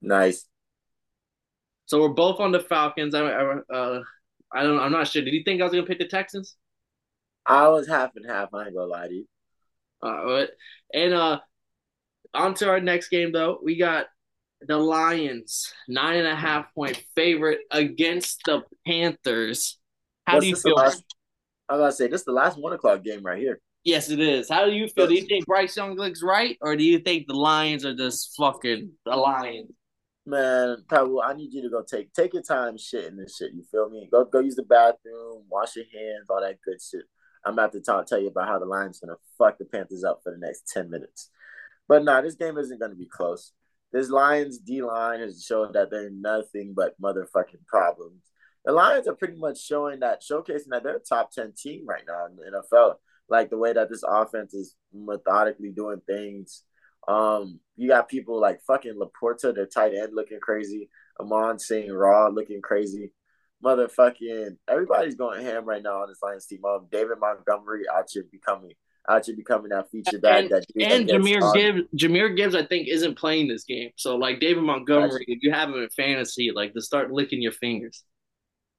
Nice. 0.02 0.48
So 1.86 2.00
we're 2.00 2.08
both 2.08 2.40
on 2.40 2.50
the 2.50 2.60
Falcons. 2.60 3.14
I, 3.14 3.20
I, 3.20 3.56
uh, 3.72 4.02
I 4.52 4.62
don't. 4.62 4.80
I'm 4.80 4.92
not 4.92 5.06
sure. 5.06 5.22
Did 5.22 5.34
you 5.34 5.44
think 5.44 5.60
I 5.60 5.64
was 5.64 5.72
gonna 5.72 5.86
pick 5.86 5.98
the 5.98 6.08
Texans? 6.08 6.56
I 7.46 7.68
was 7.68 7.86
half 7.86 8.16
and 8.16 8.26
half. 8.28 8.52
I 8.54 8.64
ain't 8.64 8.74
gonna 8.74 8.86
lie 8.86 9.08
to 9.08 9.14
you. 9.14 9.26
Uh, 10.02 10.46
and 10.92 11.14
uh, 11.14 11.40
on 12.34 12.54
to 12.54 12.68
our 12.68 12.80
next 12.80 13.08
game 13.08 13.32
though. 13.32 13.58
We 13.62 13.76
got 13.76 14.06
the 14.66 14.78
Lions 14.78 15.72
nine 15.88 16.18
and 16.18 16.26
a 16.26 16.34
half 16.34 16.72
point 16.74 17.02
favorite 17.14 17.60
against 17.70 18.42
the 18.44 18.62
Panthers. 18.86 19.78
How 20.26 20.34
What's 20.34 20.44
do 20.44 20.50
you 20.50 20.56
feel? 20.56 20.76
Last, 20.76 21.04
I 21.68 21.74
was 21.74 21.80
gonna 21.80 21.92
say 21.92 22.08
this 22.08 22.22
is 22.22 22.26
the 22.26 22.32
last 22.32 22.58
one 22.58 22.72
o'clock 22.72 23.02
game 23.02 23.22
right 23.22 23.38
here. 23.38 23.60
Yes, 23.84 24.08
it 24.08 24.20
is. 24.20 24.48
How 24.48 24.64
do 24.64 24.72
you 24.72 24.88
feel? 24.88 25.06
Do 25.06 25.14
you 25.14 25.26
think 25.26 25.44
Bryce 25.46 25.76
Young 25.76 25.94
looks 25.96 26.22
right, 26.22 26.56
or 26.60 26.74
do 26.74 26.84
you 26.84 26.98
think 26.98 27.26
the 27.26 27.34
Lions 27.34 27.84
are 27.84 27.94
just 27.94 28.34
fucking 28.36 28.90
the 29.04 29.16
Lions? 29.16 29.70
Man, 30.26 30.78
Pablo, 30.88 31.20
I 31.20 31.34
need 31.34 31.52
you 31.52 31.60
to 31.62 31.68
go 31.68 31.82
take 31.82 32.10
take 32.14 32.32
your 32.32 32.42
time 32.42 32.76
shitting 32.76 33.18
this 33.18 33.36
shit. 33.36 33.52
You 33.52 33.62
feel 33.70 33.90
me? 33.90 34.08
Go 34.10 34.24
go 34.24 34.40
use 34.40 34.56
the 34.56 34.62
bathroom, 34.62 35.44
wash 35.50 35.76
your 35.76 35.84
hands, 35.84 36.30
all 36.30 36.40
that 36.40 36.56
good 36.64 36.80
shit. 36.80 37.04
I'm 37.44 37.54
about 37.54 37.72
to 37.72 37.80
talk, 37.80 38.06
tell 38.06 38.20
you 38.20 38.28
about 38.28 38.48
how 38.48 38.58
the 38.58 38.66
Lions 38.66 39.00
gonna 39.00 39.16
fuck 39.38 39.58
the 39.58 39.64
Panthers 39.64 40.04
up 40.04 40.20
for 40.22 40.32
the 40.32 40.38
next 40.38 40.68
ten 40.72 40.90
minutes. 40.90 41.30
But 41.88 42.04
nah, 42.04 42.20
this 42.20 42.34
game 42.34 42.58
isn't 42.58 42.80
gonna 42.80 42.94
be 42.94 43.06
close. 43.06 43.52
This 43.92 44.10
Lions 44.10 44.58
D 44.58 44.82
line 44.82 45.20
has 45.20 45.44
shown 45.44 45.72
that 45.72 45.90
they're 45.90 46.10
nothing 46.10 46.74
but 46.74 47.00
motherfucking 47.00 47.66
problems. 47.66 48.22
The 48.64 48.72
Lions 48.72 49.06
are 49.06 49.14
pretty 49.14 49.36
much 49.36 49.62
showing 49.62 50.00
that, 50.00 50.22
showcasing 50.22 50.70
that 50.70 50.82
they're 50.82 50.96
a 50.96 51.00
top 51.00 51.30
ten 51.30 51.52
team 51.56 51.84
right 51.86 52.02
now 52.06 52.26
in 52.26 52.36
the 52.36 52.62
NFL. 52.72 52.94
Like 53.28 53.50
the 53.50 53.58
way 53.58 53.72
that 53.72 53.88
this 53.90 54.02
offense 54.06 54.54
is 54.54 54.74
methodically 54.92 55.70
doing 55.70 56.00
things. 56.06 56.62
Um, 57.06 57.60
you 57.76 57.88
got 57.88 58.08
people 58.08 58.40
like 58.40 58.62
fucking 58.66 58.98
LaPorta, 58.98 59.54
their 59.54 59.66
tight 59.66 59.94
end, 59.94 60.14
looking 60.14 60.40
crazy. 60.40 60.88
Amon-Ra 61.20 61.92
Raw 61.92 62.28
looking 62.28 62.60
crazy 62.60 63.12
motherfucking 63.64 64.56
everybody's 64.68 65.14
going 65.14 65.42
ham 65.42 65.64
right 65.64 65.82
now 65.82 66.02
on 66.02 66.08
this 66.08 66.22
Lions 66.22 66.46
team. 66.46 66.64
Um, 66.64 66.86
David 66.90 67.18
Montgomery 67.20 67.84
out 67.92 68.06
here 68.10 68.24
becoming 68.30 68.72
out 69.08 69.26
here 69.26 69.36
becoming 69.36 69.70
that 69.70 69.90
feature 69.90 70.18
back. 70.18 70.44
And, 70.44 70.50
that 70.50 70.64
and 70.80 71.08
Jahmyr 71.08 71.54
Gibbs, 71.54 71.88
Jahmyr 71.96 72.36
Gibbs, 72.36 72.54
I 72.54 72.64
think, 72.64 72.88
isn't 72.88 73.16
playing 73.16 73.48
this 73.48 73.64
game. 73.64 73.90
So 73.96 74.16
like 74.16 74.40
David 74.40 74.62
Montgomery, 74.62 75.24
if 75.28 75.42
you 75.42 75.52
have 75.52 75.68
him 75.68 75.76
in 75.76 75.88
fantasy, 75.90 76.50
like 76.54 76.74
to 76.74 76.80
start 76.80 77.10
licking 77.10 77.42
your 77.42 77.52
fingers. 77.52 78.04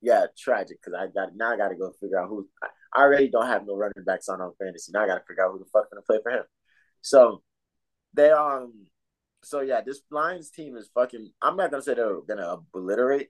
Yeah, 0.02 0.26
tragic 0.38 0.78
because 0.82 0.94
I 1.00 1.08
got 1.08 1.36
now 1.36 1.54
I 1.54 1.58
got 1.58 1.70
to 1.70 1.76
go 1.76 1.92
figure 2.00 2.20
out 2.20 2.30
who. 2.30 2.48
I 2.94 3.02
already 3.02 3.30
don't 3.30 3.48
have 3.48 3.66
no 3.66 3.76
running 3.76 4.04
backs 4.06 4.30
on 4.30 4.42
on 4.42 4.54
fantasy. 4.60 4.92
Now 4.94 5.04
I 5.04 5.08
got 5.08 5.16
to 5.16 5.24
figure 5.28 5.46
out 5.46 5.52
who 5.52 5.60
the 5.60 5.66
fuck 5.66 5.90
gonna 5.90 6.02
play 6.04 6.20
for 6.22 6.32
him. 6.32 6.44
So 7.02 7.42
they 8.14 8.30
um. 8.30 8.86
So 9.44 9.62
yeah, 9.62 9.82
this 9.82 10.02
Lions 10.10 10.50
team 10.50 10.76
is 10.76 10.90
fucking. 10.94 11.32
I'm 11.42 11.56
not 11.56 11.72
gonna 11.72 11.84
say 11.84 11.94
they're 11.94 12.22
gonna 12.22 12.48
obliterate 12.48 13.30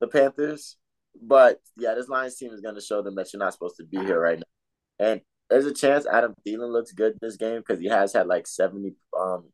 the 0.00 0.08
Panthers, 0.08 0.76
but 1.20 1.60
yeah, 1.76 1.94
this 1.94 2.08
Lions 2.08 2.36
team 2.36 2.52
is 2.52 2.60
gonna 2.60 2.80
show 2.80 3.02
them 3.02 3.14
that 3.16 3.32
you're 3.32 3.40
not 3.40 3.52
supposed 3.52 3.76
to 3.76 3.84
be 3.84 3.98
here 3.98 4.20
right 4.20 4.38
now. 4.38 5.06
And 5.06 5.20
there's 5.48 5.66
a 5.66 5.74
chance 5.74 6.06
Adam 6.06 6.34
Thielen 6.46 6.72
looks 6.72 6.92
good 6.92 7.18
this 7.20 7.36
game 7.36 7.58
because 7.58 7.80
he 7.80 7.88
has 7.88 8.12
had 8.12 8.26
like 8.26 8.46
70 8.46 8.94
um 9.18 9.44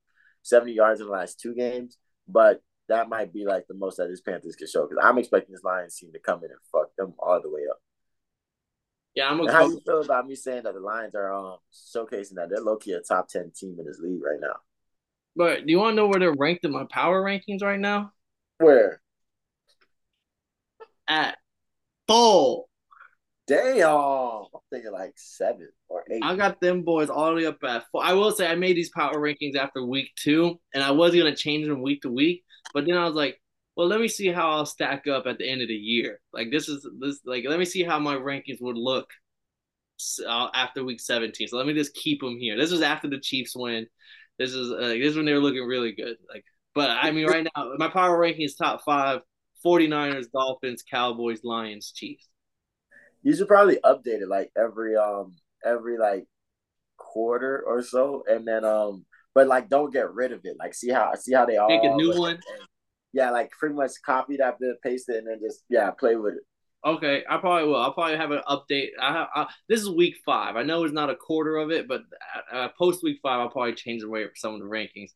70 0.42 0.72
yards 0.72 1.00
in 1.00 1.06
the 1.06 1.12
last 1.12 1.38
two 1.40 1.54
games, 1.54 1.98
but 2.26 2.60
that 2.88 3.08
might 3.08 3.32
be 3.32 3.44
like 3.46 3.66
the 3.68 3.74
most 3.74 3.96
that 3.96 4.08
this 4.08 4.20
Panthers 4.20 4.56
can 4.56 4.66
show 4.66 4.86
because 4.86 5.02
I'm 5.02 5.18
expecting 5.18 5.52
this 5.52 5.64
Lions 5.64 5.96
team 5.96 6.12
to 6.12 6.18
come 6.18 6.38
in 6.38 6.50
and 6.50 6.60
fuck 6.70 6.94
them 6.96 7.14
all 7.18 7.40
the 7.40 7.50
way 7.50 7.62
up. 7.70 7.78
Yeah, 9.14 9.28
I'm. 9.28 9.46
How 9.46 9.68
you 9.68 9.80
feel 9.84 10.00
about 10.00 10.26
me 10.26 10.34
saying 10.34 10.62
that 10.64 10.74
the 10.74 10.80
Lions 10.80 11.14
are 11.14 11.32
um 11.32 11.58
showcasing 11.72 12.34
that 12.36 12.48
they're 12.48 12.60
low 12.60 12.76
key 12.76 12.92
a 12.92 13.00
top 13.00 13.28
ten 13.28 13.52
team 13.54 13.76
in 13.78 13.84
this 13.84 14.00
league 14.00 14.22
right 14.22 14.40
now? 14.40 14.56
But 15.36 15.66
do 15.66 15.70
you 15.70 15.78
want 15.78 15.92
to 15.92 15.96
know 15.96 16.06
where 16.08 16.18
they're 16.18 16.34
ranked 16.34 16.64
in 16.64 16.72
my 16.72 16.84
power 16.90 17.22
rankings 17.22 17.62
right 17.62 17.80
now? 17.80 18.12
Where? 18.58 19.01
At 21.12 21.36
full. 22.08 22.68
Damn, 23.46 23.88
I'm 23.88 24.60
thinking 24.70 24.92
like 24.92 25.12
seven 25.16 25.68
or 25.88 26.04
eight. 26.10 26.22
I 26.24 26.36
got 26.36 26.60
them 26.60 26.84
boys 26.84 27.10
all 27.10 27.30
the 27.30 27.36
way 27.36 27.46
up 27.46 27.62
at 27.64 27.84
four. 27.92 28.02
I 28.02 28.14
will 28.14 28.30
say 28.30 28.46
I 28.46 28.54
made 28.54 28.76
these 28.76 28.88
power 28.90 29.16
rankings 29.16 29.56
after 29.56 29.84
week 29.84 30.10
two, 30.16 30.58
and 30.72 30.82
I 30.82 30.92
was 30.92 31.14
gonna 31.14 31.36
change 31.36 31.66
them 31.66 31.82
week 31.82 32.02
to 32.02 32.10
week, 32.10 32.44
but 32.72 32.86
then 32.86 32.96
I 32.96 33.04
was 33.04 33.14
like, 33.14 33.38
well, 33.76 33.88
let 33.88 34.00
me 34.00 34.08
see 34.08 34.28
how 34.28 34.52
I'll 34.52 34.66
stack 34.66 35.06
up 35.06 35.26
at 35.26 35.38
the 35.38 35.46
end 35.46 35.60
of 35.60 35.68
the 35.68 35.74
year. 35.74 36.20
Like 36.32 36.50
this 36.50 36.68
is 36.68 36.86
this 37.00 37.20
like 37.26 37.44
let 37.46 37.58
me 37.58 37.64
see 37.66 37.82
how 37.82 37.98
my 37.98 38.14
rankings 38.14 38.62
would 38.62 38.78
look 38.78 39.10
uh, 40.26 40.48
after 40.54 40.84
week 40.84 41.00
17. 41.00 41.48
So 41.48 41.56
let 41.56 41.66
me 41.66 41.74
just 41.74 41.94
keep 41.94 42.20
them 42.20 42.38
here. 42.38 42.56
This 42.56 42.70
was 42.70 42.82
after 42.82 43.08
the 43.08 43.20
Chiefs 43.20 43.54
win. 43.54 43.86
This 44.38 44.54
is 44.54 44.72
uh, 44.72 44.88
this 44.88 45.10
is 45.10 45.16
when 45.16 45.26
they 45.26 45.34
were 45.34 45.40
looking 45.40 45.66
really 45.66 45.92
good. 45.92 46.16
Like, 46.32 46.44
but 46.74 46.90
I 46.90 47.10
mean, 47.10 47.26
right 47.26 47.46
now 47.54 47.72
my 47.76 47.88
power 47.88 48.18
ranking 48.18 48.44
is 48.44 48.54
top 48.54 48.82
five: 48.84 49.20
49ers, 49.64 50.30
Dolphins, 50.32 50.82
Cowboys, 50.88 51.40
Lions, 51.44 51.92
Chiefs. 51.94 52.28
You 53.22 53.34
should 53.34 53.48
probably 53.48 53.78
update 53.84 54.20
it 54.20 54.28
like 54.28 54.50
every 54.56 54.96
um 54.96 55.36
every 55.64 55.98
like 55.98 56.26
quarter 56.96 57.62
or 57.66 57.82
so, 57.82 58.24
and 58.28 58.46
then 58.46 58.64
um, 58.64 59.04
but 59.34 59.46
like 59.46 59.68
don't 59.68 59.92
get 59.92 60.12
rid 60.12 60.32
of 60.32 60.40
it. 60.44 60.56
Like 60.58 60.74
see 60.74 60.90
how 60.90 61.14
see 61.14 61.32
how 61.32 61.46
they 61.46 61.56
all 61.56 61.68
make 61.68 61.84
a 61.84 61.94
new 61.94 62.18
one. 62.18 62.40
Yeah, 63.12 63.30
like 63.30 63.50
pretty 63.50 63.74
much 63.74 63.92
copy 64.04 64.38
that 64.38 64.58
bit, 64.58 64.80
paste 64.82 65.08
it, 65.08 65.16
and 65.16 65.26
then 65.26 65.38
just 65.40 65.64
yeah, 65.68 65.90
play 65.90 66.16
with 66.16 66.34
it. 66.34 66.42
Okay, 66.84 67.22
I 67.28 67.36
probably 67.36 67.68
will. 67.68 67.80
I'll 67.80 67.92
probably 67.92 68.16
have 68.16 68.32
an 68.32 68.42
update. 68.48 68.88
I 69.00 69.12
have 69.12 69.28
I, 69.34 69.46
this 69.68 69.80
is 69.80 69.88
week 69.88 70.16
five. 70.24 70.56
I 70.56 70.62
know 70.62 70.82
it's 70.82 70.92
not 70.92 71.10
a 71.10 71.16
quarter 71.16 71.56
of 71.56 71.70
it, 71.70 71.86
but 71.86 72.02
uh, 72.50 72.68
post 72.76 73.04
week 73.04 73.20
five, 73.22 73.40
I'll 73.40 73.50
probably 73.50 73.74
change 73.74 74.02
the 74.02 74.08
way 74.08 74.24
for 74.24 74.34
some 74.34 74.54
of 74.54 74.60
the 74.60 74.66
rankings. 74.66 75.10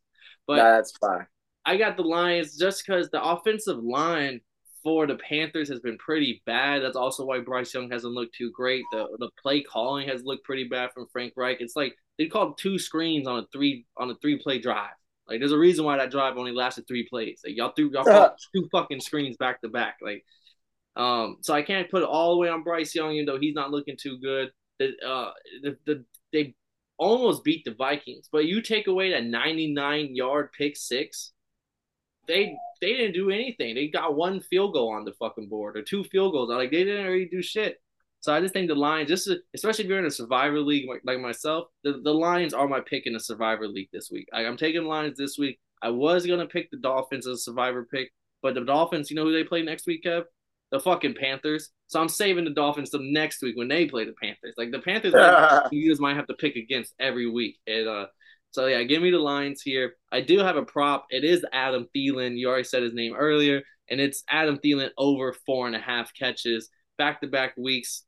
But 0.46 0.58
nah, 0.58 0.76
that's 0.76 0.96
fine. 0.96 1.26
I 1.66 1.76
got 1.76 1.96
the 1.96 2.02
Lions 2.02 2.56
just 2.56 2.84
because 2.86 3.10
the 3.10 3.22
offensive 3.22 3.82
line 3.82 4.40
for 4.82 5.06
the 5.06 5.16
Panthers 5.16 5.68
has 5.68 5.80
been 5.80 5.98
pretty 5.98 6.42
bad. 6.46 6.82
That's 6.82 6.96
also 6.96 7.24
why 7.24 7.40
Bryce 7.40 7.74
Young 7.74 7.90
hasn't 7.90 8.14
looked 8.14 8.36
too 8.36 8.52
great. 8.52 8.84
The 8.92 9.06
the 9.18 9.30
play 9.42 9.62
calling 9.62 10.08
has 10.08 10.22
looked 10.24 10.44
pretty 10.44 10.64
bad 10.68 10.90
from 10.94 11.06
Frank 11.12 11.32
Reich. 11.36 11.58
It's 11.60 11.76
like 11.76 11.94
they 12.18 12.26
called 12.26 12.56
two 12.58 12.78
screens 12.78 13.26
on 13.26 13.40
a 13.40 13.46
three 13.52 13.84
on 13.96 14.10
a 14.10 14.14
three 14.22 14.38
play 14.38 14.58
drive. 14.60 14.94
Like, 15.28 15.40
there's 15.40 15.52
a 15.52 15.58
reason 15.58 15.84
why 15.84 15.96
that 15.96 16.10
drive 16.10 16.36
only 16.36 16.52
lasted 16.52 16.86
three 16.86 17.06
plays. 17.08 17.40
Like, 17.44 17.56
y'all 17.56 17.72
threw 17.74 17.90
y'all 17.92 18.08
uh, 18.08 18.30
two 18.54 18.68
fucking 18.70 19.00
screens 19.00 19.36
back 19.36 19.60
to 19.62 19.68
back. 19.68 19.96
Like, 20.00 20.24
um, 20.94 21.38
so 21.40 21.52
I 21.52 21.62
can't 21.62 21.90
put 21.90 22.02
it 22.02 22.08
all 22.08 22.34
the 22.34 22.38
way 22.38 22.48
on 22.48 22.62
Bryce 22.62 22.94
Young, 22.94 23.12
even 23.12 23.26
though 23.26 23.38
he's 23.38 23.54
not 23.54 23.70
looking 23.70 23.96
too 24.00 24.18
good. 24.22 24.50
The, 24.78 24.92
uh, 25.06 25.30
the, 25.62 25.76
the 25.86 26.04
they 26.32 26.54
almost 26.98 27.44
beat 27.44 27.64
the 27.64 27.74
Vikings, 27.74 28.28
but 28.30 28.44
you 28.44 28.62
take 28.62 28.86
away 28.86 29.10
that 29.10 29.24
99 29.24 30.14
yard 30.14 30.50
pick 30.56 30.76
six, 30.76 31.32
they 32.26 32.56
they 32.80 32.94
didn't 32.94 33.14
do 33.14 33.30
anything. 33.30 33.74
They 33.74 33.88
got 33.88 34.16
one 34.16 34.40
field 34.40 34.74
goal 34.74 34.90
on 34.90 35.04
the 35.04 35.12
fucking 35.12 35.48
board 35.48 35.76
or 35.76 35.82
two 35.82 36.04
field 36.04 36.32
goals. 36.32 36.50
Like 36.50 36.70
they 36.70 36.84
didn't 36.84 37.06
really 37.06 37.26
do 37.26 37.42
shit. 37.42 37.80
So 38.20 38.34
I 38.34 38.40
just 38.40 38.52
think 38.52 38.68
the 38.68 38.74
Lions, 38.74 39.08
just 39.08 39.30
especially 39.54 39.84
if 39.84 39.88
you're 39.88 39.98
in 39.98 40.06
a 40.06 40.10
Survivor 40.10 40.60
League 40.60 40.88
like 41.04 41.20
myself, 41.20 41.68
the, 41.84 42.00
the 42.02 42.12
Lions 42.12 42.54
are 42.54 42.66
my 42.66 42.80
pick 42.80 43.06
in 43.06 43.14
a 43.14 43.20
Survivor 43.20 43.68
League 43.68 43.90
this 43.92 44.10
week. 44.10 44.28
I, 44.32 44.42
am 44.42 44.56
taking 44.56 44.84
Lions 44.84 45.16
this 45.16 45.38
week. 45.38 45.60
I 45.82 45.90
was 45.90 46.26
gonna 46.26 46.46
pick 46.46 46.70
the 46.70 46.78
Dolphins 46.78 47.26
as 47.26 47.38
a 47.38 47.42
Survivor 47.42 47.84
pick, 47.84 48.10
but 48.42 48.54
the 48.54 48.64
Dolphins, 48.64 49.10
you 49.10 49.16
know 49.16 49.24
who 49.24 49.32
they 49.32 49.44
play 49.44 49.62
next 49.62 49.86
week, 49.86 50.02
Kev? 50.04 50.24
The 50.72 50.80
fucking 50.80 51.14
Panthers. 51.14 51.70
So 51.86 52.00
I'm 52.00 52.08
saving 52.08 52.44
the 52.44 52.50
Dolphins 52.50 52.90
till 52.90 53.02
next 53.02 53.42
week 53.42 53.56
when 53.56 53.68
they 53.68 53.86
play 53.86 54.04
the 54.04 54.14
Panthers. 54.20 54.54
Like 54.56 54.72
the 54.72 54.80
Panthers, 54.80 55.14
you 55.70 55.88
guys 55.88 56.00
might 56.00 56.16
have 56.16 56.26
to 56.26 56.34
pick 56.34 56.56
against 56.56 56.94
every 56.98 57.30
week. 57.30 57.58
And 57.68 57.86
uh, 57.86 58.06
so 58.56 58.64
yeah, 58.64 58.82
give 58.84 59.02
me 59.02 59.10
the 59.10 59.18
Lions 59.18 59.60
here. 59.60 59.96
I 60.10 60.22
do 60.22 60.38
have 60.38 60.56
a 60.56 60.62
prop. 60.62 61.08
It 61.10 61.24
is 61.24 61.44
Adam 61.52 61.88
Thielen. 61.94 62.38
You 62.38 62.48
already 62.48 62.64
said 62.64 62.82
his 62.82 62.94
name 62.94 63.14
earlier, 63.14 63.60
and 63.90 64.00
it's 64.00 64.24
Adam 64.30 64.56
Thielen 64.64 64.88
over 64.96 65.34
four 65.44 65.66
and 65.66 65.76
a 65.76 65.78
half 65.78 66.14
catches 66.14 66.70
back 66.96 67.20
to 67.20 67.26
back 67.26 67.54
weeks 67.58 68.04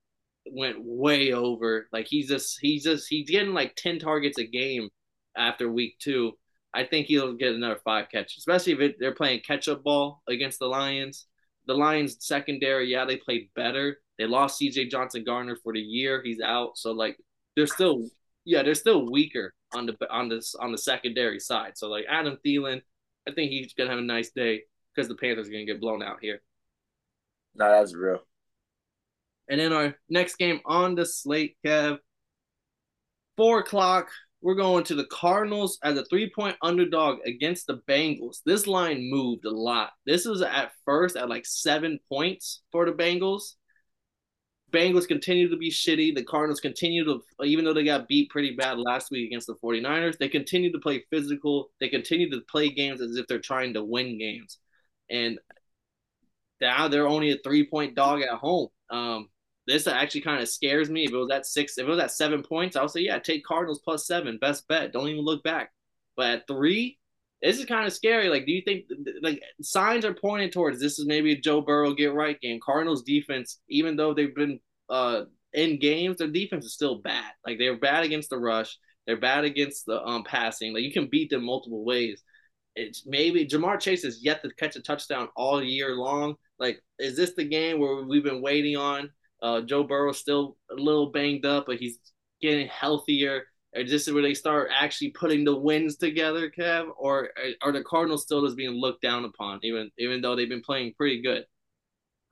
went 0.46 0.78
way 0.80 1.34
over. 1.34 1.86
Like 1.92 2.06
he's 2.06 2.28
just 2.28 2.58
he's 2.62 2.84
just 2.84 3.08
he's 3.10 3.28
getting 3.28 3.52
like 3.52 3.76
ten 3.76 3.98
targets 3.98 4.38
a 4.38 4.46
game 4.46 4.88
after 5.36 5.70
week 5.70 5.96
two. 5.98 6.32
I 6.72 6.84
think 6.84 7.08
he'll 7.08 7.34
get 7.34 7.52
another 7.52 7.80
five 7.84 8.06
catches, 8.10 8.38
especially 8.38 8.72
if 8.72 8.80
it, 8.80 8.96
they're 8.98 9.14
playing 9.14 9.42
catch 9.46 9.68
up 9.68 9.84
ball 9.84 10.22
against 10.30 10.60
the 10.60 10.66
Lions. 10.66 11.26
The 11.66 11.74
Lions 11.74 12.16
secondary, 12.20 12.90
yeah, 12.90 13.04
they 13.04 13.18
played 13.18 13.50
better. 13.54 13.98
They 14.16 14.24
lost 14.24 14.56
C.J. 14.56 14.88
Johnson 14.88 15.24
Garner 15.24 15.58
for 15.62 15.74
the 15.74 15.78
year; 15.78 16.22
he's 16.24 16.40
out. 16.40 16.78
So 16.78 16.92
like 16.92 17.18
they're 17.54 17.66
still, 17.66 18.08
yeah, 18.46 18.62
they're 18.62 18.74
still 18.74 19.12
weaker 19.12 19.52
on 19.74 19.86
the 19.86 19.96
on 20.10 20.28
this 20.28 20.54
on 20.54 20.72
the 20.72 20.78
secondary 20.78 21.40
side. 21.40 21.76
So 21.76 21.88
like 21.88 22.06
Adam 22.08 22.38
Thielen, 22.44 22.82
I 23.28 23.32
think 23.32 23.50
he's 23.50 23.74
gonna 23.74 23.90
have 23.90 23.98
a 23.98 24.02
nice 24.02 24.30
day 24.30 24.62
because 24.94 25.08
the 25.08 25.14
Panthers 25.14 25.48
are 25.48 25.52
gonna 25.52 25.64
get 25.64 25.80
blown 25.80 26.02
out 26.02 26.18
here. 26.20 26.40
No, 27.54 27.70
that's 27.70 27.94
real. 27.94 28.20
And 29.48 29.58
then 29.58 29.72
our 29.72 29.94
next 30.08 30.36
game 30.36 30.60
on 30.66 30.94
the 30.94 31.06
slate, 31.06 31.56
Kev, 31.64 31.98
four 33.36 33.60
o'clock. 33.60 34.08
We're 34.40 34.54
going 34.54 34.84
to 34.84 34.94
the 34.94 35.06
Cardinals 35.06 35.78
as 35.82 35.98
a 35.98 36.04
three 36.04 36.30
point 36.30 36.56
underdog 36.62 37.18
against 37.26 37.66
the 37.66 37.80
Bengals. 37.88 38.36
This 38.46 38.68
line 38.68 39.10
moved 39.10 39.44
a 39.44 39.50
lot. 39.50 39.90
This 40.06 40.26
was 40.26 40.42
at 40.42 40.70
first 40.84 41.16
at 41.16 41.28
like 41.28 41.44
seven 41.44 41.98
points 42.08 42.62
for 42.70 42.86
the 42.86 42.92
Bengals. 42.92 43.54
Bengals 44.70 45.08
continue 45.08 45.48
to 45.48 45.56
be 45.56 45.70
shitty. 45.70 46.14
The 46.14 46.24
Cardinals 46.24 46.60
continue 46.60 47.04
to, 47.04 47.22
even 47.42 47.64
though 47.64 47.72
they 47.72 47.84
got 47.84 48.08
beat 48.08 48.30
pretty 48.30 48.54
bad 48.54 48.78
last 48.78 49.10
week 49.10 49.26
against 49.26 49.46
the 49.46 49.54
49ers, 49.56 50.18
they 50.18 50.28
continue 50.28 50.70
to 50.72 50.78
play 50.78 51.04
physical. 51.10 51.70
They 51.80 51.88
continue 51.88 52.30
to 52.30 52.40
play 52.50 52.68
games 52.68 53.00
as 53.00 53.16
if 53.16 53.26
they're 53.26 53.38
trying 53.38 53.74
to 53.74 53.84
win 53.84 54.18
games. 54.18 54.58
And 55.10 55.38
now 56.60 56.88
they're 56.88 57.08
only 57.08 57.30
a 57.30 57.38
three 57.38 57.66
point 57.66 57.94
dog 57.94 58.20
at 58.20 58.38
home. 58.38 58.68
Um, 58.90 59.28
this 59.66 59.86
actually 59.86 60.22
kind 60.22 60.42
of 60.42 60.48
scares 60.48 60.90
me. 60.90 61.04
If 61.04 61.12
it 61.12 61.16
was 61.16 61.30
at 61.30 61.46
six, 61.46 61.78
if 61.78 61.86
it 61.86 61.90
was 61.90 62.00
at 62.00 62.12
seven 62.12 62.42
points, 62.42 62.76
I 62.76 62.82
would 62.82 62.90
say, 62.90 63.00
yeah, 63.00 63.18
take 63.18 63.44
Cardinals 63.44 63.80
plus 63.82 64.06
seven, 64.06 64.38
best 64.38 64.66
bet. 64.68 64.92
Don't 64.92 65.08
even 65.08 65.24
look 65.24 65.42
back. 65.42 65.72
But 66.16 66.30
at 66.30 66.46
three, 66.46 66.98
this 67.42 67.58
is 67.58 67.64
kind 67.66 67.86
of 67.86 67.92
scary. 67.92 68.28
Like, 68.28 68.46
do 68.46 68.52
you 68.52 68.62
think 68.62 68.86
like 69.22 69.42
signs 69.62 70.04
are 70.04 70.14
pointing 70.14 70.50
towards 70.50 70.80
this 70.80 70.98
is 70.98 71.06
maybe 71.06 71.32
a 71.32 71.40
Joe 71.40 71.60
Burrow 71.60 71.94
get 71.94 72.14
right 72.14 72.40
game? 72.40 72.60
Cardinals 72.64 73.02
defense, 73.02 73.60
even 73.68 73.96
though 73.96 74.14
they've 74.14 74.34
been 74.34 74.60
uh 74.88 75.22
in 75.52 75.78
games, 75.78 76.18
their 76.18 76.28
defense 76.28 76.64
is 76.64 76.74
still 76.74 76.96
bad. 76.96 77.32
Like 77.46 77.58
they're 77.58 77.78
bad 77.78 78.04
against 78.04 78.30
the 78.30 78.38
rush, 78.38 78.76
they're 79.06 79.20
bad 79.20 79.44
against 79.44 79.86
the 79.86 80.02
um 80.02 80.24
passing. 80.24 80.74
Like 80.74 80.82
you 80.82 80.92
can 80.92 81.08
beat 81.08 81.30
them 81.30 81.44
multiple 81.44 81.84
ways. 81.84 82.22
It's 82.74 83.04
maybe 83.06 83.46
Ja'Marr 83.46 83.80
Chase 83.80 84.04
has 84.04 84.22
yet 84.22 84.42
to 84.42 84.50
catch 84.54 84.76
a 84.76 84.82
touchdown 84.82 85.28
all 85.36 85.62
year 85.62 85.96
long. 85.96 86.36
Like, 86.60 86.80
is 86.98 87.16
this 87.16 87.34
the 87.34 87.44
game 87.44 87.80
where 87.80 88.04
we've 88.04 88.22
been 88.22 88.42
waiting 88.42 88.76
on? 88.76 89.10
Uh, 89.42 89.60
Joe 89.62 89.84
Burrow's 89.84 90.18
still 90.18 90.56
a 90.70 90.74
little 90.74 91.10
banged 91.10 91.44
up, 91.44 91.66
but 91.66 91.78
he's 91.78 91.98
getting 92.40 92.68
healthier. 92.68 93.44
Or 93.78 93.84
just 93.84 94.12
where 94.12 94.22
they 94.22 94.34
start 94.34 94.70
actually 94.74 95.10
putting 95.10 95.44
the 95.44 95.56
wins 95.56 95.96
together, 95.96 96.50
Kev, 96.50 96.88
or 96.98 97.30
uh, 97.36 97.50
are 97.62 97.72
the 97.72 97.84
Cardinals 97.84 98.22
still 98.22 98.44
just 98.44 98.56
being 98.56 98.72
looked 98.72 99.02
down 99.02 99.24
upon, 99.24 99.60
even 99.62 99.90
even 99.98 100.20
though 100.20 100.34
they've 100.34 100.48
been 100.48 100.62
playing 100.62 100.94
pretty 100.96 101.22
good? 101.22 101.44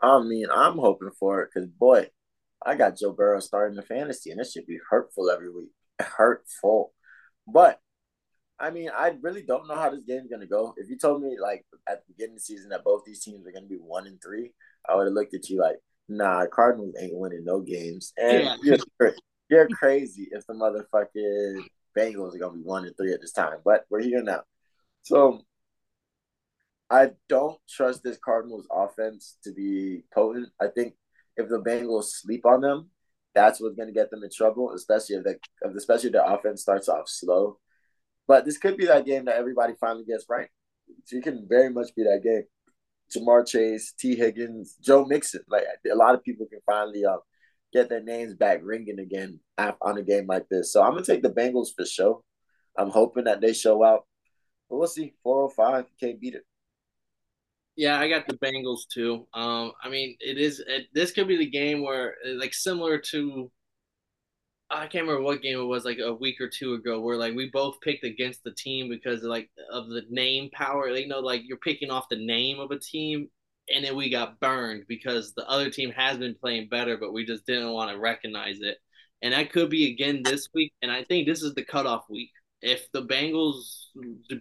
I 0.00 0.20
mean, 0.22 0.46
I'm 0.52 0.76
hoping 0.76 1.10
for 1.18 1.42
it 1.42 1.50
because 1.54 1.68
boy, 1.68 2.08
I 2.64 2.74
got 2.74 2.98
Joe 2.98 3.12
Burrow 3.12 3.40
starting 3.40 3.76
the 3.76 3.82
fantasy, 3.82 4.30
and 4.30 4.40
it 4.40 4.48
should 4.52 4.66
be 4.66 4.78
hurtful 4.90 5.30
every 5.30 5.50
week. 5.50 5.70
Hurtful, 6.00 6.92
but 7.46 7.80
I 8.58 8.70
mean, 8.70 8.90
I 8.94 9.14
really 9.22 9.42
don't 9.42 9.68
know 9.68 9.76
how 9.76 9.90
this 9.90 10.04
game's 10.04 10.30
gonna 10.30 10.46
go. 10.46 10.74
If 10.76 10.90
you 10.90 10.98
told 10.98 11.22
me 11.22 11.36
like 11.40 11.64
at 11.88 12.06
the 12.06 12.12
beginning 12.12 12.34
of 12.34 12.38
the 12.38 12.44
season 12.44 12.70
that 12.70 12.84
both 12.84 13.04
these 13.06 13.22
teams 13.22 13.46
are 13.46 13.52
gonna 13.52 13.66
be 13.66 13.76
one 13.76 14.06
and 14.06 14.20
three, 14.20 14.52
I 14.88 14.94
would 14.96 15.06
have 15.06 15.14
looked 15.14 15.34
at 15.34 15.48
you 15.48 15.60
like, 15.60 15.76
nah, 16.08 16.46
Cardinals 16.46 16.94
ain't 17.00 17.16
winning 17.16 17.44
no 17.44 17.60
games. 17.60 18.12
And 18.16 18.44
yeah. 18.62 18.76
you're, 18.98 19.14
You're 19.48 19.68
crazy 19.68 20.28
if 20.32 20.46
the 20.46 20.54
motherfucking 20.54 21.64
Bengals 21.96 22.34
are 22.34 22.38
gonna 22.38 22.54
be 22.54 22.62
one 22.62 22.84
and 22.84 22.96
three 22.96 23.12
at 23.12 23.20
this 23.20 23.32
time. 23.32 23.58
But 23.64 23.86
we're 23.90 24.02
here 24.02 24.22
now. 24.22 24.42
So 25.02 25.42
I 26.90 27.10
don't 27.28 27.58
trust 27.68 28.02
this 28.02 28.18
Cardinals 28.18 28.66
offense 28.70 29.38
to 29.44 29.52
be 29.52 30.04
potent. 30.14 30.48
I 30.60 30.68
think 30.68 30.94
if 31.36 31.48
the 31.48 31.60
Bengals 31.60 32.06
sleep 32.06 32.46
on 32.46 32.60
them, 32.60 32.90
that's 33.34 33.60
what's 33.60 33.76
to 33.76 33.92
get 33.92 34.10
them 34.10 34.24
in 34.24 34.30
trouble, 34.30 34.72
especially 34.72 35.16
if 35.16 35.24
the 35.24 35.38
especially 35.76 36.08
if 36.08 36.14
their 36.14 36.24
offense 36.24 36.62
starts 36.62 36.88
off 36.88 37.08
slow. 37.08 37.58
But 38.26 38.44
this 38.44 38.58
could 38.58 38.76
be 38.76 38.86
that 38.86 39.06
game 39.06 39.26
that 39.26 39.36
everybody 39.36 39.74
finally 39.78 40.04
gets 40.04 40.24
right. 40.28 40.48
So 41.04 41.16
you 41.16 41.22
can 41.22 41.46
very 41.48 41.70
much 41.70 41.94
be 41.94 42.02
that 42.04 42.22
game. 42.22 42.44
Ja'Marr 43.14 43.46
Chase, 43.46 43.92
Tee 43.98 44.16
Higgins, 44.16 44.76
Joe 44.80 45.04
Mixon. 45.04 45.42
Like 45.48 45.64
a 45.90 45.94
lot 45.94 46.14
of 46.14 46.24
people 46.24 46.46
can 46.46 46.60
finally 46.66 47.04
uh, 47.04 47.18
get 47.72 47.88
their 47.88 48.02
names 48.02 48.34
back 48.34 48.60
ringing 48.62 48.98
again 48.98 49.40
on 49.58 49.98
a 49.98 50.02
game 50.02 50.26
like 50.26 50.48
this. 50.48 50.72
So 50.72 50.82
I'm 50.82 50.92
gonna 50.92 51.04
take 51.04 51.22
the 51.22 51.30
Bengals 51.30 51.68
for 51.76 51.84
sure. 51.84 52.20
I'm 52.76 52.90
hoping 52.90 53.24
that 53.24 53.40
they 53.40 53.52
show 53.52 53.84
out. 53.84 54.06
But 54.68 54.76
we'll 54.78 54.88
see. 54.88 55.14
405, 55.22 55.86
can't 56.00 56.20
beat 56.20 56.34
it. 56.34 56.44
Yeah, 57.76 58.00
I 58.00 58.08
got 58.08 58.26
the 58.26 58.38
Bengals 58.38 58.88
too. 58.92 59.26
Um, 59.34 59.72
I 59.82 59.90
mean, 59.90 60.16
it 60.20 60.38
is 60.38 60.60
it, 60.66 60.86
this 60.94 61.12
could 61.12 61.28
be 61.28 61.36
the 61.36 61.50
game 61.50 61.82
where 61.82 62.14
like 62.36 62.54
similar 62.54 62.98
to 62.98 63.50
I 64.70 64.86
can't 64.88 65.06
remember 65.06 65.22
what 65.22 65.42
game 65.42 65.58
it 65.60 65.64
was 65.64 65.84
like 65.84 65.98
a 65.98 66.12
week 66.12 66.40
or 66.40 66.48
two 66.48 66.74
ago 66.74 67.00
where 67.00 67.16
like 67.16 67.34
we 67.34 67.50
both 67.50 67.80
picked 67.82 68.02
against 68.02 68.42
the 68.42 68.52
team 68.52 68.88
because 68.88 69.22
like 69.22 69.48
of 69.70 69.88
the 69.88 70.02
name 70.10 70.50
power. 70.52 70.88
You 70.88 71.06
know, 71.06 71.20
like 71.20 71.42
you're 71.44 71.58
picking 71.58 71.90
off 71.90 72.08
the 72.08 72.24
name 72.24 72.58
of 72.58 72.70
a 72.70 72.78
team, 72.78 73.28
and 73.72 73.84
then 73.84 73.96
we 73.96 74.10
got 74.10 74.40
burned 74.40 74.84
because 74.88 75.32
the 75.34 75.48
other 75.48 75.70
team 75.70 75.90
has 75.90 76.18
been 76.18 76.34
playing 76.34 76.68
better, 76.68 76.96
but 76.96 77.12
we 77.12 77.24
just 77.24 77.46
didn't 77.46 77.72
want 77.72 77.90
to 77.90 77.98
recognize 77.98 78.58
it. 78.60 78.78
And 79.22 79.32
that 79.32 79.52
could 79.52 79.70
be 79.70 79.90
again 79.92 80.22
this 80.22 80.48
week. 80.54 80.72
And 80.82 80.90
I 80.90 81.04
think 81.04 81.26
this 81.26 81.42
is 81.42 81.54
the 81.54 81.64
cutoff 81.64 82.04
week. 82.08 82.30
If 82.62 82.90
the 82.92 83.04
Bengals 83.04 83.86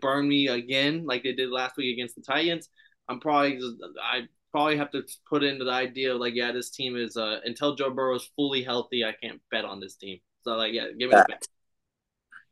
burn 0.02 0.28
me 0.28 0.48
again 0.48 1.06
like 1.06 1.24
they 1.24 1.34
did 1.34 1.50
last 1.50 1.78
week 1.78 1.94
against 1.94 2.16
the 2.16 2.22
Titans, 2.22 2.70
I'm 3.10 3.20
probably 3.20 3.60
I 4.02 4.28
probably 4.52 4.78
have 4.78 4.92
to 4.92 5.04
put 5.30 5.44
into 5.44 5.66
the 5.66 5.72
idea 5.72 6.14
of 6.14 6.20
like, 6.20 6.34
yeah, 6.36 6.52
this 6.52 6.70
team 6.70 6.96
is 6.96 7.18
uh 7.18 7.40
until 7.46 7.76
Joe 7.76 7.92
Burrow 7.92 8.16
is 8.16 8.30
fully 8.36 8.64
healthy, 8.64 9.04
I 9.04 9.14
can't 9.22 9.42
bet 9.52 9.66
on 9.66 9.80
this 9.80 9.96
team. 9.96 10.20
So 10.44 10.52
like, 10.56 10.74
yeah, 10.74 10.88
give 10.98 11.10
me 11.10 11.16
the 11.16 11.38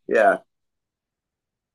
Yeah. 0.08 0.38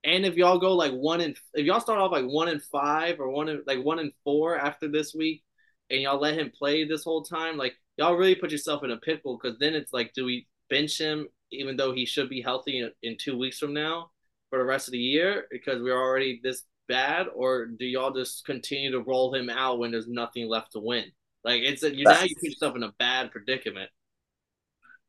And 0.05 0.25
if 0.25 0.37
y'all 0.37 0.59
go 0.59 0.75
like 0.75 0.93
one 0.93 1.21
and 1.21 1.37
if 1.55 1.67
y'all 1.67 1.81
start 1.81 1.99
off 1.99 2.13
like 2.13 2.25
one 2.25 2.49
and 2.49 2.63
five 2.63 3.19
or 3.19 3.29
one 3.29 3.49
and 3.49 3.63
like 3.67 3.85
one 3.85 3.99
and 3.99 4.13
four 4.25 4.59
after 4.59 4.89
this 4.89 5.15
week, 5.15 5.43
and 5.91 6.03
y'all 6.03 6.21
let 6.21 6.39
him 6.39 6.53
play 6.57 6.85
this 6.85 7.05
whole 7.05 7.23
time, 7.23 7.57
like 7.57 7.75
y'all 7.97 8.15
really 8.15 8.35
put 8.35 8.53
yourself 8.53 8.85
in 8.85 8.91
a 8.91 8.97
pickle 8.97 9.39
because 9.41 9.59
then 9.59 9.75
it's 9.75 9.93
like, 9.93 10.13
do 10.15 10.25
we 10.25 10.47
bench 10.71 10.99
him 10.99 11.29
even 11.51 11.77
though 11.77 11.93
he 11.93 12.05
should 12.05 12.29
be 12.29 12.43
healthy 12.43 12.81
in, 12.81 12.91
in 13.03 13.17
two 13.19 13.39
weeks 13.39 13.59
from 13.59 13.73
now 13.73 14.11
for 14.51 14.59
the 14.59 14.65
rest 14.65 14.89
of 14.89 14.93
the 14.93 14.99
year 14.99 15.47
because 15.51 15.81
we're 15.83 15.99
already 15.99 16.41
this 16.43 16.65
bad, 16.89 17.27
or 17.35 17.67
do 17.67 17.85
y'all 17.85 18.13
just 18.13 18.45
continue 18.47 18.91
to 18.91 19.01
roll 19.01 19.35
him 19.35 19.51
out 19.51 19.79
when 19.79 19.91
there's 19.91 20.09
nothing 20.09 20.49
left 20.49 20.73
to 20.73 20.81
win? 20.81 21.05
Like 21.45 21.63
it's 21.63 21.83
a, 21.83 21.95
you 21.95 22.05
now 22.05 22.23
you 22.23 22.35
put 22.35 22.51
yourself 22.51 22.77
in 22.77 22.83
a 22.83 22.93
bad 22.99 23.31
predicament. 23.31 23.91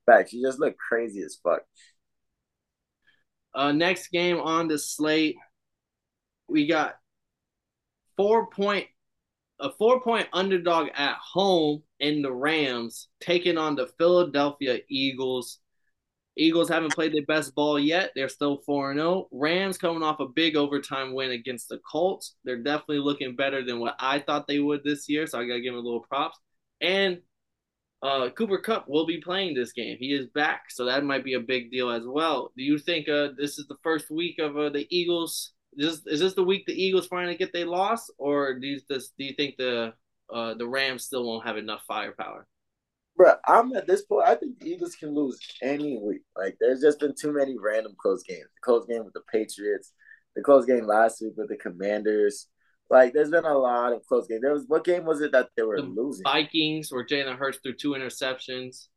Facts. 0.06 0.34
You 0.34 0.46
just 0.46 0.60
look 0.60 0.76
crazy 0.78 1.22
as 1.22 1.38
fuck. 1.42 1.62
Uh, 3.54 3.72
next 3.72 4.10
game 4.10 4.40
on 4.40 4.68
the 4.68 4.78
slate, 4.78 5.36
we 6.48 6.68
got 6.68 6.96
four 8.18 8.48
point 8.48 8.88
a 9.60 9.72
four 9.72 10.02
point 10.02 10.28
underdog 10.34 10.90
at 10.96 11.16
home 11.16 11.84
in 12.00 12.22
the 12.22 12.32
Rams 12.32 13.10
taking 13.20 13.58
on 13.58 13.76
the 13.76 13.88
Philadelphia 13.98 14.80
Eagles. 14.90 15.60
Eagles 16.38 16.70
haven't 16.70 16.94
played 16.94 17.14
their 17.14 17.26
best 17.26 17.54
ball 17.54 17.78
yet. 17.78 18.12
They're 18.16 18.30
still 18.30 18.62
4 18.66 18.94
0. 18.94 19.28
Rams 19.32 19.78
coming 19.78 20.04
off 20.04 20.22
a 20.22 20.28
big 20.28 20.56
overtime 20.56 21.14
win 21.14 21.32
against 21.32 21.68
the 21.68 21.80
Colts. 21.80 22.36
They're 22.46 22.64
definitely 22.64 23.00
looking 23.00 23.36
better 23.36 23.66
than 23.66 23.80
what 23.80 23.96
I 24.00 24.20
thought 24.20 24.48
they 24.48 24.60
would 24.60 24.82
this 24.86 25.10
year. 25.10 25.28
So 25.28 25.38
I 25.38 25.46
got 25.46 25.56
to 25.56 25.62
give 25.62 25.74
them 25.74 25.82
a 25.82 25.86
little 25.86 26.00
props. 26.00 26.40
And 26.80 27.20
uh, 28.02 28.30
Cooper 28.30 28.60
Kupp 28.60 28.88
will 28.88 29.06
be 29.06 29.20
playing 29.20 29.54
this 29.54 29.74
game. 29.74 29.98
He 30.00 30.14
is 30.14 30.28
back. 30.28 30.64
So 30.70 30.86
that 30.86 31.04
might 31.04 31.24
be 31.24 31.34
a 31.34 31.40
big 31.40 31.72
deal 31.72 31.90
as 31.90 32.04
well. 32.06 32.52
Do 32.56 32.64
you 32.64 32.78
think 32.78 33.10
uh, 33.10 33.30
this 33.38 33.58
is 33.60 33.68
the 33.68 33.78
first 33.84 34.10
week 34.10 34.40
of 34.40 34.58
uh, 34.58 34.70
the 34.70 34.88
Eagles? 34.90 35.54
Is 35.78 36.04
this, 36.04 36.14
is 36.14 36.20
this 36.20 36.34
the 36.34 36.44
week 36.44 36.66
the 36.66 36.74
Eagles 36.74 37.08
finally 37.08 37.36
get 37.36 37.52
their 37.54 37.66
loss? 37.66 38.10
Or 38.18 38.58
do 38.58 38.68
you, 38.68 38.80
this, 38.88 39.12
do 39.18 39.26
you 39.26 39.34
think 39.34 39.58
the, 39.58 39.94
uh, 40.34 40.54
the 40.54 40.68
Rams 40.68 41.04
still 41.04 41.26
won't 41.26 41.46
have 41.46 41.58
enough 41.58 41.82
firepower? 41.88 42.48
Bro, 43.18 43.34
I'm 43.46 43.76
at 43.76 43.86
this 43.86 44.04
point. 44.04 44.26
I 44.26 44.36
think 44.36 44.60
the 44.60 44.70
Eagles 44.70 44.96
can 44.96 45.14
lose 45.14 45.38
any 45.62 46.00
week. 46.02 46.22
Like, 46.38 46.56
there's 46.62 46.80
just 46.82 47.02
been 47.02 47.14
too 47.20 47.34
many 47.34 47.58
random 47.60 47.94
close 48.02 48.24
games. 48.24 48.48
The 48.56 48.62
close 48.64 48.86
game 48.86 49.04
with 49.04 49.14
the 49.14 49.24
Patriots, 49.30 49.92
the 50.38 50.42
close 50.42 50.66
game 50.66 50.86
last 50.86 51.22
week 51.22 51.34
with 51.36 51.50
the 51.50 51.58
Commanders. 51.58 52.48
Like, 52.90 53.14
there's 53.14 53.30
been 53.30 53.46
a 53.46 53.58
lot 53.58 53.94
of 53.94 54.06
close 54.08 54.28
games. 54.28 54.42
There 54.42 54.54
was 54.54 54.66
what 54.68 54.84
game 54.84 55.06
was 55.06 55.22
it 55.22 55.32
that 55.32 55.50
they 55.56 55.64
were 55.64 55.78
the 55.78 55.84
losing? 55.84 56.24
Vikings, 56.24 56.92
where 56.92 57.06
Jalen 57.06 57.38
Hurts 57.38 57.60
threw 57.62 57.74
two 57.74 57.92
interceptions. 57.92 58.88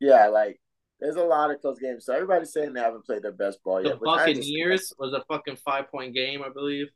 Yeah, 0.00 0.28
like 0.28 0.58
there's 1.00 1.16
a 1.16 1.24
lot 1.24 1.50
of 1.50 1.60
close 1.60 1.78
games. 1.78 2.06
So 2.06 2.14
everybody's 2.14 2.52
saying 2.52 2.72
they 2.72 2.80
haven't 2.80 3.04
played 3.04 3.22
their 3.22 3.32
best 3.32 3.58
ball 3.62 3.82
the 3.82 3.90
yet. 3.90 3.98
The 3.98 4.04
Buccaneers 4.04 4.92
was 4.98 5.12
a 5.12 5.24
fucking 5.28 5.56
five 5.56 5.90
point 5.90 6.14
game, 6.14 6.42
I 6.42 6.48
believe. 6.48 6.86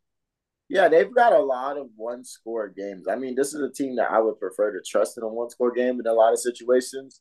Yeah, 0.68 0.88
they've 0.88 1.14
got 1.14 1.32
a 1.32 1.38
lot 1.38 1.76
of 1.76 1.88
one 1.94 2.24
score 2.24 2.68
games. 2.68 3.06
I 3.08 3.16
mean, 3.16 3.34
this 3.36 3.54
is 3.54 3.60
a 3.60 3.70
team 3.70 3.96
that 3.96 4.10
I 4.10 4.18
would 4.18 4.40
prefer 4.40 4.72
to 4.72 4.80
trust 4.84 5.16
in 5.16 5.22
a 5.22 5.28
one 5.28 5.50
score 5.50 5.72
game 5.72 6.00
in 6.00 6.06
a 6.06 6.12
lot 6.12 6.32
of 6.32 6.40
situations. 6.40 7.20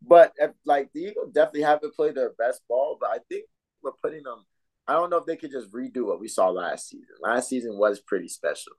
But 0.00 0.32
if, 0.38 0.52
like 0.64 0.90
the 0.94 1.00
Eagles 1.00 1.32
definitely 1.34 1.62
haven't 1.62 1.94
played 1.94 2.14
their 2.14 2.32
best 2.38 2.62
ball, 2.68 2.96
but 3.00 3.10
I 3.10 3.18
think 3.28 3.44
we're 3.82 3.92
putting 4.02 4.22
them. 4.22 4.44
I 4.86 4.94
don't 4.94 5.10
know 5.10 5.18
if 5.18 5.26
they 5.26 5.36
could 5.36 5.52
just 5.52 5.72
redo 5.72 6.06
what 6.06 6.20
we 6.20 6.28
saw 6.28 6.48
last 6.50 6.88
season. 6.88 7.14
Last 7.20 7.48
season 7.48 7.78
was 7.78 8.00
pretty 8.00 8.28
special. 8.28 8.72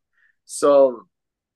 So 0.45 1.07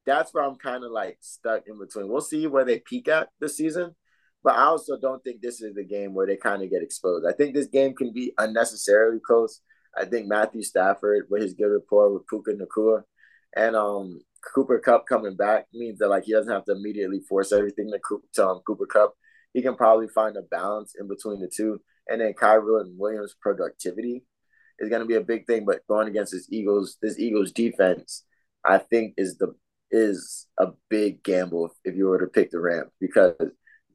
that's 0.05 0.33
where 0.33 0.43
I'm 0.43 0.55
kind 0.55 0.83
of 0.83 0.91
like 0.91 1.17
stuck 1.19 1.63
in 1.67 1.77
between. 1.77 2.07
We'll 2.07 2.21
see 2.21 2.47
where 2.47 2.65
they 2.65 2.79
peak 2.79 3.07
at 3.07 3.29
this 3.39 3.57
season. 3.57 3.95
But 4.43 4.55
I 4.55 4.65
also 4.65 4.97
don't 4.99 5.23
think 5.23 5.41
this 5.41 5.59
is 5.59 5.73
the 5.73 5.83
game 5.83 6.13
where 6.13 6.27
they 6.27 6.37
kind 6.37 6.61
of 6.61 6.69
get 6.69 6.83
exposed. 6.83 7.25
I 7.27 7.33
think 7.33 7.55
this 7.55 7.67
game 7.67 7.95
can 7.95 8.13
be 8.13 8.31
unnecessarily 8.37 9.19
close. 9.19 9.61
I 9.97 10.05
think 10.05 10.27
Matthew 10.27 10.61
Stafford 10.61 11.25
with 11.29 11.41
his 11.41 11.55
good 11.55 11.71
rapport 11.71 12.13
with 12.13 12.27
Puka 12.27 12.51
Nacua 12.51 13.01
and 13.55 13.75
um 13.75 14.19
Cooper 14.53 14.79
Kupp 14.79 15.07
coming 15.07 15.35
back 15.35 15.65
means 15.73 15.99
that 15.99 16.09
like 16.09 16.25
he 16.25 16.33
doesn't 16.33 16.51
have 16.51 16.65
to 16.65 16.73
immediately 16.73 17.21
force 17.27 17.51
everything 17.51 17.89
to, 17.91 17.99
Cooper, 17.99 18.27
to 18.35 18.47
um, 18.47 18.61
Cooper 18.67 18.85
Kupp. 18.85 19.15
He 19.53 19.61
can 19.61 19.75
probably 19.75 20.07
find 20.09 20.37
a 20.37 20.43
balance 20.43 20.93
in 20.99 21.07
between 21.07 21.39
the 21.39 21.49
two. 21.53 21.79
And 22.07 22.21
then 22.21 22.33
Kyren 22.33 22.81
and 22.81 22.99
Williams' 22.99 23.35
productivity 23.41 24.23
is 24.79 24.89
going 24.89 25.01
to 25.01 25.07
be 25.07 25.15
a 25.15 25.21
big 25.21 25.45
thing. 25.47 25.65
But 25.65 25.85
going 25.87 26.07
against 26.07 26.31
this 26.31 26.47
Eagles, 26.51 26.97
this 27.01 27.19
Eagles 27.19 27.51
defense, 27.51 28.23
I 28.63 28.77
think 28.77 29.13
is 29.17 29.37
the 29.37 29.55
is 29.91 30.47
a 30.57 30.67
big 30.89 31.23
gamble 31.23 31.69
if, 31.83 31.95
you 31.95 32.07
were 32.07 32.19
to 32.19 32.27
pick 32.27 32.51
the 32.51 32.59
Rams 32.59 32.91
because 32.99 33.35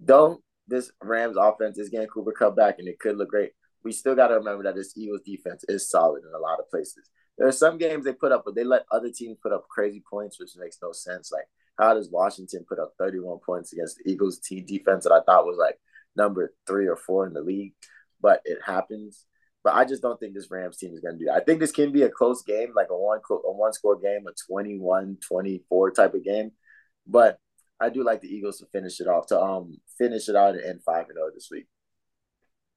though 0.01 0.41
this 0.69 0.91
Rams 1.03 1.37
offense 1.39 1.79
is 1.79 1.89
getting 1.89 2.07
Cooper 2.09 2.33
Kupp 2.33 2.57
back 2.57 2.79
and 2.79 2.89
it 2.89 3.01
could 3.01 3.17
look 3.17 3.29
great, 3.29 3.51
we 3.85 3.93
still 3.93 4.15
got 4.15 4.29
to 4.29 4.35
remember 4.35 4.63
that 4.65 4.77
this 4.77 4.97
Eagles 4.97 5.23
defense 5.27 5.65
is 5.69 5.91
solid 5.91 6.23
in 6.25 6.35
a 6.35 6.39
lot 6.39 6.61
of 6.61 6.71
places. 6.71 7.11
There 7.39 7.49
are 7.49 7.53
some 7.53 7.79
games 7.79 8.05
they 8.05 8.13
put 8.13 8.33
up, 8.33 8.43
but 8.45 8.55
they 8.55 8.65
let 8.65 8.85
other 8.93 9.11
teams 9.11 9.39
put 9.43 9.53
up 9.53 9.67
crazy 9.69 10.03
points, 10.09 10.39
which 10.39 10.51
makes 10.57 10.79
no 10.83 10.93
sense. 10.93 11.33
Like, 11.33 11.47
how 11.79 11.95
does 11.95 12.11
Washington 12.11 12.67
put 12.69 12.79
up 12.79 12.93
31 12.99 13.39
points 13.45 13.73
against 13.73 13.97
the 13.97 14.11
Eagles 14.11 14.39
team 14.39 14.67
defense 14.67 15.05
that 15.05 15.13
I 15.13 15.23
thought 15.23 15.47
was 15.47 15.57
like 15.59 15.79
number 16.15 16.53
three 16.67 16.87
or 16.87 16.97
four 16.97 17.27
in 17.27 17.33
the 17.33 17.41
league? 17.41 17.73
But 18.21 18.43
it 18.45 18.59
happens. 18.65 19.25
But 19.63 19.75
I 19.75 19.85
just 19.85 20.01
don't 20.03 20.19
think 20.19 20.35
this 20.35 20.51
Rams 20.51 20.79
team 20.79 20.95
is 20.95 21.01
going 21.01 21.15
to 21.15 21.19
do 21.19 21.27
that. 21.27 21.35
I 21.35 21.41
think 21.41 21.61
this 21.61 21.73
can 21.73 21.93
be 21.93 22.03
a 22.03 22.09
close 22.09 22.43
game, 22.43 22.73
like 22.75 22.89
a 22.91 22.97
one 22.97 23.21
a 23.31 23.53
one 23.53 23.73
score 23.73 23.99
game, 23.99 24.25
a 24.27 24.53
21-24 24.53 25.95
type 25.95 26.15
of 26.15 26.25
game. 26.25 26.53
But 27.07 27.39
I 27.79 27.91
do 27.91 28.03
like 28.03 28.21
the 28.21 28.29
Eagles 28.35 28.59
to 28.59 28.67
finish 28.67 29.01
it 29.01 29.09
off, 29.09 29.27
to 29.29 29.41
um 29.41 29.79
finish 29.99 30.29
it 30.29 30.37
out 30.37 30.55
and 30.55 30.65
end 30.65 30.83
5 30.85 31.07
and 31.09 31.17
0 31.17 31.31
this 31.35 31.49
week. 31.51 31.67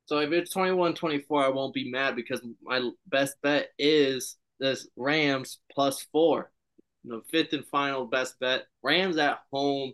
So 0.05 0.19
if 0.19 0.31
it's 0.31 0.53
21-24, 0.53 1.45
I 1.45 1.49
won't 1.49 1.73
be 1.73 1.89
mad 1.89 2.15
because 2.15 2.41
my 2.61 2.89
best 3.07 3.35
bet 3.41 3.69
is 3.79 4.37
this 4.59 4.87
Rams 4.97 5.59
plus 5.71 6.05
four. 6.11 6.51
The 7.05 7.21
fifth 7.31 7.53
and 7.53 7.65
final 7.67 8.05
best 8.05 8.39
bet. 8.39 8.63
Rams 8.81 9.17
at 9.17 9.39
home. 9.51 9.93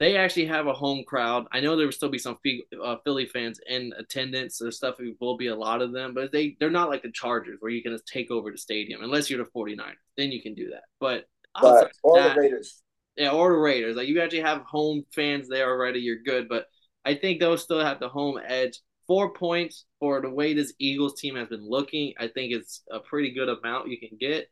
They 0.00 0.16
actually 0.16 0.46
have 0.46 0.66
a 0.66 0.72
home 0.72 1.04
crowd. 1.06 1.46
I 1.52 1.60
know 1.60 1.76
there 1.76 1.86
will 1.86 1.92
still 1.92 2.08
be 2.08 2.18
some 2.18 2.36
uh, 2.82 2.96
Philly 3.04 3.26
fans 3.26 3.60
in 3.68 3.92
attendance. 3.96 4.58
There's 4.58 4.76
stuff 4.76 4.96
will 5.20 5.36
be 5.36 5.46
a 5.46 5.54
lot 5.54 5.82
of 5.82 5.92
them, 5.92 6.14
but 6.14 6.32
they 6.32 6.56
they're 6.58 6.70
not 6.70 6.88
like 6.88 7.02
the 7.02 7.12
Chargers 7.12 7.58
where 7.60 7.70
you 7.70 7.82
can 7.82 7.92
just 7.92 8.06
take 8.06 8.30
over 8.30 8.50
the 8.50 8.58
stadium 8.58 9.02
unless 9.02 9.30
you're 9.30 9.44
the 9.44 9.50
49ers. 9.50 9.94
Then 10.16 10.32
you 10.32 10.42
can 10.42 10.54
do 10.54 10.70
that. 10.70 10.82
But, 10.98 11.26
but 11.60 11.92
or 12.02 12.18
that, 12.18 12.34
the 12.34 12.40
Raiders. 12.40 12.82
Yeah, 13.16 13.30
or 13.30 13.52
the 13.52 13.58
Raiders. 13.58 13.94
Like 13.96 14.08
you 14.08 14.20
actually 14.20 14.40
have 14.40 14.62
home 14.62 15.04
fans 15.14 15.48
there 15.48 15.70
already. 15.70 16.00
You're 16.00 16.22
good, 16.24 16.48
but 16.48 16.66
I 17.04 17.14
think 17.14 17.38
they'll 17.38 17.56
still 17.56 17.80
have 17.80 18.00
the 18.00 18.08
home 18.08 18.40
edge. 18.44 18.80
Four 19.06 19.34
points 19.34 19.84
for 20.00 20.20
the 20.20 20.30
way 20.30 20.54
this 20.54 20.72
Eagles 20.78 21.20
team 21.20 21.36
has 21.36 21.48
been 21.48 21.68
looking. 21.68 22.14
I 22.18 22.28
think 22.28 22.52
it's 22.52 22.82
a 22.90 22.98
pretty 22.98 23.32
good 23.32 23.48
amount 23.48 23.88
you 23.88 23.98
can 23.98 24.16
get. 24.18 24.50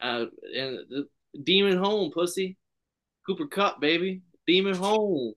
Uh, 0.00 0.24
and 0.56 0.78
the 0.88 1.08
demon 1.44 1.76
home, 1.76 2.10
pussy. 2.10 2.56
Cooper 3.26 3.46
Kupp 3.46 3.80
baby. 3.80 4.22
Demon 4.46 4.74
home. 4.74 5.34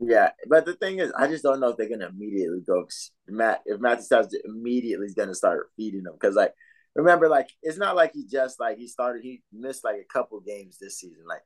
Yeah, 0.00 0.30
but 0.48 0.64
the 0.64 0.74
thing 0.74 1.00
is, 1.00 1.12
I 1.18 1.26
just 1.26 1.42
don't 1.42 1.60
know 1.60 1.70
if 1.70 1.76
they're 1.76 1.88
gonna 1.88 2.08
immediately 2.08 2.60
go. 2.66 2.86
Matt, 3.26 3.62
if 3.66 3.80
Matthew 3.80 4.04
Stafford 4.04 4.30
immediately 4.44 5.06
is 5.06 5.14
gonna 5.14 5.34
start 5.34 5.70
feeding 5.76 6.04
them, 6.04 6.14
because 6.18 6.36
like, 6.36 6.54
remember, 6.94 7.28
like 7.28 7.48
it's 7.62 7.78
not 7.78 7.96
like 7.96 8.12
he 8.14 8.24
just 8.26 8.60
like 8.60 8.78
he 8.78 8.86
started. 8.86 9.22
He 9.22 9.42
missed 9.52 9.84
like 9.84 9.96
a 9.96 10.12
couple 10.12 10.40
games 10.40 10.78
this 10.78 10.98
season. 10.98 11.24
Like 11.28 11.42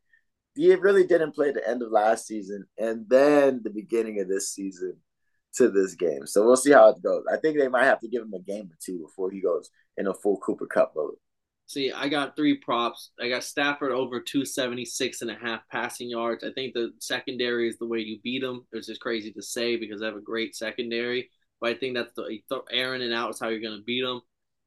he 0.54 0.74
really 0.74 1.06
didn't 1.06 1.34
play 1.34 1.50
the 1.50 1.66
end 1.66 1.82
of 1.82 1.90
last 1.90 2.26
season 2.26 2.66
and 2.78 3.06
then 3.08 3.60
the 3.64 3.70
beginning 3.70 4.20
of 4.20 4.28
this 4.28 4.52
season 4.52 4.96
to 5.54 5.70
this 5.70 5.94
game. 5.94 6.26
So 6.26 6.44
we'll 6.44 6.56
see 6.56 6.72
how 6.72 6.88
it 6.90 7.02
goes. 7.02 7.24
I 7.32 7.36
think 7.36 7.58
they 7.58 7.68
might 7.68 7.84
have 7.84 8.00
to 8.00 8.08
give 8.08 8.22
him 8.22 8.34
a 8.34 8.40
game 8.40 8.66
or 8.66 8.76
two 8.84 8.98
before 8.98 9.30
he 9.30 9.40
goes 9.40 9.70
in 9.96 10.06
a 10.06 10.14
full 10.14 10.38
Cooper 10.38 10.66
Kupp 10.66 10.92
mode. 10.96 11.14
See, 11.72 11.90
I 11.90 12.08
got 12.08 12.36
three 12.36 12.58
props. 12.58 13.12
I 13.18 13.30
got 13.30 13.44
Stafford 13.44 13.92
over 13.92 14.20
276 14.20 15.22
and 15.22 15.30
a 15.30 15.34
half 15.36 15.62
passing 15.70 16.10
yards. 16.10 16.44
I 16.44 16.52
think 16.52 16.74
the 16.74 16.92
secondary 16.98 17.66
is 17.66 17.78
the 17.78 17.86
way 17.86 18.00
you 18.00 18.18
beat 18.22 18.42
them. 18.42 18.66
It's 18.72 18.88
just 18.88 19.00
crazy 19.00 19.32
to 19.32 19.40
say 19.40 19.78
because 19.78 20.00
they 20.00 20.06
have 20.06 20.16
a 20.16 20.20
great 20.20 20.54
secondary. 20.54 21.30
But 21.62 21.70
I 21.70 21.74
think 21.78 21.94
that's 21.94 22.12
the 22.12 22.40
Aaron 22.70 23.00
and 23.00 23.14
out 23.14 23.30
is 23.30 23.40
how 23.40 23.48
you're 23.48 23.62
going 23.62 23.78
to 23.78 23.84
beat 23.84 24.02
them. 24.02 24.20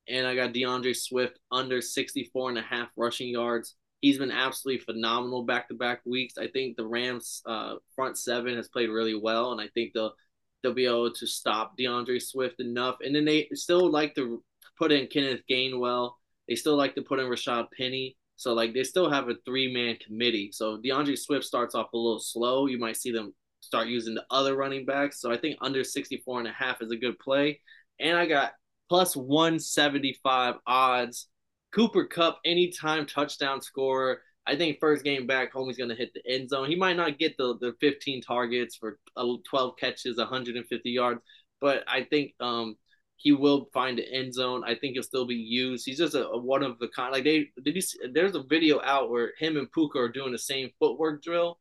And 0.07 0.25
I 0.25 0.33
got 0.33 0.53
D'Andre 0.53 0.93
Swift 0.93 1.37
under 1.51 1.79
64 1.79 2.49
and 2.49 2.57
a 2.57 2.63
half 2.63 2.89
rushing 2.97 3.29
yards. 3.29 3.75
He's 4.01 4.17
been 4.17 4.31
absolutely 4.31 4.83
phenomenal 4.83 5.43
back 5.43 5.67
to 5.67 5.75
back 5.75 6.01
weeks. 6.07 6.39
I 6.39 6.47
think 6.47 6.75
the 6.75 6.87
Rams 6.87 7.43
uh, 7.45 7.75
front 7.95 8.17
seven 8.17 8.55
has 8.55 8.67
played 8.67 8.89
really 8.89 9.15
well, 9.15 9.51
and 9.51 9.61
I 9.61 9.67
think 9.75 9.93
they'll 9.93 10.15
they'll 10.63 10.73
be 10.73 10.87
able 10.87 11.13
to 11.13 11.27
stop 11.27 11.77
D'Andre 11.77 12.17
Swift 12.17 12.59
enough. 12.59 12.95
And 13.01 13.15
then 13.15 13.25
they 13.25 13.47
still 13.53 13.91
like 13.91 14.15
to 14.15 14.43
put 14.79 14.91
in 14.91 15.05
Kenneth 15.05 15.41
Gainwell 15.47 16.13
they 16.47 16.55
still 16.55 16.75
like 16.75 16.95
to 16.95 17.01
put 17.01 17.19
in 17.19 17.25
Rashad 17.25 17.67
Penny. 17.77 18.17
So 18.37 18.53
like 18.53 18.73
they 18.73 18.83
still 18.83 19.09
have 19.09 19.29
a 19.29 19.35
three 19.45 19.73
man 19.73 19.97
committee. 19.97 20.49
So 20.51 20.77
D'Andre 20.77 21.15
Swift 21.15 21.45
starts 21.45 21.75
off 21.75 21.93
a 21.93 21.97
little 21.97 22.19
slow. 22.19 22.67
You 22.67 22.77
might 22.77 22.97
see 22.97 23.11
them 23.11 23.33
start 23.61 23.87
using 23.87 24.13
the 24.13 24.25
other 24.29 24.55
running 24.55 24.85
backs. 24.85 25.19
So 25.21 25.31
I 25.31 25.37
think 25.37 25.57
under 25.61 25.83
64 25.83 26.39
and 26.39 26.47
a 26.47 26.51
half 26.51 26.81
is 26.81 26.91
a 26.91 26.97
good 26.97 27.17
play. 27.19 27.61
And 27.99 28.17
I 28.17 28.25
got 28.25 28.53
plus 28.89 29.15
175 29.15 30.55
odds. 30.67 31.27
Cooper 31.73 32.05
Kupp, 32.05 32.39
anytime 32.45 33.05
touchdown 33.05 33.61
scorer. 33.61 34.21
I 34.47 34.55
think 34.55 34.77
first 34.79 35.03
game 35.03 35.25
back 35.25 35.51
home, 35.51 35.67
he's 35.67 35.77
going 35.77 35.89
to 35.89 35.95
hit 35.95 36.13
the 36.13 36.21
end 36.31 36.49
zone. 36.49 36.69
He 36.69 36.75
might 36.75 36.95
not 36.95 37.17
get 37.17 37.35
the, 37.37 37.57
the 37.59 37.73
15 37.81 38.21
targets 38.21 38.75
for 38.75 38.99
12 39.15 39.73
catches, 39.77 40.17
150 40.17 40.89
yards, 40.89 41.19
but 41.59 41.83
I 41.87 42.03
think 42.03 42.33
um, 42.39 42.75
he 43.17 43.31
will 43.31 43.69
find 43.73 43.97
the 43.97 44.13
end 44.13 44.33
zone. 44.33 44.63
I 44.65 44.75
think 44.75 44.93
he'll 44.93 45.03
still 45.03 45.25
be 45.25 45.35
used. 45.35 45.85
He's 45.85 45.97
just 45.97 46.15
a, 46.15 46.27
a 46.27 46.37
one 46.37 46.63
of 46.63 46.79
the 46.79 46.87
kind. 46.89 47.11
Like 47.11 47.23
they 47.23 47.49
did 47.63 47.75
you 47.75 47.81
see, 47.81 47.99
there's 48.13 48.35
a 48.35 48.43
video 48.43 48.81
out 48.83 49.09
where 49.09 49.33
him 49.39 49.57
and 49.57 49.71
Puka 49.71 49.97
are 49.99 50.09
doing 50.09 50.31
the 50.31 50.37
same 50.37 50.69
footwork 50.79 51.23
drill, 51.23 51.59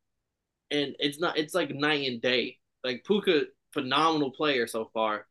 and 0.70 0.94
it's 0.98 1.20
not 1.20 1.38
it's 1.38 1.54
like 1.54 1.70
night 1.74 2.08
and 2.08 2.20
day. 2.20 2.58
Like 2.82 3.04
Puka, 3.06 3.44
phenomenal 3.72 4.30
player 4.30 4.66
so 4.66 4.90
far. 4.92 5.26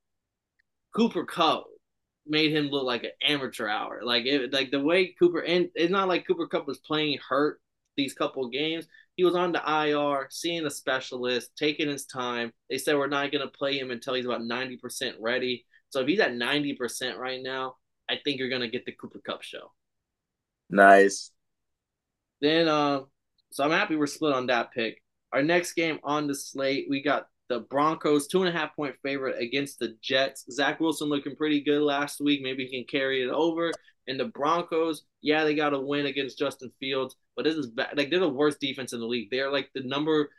Cooper 0.95 1.25
Kupp 1.25 1.65
made 2.25 2.51
him 2.51 2.67
look 2.67 2.85
like 2.85 3.03
an 3.03 3.11
amateur 3.21 3.67
hour. 3.67 4.01
Like 4.03 4.25
it, 4.25 4.53
like 4.53 4.71
the 4.71 4.79
way 4.79 5.13
Cooper 5.19 5.41
and 5.41 5.69
it's 5.75 5.91
not 5.91 6.07
like 6.07 6.25
Cooper 6.25 6.47
Kupp 6.47 6.67
was 6.67 6.79
playing 6.79 7.19
hurt 7.27 7.59
these 7.97 8.13
couple 8.13 8.47
games. 8.49 8.87
He 9.15 9.23
was 9.23 9.35
on 9.35 9.51
the 9.51 9.61
IR, 9.61 10.27
seeing 10.31 10.65
a 10.65 10.71
specialist, 10.71 11.51
taking 11.55 11.87
his 11.87 12.05
time. 12.05 12.51
They 12.69 12.77
said 12.77 12.95
we're 12.95 13.07
not 13.07 13.31
going 13.31 13.43
to 13.43 13.57
play 13.57 13.77
him 13.77 13.91
until 13.91 14.15
he's 14.15 14.25
about 14.25 14.41
90% 14.41 15.13
ready. 15.19 15.65
So 15.93 15.99
if 15.99 16.07
he's 16.07 16.19
at 16.19 16.31
90% 16.31 17.19
right 17.19 17.39
now, 17.39 17.75
I 18.09 18.15
think 18.23 18.39
you're 18.39 18.49
going 18.49 18.61
to 18.61 18.67
get 18.67 18.83
the 18.83 18.93
Cooper 18.93 19.21
Kupp 19.23 19.43
show. 19.43 19.71
Nice. 20.67 21.29
Then, 22.41 22.67
uh, 22.67 23.01
so 23.51 23.63
I'm 23.63 23.69
happy 23.69 23.95
we're 23.95 24.07
split 24.07 24.33
on 24.33 24.47
that 24.47 24.71
pick. 24.71 25.03
Our 25.31 25.43
next 25.43 25.73
game 25.73 25.99
on 26.03 26.25
the 26.25 26.33
slate, 26.33 26.87
we 26.89 27.03
got 27.03 27.27
the 27.47 27.59
Broncos, 27.59 28.25
two 28.25 28.41
and 28.41 28.49
a 28.49 28.59
half 28.59 28.75
point 28.75 28.95
favorite 29.03 29.39
against 29.39 29.77
the 29.77 29.95
Jets. 30.01 30.45
Zach 30.49 30.79
Wilson 30.79 31.09
looking 31.09 31.35
pretty 31.35 31.61
good 31.61 31.83
last 31.83 32.19
week. 32.19 32.41
Maybe 32.41 32.65
he 32.65 32.71
can 32.71 32.87
carry 32.89 33.21
it 33.21 33.29
over. 33.29 33.71
And 34.07 34.19
the 34.19 34.25
Broncos, 34.25 35.03
yeah, 35.21 35.43
they 35.43 35.53
got 35.53 35.75
a 35.75 35.79
win 35.79 36.07
against 36.07 36.39
Justin 36.39 36.71
Fields, 36.79 37.15
but 37.35 37.45
this 37.45 37.55
is 37.55 37.67
bad. 37.67 37.95
Like 37.95 38.09
they're 38.09 38.19
the 38.19 38.27
worst 38.27 38.59
defense 38.59 38.93
in 38.93 38.99
the 38.99 39.05
league. 39.05 39.29
They're 39.29 39.51
like 39.51 39.69
the 39.75 39.83
number, 39.83 40.31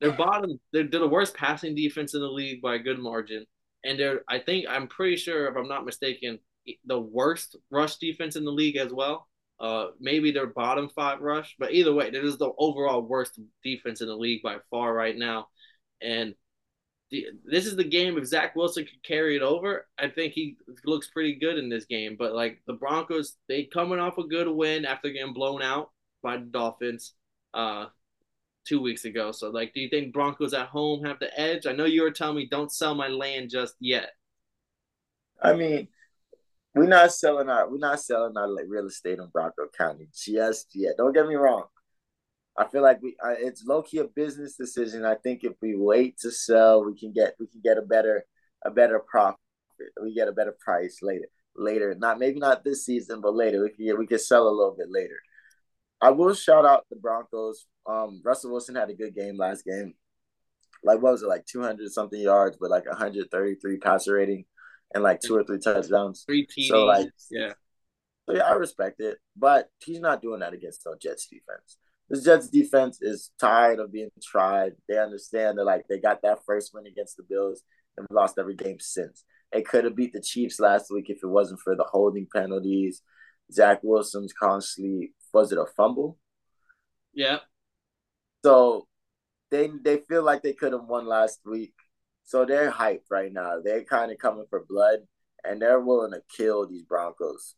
they're 0.00 0.12
bottom. 0.12 0.60
They're, 0.72 0.86
they're 0.86 1.00
the 1.00 1.08
worst 1.08 1.34
passing 1.34 1.74
defense 1.74 2.14
in 2.14 2.20
the 2.20 2.30
league 2.30 2.62
by 2.62 2.76
a 2.76 2.78
good 2.78 3.00
margin 3.00 3.46
and 3.84 3.98
they're 3.98 4.22
I 4.28 4.38
think 4.38 4.66
I'm 4.68 4.88
pretty 4.88 5.16
sure 5.16 5.48
if 5.48 5.56
I'm 5.56 5.68
not 5.68 5.84
mistaken 5.84 6.38
the 6.86 7.00
worst 7.00 7.56
rush 7.70 7.96
defense 7.96 8.36
in 8.36 8.44
the 8.44 8.52
league 8.52 8.76
as 8.76 8.92
well. 8.92 9.28
Uh, 9.60 9.88
maybe 10.00 10.32
their 10.32 10.46
bottom 10.46 10.88
five 10.88 11.20
rush, 11.20 11.54
but 11.58 11.72
either 11.72 11.94
way, 11.94 12.10
this 12.10 12.24
is 12.24 12.36
the 12.36 12.50
overall 12.58 13.00
worst 13.00 13.38
defense 13.62 14.00
in 14.00 14.08
the 14.08 14.16
league 14.16 14.42
by 14.42 14.56
far 14.70 14.92
right 14.92 15.16
now. 15.16 15.46
And 16.00 16.34
the, 17.12 17.26
this 17.44 17.66
is 17.66 17.76
the 17.76 17.84
game 17.84 18.18
if 18.18 18.26
Zach 18.26 18.56
Wilson 18.56 18.84
could 18.84 19.02
carry 19.04 19.36
it 19.36 19.42
over, 19.42 19.86
I 19.98 20.08
think 20.08 20.32
he 20.32 20.56
looks 20.84 21.10
pretty 21.10 21.36
good 21.36 21.58
in 21.58 21.68
this 21.68 21.84
game. 21.84 22.16
But 22.18 22.34
like 22.34 22.60
the 22.66 22.72
Broncos, 22.72 23.36
they 23.48 23.64
coming 23.64 24.00
off 24.00 24.18
a 24.18 24.26
good 24.26 24.48
win 24.48 24.84
after 24.84 25.10
getting 25.10 25.34
blown 25.34 25.62
out 25.62 25.90
by 26.22 26.38
the 26.38 26.46
Dolphins. 26.46 27.12
Uh, 27.54 27.86
two 28.66 28.80
weeks 28.80 29.04
ago. 29.04 29.32
So, 29.32 29.50
like, 29.50 29.72
do 29.74 29.80
you 29.80 29.88
think 29.88 30.12
Broncos 30.12 30.54
at 30.54 30.68
home 30.68 31.04
have 31.04 31.18
the 31.18 31.38
edge? 31.38 31.66
I 31.66 31.72
know 31.72 31.84
you 31.84 32.02
were 32.02 32.10
telling 32.10 32.36
me 32.36 32.48
don't 32.50 32.72
sell 32.72 32.94
my 32.94 33.08
land 33.08 33.50
just 33.50 33.74
yet. 33.80 34.10
I 35.42 35.54
mean, 35.54 35.88
we're 36.74 36.86
not 36.86 37.12
selling 37.12 37.48
our 37.48 37.68
we're 37.70 37.78
not 37.78 38.00
selling 38.00 38.36
our 38.36 38.48
like, 38.48 38.66
real 38.68 38.86
estate 38.86 39.18
in 39.18 39.26
Bronco 39.26 39.66
County 39.76 40.08
just 40.14 40.68
yet. 40.74 40.94
Don't 40.96 41.12
get 41.12 41.26
me 41.26 41.34
wrong. 41.34 41.64
I 42.56 42.66
feel 42.66 42.82
like 42.82 43.02
we 43.02 43.16
uh, 43.24 43.34
it's 43.38 43.64
low 43.64 43.82
key 43.82 43.98
a 43.98 44.04
business 44.04 44.56
decision. 44.56 45.04
I 45.04 45.14
think 45.16 45.42
if 45.42 45.54
we 45.60 45.74
wait 45.76 46.18
to 46.18 46.30
sell, 46.30 46.84
we 46.84 46.98
can 46.98 47.12
get 47.12 47.34
we 47.38 47.46
can 47.46 47.60
get 47.62 47.78
a 47.78 47.82
better 47.82 48.24
a 48.64 48.70
better 48.70 49.00
profit. 49.00 49.38
We 50.02 50.14
get 50.14 50.28
a 50.28 50.32
better 50.32 50.54
price 50.60 50.98
later. 51.02 51.26
Later, 51.54 51.94
not 51.94 52.18
maybe 52.18 52.40
not 52.40 52.64
this 52.64 52.86
season, 52.86 53.20
but 53.20 53.34
later 53.34 53.62
we 53.62 53.70
can 53.70 53.98
we 53.98 54.06
can 54.06 54.18
sell 54.18 54.48
a 54.48 54.50
little 54.50 54.74
bit 54.76 54.90
later. 54.90 55.16
I 56.02 56.10
will 56.10 56.34
shout 56.34 56.66
out 56.66 56.84
the 56.90 56.96
Broncos. 56.96 57.66
Um, 57.86 58.20
Russell 58.24 58.50
Wilson 58.50 58.74
had 58.74 58.90
a 58.90 58.94
good 58.94 59.14
game 59.14 59.36
last 59.38 59.64
game. 59.64 59.94
Like 60.82 61.00
what 61.00 61.12
was 61.12 61.22
it, 61.22 61.28
like 61.28 61.46
two 61.46 61.62
hundred 61.62 61.90
something 61.92 62.20
yards, 62.20 62.58
but 62.60 62.70
like 62.70 62.86
one 62.86 62.96
hundred 62.96 63.30
thirty 63.30 63.54
three 63.54 63.78
passer 63.78 64.14
rating, 64.14 64.44
and 64.92 65.04
like 65.04 65.20
two 65.20 65.36
or 65.36 65.44
three 65.44 65.60
touchdowns. 65.60 66.24
Three 66.26 66.44
TDs. 66.44 66.66
So 66.66 66.84
like, 66.84 67.08
yeah. 67.30 67.52
So 68.26 68.34
yeah, 68.36 68.42
I 68.42 68.54
respect 68.54 69.00
it, 69.00 69.18
but 69.36 69.68
he's 69.84 70.00
not 70.00 70.22
doing 70.22 70.40
that 70.40 70.54
against 70.54 70.82
no 70.84 70.94
Jets 71.00 71.28
defense. 71.28 71.78
This 72.10 72.24
Jets 72.24 72.48
defense 72.48 72.98
is 73.00 73.30
tired 73.40 73.78
of 73.78 73.92
being 73.92 74.10
tried. 74.22 74.72
They 74.88 74.98
understand 74.98 75.58
that 75.58 75.64
like 75.64 75.84
they 75.88 75.98
got 75.98 76.22
that 76.22 76.40
first 76.44 76.72
win 76.74 76.86
against 76.86 77.16
the 77.16 77.22
Bills 77.22 77.62
and 77.96 78.06
lost 78.10 78.38
every 78.38 78.56
game 78.56 78.78
since. 78.80 79.24
They 79.52 79.62
could 79.62 79.84
have 79.84 79.96
beat 79.96 80.12
the 80.12 80.20
Chiefs 80.20 80.58
last 80.58 80.90
week 80.90 81.10
if 81.10 81.18
it 81.22 81.28
wasn't 81.28 81.60
for 81.60 81.76
the 81.76 81.84
holding 81.84 82.26
penalties. 82.34 83.02
Zach 83.52 83.80
Wilson's 83.82 84.32
constantly 84.32 85.12
was 85.32 85.52
it 85.52 85.58
a 85.58 85.66
fumble? 85.76 86.18
Yeah. 87.12 87.38
So 88.44 88.86
they 89.50 89.70
they 89.82 89.98
feel 89.98 90.22
like 90.22 90.42
they 90.42 90.52
could 90.52 90.72
have 90.72 90.84
won 90.84 91.06
last 91.06 91.40
week. 91.44 91.74
So 92.24 92.44
they're 92.44 92.70
hyped 92.70 93.10
right 93.10 93.32
now. 93.32 93.60
They're 93.62 93.84
kind 93.84 94.10
of 94.12 94.18
coming 94.18 94.46
for 94.48 94.64
blood 94.64 95.00
and 95.44 95.60
they're 95.60 95.80
willing 95.80 96.12
to 96.12 96.22
kill 96.34 96.66
these 96.66 96.84
Broncos. 96.84 97.54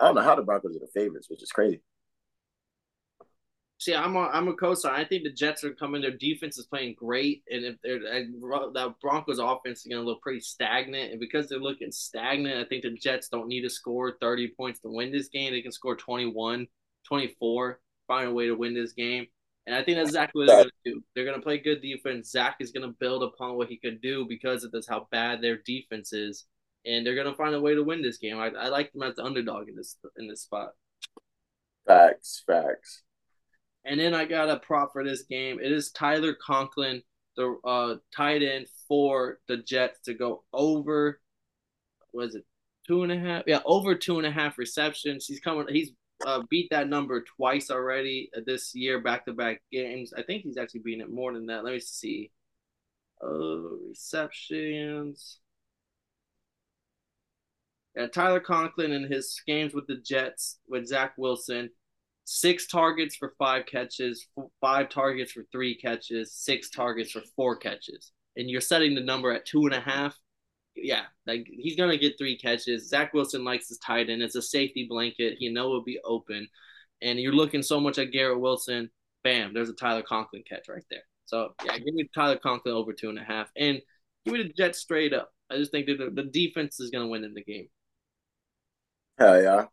I 0.00 0.06
don't 0.06 0.14
know 0.16 0.22
how 0.22 0.34
the 0.34 0.42
Broncos 0.42 0.76
are 0.76 0.80
the 0.80 0.88
favorites, 0.92 1.30
which 1.30 1.42
is 1.42 1.50
crazy. 1.50 1.82
See, 3.78 3.94
I'm 3.94 4.16
a 4.16 4.20
I'm 4.20 4.48
a 4.48 4.54
co-sign. 4.54 4.98
I 4.98 5.04
think 5.04 5.24
the 5.24 5.30
Jets 5.30 5.62
are 5.62 5.74
coming. 5.74 6.00
Their 6.00 6.10
defense 6.16 6.56
is 6.56 6.66
playing 6.66 6.94
great, 6.98 7.42
and 7.50 7.62
if 7.62 7.76
they're 7.82 8.00
that 8.00 8.94
Broncos 9.02 9.38
offense 9.38 9.80
is 9.80 9.86
going 9.86 10.02
to 10.02 10.08
look 10.08 10.22
pretty 10.22 10.40
stagnant, 10.40 11.10
and 11.10 11.20
because 11.20 11.48
they're 11.48 11.58
looking 11.58 11.92
stagnant, 11.92 12.58
I 12.58 12.66
think 12.66 12.84
the 12.84 12.92
Jets 12.92 13.28
don't 13.28 13.48
need 13.48 13.62
to 13.62 13.70
score 13.70 14.16
30 14.18 14.48
points 14.56 14.80
to 14.80 14.88
win 14.88 15.12
this 15.12 15.28
game. 15.28 15.52
They 15.52 15.60
can 15.60 15.72
score 15.72 15.94
21, 15.94 16.66
24, 17.06 17.80
find 18.06 18.28
a 18.28 18.32
way 18.32 18.46
to 18.46 18.54
win 18.54 18.72
this 18.72 18.92
game. 18.92 19.26
And 19.66 19.74
I 19.74 19.82
think 19.82 19.98
that's 19.98 20.10
exactly 20.10 20.40
what 20.40 20.46
they're 20.46 20.56
going 20.56 20.70
to 20.84 20.92
do. 20.92 21.04
They're 21.14 21.24
going 21.24 21.36
to 21.36 21.42
play 21.42 21.58
good 21.58 21.82
defense. 21.82 22.30
Zach 22.30 22.56
is 22.60 22.70
going 22.70 22.88
to 22.88 22.96
build 22.98 23.24
upon 23.24 23.56
what 23.56 23.68
he 23.68 23.76
could 23.76 24.00
do 24.00 24.24
because 24.26 24.64
of 24.64 24.70
this 24.70 24.86
how 24.86 25.06
bad 25.10 25.42
their 25.42 25.58
defense 25.66 26.14
is, 26.14 26.46
and 26.86 27.04
they're 27.04 27.16
going 27.16 27.30
to 27.30 27.36
find 27.36 27.54
a 27.54 27.60
way 27.60 27.74
to 27.74 27.84
win 27.84 28.00
this 28.00 28.16
game. 28.16 28.38
I, 28.38 28.46
I 28.58 28.68
like 28.68 28.92
them 28.92 29.02
as 29.02 29.16
the 29.16 29.24
underdog 29.24 29.68
in 29.68 29.76
this 29.76 29.98
in 30.16 30.28
this 30.28 30.42
spot. 30.42 30.70
Facts, 31.86 32.42
facts. 32.46 33.02
And 33.86 34.00
then 34.00 34.14
I 34.14 34.24
got 34.24 34.50
a 34.50 34.58
prop 34.58 34.92
for 34.92 35.04
this 35.04 35.22
game. 35.22 35.58
It 35.62 35.70
is 35.70 35.92
Tyler 35.92 36.34
Conklin, 36.34 37.02
the 37.36 37.56
uh, 37.64 37.96
tight 38.14 38.42
end 38.42 38.66
for 38.88 39.38
the 39.46 39.58
Jets 39.58 40.00
to 40.06 40.14
go 40.14 40.42
over. 40.52 41.20
Was 42.12 42.34
it 42.34 42.44
two 42.86 43.04
and 43.04 43.12
a 43.12 43.18
half? 43.18 43.44
Yeah, 43.46 43.60
over 43.64 43.94
two 43.94 44.18
and 44.18 44.26
a 44.26 44.30
half 44.30 44.58
receptions. 44.58 45.26
He's 45.26 45.40
coming. 45.40 45.66
He's 45.68 45.92
uh, 46.26 46.42
beat 46.50 46.68
that 46.70 46.88
number 46.88 47.22
twice 47.36 47.70
already 47.70 48.30
this 48.46 48.74
year, 48.74 49.00
back 49.00 49.26
to 49.26 49.32
back 49.32 49.62
games. 49.70 50.12
I 50.16 50.22
think 50.22 50.42
he's 50.42 50.56
actually 50.56 50.80
beating 50.80 51.02
it 51.02 51.12
more 51.12 51.32
than 51.32 51.46
that. 51.46 51.64
Let 51.64 51.74
me 51.74 51.80
see. 51.80 52.32
Uh, 53.22 53.76
receptions. 53.88 55.38
Yeah, 57.94 58.08
Tyler 58.08 58.40
Conklin 58.40 58.92
and 58.92 59.12
his 59.12 59.40
games 59.46 59.74
with 59.74 59.86
the 59.86 59.96
Jets 59.96 60.58
with 60.68 60.86
Zach 60.86 61.14
Wilson 61.16 61.70
six 62.26 62.66
targets 62.66 63.14
for 63.16 63.34
five 63.38 63.64
catches, 63.66 64.28
five 64.60 64.88
targets 64.88 65.32
for 65.32 65.44
three 65.52 65.76
catches, 65.76 66.34
six 66.34 66.68
targets 66.70 67.12
for 67.12 67.22
four 67.36 67.56
catches. 67.56 68.12
And 68.36 68.50
you're 68.50 68.60
setting 68.60 68.94
the 68.94 69.00
number 69.00 69.32
at 69.32 69.46
two 69.46 69.64
and 69.64 69.74
a 69.74 69.80
half. 69.80 70.14
Yeah, 70.74 71.04
like 71.26 71.46
he's 71.48 71.76
gonna 71.76 71.96
get 71.96 72.18
three 72.18 72.36
catches. 72.36 72.90
Zach 72.90 73.14
Wilson 73.14 73.44
likes 73.44 73.68
his 73.68 73.78
tight 73.78 74.10
end. 74.10 74.22
It's 74.22 74.34
a 74.34 74.42
safety 74.42 74.86
blanket. 74.90 75.36
You 75.40 75.52
know 75.52 75.68
it'll 75.68 75.84
be 75.84 76.00
open. 76.04 76.46
And 77.00 77.18
you're 77.18 77.32
looking 77.32 77.62
so 77.62 77.80
much 77.80 77.96
at 77.98 78.10
Garrett 78.10 78.40
Wilson. 78.40 78.90
Bam, 79.24 79.54
there's 79.54 79.70
a 79.70 79.74
Tyler 79.74 80.02
Conklin 80.02 80.42
catch 80.46 80.68
right 80.68 80.84
there. 80.90 81.02
So 81.24 81.54
yeah, 81.64 81.78
give 81.78 81.94
me 81.94 82.08
Tyler 82.14 82.36
Conklin 82.36 82.74
over 82.74 82.92
two 82.92 83.08
and 83.08 83.18
a 83.18 83.24
half. 83.24 83.50
And 83.56 83.80
give 84.24 84.34
me 84.34 84.42
the 84.42 84.52
Jets 84.52 84.80
straight 84.80 85.14
up. 85.14 85.30
I 85.50 85.56
just 85.56 85.70
think 85.70 85.86
that 85.86 85.98
the, 85.98 86.10
the 86.10 86.28
defense 86.28 86.80
is 86.80 86.90
gonna 86.90 87.08
win 87.08 87.24
in 87.24 87.34
the 87.34 87.44
game. 87.44 87.68
Hell 89.16 89.40
yeah. 89.40 89.66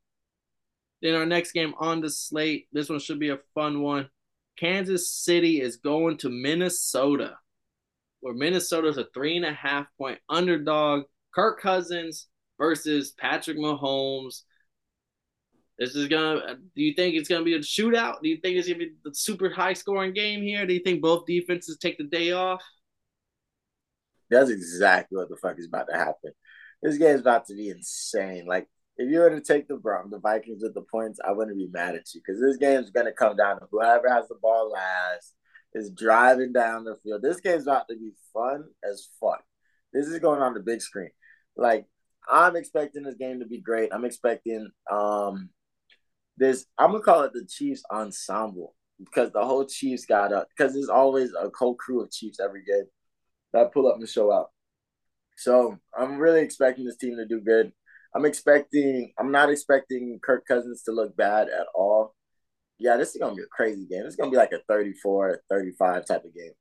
Then 1.04 1.16
our 1.16 1.26
next 1.26 1.51
game 1.51 1.74
on 1.78 1.99
the 1.99 2.10
slate, 2.10 2.68
this 2.72 2.89
one 2.89 2.99
should 2.99 3.20
be 3.20 3.30
a 3.30 3.39
fun 3.54 3.82
one. 3.82 4.10
Kansas 4.58 5.14
City 5.14 5.60
is 5.60 5.76
going 5.76 6.18
to 6.20 6.30
Minnesota, 6.30 7.38
where 8.22 8.34
Minnesota 8.34 8.88
is 8.88 8.97
a 8.97 9.08
three 9.14 9.36
and 9.36 9.45
a 9.45 9.54
half 9.54 9.86
point 9.97 10.20
underdog. 10.30 11.04
Kirk 11.36 11.60
Cousins 11.60 12.28
versus 12.58 13.12
Patrick 13.12 13.58
Mahomes. 13.58 14.43
This 15.78 15.93
is 15.93 16.08
gonna. 16.08 16.56
Do 16.74 16.82
you 16.82 16.93
think 16.93 17.16
it's 17.16 17.28
gonna 17.28 17.43
be 17.43 17.56
a 17.56 17.60
shootout? 17.60 18.22
Do 18.24 18.30
you 18.30 18.38
think 18.38 18.56
it's 18.56 18.68
gonna 18.68 18.80
be 18.80 18.93
the 19.04 19.14
super 19.14 19.49
high 19.49 19.74
scoring 19.74 20.14
game 20.14 20.41
here? 20.41 20.66
Do 20.66 20.74
you 20.74 20.84
think 20.84 21.01
both 21.01 21.26
defenses 21.26 21.78
take 21.78 21.97
the 21.97 22.06
day 22.06 22.32
off? 22.32 22.64
That's 24.30 24.51
exactly 24.51 25.18
what 25.18 25.28
the 25.28 25.36
fuck 25.36 25.60
is 25.60 25.68
about 25.68 25.89
to 25.89 25.97
happen. 25.97 26.32
This 26.82 26.97
game's 26.97 27.22
about 27.22 27.47
to 27.47 27.56
be 27.56 27.70
insane. 27.70 28.45
Like 28.45 28.68
if 28.98 29.10
you 29.10 29.20
were 29.20 29.30
to 29.30 29.41
take 29.41 29.68
the 29.68 29.76
um, 29.76 30.10
the 30.10 30.20
Vikings 30.20 30.62
with 30.62 30.74
the 30.74 30.82
points, 30.82 31.20
I 31.26 31.32
wouldn't 31.32 31.58
be 31.58 31.70
mad 31.72 31.96
at 31.96 32.14
you 32.14 32.22
because 32.26 32.39
this 32.39 32.58
game's 32.58 32.91
gonna 32.91 33.12
come 33.12 33.36
down 33.36 33.60
to 33.60 33.68
whoever 33.72 34.08
has 34.10 34.28
the 34.28 34.36
ball 34.41 34.72
last 34.72 35.34
is 35.74 35.91
driving 35.91 36.54
down 36.54 36.84
the 36.84 36.96
field. 37.04 37.22
This 37.22 37.39
game's 37.39 37.64
about 37.64 37.88
to 37.89 37.96
be 37.96 38.12
fun 38.34 38.66
as 38.84 39.10
fuck. 39.20 39.44
This 39.91 40.08
is 40.08 40.20
going 40.20 40.41
on 40.41 40.54
the 40.54 40.60
big 40.60 40.82
screen. 40.82 41.10
Like 41.56 41.88
I'm 42.30 42.56
expecting 42.56 43.04
this 43.04 43.16
game 43.16 43.39
to 43.39 43.48
be 43.48 43.62
great. 43.62 43.89
I'm 43.91 44.06
expecting 44.06 44.70
um 44.91 45.50
this. 46.38 46.66
I'm 46.78 46.91
gonna 46.91 47.04
call 47.04 47.24
it 47.24 47.34
the 47.34 47.46
Chiefs 47.46 47.84
ensemble 47.91 48.76
because 49.00 49.32
the 49.32 49.44
whole 49.44 49.66
Chiefs 49.66 50.06
got 50.06 50.32
up 50.32 50.48
because 50.56 50.74
there's 50.74 50.89
always 50.89 51.32
a 51.39 51.50
co 51.50 51.74
crew 51.74 52.02
of 52.04 52.12
Chiefs 52.12 52.39
every 52.39 52.64
game 52.64 52.86
that 53.54 53.74
pull 53.74 53.88
up 53.88 53.98
and 53.98 54.08
show 54.08 54.32
out. 54.32 54.52
So 55.36 55.78
I'm 55.98 56.18
really 56.18 56.41
expecting 56.41 56.86
this 56.86 56.98
team 56.98 57.18
to 57.18 57.26
do 57.26 57.41
good. 57.41 57.72
I'm 58.16 58.26
expecting. 58.26 59.14
I'm 59.20 59.32
not 59.32 59.49
expecting 59.49 60.20
Kirk 60.24 60.45
Cousins 60.47 60.84
to 60.84 60.91
look 60.91 61.16
bad 61.16 61.47
at 61.49 61.68
all. 61.74 62.16
Yeah, 62.80 62.97
this 62.97 63.16
is 63.16 63.18
gonna 63.18 63.36
be 63.36 63.43
a 63.43 63.47
crazy 63.47 63.86
game. 63.86 64.03
It's 64.05 64.16
gonna 64.16 64.32
be 64.32 64.38
like 64.38 64.51
a 64.51 64.59
34, 64.68 65.41
35 65.49 66.05
type 66.05 66.24
of 66.24 66.34
game. 66.34 66.51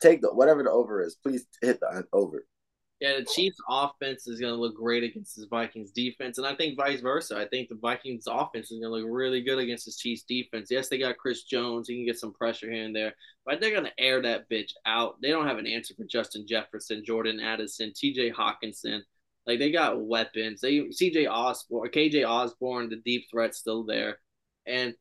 Take 0.00 0.22
the 0.22 0.28
whatever 0.28 0.62
the 0.62 0.70
over 0.70 1.02
is. 1.02 1.16
Please 1.22 1.46
hit 1.60 1.80
the 1.80 2.04
over. 2.12 2.46
Yeah, 3.00 3.16
the 3.18 3.24
Chiefs' 3.24 3.56
offense 3.66 4.26
is 4.26 4.38
going 4.38 4.52
to 4.52 4.60
look 4.60 4.76
great 4.76 5.02
against 5.02 5.34
this 5.34 5.46
Vikings' 5.46 5.90
defense, 5.90 6.36
and 6.36 6.46
I 6.46 6.54
think 6.54 6.76
vice 6.76 7.00
versa. 7.00 7.38
I 7.38 7.48
think 7.48 7.70
the 7.70 7.76
Vikings' 7.76 8.26
offense 8.28 8.70
is 8.70 8.78
going 8.78 8.92
to 8.92 9.06
look 9.06 9.06
really 9.10 9.40
good 9.40 9.58
against 9.58 9.86
this 9.86 9.96
Chiefs' 9.96 10.24
defense. 10.24 10.68
Yes, 10.70 10.88
they 10.88 10.98
got 10.98 11.16
Chris 11.16 11.44
Jones; 11.44 11.88
he 11.88 11.96
can 11.96 12.04
get 12.04 12.18
some 12.18 12.34
pressure 12.34 12.70
here 12.70 12.84
and 12.84 12.94
there, 12.94 13.14
but 13.46 13.58
they're 13.58 13.70
going 13.70 13.84
to 13.84 14.00
air 14.00 14.20
that 14.20 14.50
bitch 14.50 14.72
out. 14.84 15.16
They 15.22 15.30
don't 15.30 15.46
have 15.46 15.56
an 15.56 15.66
answer 15.66 15.94
for 15.94 16.04
Justin 16.04 16.46
Jefferson, 16.46 17.02
Jordan 17.02 17.40
Addison, 17.40 17.92
T.J. 17.96 18.32
Hockenson. 18.32 19.00
Like 19.46 19.58
they 19.58 19.72
got 19.72 20.04
weapons. 20.04 20.60
They 20.60 20.90
C.J. 20.90 21.26
Osborne, 21.26 21.88
K.J. 21.90 22.24
Osborne, 22.24 22.90
the 22.90 22.96
deep 22.96 23.24
threat 23.30 23.54
still 23.54 23.82
there, 23.82 24.18
and 24.66 24.94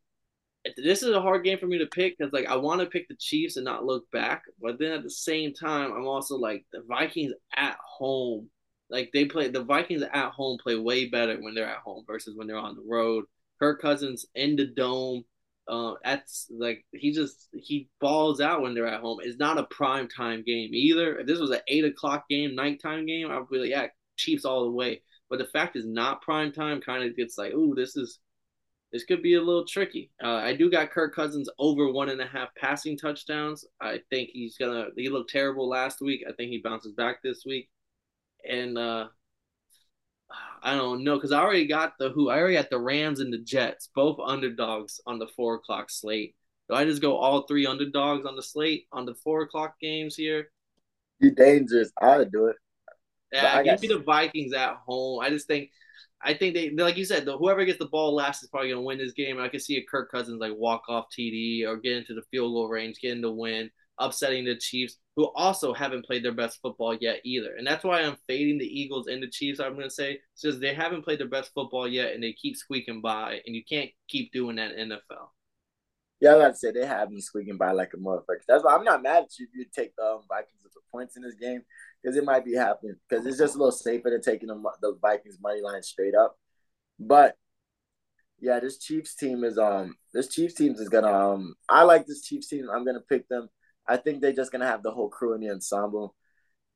this 0.77 1.03
is 1.03 1.11
a 1.11 1.21
hard 1.21 1.43
game 1.43 1.57
for 1.57 1.67
me 1.67 1.77
to 1.79 1.85
pick 1.85 2.17
because 2.17 2.33
like 2.33 2.47
I 2.47 2.55
want 2.55 2.81
to 2.81 2.87
pick 2.87 3.07
the 3.07 3.15
Chiefs 3.15 3.55
and 3.55 3.65
not 3.65 3.85
look 3.85 4.09
back, 4.11 4.43
but 4.61 4.79
then 4.79 4.91
at 4.91 5.03
the 5.03 5.09
same 5.09 5.53
time 5.53 5.91
I'm 5.91 6.07
also 6.07 6.35
like 6.37 6.65
the 6.71 6.81
Vikings 6.87 7.33
at 7.55 7.77
home. 7.97 8.49
Like 8.89 9.11
they 9.13 9.25
play 9.25 9.49
the 9.49 9.63
Vikings 9.63 10.01
at 10.01 10.31
home 10.31 10.57
play 10.61 10.75
way 10.75 11.09
better 11.09 11.37
when 11.39 11.53
they're 11.53 11.69
at 11.69 11.79
home 11.79 12.03
versus 12.07 12.35
when 12.35 12.47
they're 12.47 12.57
on 12.57 12.75
the 12.75 12.83
road. 12.87 13.25
Kirk 13.59 13.81
Cousins 13.81 14.25
in 14.35 14.55
the 14.55 14.65
dome. 14.65 15.23
Uh, 15.67 15.93
that's 16.03 16.47
like 16.49 16.83
he 16.91 17.13
just 17.13 17.47
he 17.53 17.89
balls 18.01 18.41
out 18.41 18.61
when 18.61 18.73
they're 18.73 18.87
at 18.87 19.01
home. 19.01 19.19
It's 19.21 19.37
not 19.37 19.59
a 19.59 19.65
prime 19.65 20.07
time 20.07 20.43
game 20.43 20.73
either. 20.73 21.19
If 21.19 21.27
this 21.27 21.39
was 21.39 21.51
an 21.51 21.59
eight 21.67 21.85
o'clock 21.85 22.25
game, 22.27 22.55
nighttime 22.55 23.05
game, 23.05 23.29
I'd 23.29 23.47
be 23.51 23.59
like, 23.59 23.69
yeah, 23.69 23.87
Chiefs 24.17 24.45
all 24.45 24.63
the 24.63 24.71
way. 24.71 25.03
But 25.29 25.37
the 25.37 25.45
fact 25.45 25.75
is 25.75 25.85
not 25.85 26.23
prime 26.23 26.51
time 26.51 26.81
kind 26.81 27.03
of 27.03 27.15
gets 27.15 27.37
like, 27.37 27.53
ooh, 27.53 27.75
this 27.75 27.95
is 27.95 28.19
this 28.91 29.03
could 29.03 29.21
be 29.21 29.35
a 29.35 29.41
little 29.41 29.65
tricky. 29.65 30.11
Uh, 30.23 30.35
I 30.35 30.53
do 30.53 30.69
got 30.69 30.91
Kirk 30.91 31.13
Cousins 31.13 31.49
over 31.59 31.91
one 31.91 32.09
and 32.09 32.21
a 32.21 32.25
half 32.25 32.49
passing 32.55 32.97
touchdowns. 32.97 33.65
I 33.79 33.99
think 34.09 34.29
he's 34.33 34.57
gonna. 34.57 34.87
He 34.95 35.09
looked 35.09 35.29
terrible 35.29 35.69
last 35.69 36.01
week. 36.01 36.23
I 36.27 36.33
think 36.33 36.49
he 36.49 36.61
bounces 36.63 36.93
back 36.93 37.21
this 37.21 37.43
week, 37.45 37.69
and 38.47 38.77
uh, 38.77 39.07
I 40.63 40.75
don't 40.75 41.03
know 41.03 41.15
because 41.15 41.31
I 41.31 41.39
already 41.39 41.67
got 41.67 41.93
the 41.99 42.09
who. 42.09 42.29
I 42.29 42.39
already 42.39 42.55
got 42.55 42.69
the 42.69 42.79
Rams 42.79 43.19
and 43.19 43.31
the 43.31 43.37
Jets, 43.37 43.89
both 43.93 44.19
underdogs 44.25 44.99
on 45.05 45.19
the 45.19 45.27
four 45.27 45.55
o'clock 45.55 45.89
slate. 45.89 46.35
Do 46.67 46.75
I 46.75 46.85
just 46.85 47.01
go 47.01 47.17
all 47.17 47.43
three 47.43 47.65
underdogs 47.65 48.25
on 48.25 48.35
the 48.35 48.43
slate 48.43 48.87
on 48.91 49.05
the 49.05 49.15
four 49.15 49.41
o'clock 49.41 49.75
games 49.79 50.15
here? 50.15 50.49
You're 51.19 51.31
dangerous. 51.31 51.91
I 52.01 52.17
would 52.17 52.31
do 52.31 52.47
it. 52.47 52.55
Yeah, 53.31 53.61
give 53.61 53.81
me 53.81 53.87
the 53.89 53.99
Vikings 53.99 54.53
at 54.53 54.75
home. 54.85 55.19
I 55.19 55.29
just 55.29 55.47
think 55.47 55.69
I 56.21 56.33
think 56.33 56.53
they 56.53 56.71
like 56.71 56.97
you 56.97 57.05
said, 57.05 57.25
the, 57.25 57.37
whoever 57.37 57.63
gets 57.63 57.79
the 57.79 57.85
ball 57.85 58.13
last 58.13 58.43
is 58.43 58.49
probably 58.49 58.69
gonna 58.69 58.81
win 58.81 58.97
this 58.97 59.13
game. 59.13 59.39
I 59.39 59.47
can 59.47 59.59
see 59.59 59.77
a 59.77 59.83
Kirk 59.83 60.11
Cousins 60.11 60.41
like 60.41 60.53
walk 60.55 60.83
off 60.89 61.05
TD 61.17 61.65
or 61.65 61.77
get 61.77 61.97
into 61.97 62.13
the 62.13 62.23
field 62.29 62.53
goal 62.53 62.67
range, 62.67 62.99
getting 63.01 63.21
the 63.21 63.31
win, 63.31 63.71
upsetting 63.99 64.43
the 64.45 64.57
Chiefs, 64.57 64.97
who 65.15 65.31
also 65.35 65.73
haven't 65.73 66.05
played 66.05 66.23
their 66.23 66.33
best 66.33 66.59
football 66.61 66.97
yet 66.99 67.21
either. 67.23 67.55
And 67.55 67.65
that's 67.65 67.85
why 67.85 68.01
I'm 68.01 68.17
fading 68.27 68.57
the 68.57 68.65
Eagles 68.65 69.07
and 69.07 69.23
the 69.23 69.29
Chiefs. 69.29 69.61
I'm 69.61 69.75
gonna 69.75 69.89
say 69.89 70.19
because 70.41 70.59
they 70.59 70.73
haven't 70.73 71.03
played 71.03 71.19
their 71.19 71.27
best 71.27 71.51
football 71.53 71.87
yet, 71.87 72.13
and 72.13 72.21
they 72.21 72.33
keep 72.33 72.57
squeaking 72.57 73.01
by, 73.01 73.41
and 73.45 73.55
you 73.55 73.63
can't 73.63 73.89
keep 74.09 74.33
doing 74.33 74.57
that 74.57 74.73
in 74.73 74.89
NFL. 74.89 75.29
Yeah, 76.19 76.35
I 76.35 76.51
said, 76.51 76.73
they 76.73 76.85
have 76.85 77.09
been 77.09 77.21
squeaking 77.21 77.55
by 77.55 77.71
like 77.71 77.93
a 77.93 77.97
motherfucker. 77.97 78.41
That's 78.45 78.63
why 78.63 78.75
I'm 78.75 78.83
not 78.83 79.01
mad 79.01 79.23
at 79.23 79.39
you 79.39 79.47
if 79.49 79.57
you 79.57 79.65
take 79.73 79.95
the 79.95 80.03
um, 80.03 80.21
Vikings 80.27 80.59
with 80.63 80.73
the 80.73 80.81
points 80.91 81.15
in 81.15 81.23
this 81.23 81.35
game 81.35 81.61
because 82.01 82.15
it 82.17 82.23
might 82.25 82.45
be 82.45 82.55
happening 82.55 82.95
because 83.07 83.25
it's 83.25 83.37
just 83.37 83.55
a 83.55 83.57
little 83.57 83.71
safer 83.71 84.09
than 84.09 84.21
taking 84.21 84.47
the, 84.47 84.71
the 84.81 84.97
Vikings 85.01 85.37
money 85.41 85.61
line 85.61 85.83
straight 85.83 86.15
up. 86.15 86.37
But 86.99 87.35
yeah, 88.39 88.59
this 88.59 88.77
Chiefs 88.77 89.15
team 89.15 89.43
is 89.43 89.57
um 89.57 89.95
this 90.13 90.27
Chiefs 90.27 90.55
team 90.55 90.73
is 90.75 90.89
gonna 90.89 91.11
um 91.11 91.55
I 91.67 91.83
like 91.83 92.05
this 92.05 92.21
Chiefs 92.23 92.47
team. 92.47 92.67
I'm 92.73 92.85
gonna 92.85 93.01
pick 93.01 93.27
them. 93.27 93.49
I 93.87 93.97
think 93.97 94.21
they're 94.21 94.33
just 94.33 94.51
gonna 94.51 94.67
have 94.67 94.83
the 94.83 94.91
whole 94.91 95.09
crew 95.09 95.33
in 95.33 95.41
the 95.41 95.49
ensemble. 95.51 96.15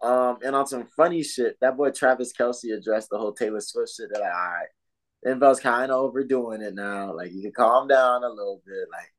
Um 0.01 0.37
and 0.43 0.55
on 0.55 0.67
some 0.67 0.87
funny 0.95 1.23
shit, 1.23 1.57
that 1.61 1.77
boy 1.77 1.91
Travis 1.91 2.33
Kelce 2.33 2.75
addressed 2.75 3.09
the 3.09 3.17
whole 3.17 3.33
Taylor 3.33 3.61
Swift 3.61 3.93
shit. 3.95 4.09
They're 4.11 4.21
like, 4.21 4.33
all 4.33 4.53
right, 4.53 4.67
NFL's 5.25 5.59
kind 5.59 5.91
of 5.91 5.97
overdoing 5.97 6.61
it 6.61 6.75
now. 6.75 7.15
Like 7.15 7.31
you 7.31 7.41
can 7.41 7.53
calm 7.53 7.87
down 7.87 8.23
a 8.23 8.29
little 8.29 8.61
bit. 8.65 8.87
Like 8.91 9.13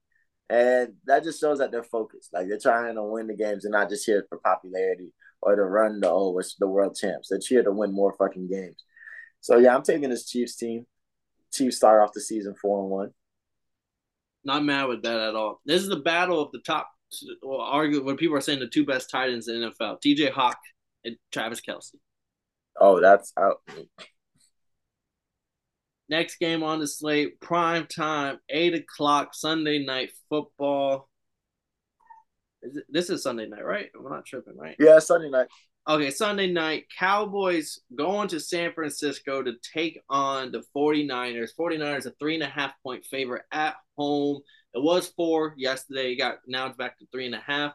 and 0.51 0.95
that 1.07 1.25
just 1.25 1.41
shows 1.41 1.59
that 1.59 1.73
they're 1.73 1.83
focused. 1.83 2.33
Like 2.33 2.49
they're 2.49 2.59
trying 2.59 2.95
to 2.97 3.03
win 3.03 3.27
the 3.27 3.35
games 3.37 3.65
and 3.65 3.73
not 3.73 3.89
just 3.89 4.05
here 4.05 4.27
for 4.29 4.39
popularity 4.39 5.13
or 5.45 5.57
to 5.57 5.63
run 5.63 6.01
the 6.01 6.11
oh, 6.11 6.39
it's 6.39 6.55
the 6.57 6.67
world 6.67 6.97
champs. 6.97 7.29
They're 7.29 7.39
here 7.47 7.63
to 7.63 7.71
win 7.71 7.93
more 7.93 8.15
fucking 8.19 8.49
games. 8.49 8.83
So 9.41 9.59
yeah, 9.59 9.75
I'm 9.75 9.83
taking 9.83 10.11
this 10.11 10.27
Chiefs 10.27 10.57
team. 10.57 10.87
Chiefs 11.53 11.77
start 11.77 12.03
off 12.03 12.15
the 12.15 12.21
season 12.21 12.55
four 12.61 12.83
and 12.83 12.91
one. 12.91 13.11
Not 14.45 14.65
mad 14.65 14.89
with 14.89 15.03
that 15.03 15.21
at 15.21 15.35
all. 15.35 15.61
This 15.65 15.83
is 15.83 15.89
the 15.89 15.97
battle 15.97 16.41
of 16.41 16.51
the 16.53 16.61
top. 16.61 16.91
Well, 17.43 17.61
argue 17.61 18.05
what 18.05 18.19
people 18.19 18.37
are 18.37 18.41
saying 18.41 18.61
the 18.61 18.67
two 18.67 18.85
best 18.85 19.11
tight 19.11 19.31
ends 19.31 19.49
in 19.49 19.61
the 19.61 19.71
NFL: 19.71 20.01
T.J. 20.01 20.31
Hawk 20.31 20.59
and 21.05 21.17
Travis 21.31 21.61
Kelce. 21.61 21.95
Oh, 22.81 23.01
that's 23.01 23.33
out. 23.39 23.59
Next 26.09 26.37
game 26.37 26.63
on 26.63 26.81
the 26.81 26.87
slate, 26.87 27.41
prime 27.41 27.87
time, 27.87 28.39
eight 28.51 28.75
o'clock 28.75 29.35
Sunday 29.35 29.85
night 29.85 30.11
football. 30.29 31.09
This 32.89 33.11
is 33.11 33.23
Sunday 33.23 33.47
night, 33.47 33.65
right? 33.65 33.91
I'm 33.97 34.05
not 34.05 34.25
tripping, 34.25 34.57
right? 34.57 34.77
Yeah, 34.79 34.99
Sunday 34.99 35.31
night. 35.31 35.49
Okay, 35.87 36.11
Sunday 36.11 36.51
night, 36.51 36.87
Cowboys 36.99 37.81
going 37.95 38.29
to 38.29 38.41
San 38.41 38.73
Francisco 38.73 39.43
to 39.43 39.53
take 39.75 40.01
on 40.09 40.51
the 40.51 40.63
49ers. 40.75 41.51
49ers 41.59 42.07
a 42.07 42.13
three 42.19 42.35
and 42.35 42.43
a 42.43 42.49
half 42.49 42.73
point 42.83 43.05
favorite 43.05 43.43
at 43.53 43.75
home. 43.99 44.41
It 44.73 44.83
was 44.83 45.09
four 45.09 45.55
yesterday. 45.59 46.13
It 46.13 46.17
got 46.17 46.37
now 46.47 46.67
it's 46.67 46.77
back 46.77 46.99
to 46.99 47.07
three 47.13 47.27
and 47.27 47.35
a 47.35 47.43
half. 47.47 47.75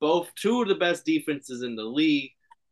Both 0.00 0.34
two 0.34 0.62
of 0.62 0.68
the 0.68 0.76
best 0.76 1.04
defenses 1.04 1.62
in 1.62 1.76
the 1.76 1.84
league. 1.84 2.30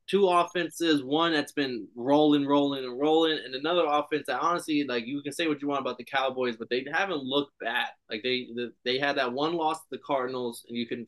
Two 0.08 0.28
offenses, 0.28 1.04
one 1.04 1.32
that's 1.32 1.52
been 1.52 1.86
rolling, 1.94 2.46
rolling, 2.46 2.82
and 2.82 2.98
rolling, 2.98 3.38
and 3.44 3.54
another 3.54 3.84
offense 3.86 4.24
that 4.26 4.40
honestly, 4.40 4.82
like 4.88 5.06
you 5.06 5.22
can 5.22 5.32
say 5.32 5.46
what 5.46 5.62
you 5.62 5.68
want 5.68 5.82
about 5.82 5.98
the 5.98 6.04
Cowboys, 6.04 6.56
but 6.56 6.68
they 6.68 6.84
haven't 6.92 7.22
looked 7.22 7.52
bad. 7.60 7.86
Like 8.10 8.22
they 8.24 8.48
they 8.84 8.98
had 8.98 9.18
that 9.18 9.32
one 9.32 9.52
loss 9.52 9.78
to 9.78 9.86
the 9.90 9.98
Cardinals, 9.98 10.64
and 10.68 10.76
you 10.76 10.88
can 10.88 11.06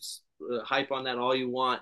hype 0.64 0.92
on 0.92 1.04
that 1.04 1.18
all 1.18 1.34
you 1.34 1.48
want 1.48 1.80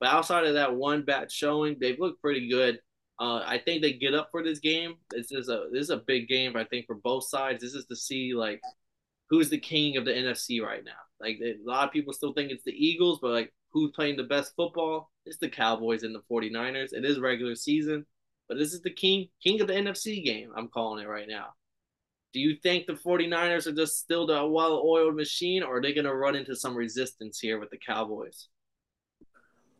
but 0.00 0.10
outside 0.10 0.44
of 0.44 0.54
that 0.54 0.74
one 0.74 1.02
bad 1.02 1.32
showing, 1.32 1.76
they've 1.80 1.98
looked 1.98 2.20
pretty 2.20 2.48
good. 2.48 2.80
Uh, 3.18 3.42
I 3.46 3.58
think 3.58 3.80
they 3.80 3.94
get 3.94 4.14
up 4.14 4.28
for 4.30 4.42
this 4.42 4.58
game. 4.58 4.96
This 5.10 5.32
is 5.32 5.48
a 5.48 5.68
this 5.72 5.84
is 5.84 5.90
a 5.90 6.02
big 6.06 6.28
game. 6.28 6.54
I 6.54 6.64
think 6.64 6.86
for 6.86 6.96
both 6.96 7.26
sides. 7.28 7.62
This 7.62 7.74
is 7.74 7.86
to 7.86 7.96
see 7.96 8.34
like 8.34 8.60
who's 9.30 9.48
the 9.48 9.58
king 9.58 9.96
of 9.96 10.04
the 10.04 10.12
NFC 10.12 10.62
right 10.62 10.84
now. 10.84 10.92
Like 11.18 11.38
a 11.42 11.56
lot 11.64 11.86
of 11.86 11.92
people 11.92 12.12
still 12.12 12.34
think 12.34 12.50
it's 12.50 12.64
the 12.64 12.72
Eagles, 12.72 13.20
but 13.22 13.30
like 13.30 13.54
who's 13.70 13.92
playing 13.92 14.16
the 14.16 14.24
best 14.24 14.52
football? 14.54 15.10
It's 15.24 15.38
the 15.38 15.48
Cowboys 15.48 16.02
and 16.02 16.14
the 16.14 16.22
49ers. 16.30 16.92
It 16.92 17.06
is 17.06 17.18
regular 17.18 17.54
season, 17.54 18.04
but 18.48 18.58
this 18.58 18.74
is 18.74 18.82
the 18.82 18.92
king 18.92 19.28
king 19.42 19.62
of 19.62 19.66
the 19.66 19.74
NFC 19.74 20.22
game. 20.22 20.50
I'm 20.54 20.68
calling 20.68 21.02
it 21.02 21.08
right 21.08 21.28
now. 21.28 21.54
Do 22.32 22.40
you 22.40 22.56
think 22.62 22.86
the 22.86 22.92
49ers 22.94 23.66
are 23.66 23.72
just 23.72 23.98
still 23.98 24.26
the 24.26 24.46
well-oiled 24.46 25.14
machine, 25.14 25.62
or 25.62 25.78
are 25.78 25.82
they 25.82 25.94
going 25.94 26.04
to 26.04 26.14
run 26.14 26.36
into 26.36 26.54
some 26.54 26.76
resistance 26.76 27.38
here 27.38 27.58
with 27.58 27.70
the 27.70 27.78
Cowboys? 27.78 28.48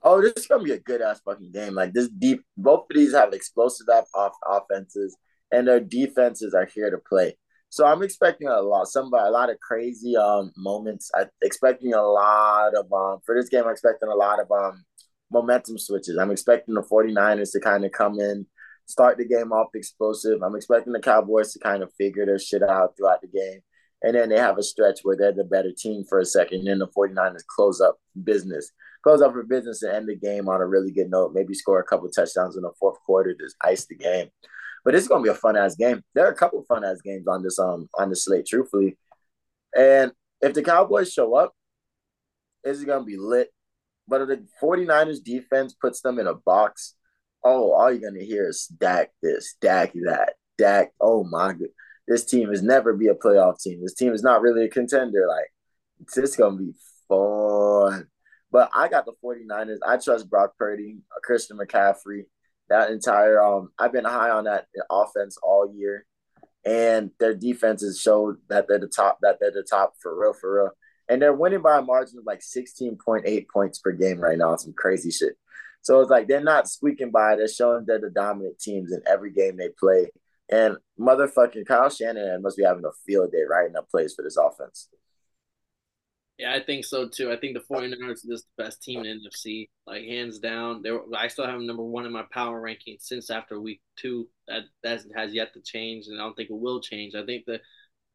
Oh, 0.09 0.23
this 0.23 0.35
is 0.37 0.47
gonna 0.47 0.63
be 0.63 0.71
a 0.71 0.79
good 0.79 1.03
ass 1.03 1.21
fucking 1.25 1.51
game. 1.51 1.75
Like 1.75 1.93
this 1.93 2.09
deep, 2.09 2.45
both 2.57 2.87
of 2.89 2.97
these 2.97 3.13
have 3.13 3.33
explosive 3.33 3.89
off 4.15 4.35
offenses, 4.47 5.17
and 5.51 5.67
their 5.67 5.81
defenses 5.81 6.55
are 6.55 6.69
here 6.73 6.91
to 6.91 6.99
play. 6.99 7.37
So 7.71 7.85
I'm 7.85 8.05
expecting 8.05 8.47
a 8.47 8.61
lot, 8.61 8.87
some 8.87 9.13
a 9.13 9.31
lot 9.31 9.51
of 9.51 9.59
crazy 9.59 10.17
um 10.17 10.53
moments. 10.57 11.11
I'm 11.13 11.27
expecting 11.43 11.93
a 11.93 12.03
lot 12.03 12.77
of 12.77 12.93
um 12.93 13.19
for 13.27 13.35
this 13.35 13.49
game. 13.49 13.65
I'm 13.65 13.73
expecting 13.73 14.09
a 14.09 14.15
lot 14.15 14.41
of 14.41 14.49
um 14.53 14.85
momentum 15.33 15.77
switches. 15.77 16.19
I'm 16.19 16.31
expecting 16.31 16.75
the 16.75 16.83
49ers 16.83 17.51
to 17.53 17.61
kind 17.61 17.85
of 17.85 17.91
come 17.91 18.21
in, 18.21 18.47
start 18.87 19.19
the 19.19 19.25
game 19.27 19.53
off 19.53 19.75
explosive. 19.75 20.43
I'm 20.43 20.57
expecting 20.57 20.93
the 20.93 21.01
Cowboys 21.01 21.53
to 21.53 21.59
kind 21.59 21.83
of 21.83 21.93
figure 21.95 22.25
their 22.25 22.39
shit 22.39 22.63
out 22.63 22.97
throughout 22.97 23.21
the 23.21 23.29
game. 23.29 23.61
And 24.03 24.15
then 24.15 24.29
they 24.29 24.39
have 24.39 24.59
a 24.59 24.63
stretch 24.63 25.01
where 25.03 25.17
they're 25.17 25.33
the 25.33 25.45
better 25.45 25.73
team 25.77 26.05
for 26.09 26.21
a 26.21 26.25
second. 26.25 26.61
And 26.61 26.69
then 26.69 26.79
the 26.79 26.89
49ers 26.89 27.47
close 27.47 27.81
up 27.81 27.99
business. 28.25 28.71
Close 29.03 29.23
up 29.23 29.33
for 29.33 29.43
business 29.43 29.83
and 29.83 29.95
end 29.95 30.09
the 30.09 30.17
game 30.17 30.49
on 30.49 30.61
a 30.61 30.67
really 30.67 30.91
good 30.91 31.11
note. 31.11 31.33
Maybe 31.35 31.55
score 31.55 31.81
a 31.81 31.85
couple 31.85 32.09
touchdowns 32.09 32.57
in 32.57 32.63
the 32.63 32.73
fourth 32.79 32.99
quarter, 33.05 33.35
to 33.35 33.49
ice 33.63 33.87
the 33.87 33.97
game. 33.97 34.29
But 34.85 34.95
it's 34.95 35.09
gonna 35.09 35.23
be 35.23 35.29
a 35.29 35.35
fun 35.35 35.57
ass 35.57 35.75
game. 35.75 36.03
There 36.15 36.27
are 36.27 36.31
a 36.31 36.37
couple 36.37 36.63
fun 36.65 36.85
ass 36.85 37.01
games 37.01 37.27
on 37.27 37.43
this 37.43 37.59
um 37.59 37.89
on 37.95 38.11
the 38.11 38.17
slate, 38.17 38.47
truthfully. 38.47 38.97
And 39.77 40.13
if 40.41 40.55
the 40.55 40.63
Cowboys 40.63 41.13
show 41.13 41.35
up, 41.35 41.53
it's 42.63 42.85
gonna 42.85 43.05
be 43.05 43.17
lit. 43.17 43.51
But 44.09 44.23
if 44.23 44.29
the 44.29 44.47
49ers 44.63 45.23
defense 45.23 45.75
puts 45.75 46.01
them 46.01 46.19
in 46.19 46.27
a 46.27 46.35
box, 46.35 46.95
oh, 47.47 47.73
all 47.73 47.93
you're 47.93 48.11
gonna 48.11 48.25
hear 48.25 48.49
is 48.49 48.67
Dak 48.67 49.13
this, 49.23 49.57
Dak 49.61 49.93
that, 50.05 50.35
Dak. 50.59 50.93
Oh 51.01 51.25
my 51.25 51.53
god. 51.53 51.69
This 52.09 52.25
team 52.25 52.53
is 52.53 52.63
never 52.63 52.93
be 52.95 53.09
a 53.09 53.15
playoff 53.15 53.61
team. 53.61 53.81
This 53.83 53.95
team 53.95 54.13
is 54.13 54.23
not 54.23 54.43
really 54.43 54.65
a 54.65 54.69
contender. 54.69 55.27
Like 55.29 55.53
it's 56.01 56.15
just 56.15 56.39
gonna 56.39 56.57
be 56.57 56.75
fun. 57.09 58.09
But 58.51 58.71
I 58.75 58.89
got 58.89 59.07
the 59.07 59.13
49ers. 59.25 59.79
I 59.87 59.97
trust 59.97 60.31
Brock 60.31 60.53
Purdy, 60.59 60.99
Christian 61.23 61.59
McCaffrey 61.59 62.25
that 62.69 62.91
entire 62.91 63.41
um 63.41 63.71
I've 63.79 63.93
been 63.93 64.05
high 64.05 64.31
on 64.31 64.45
that 64.45 64.67
offense 64.91 65.39
all 65.43 65.73
year. 65.73 66.05
And 66.65 67.13
their 67.21 67.35
defenses 67.35 68.01
showed 68.01 68.39
that 68.49 68.67
they're 68.67 68.81
the 68.81 68.89
top, 68.89 69.19
that 69.23 69.39
they're 69.41 69.53
the 69.53 69.63
top 69.63 69.95
for 70.03 70.21
real, 70.21 70.33
for 70.33 70.55
real. 70.55 70.71
And 71.09 71.23
they're 71.23 71.33
winning 71.33 71.63
by 71.63 71.79
a 71.79 71.83
margin 71.83 72.19
of 72.19 72.27
like 72.27 72.41
16.8 72.41 73.47
points 73.49 73.79
per 73.79 73.93
game 73.93 74.19
right 74.19 74.37
now. 74.37 74.57
Some 74.57 74.73
crazy 74.73 75.13
shit. 75.13 75.37
So 75.87 76.01
it's 76.01 76.11
like 76.11 76.27
they're 76.27 76.41
not 76.41 76.69
squeaking 76.69 77.13
by. 77.13 77.37
They're 77.37 77.47
showing 77.47 77.85
they're 77.87 78.01
the 78.01 78.11
dominant 78.11 78.59
teams 78.59 78.91
in 78.91 79.03
every 79.07 79.31
game 79.31 79.57
they 79.57 79.69
play. 79.79 80.09
And 80.51 80.79
motherfucking 80.99 81.65
Kyle 81.65 81.89
Shanahan 81.89 82.43
must 82.43 82.57
be 82.57 82.65
having 82.65 82.85
a 82.85 82.91
field 83.07 83.31
day 83.31 83.45
writing 83.49 83.77
up 83.77 83.89
plays 83.89 84.13
for 84.13 84.23
this 84.23 84.37
offense. 84.37 84.89
Yeah, 86.39 86.55
I 86.55 86.61
think 86.61 86.85
so 86.85 87.09
too. 87.09 87.31
I 87.31 87.37
think 87.37 87.55
the 87.55 87.73
49ers 87.73 88.03
are 88.03 88.15
just 88.29 88.47
the 88.57 88.65
best 88.65 88.83
team 88.83 89.05
in 89.05 89.21
NFC, 89.21 89.69
like 89.87 90.03
hands 90.03 90.41
down. 90.41 90.83
They 90.83 90.91
were, 90.91 91.05
I 91.17 91.29
still 91.29 91.47
have 91.47 91.61
number 91.61 91.85
one 91.85 92.05
in 92.05 92.13
my 92.13 92.25
power 92.33 92.61
ranking 92.61 92.97
since 92.99 93.31
after 93.31 93.61
week 93.61 93.81
two. 93.95 94.27
That 94.49 94.65
that 94.83 95.05
has 95.15 95.33
yet 95.33 95.55
to 95.55 95.61
change, 95.61 96.09
and 96.09 96.21
I 96.21 96.25
don't 96.25 96.35
think 96.35 96.51
it 96.51 96.59
will 96.59 96.81
change. 96.81 97.15
I 97.15 97.25
think 97.25 97.45
the 97.47 97.61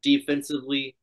defensively 0.02 0.94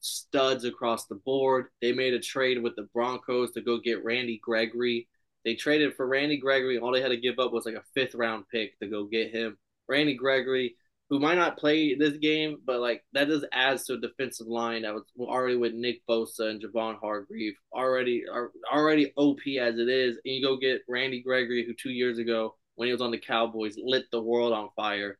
studs 0.00 0.64
across 0.64 1.06
the 1.06 1.20
board. 1.24 1.66
They 1.80 1.92
made 1.92 2.14
a 2.14 2.18
trade 2.18 2.60
with 2.60 2.74
the 2.74 2.88
Broncos 2.92 3.52
to 3.52 3.60
go 3.60 3.78
get 3.78 4.02
Randy 4.02 4.40
Gregory. 4.42 5.06
They 5.48 5.54
traded 5.54 5.94
for 5.94 6.06
Randy 6.06 6.36
Gregory. 6.36 6.78
All 6.78 6.92
they 6.92 7.00
had 7.00 7.08
to 7.08 7.16
give 7.16 7.38
up 7.38 7.52
was 7.52 7.64
like 7.64 7.74
a 7.74 7.82
fifth 7.94 8.14
round 8.14 8.44
pick 8.52 8.78
to 8.80 8.86
go 8.86 9.04
get 9.04 9.34
him. 9.34 9.56
Randy 9.88 10.14
Gregory 10.14 10.76
who 11.10 11.18
might 11.18 11.36
not 11.36 11.56
play 11.56 11.94
this 11.94 12.18
game, 12.18 12.58
but 12.66 12.80
like 12.80 13.02
that 13.12 13.28
just 13.28 13.46
adds 13.52 13.84
to 13.84 13.94
a 13.94 14.00
defensive 14.00 14.46
line 14.46 14.82
that 14.82 14.92
was 14.92 15.04
already 15.18 15.56
with 15.56 15.72
Nick 15.72 16.02
Bosa 16.06 16.50
and 16.50 16.62
Javon 16.62 16.98
Hargrave 17.00 17.54
already 17.72 18.24
are 18.30 18.50
already 18.70 19.12
OP 19.16 19.40
as 19.60 19.78
it 19.78 19.88
is, 19.88 20.18
and 20.24 20.34
you 20.34 20.42
go 20.42 20.58
get 20.58 20.82
Randy 20.86 21.22
Gregory, 21.22 21.64
who 21.66 21.72
two 21.74 21.90
years 21.90 22.18
ago 22.18 22.56
when 22.74 22.88
he 22.88 22.92
was 22.92 23.00
on 23.00 23.10
the 23.10 23.18
Cowboys 23.18 23.76
lit 23.82 24.04
the 24.12 24.20
world 24.20 24.52
on 24.52 24.68
fire. 24.76 25.18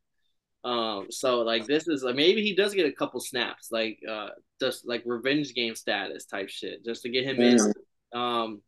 Um, 0.63 1.07
so 1.09 1.39
like 1.39 1.65
this 1.65 1.87
is 1.87 2.03
like 2.03 2.15
maybe 2.15 2.43
he 2.43 2.55
does 2.55 2.75
get 2.75 2.85
a 2.85 2.91
couple 2.91 3.19
snaps, 3.19 3.69
like 3.71 3.99
uh, 4.07 4.29
just 4.59 4.87
like 4.87 5.01
revenge 5.05 5.55
game 5.55 5.73
status 5.73 6.25
type 6.25 6.49
shit, 6.49 6.85
just 6.85 7.01
to 7.01 7.09
get 7.09 7.25
him 7.25 7.37
mm. 7.37 7.73
in. 8.13 8.19
Um, 8.19 8.61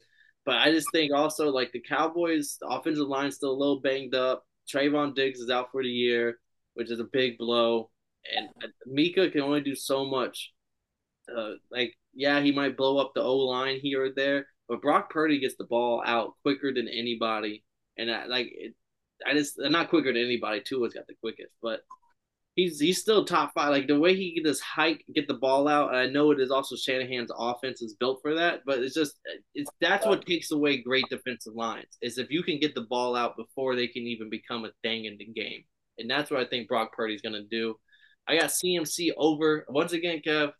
but 0.45 0.55
I 0.55 0.71
just 0.71 0.87
think 0.91 1.13
also 1.13 1.49
like 1.49 1.71
the 1.71 1.81
Cowboys, 1.81 2.57
the 2.59 2.67
offensive 2.67 3.07
line's 3.07 3.35
still 3.35 3.51
a 3.51 3.57
little 3.57 3.79
banged 3.79 4.15
up. 4.15 4.45
Trevon 4.71 5.15
Diggs 5.15 5.39
is 5.39 5.49
out 5.49 5.71
for 5.71 5.83
the 5.83 5.89
year 5.89 6.37
which 6.73 6.91
is 6.91 6.99
a 6.99 7.05
big 7.05 7.37
blow. 7.37 7.89
And 8.35 8.49
Micah 8.85 9.29
can 9.29 9.41
only 9.41 9.61
do 9.61 9.75
so 9.75 10.05
much. 10.05 10.51
Uh, 11.35 11.53
like, 11.71 11.95
yeah, 12.13 12.41
he 12.41 12.51
might 12.51 12.77
blow 12.77 12.97
up 12.97 13.13
the 13.13 13.21
O 13.21 13.37
line 13.37 13.79
here 13.81 14.05
or 14.05 14.09
there, 14.15 14.47
but 14.67 14.81
Brock 14.81 15.09
Purdy 15.09 15.39
gets 15.39 15.55
the 15.57 15.63
ball 15.63 16.03
out 16.05 16.33
quicker 16.43 16.73
than 16.73 16.87
anybody. 16.87 17.63
And 17.97 18.11
I, 18.11 18.25
like, 18.25 18.47
it, 18.51 18.75
I 19.25 19.33
just 19.33 19.55
not 19.57 19.89
quicker 19.89 20.13
than 20.13 20.23
anybody. 20.23 20.61
Tua's 20.61 20.93
got 20.93 21.07
the 21.07 21.15
quickest, 21.21 21.53
but 21.61 21.81
he's 22.55 22.79
he's 22.79 22.99
still 22.99 23.25
top 23.25 23.53
five. 23.53 23.69
Like 23.69 23.87
the 23.87 23.99
way 23.99 24.15
he 24.15 24.35
can 24.35 24.43
just 24.43 24.61
hike, 24.61 25.03
get 25.13 25.27
the 25.27 25.35
ball 25.35 25.67
out. 25.67 25.89
And 25.89 25.97
I 25.97 26.07
know 26.07 26.31
it 26.31 26.39
is 26.39 26.51
also 26.51 26.75
Shanahan's 26.75 27.31
offense 27.37 27.81
is 27.81 27.95
built 27.95 28.19
for 28.21 28.35
that, 28.35 28.61
but 28.65 28.79
it's 28.79 28.95
just 28.95 29.19
it's 29.55 29.69
that's 29.79 30.05
what 30.05 30.25
takes 30.25 30.51
away 30.51 30.81
great 30.81 31.05
defensive 31.09 31.53
lines 31.55 31.97
is 32.01 32.17
if 32.17 32.29
you 32.29 32.43
can 32.43 32.59
get 32.59 32.75
the 32.75 32.81
ball 32.89 33.15
out 33.15 33.37
before 33.37 33.75
they 33.75 33.87
can 33.87 34.03
even 34.03 34.29
become 34.29 34.65
a 34.65 34.71
thing 34.83 35.05
in 35.05 35.17
the 35.17 35.25
game. 35.25 35.63
And 35.97 36.09
that's 36.09 36.31
what 36.31 36.39
I 36.39 36.45
think 36.45 36.67
Brock 36.67 36.93
Purdy's 36.93 37.21
to 37.21 37.43
do. 37.43 37.75
I 38.27 38.37
got 38.37 38.49
CMC 38.49 39.11
over, 39.17 39.65
once 39.69 39.93
again, 39.93 40.21
Kev, 40.25 40.51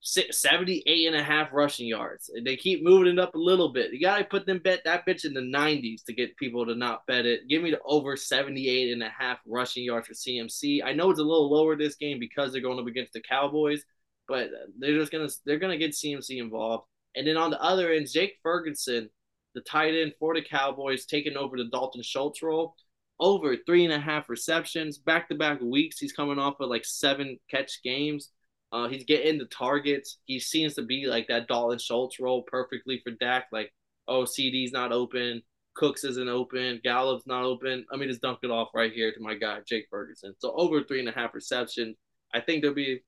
78 0.00 1.06
and 1.06 1.16
a 1.16 1.22
half 1.22 1.52
rushing 1.52 1.86
yards. 1.86 2.30
They 2.44 2.56
keep 2.56 2.84
moving 2.84 3.12
it 3.12 3.18
up 3.18 3.34
a 3.34 3.38
little 3.38 3.72
bit. 3.72 3.92
You 3.92 4.00
got 4.00 4.18
to 4.18 4.24
put 4.24 4.46
them 4.46 4.58
bet 4.58 4.82
that 4.84 5.06
bitch 5.06 5.24
in 5.24 5.34
the 5.34 5.40
90s 5.40 6.04
to 6.04 6.12
get 6.12 6.36
people 6.36 6.64
to 6.66 6.74
not 6.74 7.06
bet 7.06 7.26
it. 7.26 7.48
Give 7.48 7.62
me 7.62 7.72
the 7.72 7.80
over 7.84 8.16
78 8.16 8.92
and 8.92 9.02
a 9.02 9.08
half 9.08 9.38
rushing 9.46 9.84
yards 9.84 10.06
for 10.06 10.14
CMC. 10.14 10.84
I 10.84 10.92
know 10.92 11.10
it's 11.10 11.20
a 11.20 11.24
little 11.24 11.50
lower 11.50 11.76
this 11.76 11.96
game 11.96 12.18
because 12.20 12.52
they're 12.52 12.62
going 12.62 12.78
up 12.78 12.86
against 12.86 13.12
the 13.12 13.20
Cowboys, 13.20 13.82
but 14.28 14.48
they're 14.78 14.98
just 14.98 15.12
going 15.12 15.28
to 15.28 15.34
they're 15.44 15.58
going 15.58 15.78
to 15.78 15.84
get 15.84 15.94
CMC 15.94 16.40
involved. 16.40 16.86
And 17.16 17.26
then 17.26 17.36
on 17.36 17.50
the 17.50 17.60
other 17.60 17.90
end, 17.90 18.08
Jake 18.12 18.36
Ferguson, 18.42 19.10
the 19.54 19.60
tight 19.62 19.94
end 19.94 20.12
for 20.20 20.34
the 20.34 20.42
Cowboys, 20.42 21.06
taking 21.06 21.36
over 21.36 21.56
the 21.56 21.68
Dalton 21.70 22.02
Schultz 22.02 22.42
role 22.42 22.76
over 23.20 23.56
three 23.56 23.84
and 23.84 23.92
a 23.92 23.98
half 23.98 24.28
receptions, 24.28 24.98
back 24.98 25.28
to 25.28 25.34
back 25.34 25.60
weeks. 25.60 25.98
He's 25.98 26.12
coming 26.12 26.38
off 26.38 26.60
of 26.60 26.70
like 26.70 26.84
seven 26.84 27.38
catch 27.50 27.82
games. 27.82 28.30
Uh, 28.72 28.88
he's 28.88 29.04
getting 29.04 29.38
the 29.38 29.46
targets. 29.46 30.18
He 30.26 30.38
seems 30.38 30.74
to 30.74 30.82
be 30.82 31.06
like 31.06 31.28
that 31.28 31.48
Dalton 31.48 31.78
Schultz 31.78 32.20
role 32.20 32.42
perfectly 32.42 33.00
for 33.02 33.12
Dak. 33.12 33.46
Like, 33.50 33.72
oh, 34.06 34.24
CeeDee's 34.24 34.72
not 34.72 34.92
open, 34.92 35.42
Cooks 35.74 36.04
isn't 36.04 36.28
open, 36.28 36.80
Gallup's 36.82 37.26
not 37.26 37.44
open. 37.44 37.86
Let 37.90 38.00
me 38.00 38.06
just 38.06 38.20
dunk 38.20 38.40
it 38.42 38.50
off 38.50 38.70
right 38.74 38.92
here 38.92 39.12
to 39.12 39.20
my 39.20 39.34
guy, 39.34 39.60
Jake 39.66 39.86
Ferguson. 39.90 40.34
So 40.38 40.52
over 40.52 40.82
three 40.82 41.00
and 41.00 41.08
a 41.08 41.12
half 41.12 41.34
receptions. 41.34 41.96
I 42.34 42.40
think 42.40 42.60
there'll 42.60 42.74
be 42.74 43.00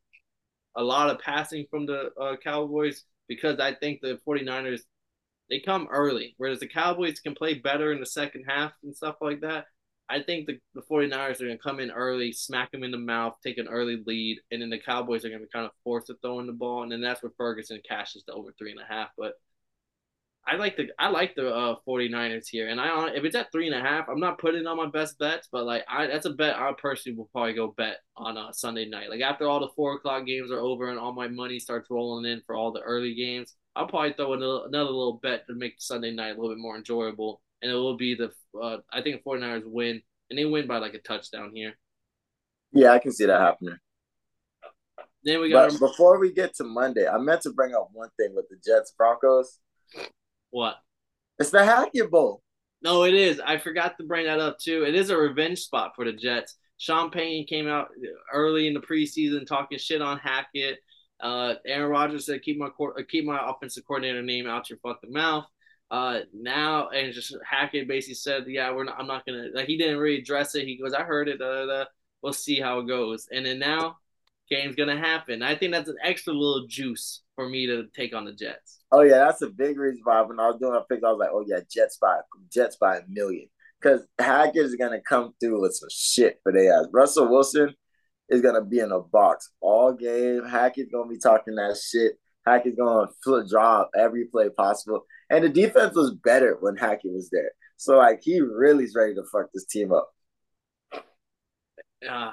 a 0.77 0.83
lot 0.83 1.11
of 1.11 1.19
passing 1.19 1.67
from 1.71 1.87
the 1.87 2.11
uh, 2.21 2.37
Cowboys 2.43 3.05
because 3.29 3.59
I 3.59 3.75
think 3.75 4.01
the 4.01 4.19
49ers, 4.27 4.81
they 5.51 5.61
come 5.61 5.89
early, 5.91 6.35
whereas 6.39 6.61
the 6.61 6.69
Cowboys 6.69 7.21
can 7.21 7.35
play 7.35 7.55
better 7.55 7.93
in 7.93 8.01
the 8.01 8.07
second 8.07 8.45
half 8.47 8.73
and 8.83 8.97
stuff 8.97 9.17
like 9.21 9.41
that. 9.41 9.67
I 10.11 10.23
think 10.23 10.47
the, 10.47 10.59
the 10.75 10.83
49ers 10.83 11.41
are 11.41 11.45
going 11.47 11.57
to 11.57 11.63
come 11.63 11.79
in 11.79 11.91
early, 11.91 12.33
smack 12.33 12.73
them 12.73 12.83
in 12.83 12.91
the 12.91 12.99
mouth, 12.99 13.37
take 13.43 13.59
an 13.59 13.69
early 13.69 14.03
lead, 14.05 14.41
and 14.51 14.61
then 14.61 14.71
the 14.71 14.79
Cowboys 14.79 15.25
are 15.25 15.29
going 15.29 15.41
to 15.41 15.47
be 15.47 15.53
kind 15.53 15.65
of 15.65 15.73
forced 15.85 16.09
to 16.09 16.17
throw 16.21 16.41
in 16.41 16.47
the 16.47 16.53
ball, 16.53 16.83
and 16.83 16.91
then 16.91 17.01
that's 17.01 17.23
where 17.23 17.33
Ferguson 17.37 17.81
cashes 17.89 18.25
to 18.25 18.33
over 18.33 18.53
three 18.59 18.73
and 18.73 18.81
a 18.81 18.93
half. 18.93 19.11
But 19.17 19.35
I 20.47 20.57
like 20.57 20.77
the 20.77 20.89
I 20.99 21.11
like 21.11 21.35
the 21.37 21.55
uh, 21.55 21.77
49ers 21.87 22.49
here, 22.49 22.69
and 22.69 22.81
I 22.81 23.11
if 23.11 23.25
it's 23.25 23.37
at 23.37 23.53
three 23.53 23.69
and 23.69 23.77
a 23.77 23.81
half, 23.81 24.09
I'm 24.09 24.19
not 24.19 24.39
putting 24.39 24.67
on 24.67 24.77
my 24.77 24.89
best 24.89 25.19
bets, 25.19 25.49
but 25.53 25.65
like 25.65 25.85
I 25.89 26.07
that's 26.07 26.27
a 26.27 26.31
bet 26.31 26.57
I 26.57 26.73
personally 26.77 27.17
will 27.17 27.29
probably 27.33 27.53
go 27.53 27.75
bet 27.77 27.99
on 28.17 28.37
a 28.37 28.41
uh, 28.41 28.53
Sunday 28.53 28.89
night. 28.89 29.11
Like 29.11 29.21
after 29.21 29.47
all 29.47 29.61
the 29.61 29.69
four 29.77 29.95
o'clock 29.95 30.27
games 30.27 30.51
are 30.51 30.59
over 30.59 30.89
and 30.91 30.99
all 30.99 31.13
my 31.13 31.29
money 31.29 31.61
starts 31.61 31.91
rolling 31.91 32.31
in 32.31 32.43
for 32.47 32.57
all 32.57 32.73
the 32.73 32.81
early 32.81 33.15
games, 33.15 33.55
I'll 33.77 33.87
probably 33.87 34.15
throw 34.15 34.33
another, 34.33 34.67
another 34.67 34.91
little 34.91 35.21
bet 35.23 35.47
to 35.47 35.55
make 35.55 35.75
Sunday 35.79 36.11
night 36.11 36.31
a 36.31 36.41
little 36.41 36.51
bit 36.51 36.59
more 36.59 36.77
enjoyable 36.77 37.43
and 37.63 37.71
it 37.71 37.75
will 37.75 37.97
be 37.97 38.15
the 38.15 38.33
uh, 38.61 38.79
I 38.93 39.03
think 39.03 39.23
49ers 39.25 39.65
win, 39.65 40.03
and 40.29 40.39
they 40.39 40.45
win 40.45 40.67
by 40.67 40.79
like 40.79 40.95
a 40.95 40.99
touchdown 40.99 41.53
here. 41.55 41.75
Yeah, 42.73 42.93
I 42.93 42.99
can 42.99 43.13
see 43.13 43.27
that 43.27 43.41
happening. 43.41 43.77
Then 45.25 45.41
we 45.41 45.51
got. 45.51 45.71
But 45.73 45.81
before 45.81 46.19
we 46.19 46.33
get 46.33 46.55
to 46.57 46.65
Monday, 46.65 47.07
I 47.07 47.19
meant 47.19 47.43
to 47.43 47.53
bring 47.53 47.75
up 47.75 47.91
one 47.93 48.09
thing 48.19 48.35
with 48.35 48.47
the 48.49 48.57
Jets 48.57 48.93
Broncos. 48.97 49.59
What? 50.51 50.77
It's 51.39 51.51
the 51.51 51.65
Hackett 51.65 52.11
Bowl. 52.11 52.43
No, 52.83 53.05
it 53.05 53.15
is. 53.15 53.41
I 53.41 53.59
forgot 53.59 53.99
to 53.99 54.05
bring 54.05 54.27
that 54.27 54.41
up 54.41 54.59
too. 54.59 54.85
It 54.85 54.95
is 54.95 55.11
a 55.11 55.17
revenge 55.17 55.59
spot 55.59 55.93
for 55.95 56.05
the 56.05 56.13
Jets. 56.13 56.57
Sean 56.79 57.11
came 57.11 57.69
out 57.69 57.89
early 58.33 58.67
in 58.67 58.73
the 58.73 58.81
preseason 58.81 59.47
talking 59.47 59.79
shit 59.79 60.01
on 60.01 60.19
Hackett. 60.19 60.79
Uh, 61.21 61.55
Aaron 61.67 61.91
Rodgers 61.91 62.25
said, 62.25 62.43
"Keep 62.43 62.59
my 62.59 62.71
keep 63.11 63.27
my 63.27 63.39
offensive 63.51 63.85
coordinator 63.87 64.23
name 64.23 64.47
out 64.47 64.71
your 64.71 64.79
fucking 64.79 65.13
mouth." 65.13 65.45
Uh, 65.91 66.21
now 66.33 66.89
and 66.89 67.13
just 67.13 67.37
Hackett 67.49 67.89
basically 67.89 68.15
said, 68.15 68.45
"Yeah, 68.47 68.73
we're 68.73 68.85
not. 68.85 68.99
I'm 68.99 69.09
not 69.09 69.27
gonna." 69.27 69.49
Like 69.53 69.67
he 69.67 69.77
didn't 69.77 69.99
really 69.99 70.19
address 70.19 70.55
it. 70.55 70.65
He 70.65 70.77
goes, 70.77 70.95
"I 70.95 71.03
heard 71.03 71.29
it. 71.29 71.39
Da, 71.39 71.53
da, 71.53 71.67
da. 71.67 71.85
We'll 72.23 72.33
see 72.33 72.61
how 72.61 72.79
it 72.79 72.87
goes." 72.87 73.27
And 73.33 73.45
then 73.45 73.59
now, 73.59 73.97
game's 74.49 74.77
gonna 74.77 74.99
happen. 74.99 75.43
I 75.43 75.57
think 75.57 75.73
that's 75.73 75.89
an 75.89 75.97
extra 76.03 76.33
little 76.33 76.67
juice 76.69 77.23
for 77.35 77.49
me 77.49 77.67
to 77.67 77.87
take 77.95 78.15
on 78.15 78.25
the 78.25 78.33
Jets. 78.33 78.81
Oh 78.93 79.03
yeah, 79.03 79.19
that's 79.19 79.43
a 79.43 79.49
big 79.49 79.79
reason 79.79 80.03
why 80.05 80.21
when 80.23 80.39
I 80.39 80.49
was 80.49 80.61
doing 80.61 80.77
a 80.77 80.83
picks, 80.83 81.03
I 81.03 81.11
was 81.11 81.19
like, 81.19 81.31
"Oh 81.33 81.45
yeah, 81.47 81.61
Jets 81.69 81.99
by 82.01 82.19
Jets 82.53 82.77
by 82.77 82.99
a 82.99 83.03
million 83.09 83.49
because 83.81 84.07
Hackett 84.19 84.65
is 84.65 84.77
gonna 84.77 85.01
come 85.01 85.35
through 85.41 85.61
with 85.61 85.75
some 85.75 85.89
shit 85.91 86.39
for 86.43 86.53
their 86.53 86.73
ass. 86.73 86.87
Russell 86.93 87.29
Wilson 87.29 87.75
is 88.29 88.43
gonna 88.43 88.65
be 88.65 88.79
in 88.79 88.93
a 88.93 89.01
box 89.01 89.51
all 89.61 89.93
game. 89.93 90.45
Hackett's 90.45 90.93
gonna 90.93 91.09
be 91.11 91.19
talking 91.19 91.57
that 91.57 91.77
shit. 91.77 92.13
Hackett's 92.47 92.77
gonna 92.77 93.09
flip 93.23 93.49
drop 93.49 93.91
every 93.97 94.27
play 94.27 94.51
possible. 94.51 95.05
And 95.31 95.45
the 95.45 95.49
defense 95.49 95.95
was 95.95 96.13
better 96.13 96.57
when 96.61 96.77
Hackett 96.77 97.13
was 97.13 97.31
there. 97.31 97.53
So 97.77 97.97
like 97.97 98.21
he 98.23 98.41
really 98.41 98.85
is 98.85 98.95
ready 98.95 99.15
to 99.15 99.23
fuck 99.33 99.47
this 99.55 99.65
team 99.65 99.93
up. 99.93 100.11
Uh, 102.07 102.33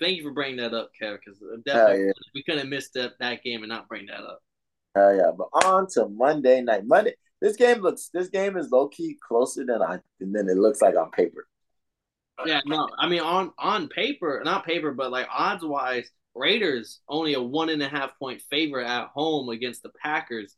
thank 0.00 0.18
you 0.18 0.24
for 0.24 0.32
bringing 0.32 0.56
that 0.56 0.74
up, 0.74 0.90
Kev, 1.00 1.18
because 1.24 1.40
definitely 1.64 2.06
yeah. 2.06 2.12
we 2.34 2.42
couldn't 2.42 2.60
have 2.60 2.68
missed 2.68 2.94
that, 2.94 3.12
that 3.20 3.42
game 3.42 3.62
and 3.62 3.70
not 3.70 3.88
bring 3.88 4.06
that 4.06 4.20
up. 4.20 4.40
Hell 4.94 5.14
yeah. 5.14 5.30
But 5.36 5.48
on 5.64 5.86
to 5.92 6.08
Monday 6.08 6.60
night. 6.60 6.86
Monday 6.86 7.14
this 7.44 7.56
game 7.56 7.82
looks 7.82 8.08
this 8.12 8.28
game 8.28 8.56
is 8.56 8.70
low 8.70 8.88
key 8.88 9.18
closer 9.26 9.66
than 9.66 9.82
I 9.82 9.98
than 10.18 10.48
it 10.48 10.56
looks 10.56 10.80
like 10.80 10.96
on 10.96 11.10
paper. 11.10 11.46
Yeah, 12.46 12.60
no, 12.64 12.88
I 12.98 13.06
mean 13.06 13.20
on 13.20 13.52
on 13.58 13.88
paper, 13.88 14.40
not 14.44 14.64
paper, 14.64 14.92
but 14.92 15.12
like 15.12 15.28
odds 15.30 15.62
wise, 15.62 16.10
Raiders 16.34 17.00
only 17.06 17.34
a 17.34 17.42
one 17.42 17.68
and 17.68 17.82
a 17.82 17.88
half 17.88 18.18
point 18.18 18.40
favorite 18.50 18.86
at 18.86 19.08
home 19.08 19.50
against 19.50 19.82
the 19.82 19.90
Packers. 20.02 20.56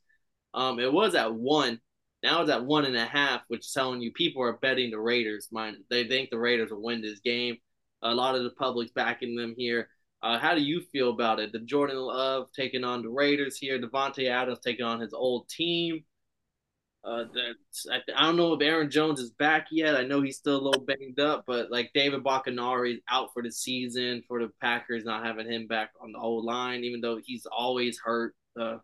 Um, 0.57 0.81
it 0.81 0.93
was 0.93 1.15
at 1.15 1.33
one. 1.33 1.81
Now 2.23 2.41
it's 2.41 2.51
at 2.51 2.65
one 2.65 2.87
and 2.87 2.97
a 2.97 3.05
half, 3.05 3.43
which 3.49 3.61
is 3.61 3.73
telling 3.73 4.01
you 4.01 4.11
people 4.13 4.43
are 4.43 4.55
betting 4.55 4.91
the 4.91 4.99
Raiders. 4.99 5.49
Mind 5.53 5.77
they 5.91 6.09
think 6.09 6.31
the 6.31 6.39
Raiders 6.39 6.71
will 6.71 6.83
win 6.83 7.03
this 7.03 7.21
game. 7.21 7.57
A 8.03 8.13
lot 8.15 8.35
of 8.35 8.43
the 8.43 8.51
public's 8.51 8.93
backing 8.93 9.37
them 9.37 9.55
here. 9.57 9.89
Uh, 10.23 10.39
how 10.39 10.55
do 10.55 10.63
you 10.63 10.81
feel 10.93 11.11
about 11.11 11.39
it? 11.39 11.53
The 11.53 11.61
Jordan 11.61 11.99
Love 11.99 12.49
taking 12.53 12.85
on 12.85 13.03
the 13.03 13.11
Raiders 13.11 13.59
here. 13.59 13.79
Davante 13.79 14.29
Adams 14.29 14.59
taking 14.65 14.85
on 14.85 15.01
his 15.01 15.13
old 15.13 15.49
team. 15.49 16.05
Uh, 17.05 17.25
I, 17.93 18.01
I, 18.17 18.23
don't 18.23 18.37
know 18.37 18.53
if 18.55 18.61
Aaron 18.61 18.91
Jones 18.91 19.21
is 19.21 19.31
back 19.31 19.69
yet. 19.71 19.95
I 19.95 20.03
know 20.03 20.23
he's 20.23 20.39
still 20.39 20.57
a 20.57 20.65
little 20.65 20.85
banged 20.85 21.21
up, 21.21 21.45
but 21.47 21.71
like 21.71 21.93
David 21.95 22.25
Bakhtiari 22.25 22.95
is 22.95 23.01
out 23.09 23.29
for 23.33 23.45
the 23.45 23.53
season 23.53 24.25
for 24.27 24.41
the 24.41 24.51
Packers, 24.61 25.05
not 25.05 25.25
having 25.25 25.49
him 25.49 25.69
back 25.69 25.91
on 26.03 26.11
the 26.11 26.19
whole 26.19 26.45
line, 26.45 26.83
even 26.83 27.01
though 27.01 27.21
he's 27.25 27.47
always 27.47 28.01
hurt. 28.01 28.35
Uh, 28.61 28.79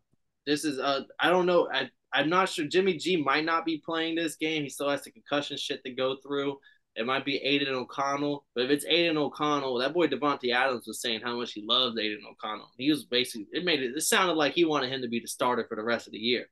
this 0.47 0.65
is 0.65 0.79
uh, 0.79 1.03
I 1.19 1.31
don't 1.31 1.47
know. 1.47 1.69
I 1.73 1.91
I'm 2.13 2.29
not 2.29 2.49
sure. 2.49 2.67
Jimmy 2.67 2.97
G 2.97 3.17
might 3.17 3.45
not 3.45 3.65
be 3.65 3.83
playing 3.85 4.17
this 4.17 4.37
game. 4.37 4.63
He 4.63 4.69
still 4.69 4.91
has 4.91 5.03
the 5.03 5.11
concussion 5.11 5.57
shit 5.57 5.83
to 5.85 5.93
go 5.93 6.17
through. 6.23 6.59
It 6.95 7.07
might 7.07 7.25
be 7.25 7.39
Aidan 7.39 7.75
O'Connell, 7.75 8.45
but 8.55 8.65
if 8.65 8.71
it's 8.71 8.85
Aidan 8.85 9.17
O'Connell, 9.17 9.79
that 9.79 9.95
boy 9.95 10.09
Davante 10.09 10.55
Adams 10.55 10.87
was 10.87 11.01
saying 11.01 11.23
how 11.23 11.39
much 11.39 11.53
he 11.53 11.65
loves 11.67 11.99
Aidan 11.99 12.21
O'Connell. 12.31 12.71
He 12.77 12.91
was 12.91 13.05
basically 13.05 13.47
it 13.53 13.65
made 13.65 13.83
it. 13.83 13.97
It 13.97 14.03
sounded 14.03 14.35
like 14.35 14.53
he 14.53 14.67
wanted 14.67 14.93
him 14.93 15.01
to 15.01 15.09
be 15.09 15.21
the 15.21 15.27
starter 15.27 15.65
for 15.67 15.77
the 15.77 15.85
rest 15.85 16.07
of 16.07 16.13
the 16.13 16.19
year. 16.19 16.47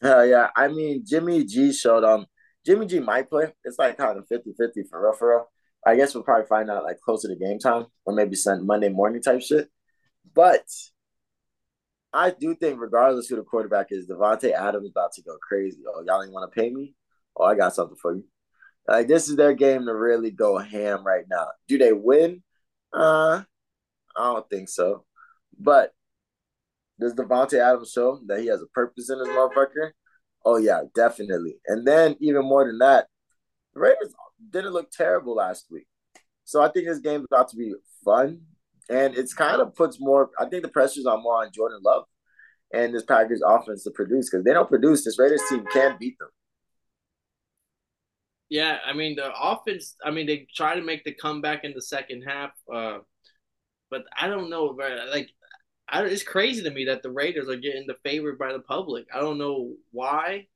Hell 0.00 0.24
yeah. 0.26 0.48
I 0.54 0.68
mean, 0.68 1.02
Jimmy 1.04 1.44
G 1.44 1.72
showed 1.72 2.04
um 2.04 2.26
Jimmy 2.64 2.86
G 2.86 3.00
might 3.00 3.28
play. 3.28 3.52
It's 3.64 3.78
like 3.78 3.98
kind 3.98 4.16
of 4.16 4.28
50 4.28 4.54
50 4.56 4.84
for 4.88 5.02
real, 5.02 5.12
for 5.14 5.30
real. 5.30 5.46
I 5.84 5.96
guess 5.96 6.14
we'll 6.14 6.24
probably 6.24 6.46
find 6.46 6.70
out 6.70 6.84
like 6.84 7.00
closer 7.00 7.28
to 7.28 7.36
game 7.36 7.58
time 7.58 7.86
or 8.04 8.14
maybe 8.14 8.36
send 8.36 8.66
Monday 8.66 8.90
morning 8.90 9.22
type 9.22 9.42
shit. 9.42 9.68
But 10.34 10.64
I 12.12 12.30
do 12.30 12.54
think, 12.54 12.80
regardless 12.80 13.28
who 13.28 13.36
the 13.36 13.42
quarterback 13.42 13.88
is, 13.90 14.08
Davante 14.08 14.52
Adams 14.52 14.90
about 14.90 15.12
to 15.12 15.22
go 15.22 15.36
crazy. 15.46 15.82
Oh, 15.86 16.02
y'all 16.06 16.22
ain't 16.22 16.32
want 16.32 16.50
to 16.50 16.60
pay 16.60 16.70
me? 16.70 16.94
Oh, 17.36 17.44
I 17.44 17.54
got 17.54 17.74
something 17.74 17.96
for 18.00 18.14
you. 18.14 18.24
Like 18.86 19.06
this 19.06 19.28
is 19.28 19.36
their 19.36 19.52
game 19.52 19.84
to 19.84 19.94
really 19.94 20.30
go 20.30 20.56
ham 20.56 21.04
right 21.04 21.24
now. 21.30 21.48
Do 21.68 21.76
they 21.76 21.92
win? 21.92 22.42
Uh, 22.92 23.42
I 24.16 24.32
don't 24.32 24.48
think 24.48 24.70
so. 24.70 25.04
But 25.58 25.92
does 26.98 27.14
Davante 27.14 27.58
Adams 27.60 27.92
show 27.92 28.20
that 28.26 28.40
he 28.40 28.46
has 28.46 28.62
a 28.62 28.66
purpose 28.66 29.10
in 29.10 29.18
his 29.18 29.28
motherfucker? 29.28 29.90
Oh 30.44 30.56
yeah, 30.56 30.82
definitely. 30.94 31.56
And 31.66 31.86
then 31.86 32.16
even 32.20 32.46
more 32.46 32.66
than 32.66 32.78
that, 32.78 33.08
the 33.74 33.80
Raiders 33.80 34.14
didn't 34.50 34.72
look 34.72 34.90
terrible 34.90 35.34
last 35.34 35.66
week. 35.70 35.86
So 36.44 36.62
I 36.62 36.70
think 36.70 36.86
this 36.86 37.00
game's 37.00 37.26
about 37.30 37.50
to 37.50 37.56
be 37.56 37.74
fun. 38.02 38.40
And 38.88 39.16
it's 39.16 39.34
kind 39.34 39.60
of 39.60 39.74
puts 39.74 40.00
more, 40.00 40.30
I 40.38 40.46
think 40.46 40.62
the 40.62 40.68
pressure's 40.68 41.06
on 41.06 41.22
more 41.22 41.42
on 41.42 41.50
Jordan 41.52 41.80
Love 41.84 42.04
and 42.72 42.94
this 42.94 43.04
Packers 43.04 43.42
offense 43.44 43.84
to 43.84 43.90
produce 43.90 44.30
because 44.30 44.44
they 44.44 44.52
don't 44.52 44.68
produce. 44.68 45.04
This 45.04 45.18
Raiders 45.18 45.42
team 45.48 45.64
can't 45.72 45.98
beat 45.98 46.18
them. 46.18 46.28
Yeah, 48.48 48.78
I 48.84 48.94
mean 48.94 49.16
the 49.16 49.30
offense. 49.38 49.94
I 50.02 50.10
mean 50.10 50.26
they 50.26 50.46
try 50.54 50.74
to 50.74 50.82
make 50.82 51.04
the 51.04 51.12
comeback 51.12 51.64
in 51.64 51.74
the 51.74 51.82
second 51.82 52.22
half, 52.22 52.50
uh, 52.72 52.98
but 53.90 54.04
I 54.18 54.26
don't 54.26 54.48
know. 54.48 54.76
Like 55.10 55.28
I, 55.88 56.02
it's 56.04 56.22
crazy 56.22 56.62
to 56.62 56.70
me 56.70 56.86
that 56.86 57.02
the 57.02 57.10
Raiders 57.10 57.48
are 57.48 57.56
getting 57.56 57.86
the 57.86 57.96
favored 58.02 58.38
by 58.38 58.52
the 58.52 58.60
public. 58.60 59.06
I 59.14 59.20
don't 59.20 59.38
know 59.38 59.74
why. 59.90 60.46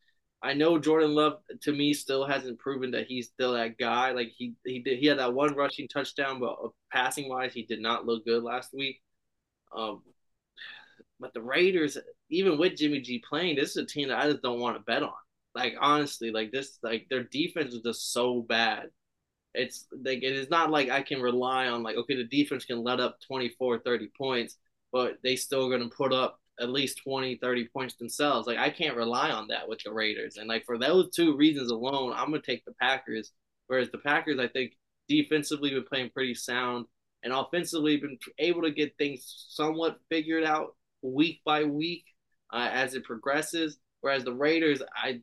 I 0.42 0.54
know 0.54 0.78
Jordan 0.78 1.14
Love 1.14 1.38
to 1.62 1.72
me 1.72 1.94
still 1.94 2.26
hasn't 2.26 2.58
proven 2.58 2.90
that 2.92 3.06
he's 3.06 3.28
still 3.28 3.52
that 3.54 3.78
guy. 3.78 4.12
Like 4.12 4.32
he 4.36 4.54
he 4.64 4.80
did 4.80 4.98
he 4.98 5.06
had 5.06 5.18
that 5.18 5.34
one 5.34 5.54
rushing 5.54 5.88
touchdown, 5.88 6.40
but 6.40 6.56
uh, 6.64 6.68
passing 6.92 7.28
wise, 7.28 7.52
he 7.54 7.62
did 7.64 7.80
not 7.80 8.06
look 8.06 8.24
good 8.24 8.42
last 8.42 8.72
week. 8.74 9.00
Um, 9.76 10.02
but 11.20 11.32
the 11.34 11.42
Raiders, 11.42 11.96
even 12.30 12.58
with 12.58 12.76
Jimmy 12.76 13.00
G 13.00 13.22
playing, 13.28 13.56
this 13.56 13.70
is 13.70 13.76
a 13.76 13.86
team 13.86 14.08
that 14.08 14.18
I 14.18 14.28
just 14.30 14.42
don't 14.42 14.60
want 14.60 14.76
to 14.76 14.82
bet 14.82 15.02
on. 15.02 15.12
Like 15.54 15.74
honestly, 15.80 16.30
like 16.30 16.50
this, 16.50 16.78
like 16.82 17.06
their 17.10 17.24
defense 17.24 17.74
is 17.74 17.82
just 17.82 18.12
so 18.12 18.42
bad. 18.42 18.90
It's 19.54 19.86
like 19.92 20.22
it 20.22 20.32
is 20.32 20.50
not 20.50 20.70
like 20.70 20.90
I 20.90 21.02
can 21.02 21.20
rely 21.20 21.68
on 21.68 21.82
like 21.82 21.96
okay, 21.96 22.16
the 22.16 22.24
defense 22.24 22.64
can 22.64 22.82
let 22.82 23.00
up 23.00 23.18
24, 23.26 23.80
30 23.80 24.08
points 24.16 24.56
but 24.92 25.18
they 25.24 25.34
still 25.34 25.70
to 25.70 25.88
put 25.88 26.12
up 26.12 26.38
at 26.60 26.70
least 26.70 27.00
20, 27.04 27.36
30 27.36 27.68
points 27.68 27.94
themselves. 27.96 28.46
Like 28.46 28.58
I 28.58 28.70
can't 28.70 28.96
rely 28.96 29.30
on 29.30 29.48
that 29.48 29.68
with 29.68 29.80
the 29.84 29.92
Raiders. 29.92 30.36
And 30.36 30.48
like 30.48 30.64
for 30.64 30.78
those 30.78 31.10
two 31.10 31.36
reasons 31.36 31.70
alone, 31.70 32.12
I'm 32.14 32.32
to 32.32 32.40
take 32.40 32.64
the 32.64 32.74
Packers. 32.80 33.32
Whereas 33.66 33.90
the 33.90 33.98
Packers, 33.98 34.38
I 34.38 34.48
think 34.48 34.72
defensively 35.08 35.70
been 35.70 35.84
playing 35.84 36.10
pretty 36.10 36.34
sound 36.34 36.86
and 37.22 37.32
offensively 37.32 37.96
been 37.96 38.18
able 38.38 38.62
to 38.62 38.70
get 38.70 38.96
things 38.98 39.46
somewhat 39.50 39.98
figured 40.08 40.44
out 40.44 40.76
week 41.02 41.40
by 41.44 41.64
week 41.64 42.04
uh, 42.52 42.68
as 42.70 42.94
it 42.94 43.04
progresses. 43.04 43.78
Whereas 44.00 44.24
the 44.24 44.32
Raiders, 44.32 44.82
I, 44.96 45.20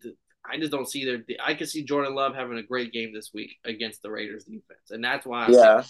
I 0.49 0.57
just 0.57 0.71
don't 0.71 0.89
see 0.89 1.05
their. 1.05 1.23
I 1.43 1.53
can 1.53 1.67
see 1.67 1.83
Jordan 1.83 2.15
Love 2.15 2.33
having 2.33 2.57
a 2.57 2.63
great 2.63 2.93
game 2.93 3.13
this 3.13 3.31
week 3.33 3.57
against 3.65 4.01
the 4.01 4.09
Raiders 4.09 4.45
defense, 4.45 4.89
and 4.89 5.03
that's 5.03 5.25
why. 5.25 5.45
I 5.45 5.49
yeah 5.49 5.83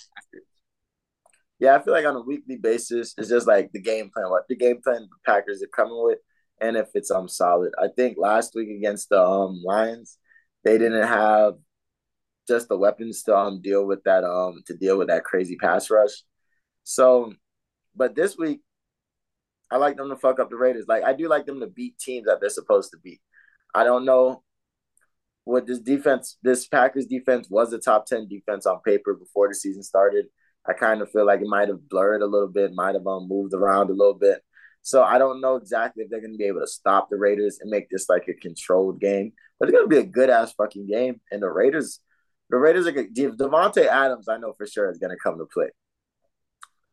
yeah, 1.59 1.75
I 1.75 1.81
feel 1.81 1.93
like 1.93 2.05
on 2.05 2.15
a 2.15 2.21
weekly 2.21 2.55
basis, 2.55 3.13
it's 3.17 3.29
just 3.29 3.47
like 3.47 3.71
the 3.73 3.81
game 3.81 4.09
plan, 4.13 4.29
what 4.29 4.47
the 4.47 4.55
game 4.55 4.81
plan 4.81 5.01
the 5.01 5.07
Packers 5.25 5.61
are 5.61 5.67
coming 5.67 6.01
with, 6.03 6.19
and 6.61 6.77
if 6.77 6.87
it's 6.93 7.11
um 7.11 7.27
solid. 7.27 7.73
I 7.77 7.87
think 7.95 8.17
last 8.17 8.53
week 8.55 8.69
against 8.69 9.09
the 9.09 9.21
um 9.21 9.61
Lions, 9.65 10.17
they 10.63 10.77
didn't 10.77 11.07
have 11.07 11.55
just 12.47 12.69
the 12.69 12.77
weapons 12.77 13.23
to 13.23 13.37
um 13.37 13.61
deal 13.61 13.85
with 13.85 14.03
that 14.05 14.23
um 14.23 14.61
to 14.67 14.75
deal 14.75 14.97
with 14.97 15.09
that 15.09 15.23
crazy 15.25 15.55
pass 15.57 15.89
rush. 15.89 16.23
So, 16.83 17.33
but 17.95 18.15
this 18.15 18.37
week, 18.37 18.61
I 19.71 19.77
like 19.77 19.97
them 19.97 20.09
to 20.09 20.15
fuck 20.15 20.39
up 20.39 20.49
the 20.49 20.55
Raiders. 20.57 20.85
Like 20.87 21.03
I 21.03 21.13
do 21.13 21.27
like 21.27 21.45
them 21.45 21.59
to 21.59 21.67
beat 21.67 21.99
teams 21.99 22.25
that 22.27 22.39
they're 22.41 22.49
supposed 22.49 22.91
to 22.91 22.97
beat. 22.97 23.21
I 23.75 23.83
don't 23.83 24.05
know 24.05 24.43
what 25.43 25.67
this 25.67 25.79
defense, 25.79 26.37
this 26.43 26.67
Packers 26.67 27.05
defense 27.05 27.47
was 27.49 27.73
a 27.73 27.79
top 27.79 28.05
ten 28.05 28.27
defense 28.27 28.65
on 28.65 28.79
paper 28.85 29.13
before 29.13 29.47
the 29.47 29.55
season 29.55 29.83
started. 29.83 30.25
I 30.67 30.73
kind 30.73 31.01
of 31.01 31.11
feel 31.11 31.25
like 31.25 31.41
it 31.41 31.47
might 31.47 31.69
have 31.69 31.87
blurred 31.89 32.21
a 32.21 32.27
little 32.27 32.47
bit, 32.47 32.73
might 32.73 32.95
have 32.95 33.07
um, 33.07 33.27
moved 33.27 33.53
around 33.53 33.89
a 33.89 33.93
little 33.93 34.13
bit. 34.13 34.41
So 34.81 35.03
I 35.03 35.17
don't 35.17 35.41
know 35.41 35.55
exactly 35.55 36.03
if 36.03 36.09
they're 36.09 36.21
going 36.21 36.33
to 36.33 36.37
be 36.37 36.45
able 36.45 36.61
to 36.61 36.67
stop 36.67 37.09
the 37.09 37.17
Raiders 37.17 37.59
and 37.61 37.69
make 37.69 37.89
this 37.89 38.07
like 38.09 38.27
a 38.27 38.33
controlled 38.33 38.99
game, 38.99 39.33
but 39.59 39.67
it's 39.67 39.75
going 39.75 39.89
to 39.89 39.95
be 39.95 40.01
a 40.01 40.05
good 40.05 40.29
ass 40.29 40.53
fucking 40.53 40.87
game. 40.87 41.21
And 41.31 41.41
the 41.41 41.49
Raiders, 41.49 41.99
the 42.49 42.57
Raiders 42.57 42.87
are 42.87 42.91
good. 42.91 43.15
Davante 43.15 43.85
Adams, 43.85 44.29
I 44.29 44.37
know 44.37 44.53
for 44.57 44.65
sure 44.65 44.89
is 44.89 44.99
going 44.99 45.11
to 45.11 45.21
come 45.21 45.37
to 45.37 45.45
play. 45.45 45.69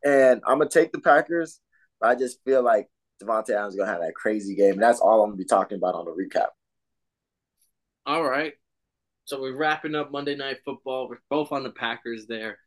And 0.05 0.41
I'm 0.47 0.59
gonna 0.59 0.71
take 0.71 0.93
the 0.93 1.01
Packers. 1.01 1.61
I 2.01 2.15
just 2.15 2.39
feel 2.45 2.63
like 2.63 2.89
Davante 3.21 3.51
Adams 3.51 3.75
is 3.75 3.79
gonna 3.81 3.91
have 3.91 4.03
that 4.03 4.15
crazy 4.15 4.55
game. 4.55 4.75
And 4.75 4.83
that's 4.83 5.01
all 5.01 5.23
I'm 5.23 5.31
gonna 5.31 5.37
be 5.37 5.45
talking 5.45 5.79
about 5.79 5.97
on 5.97 6.05
the 6.05 6.13
recap. 6.13 6.49
All 8.05 8.23
right. 8.23 8.53
So 9.25 9.41
we're 9.41 9.57
wrapping 9.57 9.97
up 9.97 10.13
Monday 10.13 10.37
Night 10.37 10.59
Football. 10.65 11.09
We're 11.09 11.19
both 11.29 11.51
on 11.51 11.65
the 11.65 11.71
Packers 11.71 12.27
there 12.29 12.59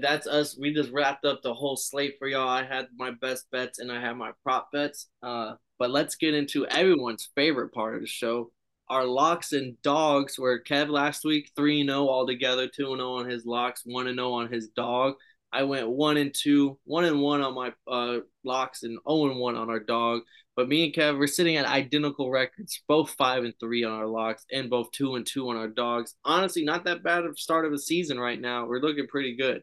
that's 0.00 0.26
us. 0.26 0.58
We 0.58 0.72
just 0.72 0.90
wrapped 0.92 1.24
up 1.24 1.42
the 1.42 1.54
whole 1.54 1.76
slate 1.76 2.16
for 2.18 2.28
y'all. 2.28 2.48
I 2.48 2.64
had 2.64 2.86
my 2.96 3.10
best 3.10 3.50
bets 3.50 3.78
and 3.78 3.90
I 3.90 4.00
had 4.00 4.16
my 4.16 4.32
prop 4.42 4.70
bets. 4.72 5.08
Uh, 5.22 5.54
but 5.78 5.90
let's 5.90 6.16
get 6.16 6.34
into 6.34 6.66
everyone's 6.66 7.28
favorite 7.34 7.72
part 7.72 7.96
of 7.96 8.00
the 8.00 8.06
show, 8.06 8.50
our 8.92 9.06
locks 9.06 9.52
and 9.52 9.80
dogs 9.80 10.38
were 10.38 10.62
Kev 10.62 10.90
last 10.90 11.24
week 11.24 11.50
3 11.56 11.86
0 11.86 12.08
altogether, 12.08 12.68
2 12.68 12.84
0 12.84 13.00
on 13.00 13.28
his 13.28 13.46
locks, 13.46 13.82
1 13.86 14.04
0 14.14 14.32
on 14.32 14.52
his 14.52 14.68
dog. 14.68 15.14
I 15.50 15.62
went 15.62 15.88
1 15.88 16.16
and 16.18 16.34
2, 16.34 16.78
1 16.84 17.04
and 17.06 17.20
1 17.22 17.40
on 17.40 17.54
my 17.54 17.72
uh, 17.90 18.18
locks, 18.44 18.82
and 18.82 18.98
0 19.08 19.30
and 19.30 19.40
1 19.40 19.56
on 19.56 19.70
our 19.70 19.80
dog. 19.80 20.20
But 20.56 20.68
me 20.68 20.84
and 20.84 20.92
Kev, 20.92 21.18
we're 21.18 21.26
sitting 21.26 21.56
at 21.56 21.64
identical 21.64 22.30
records, 22.30 22.82
both 22.86 23.10
5 23.12 23.44
and 23.44 23.54
3 23.58 23.84
on 23.84 23.92
our 23.92 24.06
locks, 24.06 24.44
and 24.52 24.68
both 24.68 24.90
2 24.92 25.14
and 25.14 25.26
2 25.26 25.48
on 25.48 25.56
our 25.56 25.68
dogs. 25.68 26.14
Honestly, 26.22 26.62
not 26.62 26.84
that 26.84 27.02
bad 27.02 27.24
of 27.24 27.38
start 27.38 27.64
of 27.64 27.72
a 27.72 27.78
season 27.78 28.20
right 28.20 28.40
now. 28.40 28.66
We're 28.66 28.80
looking 28.80 29.06
pretty 29.06 29.36
good. 29.36 29.62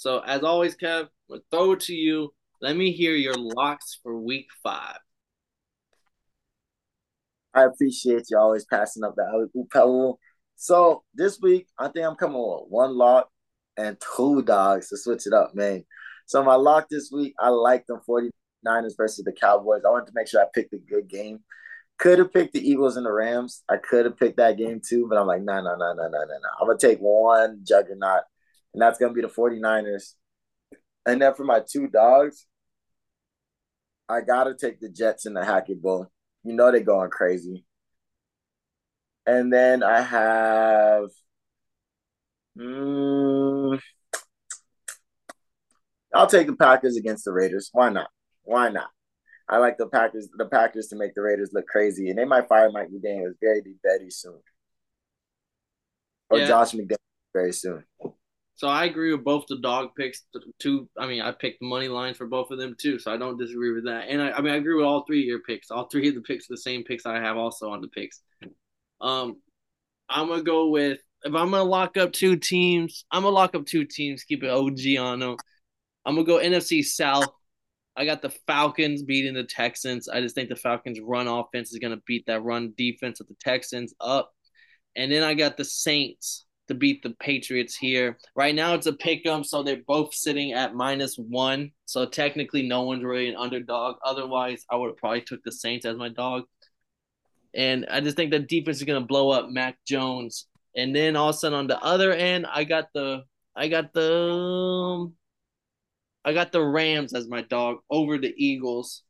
So, 0.00 0.20
as 0.20 0.42
always, 0.42 0.74
Kev, 0.78 1.08
I'm 1.28 1.42
throw 1.50 1.72
it 1.72 1.80
to 1.80 1.94
you. 1.94 2.32
Let 2.62 2.74
me 2.74 2.90
hear 2.90 3.14
your 3.14 3.34
locks 3.34 4.00
for 4.02 4.18
week 4.18 4.46
five. 4.62 4.96
I 7.52 7.64
appreciate 7.64 8.24
you 8.30 8.38
always 8.38 8.64
passing 8.64 9.04
up 9.04 9.14
the 9.14 9.24
alley 9.24 9.48
So 10.56 11.02
this 11.12 11.38
week, 11.42 11.66
I 11.78 11.88
think 11.88 12.06
I'm 12.06 12.16
coming 12.16 12.38
with 12.38 12.70
one 12.70 12.96
lock 12.96 13.28
and 13.76 13.98
two 14.16 14.40
dogs 14.40 14.88
to 14.88 14.96
switch 14.96 15.26
it 15.26 15.34
up, 15.34 15.54
man. 15.54 15.84
So 16.24 16.42
my 16.42 16.54
lock 16.54 16.86
this 16.90 17.10
week, 17.12 17.34
I 17.38 17.50
like 17.50 17.84
them 17.86 18.00
49ers 18.08 18.96
versus 18.96 19.22
the 19.26 19.32
Cowboys. 19.32 19.82
I 19.86 19.90
wanted 19.90 20.06
to 20.06 20.12
make 20.14 20.28
sure 20.28 20.40
I 20.40 20.46
picked 20.54 20.72
a 20.72 20.78
good 20.78 21.08
game. 21.08 21.40
Could 21.98 22.20
have 22.20 22.32
picked 22.32 22.54
the 22.54 22.66
Eagles 22.66 22.96
and 22.96 23.04
the 23.04 23.12
Rams. 23.12 23.64
I 23.68 23.76
could 23.76 24.06
have 24.06 24.16
picked 24.16 24.38
that 24.38 24.56
game 24.56 24.80
too, 24.80 25.06
but 25.10 25.18
I'm 25.18 25.26
like, 25.26 25.42
no, 25.42 25.60
no, 25.60 25.76
no, 25.76 25.92
no, 25.92 26.08
no, 26.08 26.08
no, 26.08 26.24
no. 26.24 26.48
I'm 26.58 26.66
to 26.78 26.86
take 26.86 27.00
one 27.00 27.60
juggernaut, 27.64 28.22
and 28.72 28.82
that's 28.82 28.98
going 28.98 29.12
to 29.12 29.14
be 29.14 29.26
the 29.26 29.32
49ers. 29.32 30.14
And 31.06 31.20
then 31.20 31.34
for 31.34 31.44
my 31.44 31.60
two 31.60 31.88
dogs, 31.88 32.46
I 34.08 34.20
got 34.20 34.44
to 34.44 34.54
take 34.54 34.80
the 34.80 34.88
Jets 34.88 35.26
and 35.26 35.36
the 35.36 35.44
Hackett 35.44 35.80
Bull. 35.80 36.10
You 36.44 36.54
know 36.54 36.70
they're 36.70 36.80
going 36.80 37.10
crazy. 37.10 37.64
And 39.26 39.52
then 39.52 39.82
I 39.82 40.00
have. 40.00 41.10
Mm, 42.58 43.78
I'll 46.12 46.26
take 46.26 46.48
the 46.48 46.56
Packers 46.56 46.96
against 46.96 47.24
the 47.24 47.32
Raiders. 47.32 47.70
Why 47.72 47.88
not? 47.90 48.08
Why 48.42 48.68
not? 48.68 48.90
I 49.48 49.58
like 49.58 49.78
the 49.78 49.86
Packers. 49.86 50.28
The 50.36 50.46
Packers 50.46 50.88
to 50.88 50.96
make 50.96 51.14
the 51.14 51.22
Raiders 51.22 51.50
look 51.52 51.66
crazy, 51.66 52.08
and 52.10 52.18
they 52.18 52.24
might 52.24 52.48
fire 52.48 52.70
Mike 52.72 52.88
McDaniels 52.88 53.34
very, 53.40 53.62
very 53.82 54.10
soon, 54.10 54.40
or 56.28 56.38
yeah. 56.38 56.46
Josh 56.46 56.72
McDaniels 56.72 56.96
very 57.32 57.52
soon. 57.52 57.84
So 58.60 58.68
I 58.68 58.84
agree 58.84 59.10
with 59.10 59.24
both 59.24 59.46
the 59.48 59.56
dog 59.56 59.94
picks. 59.96 60.24
Two, 60.58 60.86
I 60.98 61.06
mean, 61.06 61.22
I 61.22 61.32
picked 61.32 61.62
money 61.62 61.88
line 61.88 62.12
for 62.12 62.26
both 62.26 62.50
of 62.50 62.58
them 62.58 62.76
too, 62.78 62.98
so 62.98 63.10
I 63.10 63.16
don't 63.16 63.38
disagree 63.38 63.72
with 63.72 63.86
that. 63.86 64.08
And 64.10 64.20
I, 64.20 64.32
I 64.32 64.42
mean, 64.42 64.52
I 64.52 64.58
agree 64.58 64.74
with 64.74 64.84
all 64.84 65.02
three 65.06 65.20
of 65.20 65.26
your 65.26 65.38
picks. 65.38 65.70
All 65.70 65.88
three 65.88 66.10
of 66.10 66.14
the 66.14 66.20
picks 66.20 66.46
the 66.46 66.58
same 66.58 66.84
picks 66.84 67.06
I 67.06 67.20
have 67.20 67.38
also 67.38 67.70
on 67.70 67.80
the 67.80 67.88
picks. 67.88 68.20
Um, 69.00 69.40
I'm 70.10 70.28
gonna 70.28 70.42
go 70.42 70.68
with 70.68 70.98
if 71.22 71.34
I'm 71.34 71.52
gonna 71.52 71.64
lock 71.64 71.96
up 71.96 72.12
two 72.12 72.36
teams. 72.36 73.06
I'm 73.10 73.22
gonna 73.22 73.34
lock 73.34 73.54
up 73.54 73.64
two 73.64 73.86
teams. 73.86 74.24
Keep 74.24 74.44
it 74.44 74.50
OG 74.50 74.98
on 74.98 75.20
them. 75.20 75.36
I'm 76.04 76.14
gonna 76.16 76.26
go 76.26 76.36
NFC 76.36 76.84
South. 76.84 77.32
I 77.96 78.04
got 78.04 78.20
the 78.20 78.34
Falcons 78.46 79.02
beating 79.02 79.32
the 79.32 79.44
Texans. 79.44 80.06
I 80.06 80.20
just 80.20 80.34
think 80.34 80.50
the 80.50 80.56
Falcons' 80.56 81.00
run 81.02 81.28
offense 81.28 81.72
is 81.72 81.78
gonna 81.78 82.02
beat 82.06 82.26
that 82.26 82.42
run 82.42 82.74
defense 82.76 83.20
of 83.20 83.28
the 83.28 83.36
Texans 83.40 83.94
up. 84.02 84.30
And 84.96 85.10
then 85.10 85.22
I 85.22 85.32
got 85.32 85.56
the 85.56 85.64
Saints 85.64 86.44
to 86.70 86.74
beat 86.74 87.02
the 87.02 87.10
Patriots 87.20 87.76
here. 87.76 88.16
Right 88.34 88.54
now 88.54 88.74
it's 88.74 88.86
a 88.86 88.92
pick 88.92 89.26
'em, 89.26 89.44
so 89.44 89.62
they're 89.62 89.82
both 89.86 90.14
sitting 90.14 90.52
at 90.52 90.74
minus 90.74 91.16
one. 91.16 91.72
So 91.84 92.06
technically 92.06 92.62
no 92.62 92.82
one's 92.82 93.04
really 93.04 93.28
an 93.28 93.36
underdog. 93.36 93.96
Otherwise, 94.04 94.64
I 94.70 94.76
would 94.76 94.88
have 94.88 94.96
probably 94.96 95.22
took 95.22 95.42
the 95.44 95.52
Saints 95.52 95.84
as 95.84 95.96
my 95.96 96.08
dog. 96.08 96.44
And 97.54 97.86
I 97.90 98.00
just 98.00 98.16
think 98.16 98.30
the 98.30 98.38
defense 98.38 98.78
is 98.78 98.84
gonna 98.84 99.00
blow 99.02 99.30
up 99.30 99.50
Mac 99.50 99.78
Jones. 99.86 100.46
And 100.76 100.94
then 100.94 101.16
all 101.16 101.30
of 101.30 101.34
a 101.34 101.38
sudden 101.38 101.58
on 101.58 101.66
the 101.66 101.80
other 101.82 102.12
end, 102.12 102.46
I 102.46 102.64
got 102.64 102.92
the 102.94 103.24
I 103.54 103.68
got 103.68 103.92
the 103.92 104.12
um, 104.12 105.14
I 106.24 106.32
got 106.32 106.52
the 106.52 106.62
Rams 106.62 107.14
as 107.14 107.28
my 107.28 107.42
dog 107.42 107.78
over 107.90 108.18
the 108.18 108.32
Eagles 108.36 109.02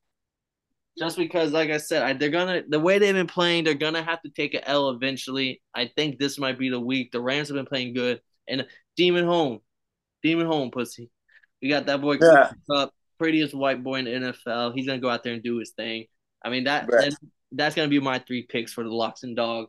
just 1.01 1.16
because, 1.16 1.51
like 1.51 1.70
I 1.70 1.78
said, 1.78 2.03
I, 2.03 2.12
they're 2.12 2.28
gonna 2.28 2.62
the 2.68 2.78
way 2.78 2.98
they've 2.98 3.14
been 3.14 3.26
playing, 3.26 3.64
they're 3.64 3.72
gonna 3.72 4.03
have 4.03 4.20
to 4.22 4.28
take 4.28 4.53
an 4.53 4.61
L 4.66 4.90
eventually. 4.90 5.62
I 5.74 5.90
think 5.96 6.18
this 6.18 6.38
might 6.38 6.59
be 6.59 6.68
the 6.68 6.78
week. 6.78 7.11
The 7.11 7.22
Rams 7.22 7.48
have 7.48 7.55
been 7.55 7.64
playing 7.64 7.94
good, 7.94 8.20
and 8.46 8.66
Demon 8.96 9.24
home, 9.24 9.61
Demon 10.22 10.46
home, 10.46 10.70
pussy. 10.70 11.11
We 11.62 11.70
got 11.70 11.86
that 11.86 12.03
boy 12.03 12.18
yeah. 12.20 12.53
up, 12.70 12.92
prettiest 13.18 13.55
white 13.55 13.82
boy 13.82 14.01
in 14.01 14.05
the 14.05 14.11
NFL. 14.11 14.74
He's 14.74 14.86
gonna 14.86 14.98
go 14.98 15.09
out 15.09 15.24
there 15.24 15.32
and 15.32 15.42
do 15.42 15.57
his 15.57 15.70
thing. 15.70 16.05
I 16.44 16.51
mean 16.51 16.64
that, 16.64 16.86
that 16.88 17.14
that's 17.53 17.74
gonna 17.74 17.88
be 17.88 17.98
my 17.98 18.18
three 18.18 18.42
picks 18.42 18.74
for 18.74 18.84
the 18.84 18.90
locks 18.90 19.22
and 19.22 19.34
dog. 19.34 19.68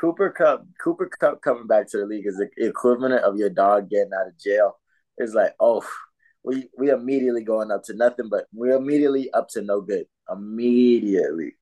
Cooper 0.00 0.30
Kupp, 0.30 0.66
Cooper 0.82 1.08
Kupp 1.20 1.42
coming 1.42 1.68
back 1.68 1.88
to 1.90 1.98
the 1.98 2.06
league 2.06 2.26
is 2.26 2.36
the 2.36 2.50
equivalent 2.56 3.22
of 3.22 3.36
your 3.36 3.50
dog 3.50 3.88
getting 3.88 4.10
out 4.12 4.26
of 4.26 4.36
jail. 4.36 4.80
It's 5.16 5.32
like, 5.32 5.54
oh, 5.60 5.86
we 6.42 6.68
we 6.76 6.90
immediately 6.90 7.44
going 7.44 7.70
up 7.70 7.84
to 7.84 7.94
nothing, 7.94 8.28
but 8.28 8.46
we're 8.52 8.76
immediately 8.76 9.32
up 9.32 9.48
to 9.50 9.62
no 9.62 9.80
good. 9.80 10.06
Immediately. 10.30 11.56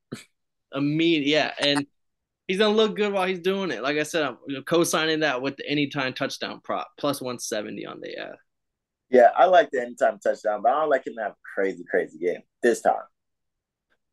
Immediate, 0.74 1.26
yeah, 1.26 1.52
and 1.58 1.86
he's 2.48 2.58
gonna 2.58 2.74
look 2.74 2.96
good 2.96 3.12
while 3.12 3.26
he's 3.26 3.40
doing 3.40 3.70
it. 3.70 3.82
Like 3.82 3.98
I 3.98 4.04
said, 4.04 4.24
I'm 4.24 4.62
co-signing 4.64 5.20
that 5.20 5.42
with 5.42 5.56
the 5.56 5.68
anytime 5.68 6.14
touchdown 6.14 6.60
prop 6.64 6.88
plus 6.98 7.20
one 7.20 7.38
seventy 7.38 7.84
on 7.84 8.00
the 8.00 8.10
yeah. 8.16 8.32
Yeah, 9.10 9.28
I 9.36 9.44
like 9.44 9.70
the 9.70 9.82
anytime 9.82 10.18
touchdown, 10.18 10.62
but 10.62 10.72
I 10.72 10.80
don't 10.80 10.88
like 10.88 11.06
him 11.06 11.14
to 11.16 11.22
have 11.22 11.32
a 11.32 11.36
crazy, 11.54 11.84
crazy 11.90 12.18
game 12.18 12.40
this 12.62 12.80
time. 12.80 13.02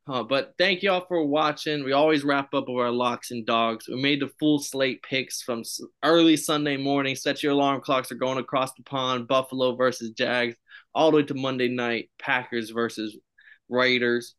Uh, 0.06 0.24
but 0.24 0.54
thank 0.58 0.82
y'all 0.82 1.06
for 1.08 1.24
watching. 1.24 1.84
We 1.86 1.92
always 1.92 2.24
wrap 2.24 2.54
up 2.54 2.66
with 2.68 2.84
our 2.84 2.92
locks 2.92 3.32
and 3.32 3.46
dogs. 3.46 3.88
We 3.88 4.02
made 4.02 4.22
the 4.22 4.32
full 4.40 4.60
slate 4.60 5.04
picks 5.04 5.42
from 5.42 5.64
early 6.04 6.36
Sunday 6.36 6.78
morning. 6.78 7.16
Set 7.16 7.44
your 7.44 7.52
alarm 7.52 7.80
clocks 7.80 8.12
are 8.12 8.16
going 8.16 8.40
across 8.40 8.74
the 8.74 8.84
pond. 8.84 9.28
Buffalo 9.28 9.76
versus 9.76 10.10
Jags, 10.10 10.56
all 10.96 11.12
the 11.12 11.18
way 11.18 11.24
to 11.24 11.36
Monday 11.36 11.70
night. 11.70 12.10
Packers 12.20 12.72
versus 12.72 13.16
Raiders. 13.70 14.36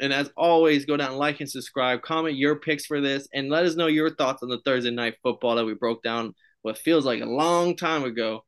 And 0.00 0.12
as 0.12 0.30
always, 0.36 0.84
go 0.84 0.96
down, 0.96 1.16
like, 1.16 1.40
and 1.40 1.50
subscribe. 1.50 2.02
Comment 2.02 2.36
your 2.36 2.56
picks 2.56 2.84
for 2.84 3.00
this, 3.00 3.28
and 3.32 3.48
let 3.48 3.64
us 3.64 3.76
know 3.76 3.86
your 3.86 4.14
thoughts 4.14 4.42
on 4.42 4.48
the 4.50 4.60
Thursday 4.64 4.90
night 4.90 5.14
football 5.22 5.56
that 5.56 5.64
we 5.64 5.74
broke 5.74 6.02
down 6.02 6.34
what 6.62 6.78
feels 6.78 7.06
like 7.06 7.22
a 7.22 7.26
long 7.26 7.76
time 7.76 8.04
ago. 8.04 8.42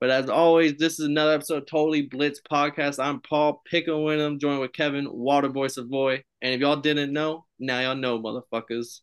But 0.00 0.10
as 0.10 0.30
always, 0.30 0.76
this 0.78 0.98
is 0.98 1.06
another 1.06 1.34
episode 1.34 1.58
of 1.58 1.66
Totally 1.66 2.02
Blitz 2.02 2.40
podcast. 2.50 2.98
I'm 2.98 3.20
Paul 3.20 3.62
Pickle 3.70 4.04
Winham, 4.04 4.40
joined 4.40 4.60
with 4.60 4.72
Kevin 4.72 5.06
Waterboy 5.06 5.70
Savoy. 5.70 6.22
And 6.40 6.54
if 6.54 6.60
y'all 6.60 6.76
didn't 6.76 7.12
know, 7.12 7.44
now 7.58 7.80
y'all 7.80 7.94
know, 7.94 8.18
motherfuckers. 8.18 9.00